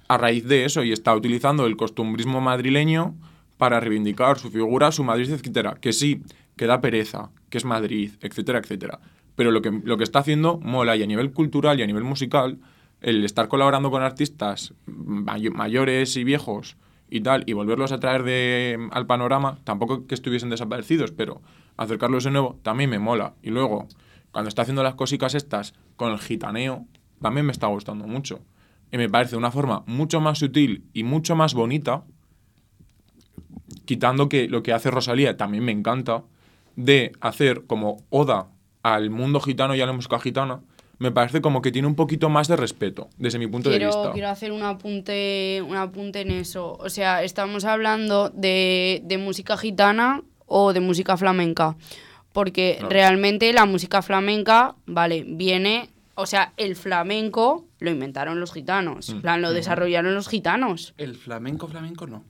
a 0.07 0.17
raíz 0.17 0.47
de 0.47 0.65
eso 0.65 0.83
y 0.83 0.91
está 0.91 1.15
utilizando 1.15 1.67
el 1.67 1.77
costumbrismo 1.77 2.41
madrileño 2.41 3.15
para 3.57 3.79
reivindicar 3.79 4.39
su 4.39 4.49
figura, 4.49 4.91
su 4.91 5.03
Madrid, 5.03 5.29
etcétera. 5.29 5.77
Que 5.79 5.93
sí, 5.93 6.23
que 6.55 6.65
da 6.65 6.81
pereza, 6.81 7.29
que 7.49 7.59
es 7.59 7.65
Madrid, 7.65 8.13
etcétera, 8.21 8.57
etcétera. 8.57 8.99
Pero 9.35 9.51
lo 9.51 9.61
que, 9.61 9.71
lo 9.71 9.97
que 9.97 10.03
está 10.03 10.19
haciendo 10.19 10.59
mola 10.59 10.95
y 10.95 11.03
a 11.03 11.07
nivel 11.07 11.31
cultural 11.31 11.79
y 11.79 11.83
a 11.83 11.87
nivel 11.87 12.03
musical, 12.03 12.57
el 13.01 13.25
estar 13.25 13.47
colaborando 13.47 13.91
con 13.91 14.03
artistas 14.03 14.73
may- 14.85 15.49
mayores 15.49 16.15
y 16.15 16.23
viejos 16.23 16.77
y 17.09 17.21
tal, 17.21 17.43
y 17.45 17.53
volverlos 17.53 17.91
a 17.91 17.99
traer 17.99 18.23
de, 18.23 18.87
al 18.91 19.05
panorama, 19.05 19.59
tampoco 19.65 20.07
que 20.07 20.15
estuviesen 20.15 20.49
desaparecidos, 20.49 21.11
pero 21.11 21.41
acercarlos 21.75 22.23
de 22.23 22.31
nuevo 22.31 22.57
también 22.63 22.89
me 22.89 22.99
mola. 22.99 23.33
Y 23.41 23.49
luego, 23.49 23.87
cuando 24.31 24.47
está 24.47 24.61
haciendo 24.61 24.83
las 24.83 24.95
cositas 24.95 25.35
estas 25.35 25.73
con 25.97 26.13
el 26.13 26.19
gitaneo, 26.19 26.85
también 27.21 27.45
me 27.45 27.51
está 27.51 27.67
gustando 27.67 28.07
mucho. 28.07 28.39
Y 28.91 28.97
me 28.97 29.09
parece 29.09 29.35
una 29.35 29.51
forma 29.51 29.83
mucho 29.87 30.21
más 30.21 30.39
sutil 30.39 30.85
y 30.93 31.03
mucho 31.03 31.35
más 31.35 31.53
bonita, 31.53 32.03
quitando 33.85 34.29
que 34.29 34.47
lo 34.47 34.63
que 34.63 34.73
hace 34.73 34.91
Rosalía 34.91 35.35
también 35.35 35.65
me 35.65 35.71
encanta, 35.71 36.23
de 36.75 37.11
hacer 37.19 37.65
como 37.67 37.97
oda 38.09 38.47
al 38.83 39.09
mundo 39.09 39.41
gitano 39.41 39.75
y 39.75 39.81
a 39.81 39.85
la 39.85 39.93
música 39.93 40.19
gitana, 40.19 40.61
me 41.01 41.11
parece 41.11 41.41
como 41.41 41.61
que 41.63 41.71
tiene 41.71 41.87
un 41.87 41.95
poquito 41.95 42.29
más 42.29 42.47
de 42.47 42.55
respeto, 42.55 43.09
desde 43.17 43.39
mi 43.39 43.47
punto 43.47 43.69
de 43.71 43.79
vista. 43.79 44.11
quiero 44.13 44.29
hacer 44.29 44.51
un 44.51 44.61
apunte, 44.61 45.61
un 45.67 45.75
apunte 45.75 46.21
en 46.21 46.29
eso. 46.31 46.73
O 46.79 46.89
sea, 46.89 47.23
estamos 47.23 47.65
hablando 47.65 48.29
de, 48.29 49.01
de 49.03 49.17
música 49.17 49.57
gitana 49.57 50.21
o 50.45 50.73
de 50.73 50.79
música 50.79 51.17
flamenca. 51.17 51.75
Porque 52.33 52.77
realmente 52.87 53.51
la 53.51 53.65
música 53.65 54.01
flamenca, 54.01 54.75
vale, 54.85 55.25
viene. 55.27 55.89
O 56.15 56.25
sea, 56.27 56.53
el 56.57 56.75
flamenco 56.75 57.65
lo 57.79 57.89
inventaron 57.89 58.39
los 58.39 58.53
gitanos. 58.53 59.09
En 59.09 59.17
Mm. 59.17 59.21
plan, 59.21 59.41
lo 59.41 59.51
desarrollaron 59.53 60.13
los 60.13 60.29
gitanos. 60.29 60.93
el 60.97 61.15
flamenco, 61.15 61.67
flamenco 61.67 62.05
no. 62.07 62.23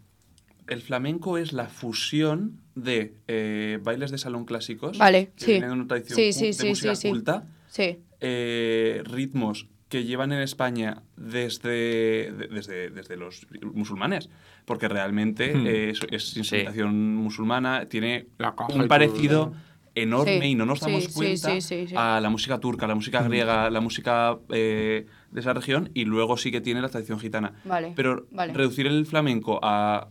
El 0.67 0.81
flamenco 0.81 1.37
es 1.37 1.51
la 1.51 1.67
fusión 1.67 2.61
de 2.75 3.15
eh, 3.27 3.79
bailes 3.83 4.11
de 4.11 4.17
salón 4.17 4.45
clásicos. 4.45 4.97
Vale, 4.97 5.31
que 5.35 5.43
sí. 5.45 5.51
vienen 5.51 5.69
de 5.71 5.75
una 5.75 5.87
tradición 5.87 6.15
Sí, 6.15 6.31
sí, 6.31 6.45
de 6.47 6.53
sí, 6.53 6.69
música 6.69 6.95
sí, 6.95 7.01
sí. 7.01 7.09
culta. 7.09 7.43
Sí. 7.67 7.99
Eh, 8.21 9.01
ritmos 9.05 9.67
que 9.89 10.05
llevan 10.05 10.31
en 10.31 10.39
España 10.41 11.03
desde, 11.17 12.31
de- 12.31 12.47
desde, 12.49 12.89
desde 12.91 13.17
los 13.17 13.45
musulmanes, 13.73 14.29
porque 14.65 14.87
realmente 14.87 15.53
Hmm. 15.53 15.67
eh, 15.67 15.89
es, 15.89 15.99
es 16.09 16.37
instrumentación 16.37 17.15
musulmana, 17.17 17.85
tiene 17.89 18.27
un 18.73 18.87
parecido 18.87 19.51
enorme 19.93 20.39
Sí, 20.39 20.47
y 20.51 20.55
no 20.55 20.65
nos 20.65 20.79
damos 20.79 21.03
sí, 21.03 21.11
cuenta 21.13 21.49
sí, 21.51 21.59
sí, 21.59 21.87
sí. 21.89 21.95
a 21.97 22.21
la 22.21 22.29
música 22.29 22.57
turca, 22.59 22.87
la 22.87 22.95
música 22.95 23.21
griega, 23.23 23.69
la 23.69 23.81
música 23.81 24.37
eh, 24.49 25.05
de 25.31 25.39
esa 25.41 25.51
región 25.53 25.89
y 25.93 26.05
luego 26.05 26.37
sí 26.37 26.49
que 26.51 26.61
tiene 26.61 26.81
la 26.81 26.87
tradición 26.87 27.19
gitana. 27.19 27.51
Vale, 27.65 27.91
Pero 27.93 28.27
vale. 28.31 28.53
reducir 28.53 28.87
el 28.87 29.05
flamenco 29.05 29.59
a 29.61 30.07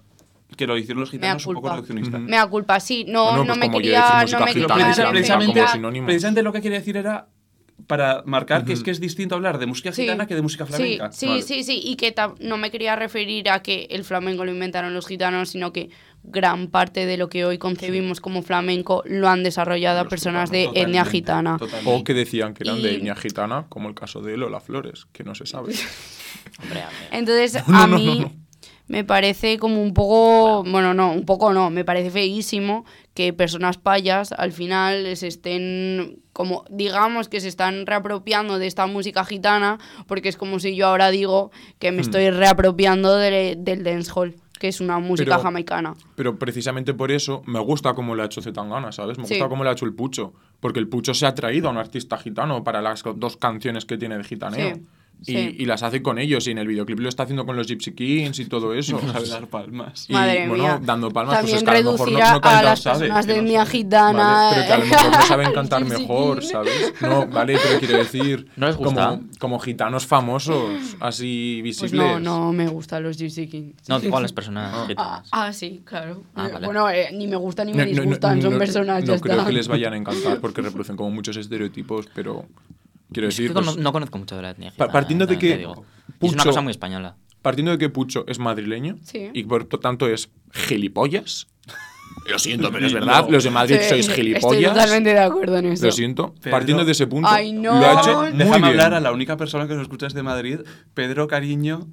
que 0.58 0.66
lo 0.66 0.76
hicieron 0.76 1.00
los 1.00 1.10
gitanos 1.10 1.40
es 1.42 1.46
un 1.46 1.54
poco 1.54 1.70
reduccionista. 1.70 2.18
Me 2.18 2.36
da 2.36 2.46
culpa, 2.48 2.78
sí. 2.80 3.06
No, 3.08 3.24
Bueno, 3.30 3.38
no 3.44 3.46
pues 3.54 3.58
me 3.60 3.70
quería. 3.70 4.00
decir 4.00 4.14
No 4.14 4.20
música 4.20 4.38
me 4.44 4.52
quería 4.52 5.10
precisamente, 5.10 5.66
sinónimo. 5.68 6.06
precisamente 6.06 6.42
lo 6.42 6.52
que 6.52 6.60
quería 6.60 6.78
decir 6.80 6.96
era 6.98 7.28
para 7.86 8.22
marcar 8.26 8.64
que 8.64 8.72
es 8.72 8.82
que 8.82 8.90
es 8.90 9.00
distinto 9.00 9.34
hablar 9.34 9.58
de 9.58 9.66
música 9.66 9.92
Sí. 9.92 10.02
gitana 10.02 10.26
que 10.26 10.34
de 10.34 10.42
música 10.42 10.66
flamenca. 10.66 11.10
Sí, 11.12 11.18
sí, 11.20 11.26
Vale. 11.26 11.42
sí, 11.42 11.62
sí, 11.64 11.80
y 11.84 11.96
que 11.96 12.14
no 12.40 12.56
me 12.56 12.70
quería 12.70 12.96
referir 12.96 13.48
a 13.50 13.62
que 13.62 13.86
el 13.90 14.04
flamenco 14.04 14.44
lo 14.44 14.52
inventaron 14.52 14.94
los 14.94 15.06
gitanos, 15.06 15.50
sino 15.50 15.72
que 15.72 15.90
gran 16.22 16.68
parte 16.68 17.06
de 17.06 17.16
lo 17.16 17.28
que 17.30 17.44
hoy 17.46 17.56
concebimos 17.58 18.20
como 18.20 18.42
flamenco 18.42 19.02
lo 19.06 19.28
han 19.28 19.42
desarrollado 19.42 20.02
Los 20.04 20.10
personas 20.10 20.50
de 20.50 20.68
etnia 20.74 21.04
gitana. 21.04 21.56
totalmente. 21.58 21.90
O 22.00 22.04
que 22.04 22.12
decían 22.14 22.52
que 22.54 22.64
eran 22.64 22.82
de 22.82 22.96
etnia 22.96 23.14
gitana, 23.16 23.66
como 23.68 23.88
el 23.88 23.94
caso 23.94 24.20
de 24.20 24.36
Lola 24.36 24.60
Flores, 24.60 25.06
que 25.12 25.24
no 25.24 25.34
se 25.34 25.46
sabe. 25.46 25.72
Hombre, 26.62 26.80
a 26.82 26.86
ver. 26.88 26.94
Entonces, 27.12 27.62
No, 27.68 27.78
a 27.78 27.86
no, 27.86 27.98
mí 27.98 28.06
no, 28.06 28.14
no. 28.26 28.32
me 28.88 29.04
parece 29.04 29.58
como 29.58 29.82
un 29.82 29.94
poco, 29.94 30.62
bueno, 30.64 30.92
no, 30.94 31.12
un 31.12 31.24
poco 31.24 31.52
no, 31.54 31.70
me 31.70 31.84
parece 31.84 32.10
feísimo 32.10 32.84
que 33.14 33.32
personas 33.32 33.78
payas 33.78 34.32
al 34.32 34.52
final 34.52 35.16
se 35.16 35.26
estén, 35.26 36.18
como 36.40 36.64
digamos 36.70 37.28
que 37.28 37.38
se 37.40 37.48
están 37.48 37.84
reapropiando 37.84 38.58
de 38.58 38.66
esta 38.66 38.86
música 38.86 39.26
gitana, 39.26 39.76
porque 40.06 40.30
es 40.30 40.38
como 40.38 40.58
si 40.58 40.74
yo 40.74 40.86
ahora 40.86 41.10
digo 41.10 41.50
que 41.78 41.92
Hmm. 41.92 41.96
me 41.96 42.00
estoy 42.00 42.30
reapropiando 42.30 43.14
de- 43.16 43.56
del 43.58 43.84
dancehall, 43.84 44.36
que 44.58 44.68
es 44.68 44.80
una 44.80 44.98
música 44.98 45.32
Pero- 45.32 45.42
jamaicana. 45.42 45.94
Pero 46.14 46.38
precisamente 46.38 46.94
por 46.94 47.12
eso 47.12 47.42
me 47.44 47.60
gusta 47.60 47.92
cómo 47.92 48.14
lo 48.14 48.22
ha 48.22 48.26
hecho 48.26 48.40
Zetangana, 48.40 48.90
¿sabes? 48.90 49.18
Me 49.18 49.26
Sí. 49.26 49.34
gusta 49.34 49.50
cómo 49.50 49.64
lo 49.64 49.68
ha 49.70 49.74
hecho 49.74 49.84
el 49.84 49.92
Pucho. 49.92 50.32
Porque 50.60 50.78
el 50.80 50.88
Pucho 50.88 51.12
se 51.12 51.26
ha 51.26 51.34
traído 51.34 51.68
a 51.68 51.72
un 51.72 51.76
artista 51.78 52.16
gitano 52.16 52.64
para 52.64 52.80
las 52.80 53.02
dos 53.16 53.36
canciones 53.36 53.84
que 53.84 53.98
tiene 53.98 54.16
de 54.16 54.24
gitaneo. 54.24 54.74
Sí, 54.76 54.82
Y, 55.22 55.24
sí. 55.34 55.56
y 55.58 55.64
las 55.66 55.82
hace 55.82 56.02
con 56.02 56.18
ellos. 56.18 56.46
Y 56.46 56.50
en 56.52 56.58
el 56.58 56.66
videoclip 56.66 56.98
lo 57.00 57.08
está 57.08 57.24
haciendo 57.24 57.44
con 57.46 57.56
los 57.56 57.66
Gypsy 57.66 57.92
Kings 57.92 58.38
y 58.38 58.46
todo 58.46 58.74
eso. 58.74 59.00
¿sabes? 59.12 59.30
dar 59.30 59.46
palmas. 59.48 60.06
Y, 60.08 60.12
Madre 60.14 60.48
bueno, 60.48 60.62
mía. 60.64 60.80
dando 60.82 61.10
palmas, 61.10 61.36
También 61.36 61.58
pues 61.58 61.62
es 61.62 61.68
que 61.68 61.76
a 61.76 61.82
lo 61.82 61.92
mejor 61.92 62.10
no, 62.12 62.18
no 62.18 62.40
canta, 62.40 62.58
a 62.58 62.62
las 62.62 62.80
¿sabe? 62.80 62.98
personas 63.00 63.26
Que 63.26 63.32
de 63.32 63.38
no 63.38 63.44
etnia 63.46 63.64
sé. 63.66 63.70
gitana, 63.72 64.22
Vale, 64.22 64.56
pero 64.56 64.66
que 64.66 64.72
a 64.72 64.78
lo 64.78 64.84
mejor 64.86 65.10
no 65.20 65.26
saben 65.26 65.46
el 65.48 65.52
cantar 65.52 65.84
mejor. 65.98 66.42
¿sabes? 66.44 66.94
No, 67.00 67.26
vale, 67.26 67.58
pero 67.62 67.78
quiero 67.80 67.98
decir... 67.98 68.46
¿No 68.56 68.66
les 68.66 68.76
gusta? 68.76 69.08
Como, 69.10 69.22
como 69.38 69.58
gitanos 69.58 70.06
famosos, 70.06 70.96
así 71.00 71.58
Pues 71.62 71.80
visibles. 71.82 71.92
no, 71.92 72.20
no 72.20 72.52
me 72.52 72.66
gustan 72.68 73.02
los 73.02 73.16
Gypsy 73.18 73.46
Kings. 73.48 73.88
No, 73.88 74.00
digo 74.00 74.16
a 74.16 74.20
las 74.22 74.32
personas 74.32 74.72
Ah, 74.74 74.84
gitanas. 74.88 75.28
ah, 75.32 75.52
sí, 75.52 75.82
claro. 75.84 76.22
Ah, 76.34 76.46
Eh, 76.48 76.52
vale. 76.52 76.66
Bueno, 76.66 76.88
eh, 76.90 77.08
ni 77.12 77.26
me 77.26 77.36
gustan 77.36 77.66
ni 77.66 77.72
No, 77.72 77.78
me 77.78 77.84
no, 77.86 77.92
no, 77.96 78.00
disgustan, 78.02 78.40
son 78.42 78.52
no, 78.52 78.58
personas, 78.58 79.04
no 79.04 79.14
ya 79.14 79.20
creo 79.20 79.34
está. 79.36 79.46
que 79.46 79.52
les 79.52 79.68
vayan 79.68 79.92
a 79.92 79.96
encantar 79.96 80.40
porque 80.40 80.62
reproducen 80.62 80.96
como 80.96 81.10
muchos 81.10 81.36
estereotipos, 81.36 82.06
pero 82.14 82.46
quiero 83.12 83.28
Es 83.28 83.36
que 83.36 83.42
decir, 83.42 83.54
cono- 83.54 83.72
pues, 83.72 83.76
no 83.82 83.92
conozco 83.92 84.18
mucho 84.18 84.36
de 84.36 84.42
la 84.42 84.50
etnia 84.50 84.70
gitana. 84.70 84.92
partiendo 84.92 85.26
de 85.26 85.38
que. 85.38 85.46
Y 85.48 85.52
es 85.52 85.66
una 85.66 85.74
Pucho- 86.18 86.44
cosa 86.44 86.60
muy 86.60 86.70
española. 86.70 87.16
partiendo 87.42 87.70
de 87.72 87.78
que 87.78 87.88
Pucho 87.88 88.24
es 88.26 88.38
madrileño 88.38 88.96
Sí. 89.04 89.30
y 89.32 89.44
por 89.44 89.70
lo 89.72 89.78
tanto 89.80 90.06
es 90.08 90.30
gilipollas. 90.52 91.46
Lo 92.28 92.38
siento, 92.38 92.70
pero 92.70 92.86
es 92.86 92.92
No. 92.92 93.00
verdad, 93.06 93.26
los 93.28 93.44
de 93.44 93.50
Madrid 93.50 93.76
Sí, 93.80 93.88
sois 93.88 94.00
Estoy 94.08 94.16
gilipollas. 94.16 94.74
totalmente 94.74 95.10
de 95.14 95.18
acuerdo 95.20 95.56
en 95.58 95.66
eso. 95.66 95.86
Lo 95.86 95.92
siento, 95.92 96.34
Pedro- 96.34 96.50
partiendo 96.50 96.84
de 96.84 96.92
ese 96.92 97.06
punto, 97.06 97.28
Ay, 97.30 97.52
no, 97.52 97.80
lo 97.80 97.86
ha 97.86 98.00
hecho 98.00 98.12
no. 98.12 98.20
muy 98.22 98.32
Déjame 98.38 98.56
bien. 98.58 98.64
hablar 98.64 98.94
a 98.94 99.00
la 99.00 99.12
única 99.12 99.36
persona 99.36 99.66
que 99.66 99.74
nos 99.74 99.82
escucha 99.82 100.06
desde 100.06 100.22
Madrid, 100.22 100.60
Pedro 100.94 101.26
Cariño. 101.28 101.88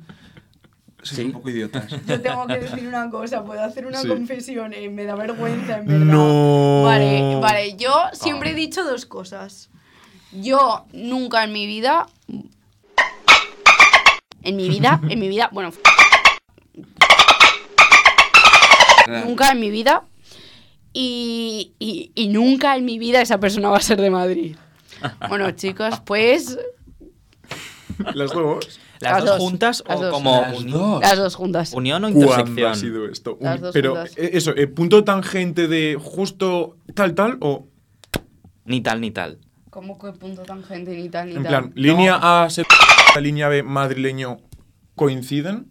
Sois 1.03 1.17
Sí. 1.19 1.25
un 1.25 1.31
poco 1.31 1.49
idiotas. 1.49 1.87
Yo 2.07 2.19
tengo 2.19 2.47
que 2.47 2.57
decir 2.59 2.85
una 2.87 3.09
cosa, 3.09 3.45
puedo 3.45 3.61
hacer 3.61 3.85
una 3.85 4.01
Sí. 4.01 4.07
confesión, 4.07 4.73
eh, 4.73 4.89
me 4.89 5.05
da 5.05 5.15
vergüenza, 5.15 5.77
en 5.77 5.85
verdad. 5.85 6.05
No. 6.05 6.81
Vale, 6.83 7.35
vale, 7.39 7.77
yo 7.77 7.93
siempre 8.13 8.51
he 8.51 8.55
dicho 8.55 8.83
dos 8.83 9.05
cosas. 9.05 9.69
Yo 10.31 10.85
nunca 10.93 11.43
en 11.43 11.53
mi 11.53 11.65
vida... 11.65 12.07
En 14.43 14.55
mi 14.55 14.69
vida, 14.69 15.01
en 15.09 15.19
mi 15.19 15.27
vida, 15.27 15.49
bueno, 15.51 15.71
nunca 19.25 19.51
en 19.51 19.59
mi 19.59 19.69
vida 19.69 20.03
y, 20.93 21.73
y- 21.79 22.11
y 22.15 22.27
nunca 22.29 22.75
en 22.77 22.85
mi 22.85 22.97
vida 22.97 23.21
esa 23.21 23.39
persona 23.39 23.69
va 23.69 23.77
a 23.77 23.81
ser 23.81 23.99
de 24.01 24.09
Madrid. 24.09 24.55
Bueno, 25.29 25.51
chicos, 25.51 25.99
pues 26.05 26.57
Las 28.13 28.31
dos. 28.31 28.79
¿Las, 28.99 29.11
Las 29.11 29.19
dos, 29.25 29.29
dos, 29.31 29.39
juntas 29.39 29.83
las 29.87 29.97
o 29.99 30.01
dos. 30.03 30.11
como 30.13 30.41
Las 30.41 30.65
dos. 30.65 31.01
las 31.01 31.17
dos 31.17 31.35
juntas. 31.35 31.73
unión 31.73 32.03
o 32.03 32.07
¿Cuándo 32.11 32.25
intersección? 32.25 32.71
ha 32.71 32.75
sido 32.75 33.05
esto? 33.05 33.37
Las 33.39 33.55
Un- 33.57 33.61
dos 33.61 33.73
pero 33.73 33.95
juntas. 33.95 34.13
eh, 34.17 34.29
eso, 34.33 34.55
eh, 34.55 34.65
punto 34.67 35.03
tangente 35.03 35.67
de 35.67 35.97
justo 36.01 36.77
tal 36.95 37.13
tal 37.15 37.37
o 37.41 37.67
Ni 38.65 38.81
tal 38.81 39.01
ni 39.01 39.11
tal. 39.11 39.37
¿Cómo 39.77 39.99
que 39.99 40.11
punto 40.11 40.41
tangente 40.41 40.89
ni 40.89 41.07
tal 41.07 41.27
ni 41.29 41.35
en 41.35 41.43
tal? 41.43 41.49
plan 41.51 41.71
línea 41.75 42.17
A 42.19 42.49
se 42.49 42.63
la 43.13 43.21
línea 43.21 43.47
B 43.47 43.61
madrileño 43.61 44.37
coinciden? 44.95 45.67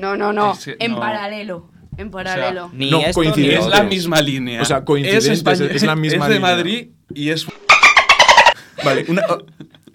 No, 0.00 0.16
no, 0.16 0.32
no. 0.32 0.54
Es 0.54 0.64
que 0.64 0.76
en 0.80 0.90
no. 0.90 0.98
paralelo. 0.98 1.70
En 1.96 2.10
paralelo. 2.10 2.70
Ni 2.72 2.90
No, 2.90 2.98
esto 2.98 3.22
ni. 3.22 3.50
Es 3.50 3.68
la 3.68 3.84
misma 3.84 4.20
línea. 4.20 4.60
O 4.62 4.64
sea, 4.64 4.84
coincidentes, 4.84 5.28
español- 5.44 5.70
es 5.70 5.84
la 5.84 5.94
misma 5.94 6.24
Es 6.24 6.28
de 6.30 6.34
línea. 6.40 6.50
Madrid 6.56 6.88
y 7.14 7.30
es. 7.30 7.46
Vale, 8.84 9.04
una, 9.06 9.22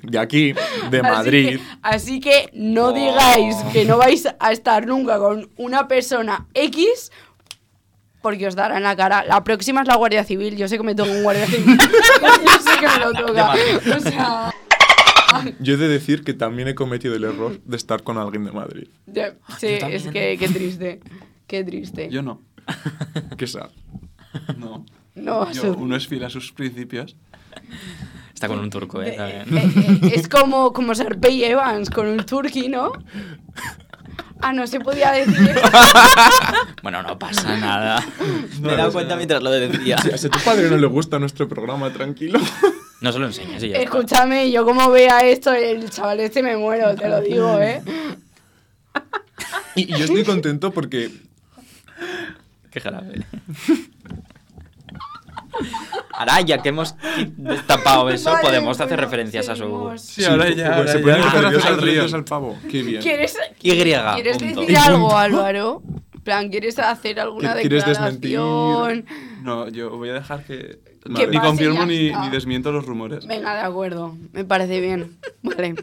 de 0.01 0.19
aquí, 0.19 0.53
de 0.89 1.01
Madrid. 1.01 1.59
Así 1.81 2.21
que, 2.21 2.39
así 2.39 2.47
que 2.47 2.49
no 2.53 2.93
digáis 2.93 3.57
que 3.73 3.83
no 3.83 3.97
vais 3.97 4.29
a 4.39 4.51
estar 4.53 4.87
nunca 4.87 5.17
con 5.19 5.49
una 5.57 5.89
persona 5.89 6.47
X 6.53 7.11
porque 8.23 8.47
os 8.47 8.55
dará 8.55 8.77
en 8.77 8.83
la 8.83 8.95
cara. 8.95 9.23
La 9.25 9.43
próxima 9.43 9.81
es 9.81 9.87
la 9.87 9.95
Guardia 9.97 10.23
Civil. 10.23 10.55
Yo 10.57 10.67
sé 10.67 10.77
que 10.77 10.83
me 10.83 10.95
toca 10.95 11.11
un 11.11 11.21
Guardia 11.21 11.45
Civil. 11.45 11.77
Yo 12.45 12.53
sé 12.59 12.79
que 12.79 12.87
me 12.87 13.05
lo 13.05 13.11
toca. 13.13 13.53
O 13.95 13.99
sea, 13.99 14.53
Yo 15.59 15.73
he 15.75 15.77
de 15.77 15.87
decir 15.87 16.23
que 16.23 16.33
también 16.33 16.67
he 16.69 16.73
cometido 16.75 17.13
el 17.15 17.23
error 17.25 17.59
de 17.63 17.77
estar 17.77 18.01
con 18.01 18.17
alguien 18.17 18.45
de 18.45 18.51
Madrid. 18.51 18.87
sí, 19.59 19.67
es 19.67 20.07
que 20.07 20.37
qué 20.39 20.47
triste. 20.49 20.99
Qué 21.45 21.63
triste. 21.63 22.09
Yo 22.09 22.23
no. 22.23 22.41
Qué 23.37 23.45
sad. 23.45 23.69
No. 24.57 24.85
no, 25.15 25.51
Yo, 25.51 25.61
su- 25.61 25.73
uno 25.73 25.95
es 25.97 26.07
fiel 26.07 26.23
a 26.23 26.29
sus 26.29 26.51
principios. 26.53 27.15
Está 28.33 28.47
con 28.47 28.59
un 28.59 28.69
turco, 28.69 29.01
¿eh? 29.03 29.09
Eh, 29.17 29.43
También. 29.45 29.99
eh, 30.03 30.11
es 30.15 30.27
como, 30.29 30.71
como 30.73 30.95
Serpey 30.95 31.43
Evans 31.43 31.89
con 31.89 32.07
un 32.07 32.25
turqui, 32.25 32.69
¿no? 32.69 32.93
Ah, 34.43 34.53
no 34.53 34.67
se 34.67 34.79
podía 34.79 35.11
decir. 35.11 35.55
Bueno, 36.83 37.01
no 37.01 37.17
pasa 37.17 37.57
nada. 37.57 38.05
No, 38.59 38.67
Me 38.67 38.73
he 38.73 38.77
dado 38.77 38.91
cuenta 38.91 39.15
mientras 39.15 39.41
lo 39.41 39.49
decía. 39.51 39.97
Si 39.97 40.27
a 40.27 40.29
tu 40.29 40.39
padre 40.43 40.69
no 40.69 40.75
le 40.77 40.87
gusta 40.87 41.17
nuestro 41.17 41.47
programa, 41.47 41.91
tranquilo. 41.93 42.39
No 42.99 43.11
se 43.13 43.19
lo 43.19 43.25
enseñes 43.27 43.63
y 43.63 43.69
ya 43.69 43.77
está. 43.77 43.83
Escúchame, 43.85 44.51
yo 44.51 44.65
como 44.65 44.91
vea 44.91 45.19
esto, 45.25 45.53
el 45.53 45.89
chaval 45.89 46.19
este 46.19 46.43
me 46.43 46.57
muero, 46.57 46.93
te 46.95 47.07
lo 47.07 47.21
digo, 47.21 47.57
¿eh? 47.59 47.81
Y, 49.75 49.93
y 49.93 49.97
yo 49.97 50.05
estoy 50.05 50.23
contento 50.23 50.71
porque 50.71 51.09
Qué 52.69 52.79
jarabe. 52.79 53.23
Ahora, 56.11 56.41
ya 56.41 56.59
que 56.59 56.69
hemos 56.69 56.95
destapado 57.37 58.09
eso, 58.09 58.31
Vale, 58.31 58.43
podemos 58.43 58.79
hacer 58.79 58.97
bueno, 58.97 59.03
referencias 59.03 59.49
a 59.49 59.55
su... 59.55 59.91
Sí, 59.97 60.23
ahora 60.25 60.49
ya, 60.49 60.87
se 60.87 60.99
pueden 60.99 61.21
hacer 61.21 61.43
referencias 61.43 62.13
al 62.13 62.23
pavo. 62.23 62.57
Qué 62.69 62.83
bien. 62.83 63.01
¿Quieres, 63.01 63.37
Y, 63.61 63.71
¿quieres 63.71 64.39
decir 64.39 64.77
algo. 64.77 65.15
Álvaro? 65.15 65.81
Plan, 66.23 66.49
¿quieres 66.49 66.79
hacer 66.79 67.19
alguna 67.19 67.53
¿Quieres 67.53 67.85
declaración? 67.85 69.05
No, 69.41 69.67
yo 69.67 69.89
voy 69.97 70.09
a 70.09 70.13
dejar 70.13 70.43
que. 70.45 70.79
Que 71.17 71.27
ni 71.27 71.37
confirmo 71.37 71.85
ni, 71.85 72.11
ni 72.13 72.29
desmiento 72.29 72.71
los 72.71 72.85
rumores. 72.85 73.27
Venga, 73.27 73.55
de 73.55 73.61
acuerdo, 73.61 74.15
me 74.31 74.45
parece 74.45 74.79
bien. 74.79 75.17
Vale. 75.41 75.75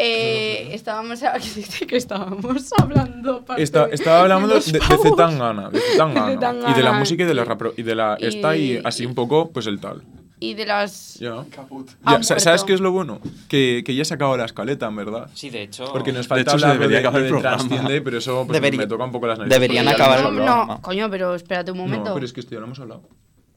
Eh, 0.00 0.70
estábamos, 0.74 1.20
que 1.88 1.96
estábamos 1.96 2.72
hablando. 2.78 3.44
Está- 3.56 3.86
de- 3.88 3.94
estaba 3.96 4.20
hablando 4.20 4.46
de, 4.48 4.60
de 4.72 4.78
pavos. 4.78 5.02
Zetangana, 5.02 5.70
de 5.70 5.80
Zetangana, 5.80 6.64
De 6.64 6.70
y 6.70 6.74
de 6.74 6.82
la 6.84 6.92
música 6.92 7.24
y 7.24 7.26
de 7.26 7.34
la 7.34 7.44
rapro- 7.44 7.74
y 7.76 7.82
de 7.82 7.94
la 7.96 8.16
Y- 8.20 8.26
esta 8.26 8.56
y 8.56 8.80
así 8.84 9.04
un 9.04 9.14
poco 9.16 9.50
pues 9.50 9.66
el 9.66 9.80
tal. 9.80 10.02
Y 10.40 10.54
de 10.54 10.66
las. 10.66 11.14
Ya. 11.18 11.44
Ya, 12.08 12.22
sa- 12.22 12.38
¿Sabes 12.38 12.62
qué 12.62 12.72
es 12.72 12.80
lo 12.80 12.92
bueno? 12.92 13.18
Que, 13.48 13.82
que 13.84 13.92
ya 13.96 14.04
se 14.04 14.14
acabó 14.14 14.36
la 14.36 14.44
escaleta, 14.44 14.86
en 14.86 14.94
verdad. 14.94 15.28
Sí, 15.34 15.50
de 15.50 15.62
hecho... 15.64 15.92
Porque 15.92 16.12
nos 16.12 16.26
De 16.26 16.28
falta 16.28 16.52
hecho, 16.52 16.58
se 16.60 16.64
hablar 16.66 16.78
de, 16.78 16.82
debería 16.86 17.00
acabar 17.00 17.18
el 17.18 17.24
de 17.24 17.30
programa. 17.30 17.56
Transciende, 17.56 18.02
pero 18.02 18.18
eso 18.18 18.44
pues, 18.46 18.56
Debería- 18.60 18.78
me 18.78 18.86
toca 18.86 19.02
un 19.02 19.10
poco 19.10 19.26
las 19.26 19.38
narices. 19.40 19.60
deberían 19.60 19.88
acabar 19.88 20.20
el 20.32 20.36
no, 20.44 20.78
coño, 20.80 21.10
pero 21.10 21.34
espérate 21.34 21.72
un 21.72 21.78
momento. 21.78 22.10
No, 22.10 22.14
pero 22.14 22.24
es 22.24 22.32
que 22.32 22.38
esto 22.38 22.52
ya 22.54 22.60
lo 22.60 22.66
hemos 22.66 22.78
hablado. 22.78 23.02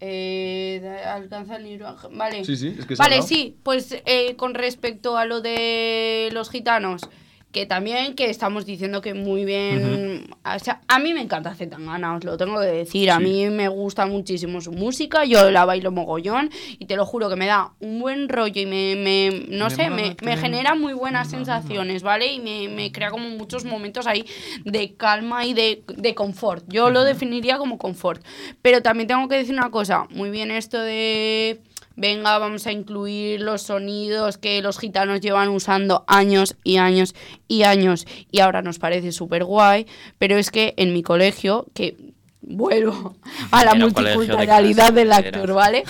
Eh, 0.03 1.03
alcanza 1.05 1.57
el 1.57 1.63
libro. 1.63 1.95
Vale. 2.11 2.43
Sí, 2.43 2.57
sí, 2.57 2.75
es 2.77 2.85
que 2.87 2.95
se 2.95 3.01
ha 3.01 3.05
Vale, 3.05 3.21
sí, 3.21 3.55
pues 3.61 3.95
eh, 4.05 4.35
con 4.35 4.55
respecto 4.55 5.15
a 5.15 5.25
lo 5.25 5.41
de 5.41 6.29
los 6.31 6.49
gitanos, 6.49 7.03
que 7.51 7.65
también 7.65 8.15
que 8.15 8.29
estamos 8.29 8.65
diciendo 8.65 9.01
que 9.01 9.13
muy 9.13 9.43
bien. 9.45 10.29
o 10.45 10.59
sea, 10.59 10.81
a 10.87 10.99
mí 10.99 11.13
me 11.13 11.21
encanta 11.21 11.53
Zetangana, 11.53 12.15
os 12.15 12.23
lo 12.23 12.37
tengo 12.37 12.59
que 12.59 12.67
decir. 12.67 13.11
A 13.11 13.19
mí 13.19 13.49
me 13.49 13.67
gusta 13.67 14.05
muchísimo 14.05 14.61
su 14.61 14.71
música, 14.71 15.25
yo 15.25 15.51
la 15.51 15.65
bailo 15.65 15.91
mogollón 15.91 16.49
y 16.79 16.85
te 16.85 16.95
lo 16.95 17.05
juro 17.05 17.29
que 17.29 17.35
me 17.35 17.45
da 17.47 17.73
un 17.79 17.99
buen 17.99 18.29
rollo 18.29 18.61
y 18.61 18.65
me, 18.65 18.95
me- 18.95 19.45
no 19.49 19.65
Me 19.65 19.71
sé, 19.71 19.89
me, 19.89 20.15
me 20.23 20.37
genera 20.37 20.75
muy 20.75 20.93
buenas 20.93 21.29
sensaciones, 21.29 22.03
¿vale? 22.03 22.31
Y 22.33 22.39
me, 22.39 22.69
me 22.69 22.91
crea 22.91 23.11
como 23.11 23.29
muchos 23.29 23.65
momentos 23.65 24.07
ahí 24.07 24.25
de 24.63 24.93
calma 24.95 25.45
y 25.45 25.53
de, 25.53 25.83
de 25.87 26.15
confort. 26.15 26.63
Yo 26.69 26.89
lo 26.89 27.03
definiría 27.03 27.57
como 27.57 27.77
confort. 27.77 28.23
Pero 28.61 28.81
también 28.81 29.07
tengo 29.07 29.27
que 29.27 29.35
decir 29.35 29.53
una 29.53 29.71
cosa, 29.71 30.07
muy 30.11 30.29
bien 30.29 30.51
esto 30.51 30.79
de 30.81 31.61
venga, 31.95 32.37
vamos 32.37 32.67
a 32.67 32.71
incluir 32.71 33.41
los 33.41 33.63
sonidos 33.63 34.37
que 34.37 34.61
los 34.61 34.79
gitanos 34.79 35.21
llevan 35.21 35.49
usando 35.49 36.03
años 36.07 36.55
y 36.63 36.77
años 36.77 37.15
y 37.47 37.63
años 37.63 38.05
y 38.31 38.39
ahora 38.39 38.61
nos 38.61 38.79
parece 38.79 39.11
súper 39.11 39.43
guay, 39.43 39.87
pero 40.17 40.37
es 40.37 40.51
que 40.51 40.73
en 40.77 40.93
mi 40.93 41.03
colegio, 41.03 41.67
que 41.73 41.95
vuelvo 42.41 43.15
a 43.51 43.65
la 43.65 43.73
de 43.73 43.79
multiculturalidad 43.79 44.93
del 44.93 45.11
actor, 45.11 45.53
¿vale? 45.53 45.83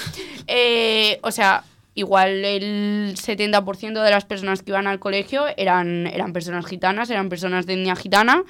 Eh, 0.47 1.20
o 1.24 1.32
sea, 1.32 1.64
igual 1.95 2.45
el 2.45 3.16
70% 3.16 4.04
de 4.04 4.12
las 4.12 4.26
personas 4.26 4.62
que 4.62 4.72
iban 4.72 4.88
al 4.88 4.99
colegio 4.99 5.45
eran, 5.58 6.08
eran 6.08 6.34
personas 6.34 6.66
gitanas, 6.66 7.10
eran 7.10 7.30
personas 7.30 7.66
de 7.66 7.74
etnia 7.74 7.95
gitana. 7.95 8.43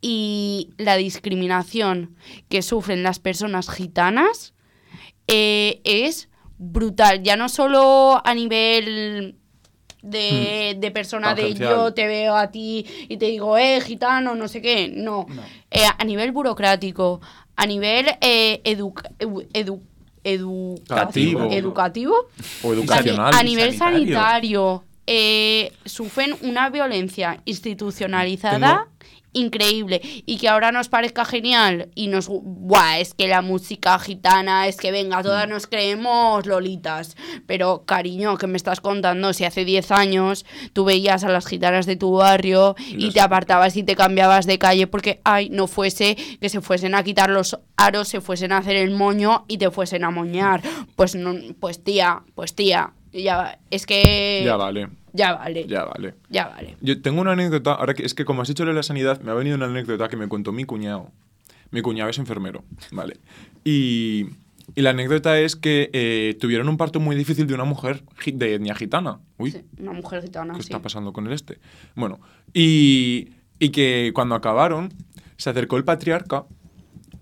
Y 0.00 0.70
la 0.76 0.96
discriminación 0.96 2.16
que 2.48 2.62
sufren 2.62 3.02
las 3.02 3.18
personas 3.18 3.70
gitanas 3.70 4.52
eh, 5.26 5.80
es 5.84 6.28
brutal. 6.58 7.22
Ya 7.22 7.36
no 7.36 7.48
solo 7.48 8.20
a 8.24 8.34
nivel 8.34 9.36
de, 10.02 10.76
de 10.78 10.90
persona 10.90 11.34
de 11.34 11.54
yo 11.54 11.92
te 11.94 12.06
veo 12.06 12.36
a 12.36 12.50
ti 12.50 12.86
y 13.08 13.16
te 13.16 13.26
digo, 13.26 13.58
eh, 13.58 13.80
gitano, 13.80 14.34
no 14.34 14.48
sé 14.48 14.60
qué. 14.62 14.88
No. 14.94 15.26
Eh, 15.70 15.80
a 15.98 16.04
nivel 16.04 16.32
burocrático, 16.32 17.20
a 17.56 17.66
nivel 17.66 18.06
eh, 18.20 18.60
educa- 18.64 19.10
edu- 19.18 19.46
edu- 19.52 19.80
educativo, 20.24 21.40
Educativo. 21.44 21.52
educativo 21.52 22.14
O 22.62 22.72
educacional. 22.72 23.32
a 23.34 23.42
nivel 23.42 23.76
sanitario. 23.76 24.14
sanitario, 24.16 24.84
eh, 25.06 25.72
sufren 25.84 26.34
una 26.42 26.68
violencia 26.68 27.40
institucionalizada 27.44 28.88
increíble 29.36 30.00
y 30.02 30.38
que 30.38 30.48
ahora 30.48 30.72
nos 30.72 30.88
parezca 30.88 31.24
genial 31.24 31.90
y 31.94 32.08
nos 32.08 32.28
buah, 32.28 32.98
es 32.98 33.14
que 33.14 33.28
la 33.28 33.42
música 33.42 33.98
gitana 33.98 34.66
es 34.66 34.76
que 34.76 34.90
venga 34.90 35.20
Mm. 35.20 35.22
todas 35.22 35.48
nos 35.48 35.66
creemos 35.66 36.46
lolitas. 36.46 37.16
Pero 37.46 37.84
cariño 37.84 38.36
que 38.38 38.46
me 38.46 38.56
estás 38.56 38.80
contando 38.80 39.32
si 39.32 39.44
hace 39.44 39.64
10 39.64 39.90
años 39.92 40.44
tú 40.72 40.84
veías 40.84 41.22
a 41.24 41.28
las 41.28 41.46
gitanas 41.46 41.86
de 41.86 41.96
tu 41.96 42.12
barrio 42.12 42.74
y 42.88 43.10
te 43.12 43.20
apartabas 43.20 43.76
y 43.76 43.82
te 43.82 43.94
cambiabas 43.94 44.46
de 44.46 44.58
calle 44.58 44.86
porque 44.86 45.20
ay 45.24 45.48
no 45.50 45.66
fuese 45.66 46.16
que 46.40 46.48
se 46.48 46.60
fuesen 46.60 46.94
a 46.94 47.02
quitar 47.02 47.30
los 47.30 47.58
aros 47.76 48.08
se 48.08 48.20
fuesen 48.20 48.52
a 48.52 48.58
hacer 48.58 48.76
el 48.76 48.90
moño 48.90 49.44
y 49.48 49.58
te 49.58 49.70
fuesen 49.70 50.04
a 50.04 50.10
moñar. 50.10 50.62
Pues 50.96 51.14
no 51.14 51.34
pues 51.60 51.84
tía 51.84 52.22
pues 52.34 52.54
tía 52.54 52.92
ya 53.22 53.58
es 53.70 53.86
que 53.86 54.42
Ya 54.44 54.56
vale, 54.56 54.88
ya 55.12 55.34
vale 55.34 55.66
ya 55.66 55.84
vale. 55.84 56.14
ya 56.30 56.48
vale 56.48 56.76
Yo 56.80 57.00
tengo 57.02 57.20
una 57.20 57.32
anécdota, 57.32 57.72
ahora 57.74 57.94
que 57.94 58.04
es 58.04 58.14
que 58.14 58.24
como 58.24 58.42
has 58.42 58.48
dicho 58.48 58.64
lo 58.64 58.70
de 58.70 58.76
la 58.76 58.82
sanidad, 58.82 59.20
me 59.22 59.30
ha 59.30 59.34
venido 59.34 59.56
una 59.56 59.66
anécdota 59.66 60.08
que 60.08 60.16
me 60.16 60.28
contó 60.28 60.52
mi 60.52 60.64
cuñado. 60.64 61.10
Mi 61.70 61.82
cuñado 61.82 62.08
es 62.10 62.18
enfermero, 62.18 62.64
¿vale? 62.92 63.16
Y, 63.64 64.26
y 64.76 64.82
la 64.82 64.90
anécdota 64.90 65.38
es 65.40 65.56
que 65.56 65.90
eh, 65.92 66.36
tuvieron 66.40 66.68
un 66.68 66.76
parto 66.76 67.00
muy 67.00 67.16
difícil 67.16 67.46
de 67.46 67.54
una 67.54 67.64
mujer 67.64 68.04
de 68.24 68.54
etnia 68.54 68.74
gitana. 68.74 69.18
Uy, 69.38 69.50
Sí, 69.50 69.62
una 69.80 69.92
mujer 69.92 70.22
gitana 70.22 70.54
¿qué 70.54 70.60
sí. 70.62 70.66
está 70.68 70.80
pasando 70.80 71.12
con 71.12 71.26
el 71.26 71.32
este? 71.32 71.58
Bueno, 71.96 72.20
y, 72.54 73.30
y 73.58 73.70
que 73.70 74.12
cuando 74.14 74.34
acabaron, 74.36 74.92
se 75.36 75.50
acercó 75.50 75.76
el 75.76 75.84
patriarca 75.84 76.44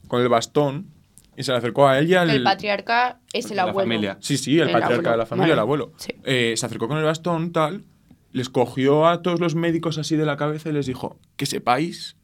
con 0.08 0.20
el 0.20 0.28
bastón 0.28 0.88
y 1.36 1.42
se 1.42 1.52
le 1.52 1.58
acercó 1.58 1.86
a 1.88 1.98
ella 1.98 2.22
el 2.22 2.42
patriarca 2.42 3.20
es 3.32 3.50
el 3.50 3.56
La 3.56 3.62
abuelo 3.62 3.88
familia. 3.88 4.18
Sí, 4.20 4.36
sí, 4.38 4.54
el, 4.58 4.68
El 4.68 4.72
patriarca 4.72 4.94
abuelo, 4.94 5.10
de 5.12 5.16
la 5.18 5.26
familia, 5.26 5.42
vale. 5.44 5.52
el 5.54 5.58
abuelo. 5.60 5.92
Sí. 5.96 6.12
Eh, 6.24 6.54
se 6.56 6.66
acercó 6.66 6.88
con 6.88 6.98
el 6.98 7.04
bastón, 7.04 7.52
tal, 7.52 7.84
les 8.32 8.48
cogió 8.48 9.06
a 9.06 9.22
todos 9.22 9.40
los 9.40 9.54
médicos 9.54 9.98
así 9.98 10.16
de 10.16 10.26
la 10.26 10.36
cabeza 10.36 10.68
y 10.68 10.72
les 10.72 10.86
dijo, 10.86 11.18
que 11.36 11.46
sepáis 11.46 12.16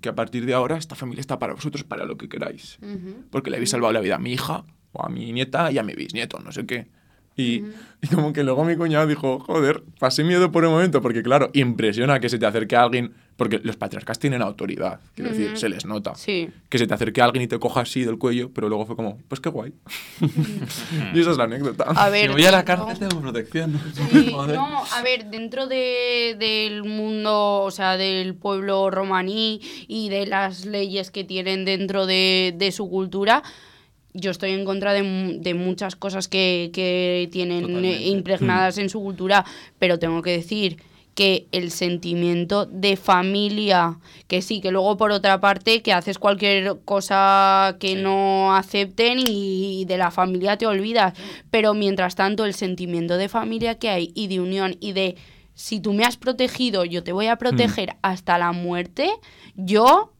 que 0.00 0.08
a 0.10 0.14
partir 0.14 0.44
de 0.44 0.52
ahora 0.54 0.76
esta 0.76 0.94
familia 0.94 1.20
está 1.22 1.38
para 1.38 1.54
vosotros, 1.54 1.84
para 1.84 2.04
lo 2.04 2.16
que 2.18 2.28
queráis. 2.28 2.78
Ujú. 2.82 3.24
Porque 3.30 3.48
le 3.50 3.56
habéis 3.56 3.70
salvado 3.70 3.92
la 3.92 4.00
vida 4.00 4.16
a 4.16 4.18
mi 4.18 4.32
hija, 4.32 4.64
o 4.92 5.04
a 5.04 5.08
mi 5.08 5.32
nieta, 5.32 5.72
y 5.72 5.78
a 5.78 5.82
mi 5.82 5.94
bisnieto, 5.94 6.38
no 6.40 6.52
sé 6.52 6.66
qué. 6.66 6.88
Y, 7.36 7.64
y 8.00 8.06
como 8.14 8.32
que 8.32 8.44
luego 8.44 8.64
mi 8.64 8.76
cuñado 8.76 9.06
dijo, 9.06 9.40
joder, 9.40 9.82
pasé 9.98 10.22
miedo 10.22 10.52
por 10.52 10.64
un 10.64 10.72
momento, 10.72 11.02
porque 11.02 11.22
claro, 11.22 11.50
impresiona 11.52 12.20
que 12.20 12.28
se 12.28 12.38
te 12.38 12.46
acerque 12.46 12.76
alguien, 12.76 13.12
porque 13.36 13.60
los 13.64 13.76
patriarcas 13.76 14.18
tienen 14.20 14.40
autoridad, 14.42 15.00
quiero 15.16 15.30
decir, 15.30 15.48
Ujú. 15.48 15.56
se 15.56 15.68
les 15.68 15.84
nota 15.84 16.14
sí 16.14 16.48
que 16.68 16.78
se 16.78 16.86
te 16.86 16.94
acerque 16.94 17.20
alguien 17.20 17.42
y 17.42 17.48
te 17.48 17.58
coja 17.58 17.80
así 17.80 18.04
del 18.04 18.18
cuello, 18.18 18.50
pero 18.54 18.68
luego 18.68 18.86
fue 18.86 18.96
como, 18.96 19.18
pues 19.28 19.40
qué 19.40 19.48
guay. 19.48 19.72
y 21.14 21.20
esa 21.20 21.30
es 21.32 21.36
la 21.36 21.44
anécdota. 21.44 21.84
a 21.84 22.08
ver 22.10 22.26
Si 22.26 22.32
voy 22.32 22.44
a 22.44 22.52
la 22.52 22.64
cárcel 22.64 22.98
tengo 22.98 23.20
protección. 23.20 23.80
Sí, 23.94 24.32
no, 24.32 24.84
a 24.84 25.02
ver, 25.02 25.26
dentro 25.26 25.66
de, 25.66 26.36
del 26.38 26.84
mundo, 26.84 27.62
o 27.62 27.70
sea, 27.70 27.96
del 27.96 28.34
pueblo 28.34 28.90
romaní 28.90 29.60
y 29.88 30.08
de 30.08 30.26
las 30.26 30.66
leyes 30.66 31.10
que 31.10 31.24
tienen 31.24 31.64
dentro 31.64 32.06
de, 32.06 32.54
de 32.56 32.72
su 32.72 32.88
cultura, 32.88 33.42
yo 34.14 34.30
estoy 34.30 34.52
en 34.52 34.64
contra 34.64 34.92
de, 34.92 35.38
de 35.40 35.54
muchas 35.54 35.96
cosas 35.96 36.28
que, 36.28 36.70
que 36.72 37.28
tienen 37.32 37.62
Totalmente. 37.62 37.96
eh, 37.96 38.08
impregnadas 38.08 38.78
en 38.78 38.88
su 38.88 39.00
cultura, 39.00 39.44
pero 39.78 39.98
tengo 39.98 40.22
que 40.22 40.30
decir 40.30 40.80
que 41.14 41.46
el 41.52 41.70
sentimiento 41.70 42.66
de 42.66 42.96
familia, 42.96 43.98
que 44.26 44.42
sí, 44.42 44.60
que 44.60 44.70
luego 44.70 44.96
por 44.96 45.12
otra 45.12 45.40
parte 45.40 45.82
que 45.82 45.92
haces 45.92 46.18
cualquier 46.18 46.78
cosa 46.84 47.76
que 47.78 47.94
no 47.94 48.54
acepten 48.54 49.18
y 49.24 49.84
de 49.86 49.96
la 49.96 50.10
familia 50.10 50.56
te 50.56 50.66
olvidas, 50.66 51.14
pero 51.50 51.74
mientras 51.74 52.16
tanto 52.16 52.44
el 52.44 52.54
sentimiento 52.54 53.16
de 53.16 53.28
familia 53.28 53.78
que 53.78 53.90
hay 53.90 54.12
y 54.14 54.26
de 54.26 54.40
unión 54.40 54.76
y 54.80 54.92
de 54.92 55.16
si 55.54 55.78
tú 55.78 55.92
me 55.92 56.04
has 56.04 56.16
protegido, 56.16 56.84
yo 56.84 57.04
te 57.04 57.12
voy 57.12 57.26
a 57.28 57.36
proteger 57.36 57.94
hasta 58.02 58.38
la 58.38 58.50
muerte, 58.50 59.08
yo 59.54 60.13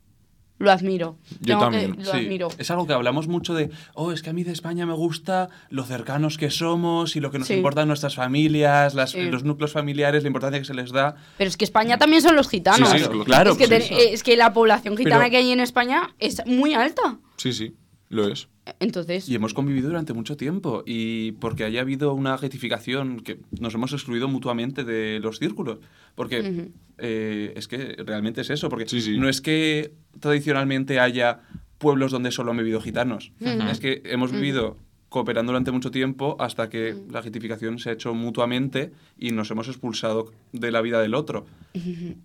lo 0.59 0.71
admiro. 0.71 1.19
Yo 1.41 1.59
Tengo 1.59 1.59
que- 1.59 1.65
también, 1.65 1.97
lo 2.05 2.13
Sí, 2.13 2.17
admiro. 2.19 2.49
es 2.59 2.71
algo 2.71 2.87
que 2.87 2.93
hablamos 2.93 3.27
mucho 3.29 3.55
de, 3.55 3.71
oh, 3.95 4.13
es 4.13 4.23
que 4.23 4.31
a 4.31 4.33
mí 4.33 4.45
de 4.45 4.53
España 4.53 4.87
me 4.87 4.93
gusta 4.95 5.49
lo 5.69 5.85
cercanos 5.85 6.39
que 6.39 6.51
somos 6.51 7.17
y 7.17 7.21
lo 7.21 7.31
que 7.31 7.39
nos 7.39 7.49
Sí. 7.49 7.55
importan 7.55 7.89
nuestras 7.89 8.15
familias, 8.15 8.95
las- 8.95 9.11
Sí. 9.11 9.23
los 9.31 9.45
núcleos 9.45 9.73
familiares, 9.73 10.23
la 10.23 10.29
importancia 10.29 10.59
que 10.61 10.65
se 10.65 10.75
les 10.75 10.93
da. 10.93 11.17
Pero 11.39 11.49
es 11.49 11.57
que 11.57 11.65
España 11.65 11.99
también 11.99 12.23
son 12.23 12.37
los 12.37 12.49
gitanos. 12.49 12.89
Sí, 12.91 12.99
sí, 12.99 13.05
claro, 13.25 13.53
es, 13.53 13.59
que 13.59 13.69
ten- 13.69 13.83
eso. 13.83 13.95
es 13.99 14.23
que 14.23 14.37
la 14.37 14.53
población 14.53 14.97
gitana 14.97 15.19
Pero- 15.19 15.31
que 15.31 15.37
hay 15.39 15.51
en 15.51 15.61
España 15.61 16.15
es 16.19 16.41
muy 16.47 16.75
alta. 16.75 17.19
Sí, 17.37 17.53
sí, 17.53 17.75
lo 18.09 18.29
es. 18.29 18.49
Entonces, 18.81 19.29
Y 19.29 19.35
hemos 19.35 19.53
convivido 19.53 19.89
durante 19.89 20.15
mucho 20.15 20.37
tiempo 20.37 20.83
y 20.87 21.33
porque 21.33 21.65
haya 21.65 21.81
habido 21.83 22.15
una 22.15 22.39
getificación 22.39 23.21
que 23.21 23.39
nos 23.61 23.75
hemos 23.75 23.93
excluido 23.93 24.27
mutuamente 24.29 24.85
de 24.85 25.21
los 25.21 25.39
círculos. 25.39 25.79
Porque 26.15 26.71
eh, 26.99 27.53
es 27.57 27.69
que 27.69 27.97
realmente 28.05 28.41
es 28.41 28.51
eso, 28.51 28.69
porque 28.69 28.89
Sí, 28.89 29.01
sí. 29.01 29.19
no 29.19 29.29
es 29.29 29.41
que 29.41 29.93
tradicionalmente 30.21 30.99
haya 31.01 31.41
pueblos 31.79 32.11
donde 32.13 32.31
solo 32.31 32.53
han 32.53 32.57
vivido 32.57 32.81
gitanos. 32.81 33.33
Es 33.41 33.81
que 33.81 34.01
hemos 34.07 34.33
vivido 34.33 34.79
cooperando 35.11 35.53
durante 35.53 35.71
mucho 35.71 35.91
tiempo 35.91 36.37
hasta 36.41 36.69
que 36.69 36.97
la 37.11 37.23
getificación 37.23 37.79
se 37.79 37.91
ha 37.91 37.93
hecho 37.93 38.15
mutuamente 38.15 38.91
y 39.19 39.31
nos 39.31 39.51
hemos 39.51 39.69
expulsado 39.69 40.33
de 40.53 40.73
la 40.73 40.81
vida 40.81 41.01
del 41.01 41.15
otro. 41.15 41.47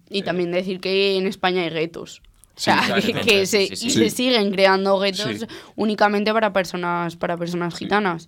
y 0.09 0.21
también 0.23 0.51
decir 0.51 0.79
que 0.79 1.17
en 1.17 1.27
España 1.27 1.61
hay 1.63 1.69
guetos. 1.69 2.21
O 2.59 2.61
Sí, 2.61 2.65
sea, 2.65 2.81
claro, 2.85 3.01
que, 3.01 3.11
claro, 3.13 3.25
que 3.25 3.45
sí, 3.45 3.67
se, 3.69 3.75
sí, 3.77 3.87
y 3.87 3.89
sí. 3.89 3.99
se 3.99 4.09
siguen 4.09 4.51
creando 4.51 4.99
guetos 4.99 5.39
Sí. 5.39 5.45
únicamente 5.77 6.33
para 6.33 6.51
personas 6.51 7.15
para 7.15 7.37
personas 7.37 7.73
gitanas. 7.73 8.27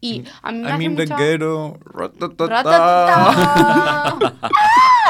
Y 0.00 0.22
a 0.42 0.52
mí 0.52 0.58
me 0.60 0.68
I 0.68 0.72
hace 0.72 0.78
mean 0.78 0.94
the 0.96 1.02
mucha- 1.02 1.16
ghetto. 1.16 1.78
ratatata. 1.84 2.46
¡Ratatata! 2.46 4.34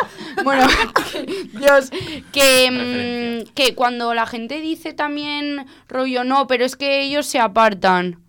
bueno, 0.44 0.66
que- 1.12 1.48
Dios, 1.58 1.90
que, 2.32 3.44
mm, 3.46 3.52
que 3.54 3.74
cuando 3.74 4.14
la 4.14 4.24
gente 4.26 4.60
dice 4.60 4.94
también 4.94 5.66
rollo, 5.88 6.24
no, 6.24 6.46
pero 6.46 6.64
es 6.64 6.74
que 6.76 7.02
ellos 7.02 7.26
se 7.26 7.38
apartan. 7.40 8.20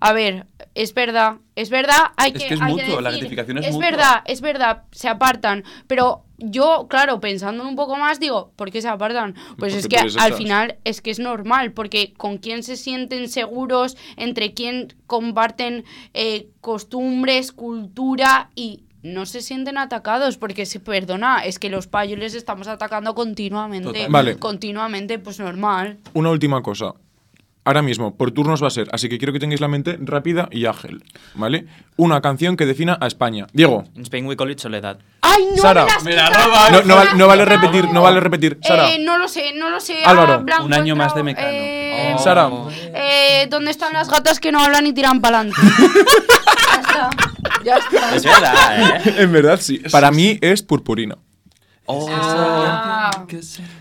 A 0.00 0.14
ver, 0.14 0.46
es 0.74 0.94
verdad, 0.94 1.36
es 1.56 1.70
verdad, 1.70 2.12
hay 2.16 2.32
Es 2.32 2.38
que, 2.42 2.48
que 2.48 2.54
es 2.54 2.60
hay 2.60 2.72
mutuo, 2.72 3.00
la 3.00 3.10
decir, 3.10 3.28
gratificación 3.28 3.58
es 3.58 3.66
es 3.66 3.74
mutua. 3.74 3.90
verdad, 3.90 4.22
es 4.26 4.40
verdad, 4.40 4.82
se 4.92 5.08
apartan, 5.08 5.64
pero 5.86 6.24
yo, 6.38 6.86
claro, 6.88 7.20
pensando 7.20 7.66
un 7.68 7.76
poco 7.76 7.96
más, 7.96 8.18
digo, 8.20 8.52
¿por 8.56 8.70
qué 8.70 8.80
se 8.80 8.88
apartan? 8.88 9.34
Pues 9.58 9.74
Porque 9.74 9.76
es 9.76 9.88
que 9.88 10.18
al 10.18 10.32
final 10.34 10.76
es 10.84 11.00
que 11.00 11.10
es 11.10 11.18
normal, 11.18 11.72
porque 11.72 12.14
con 12.14 12.38
quién 12.38 12.62
se 12.62 12.76
sienten 12.76 13.28
seguros, 13.28 13.96
entre 14.16 14.54
quién 14.54 14.94
comparten 15.06 15.84
eh, 16.14 16.48
costumbres, 16.60 17.52
cultura 17.52 18.50
y 18.54 18.84
no 19.02 19.26
se 19.26 19.42
sienten 19.42 19.78
atacados, 19.78 20.36
porque 20.36 20.66
se 20.66 20.80
perdona, 20.80 21.40
es 21.44 21.58
que 21.58 21.70
los 21.70 21.86
payos 21.86 22.18
les 22.18 22.34
estamos 22.34 22.68
atacando 22.68 23.14
continuamente. 23.14 24.08
Continuamente, 24.38 25.18
pues 25.18 25.38
normal. 25.40 25.98
Una 26.14 26.30
última 26.30 26.62
cosa. 26.62 26.94
Ahora 27.62 27.82
mismo, 27.82 28.16
por 28.16 28.30
turnos 28.30 28.62
va 28.62 28.68
a 28.68 28.70
ser, 28.70 28.88
así 28.90 29.08
que 29.10 29.18
quiero 29.18 29.34
que 29.34 29.38
tengáis 29.38 29.60
la 29.60 29.68
mente 29.68 29.98
rápida 30.00 30.48
y 30.50 30.64
ágil, 30.64 31.04
¿vale? 31.34 31.66
Una 31.96 32.22
canción 32.22 32.56
que 32.56 32.64
defina 32.64 32.96
a 33.00 33.06
España. 33.06 33.46
Diego, 33.52 33.84
En 33.94 34.02
Spain 34.02 34.24
we 34.26 34.34
call 34.34 34.50
it 34.50 34.58
soledad. 34.58 34.98
¡Ay, 35.20 35.44
no! 35.54 35.60
Sara, 35.62 35.86
me, 36.02 36.14
la 36.14 36.30
roba. 36.30 36.70
no, 36.70 36.82
no 36.82 36.96
vale, 36.96 37.10
no 37.16 37.26
vale 37.26 37.44
repetir, 37.44 37.84
no 37.90 38.00
vale 38.02 38.18
repetir. 38.20 38.58
Sara, 38.62 38.90
Eh, 38.90 38.98
no 39.00 39.18
lo 39.18 39.28
sé, 39.28 39.52
no 39.54 39.68
lo 39.68 39.78
sé. 39.78 40.02
Álvaro. 40.04 40.32
Ah, 40.32 40.36
Blanco 40.38 40.64
Un 40.64 40.74
año 40.74 40.96
más 40.96 41.14
de. 41.14 41.22
Mecano. 41.22 41.48
Eh, 41.50 41.86
Oh. 42.14 42.18
Sara. 42.18 42.50
eh, 42.94 43.46
¿Dónde 43.50 43.70
están 43.70 43.92
las 43.92 44.08
gatas 44.08 44.40
que 44.40 44.50
no 44.50 44.60
hablan 44.64 44.86
y 44.86 44.92
tiran 44.94 45.20
para 45.20 45.40
adelante? 45.40 45.60
ya 46.72 46.80
está. 46.80 47.10
Ya 47.64 47.76
está. 47.76 48.16
Es 48.16 48.24
verdad, 48.24 49.06
¿eh? 49.06 49.14
en 49.22 49.32
verdad 49.32 49.58
sí. 49.60 49.78
Para 49.92 50.10
mí 50.10 50.38
es 50.40 50.62
purpurina. 50.62 51.16
Oh, 51.92 52.06
Ah. 52.10 53.10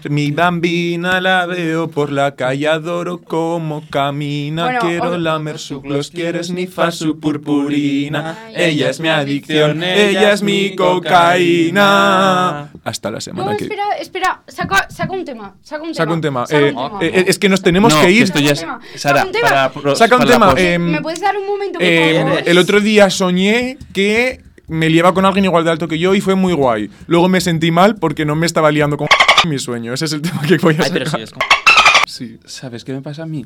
Mi 0.09 0.31
bambina 0.31 1.19
la 1.21 1.45
veo 1.45 1.87
por 1.89 2.11
la 2.11 2.35
calle, 2.35 2.67
adoro 2.67 3.19
cómo 3.19 3.83
camina. 3.89 4.63
Bueno, 4.65 4.79
Quiero 4.81 5.11
os- 5.11 5.19
lamer 5.19 5.57
su 5.59 5.81
gloss, 5.81 6.09
quiero 6.11 6.43
snifar 6.43 6.91
su 6.91 7.19
purpurina. 7.19 8.37
Ay, 8.47 8.53
Ella 8.55 8.89
es 8.89 8.99
mi 8.99 9.09
adicción, 9.09 9.83
ella 9.83 10.33
es 10.33 10.41
mi 10.43 10.75
cocaína. 10.75 12.69
Hasta 12.83 13.11
la 13.11 13.21
semana 13.21 13.51
No, 13.51 13.57
que 13.57 13.63
espera, 13.65 13.83
espera, 13.99 14.41
saca, 14.47 14.87
saca 14.89 15.13
un 15.13 15.25
tema. 15.25 15.55
Saca 15.61 15.83
un 15.83 15.89
tema. 15.93 15.95
Saca 15.95 16.13
un 16.13 16.21
tema. 16.21 16.45
saca 16.47 16.59
Eh, 16.59 16.69
un 16.73 16.75
tema. 16.99 16.99
eh, 17.01 17.25
es 17.27 17.39
que 17.39 17.49
nos 17.49 17.61
tenemos 17.61 17.93
No, 17.93 18.01
que 18.01 18.11
ir. 18.11 18.23
esto 18.23 18.39
ya 18.39 18.51
es. 18.51 18.59
Sara, 18.59 18.79
Saca 18.95 19.25
un 19.25 19.31
tema. 19.31 19.47
para 19.49 19.71
pro- 19.71 19.95
Saca 19.95 20.15
un 20.17 20.25
tema, 20.25 20.53
eh, 20.57 20.77
¿Me 20.79 21.01
puedes 21.01 21.21
dar 21.21 21.35
un 21.37 21.45
momento, 21.47 21.79
por 21.79 21.87
Eh, 21.87 22.21
favor? 22.23 22.43
el 22.45 22.57
otro 22.57 22.79
día 22.79 23.09
soñé 23.09 23.77
que 23.93 24.41
me 24.69 24.89
liaba 24.89 25.13
con 25.13 25.25
alguien 25.25 25.45
igual 25.45 25.63
de 25.65 25.71
alto 25.71 25.87
que 25.87 25.99
yo 25.99 26.15
y 26.15 26.21
fue 26.21 26.35
muy 26.35 26.53
guay. 26.53 26.89
Luego 27.07 27.27
me 27.27 27.41
sentí 27.41 27.71
mal 27.71 27.95
porque 27.95 28.25
no 28.25 28.35
me 28.35 28.45
estaba 28.45 28.71
liando 28.71 28.97
con 28.97 29.07
mi 29.47 29.59
sueño. 29.59 29.93
Ese 29.93 30.05
es 30.05 30.13
el 30.13 30.21
tema 30.21 30.41
que 30.43 30.57
voy 30.57 30.75
a 30.79 30.83
Ay, 30.83 30.89
pero 30.93 31.09
sí, 31.09 31.17
es 31.21 31.31
como... 31.31 31.45
Sí. 32.07 32.39
¿Sabes 32.45 32.83
qué 32.85 32.93
me 32.93 33.01
pasa 33.01 33.23
a 33.23 33.25
mí? 33.25 33.45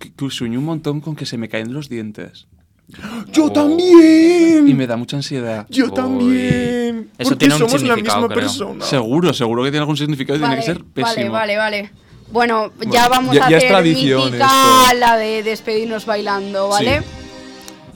Que, 0.00 0.12
que 0.12 0.30
sueño 0.30 0.58
un 0.58 0.64
montón 0.64 1.00
con 1.00 1.14
que 1.14 1.24
se 1.26 1.38
me 1.38 1.48
caen 1.48 1.72
los 1.72 1.88
dientes. 1.88 2.46
¡Yo 3.32 3.44
Oh. 3.46 3.52
también! 3.52 4.66
Y 4.68 4.74
me 4.74 4.86
da 4.86 4.96
mucha 4.96 5.16
ansiedad. 5.16 5.66
Yo 5.70 5.86
Uy. 5.86 5.92
también. 5.94 7.10
Eso 7.18 7.30
porque 7.30 7.36
tiene 7.36 7.54
un 7.54 7.60
somos 7.60 7.82
la 7.84 7.96
misma 7.96 8.26
creo. 8.26 8.28
persona. 8.28 8.84
Seguro, 8.84 9.32
seguro 9.32 9.62
que 9.62 9.70
tiene 9.70 9.80
algún 9.82 9.96
significado 9.96 10.38
y 10.38 10.42
Vale, 10.42 10.56
tiene 10.60 10.66
que 10.66 10.80
ser 10.80 10.84
pésimo. 10.92 11.32
Vale, 11.32 11.56
vale, 11.56 11.80
vale. 11.80 11.92
Bueno, 12.32 12.72
ya 12.90 13.08
vamos 13.08 13.34
ya- 13.36 13.46
a 13.46 13.50
ya 13.50 13.56
es 13.58 13.64
hacer 13.64 13.72
tradición 13.76 14.24
mítica 14.24 14.46
esto. 14.86 14.96
la 14.98 15.16
de 15.16 15.42
despedirnos 15.42 16.06
bailando, 16.06 16.68
¿vale? 16.68 17.00
Sí. 17.00 17.04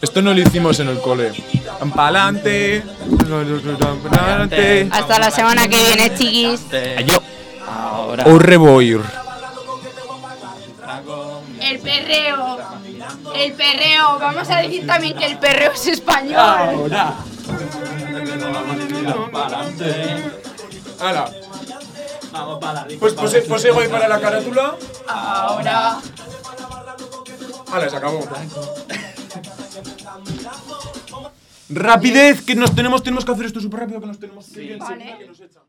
Esto 0.01 0.20
no 0.23 0.35
lo 0.35 0.40
hicimos 0.40 0.78
en 0.81 0.89
el 0.89 1.01
cole. 1.01 1.32
Pa'lante. 1.94 2.82
Pa'lante. 4.10 4.89
Hasta 4.90 5.18
la 5.18 5.31
semana 5.31 5.68
que 5.68 5.77
viene, 5.77 6.14
chiquis. 6.14 6.60
Yo. 7.06 7.18
Ahora. 7.66 8.24
O 8.27 8.39
reboir. 8.39 9.01
El 11.60 11.78
perreo. 11.81 12.59
El 13.35 13.52
perreo. 13.55 14.18
Vamos 14.18 14.51
a 14.51 14.56
decir 14.59 14.86
también 14.86 15.16
que 15.16 15.27
el 15.27 15.39
perreo 15.39 15.73
es 15.73 15.86
español. 15.86 16.93
Hala. 21.01 21.31
Pues 23.01 23.14
pose, 23.14 23.40
pose 23.43 23.70
guay 23.70 23.89
para 23.89 24.09
la 24.09 24.20
carátula. 24.20 24.77
Ahora. 25.09 25.98
Hala, 27.73 27.90
se 27.90 27.97
acabó. 27.97 28.20
Rapidez, 31.69 32.43
que 32.43 32.55
nos 32.55 32.75
tenemos, 32.75 33.03
tenemos 33.03 33.25
que 33.25 33.33
hacer 33.33 33.47
esto 33.47 33.61
súper 33.61 33.81
rápido, 33.81 34.01
que 34.01 34.07
nos 34.07 34.19
tenemos 34.19 34.47
que 34.47 34.63
ir. 34.63 34.79
Vale. 34.79 34.95
enseguida, 34.95 35.19
que 35.19 35.27
nos 35.27 35.41
echan. 35.41 35.63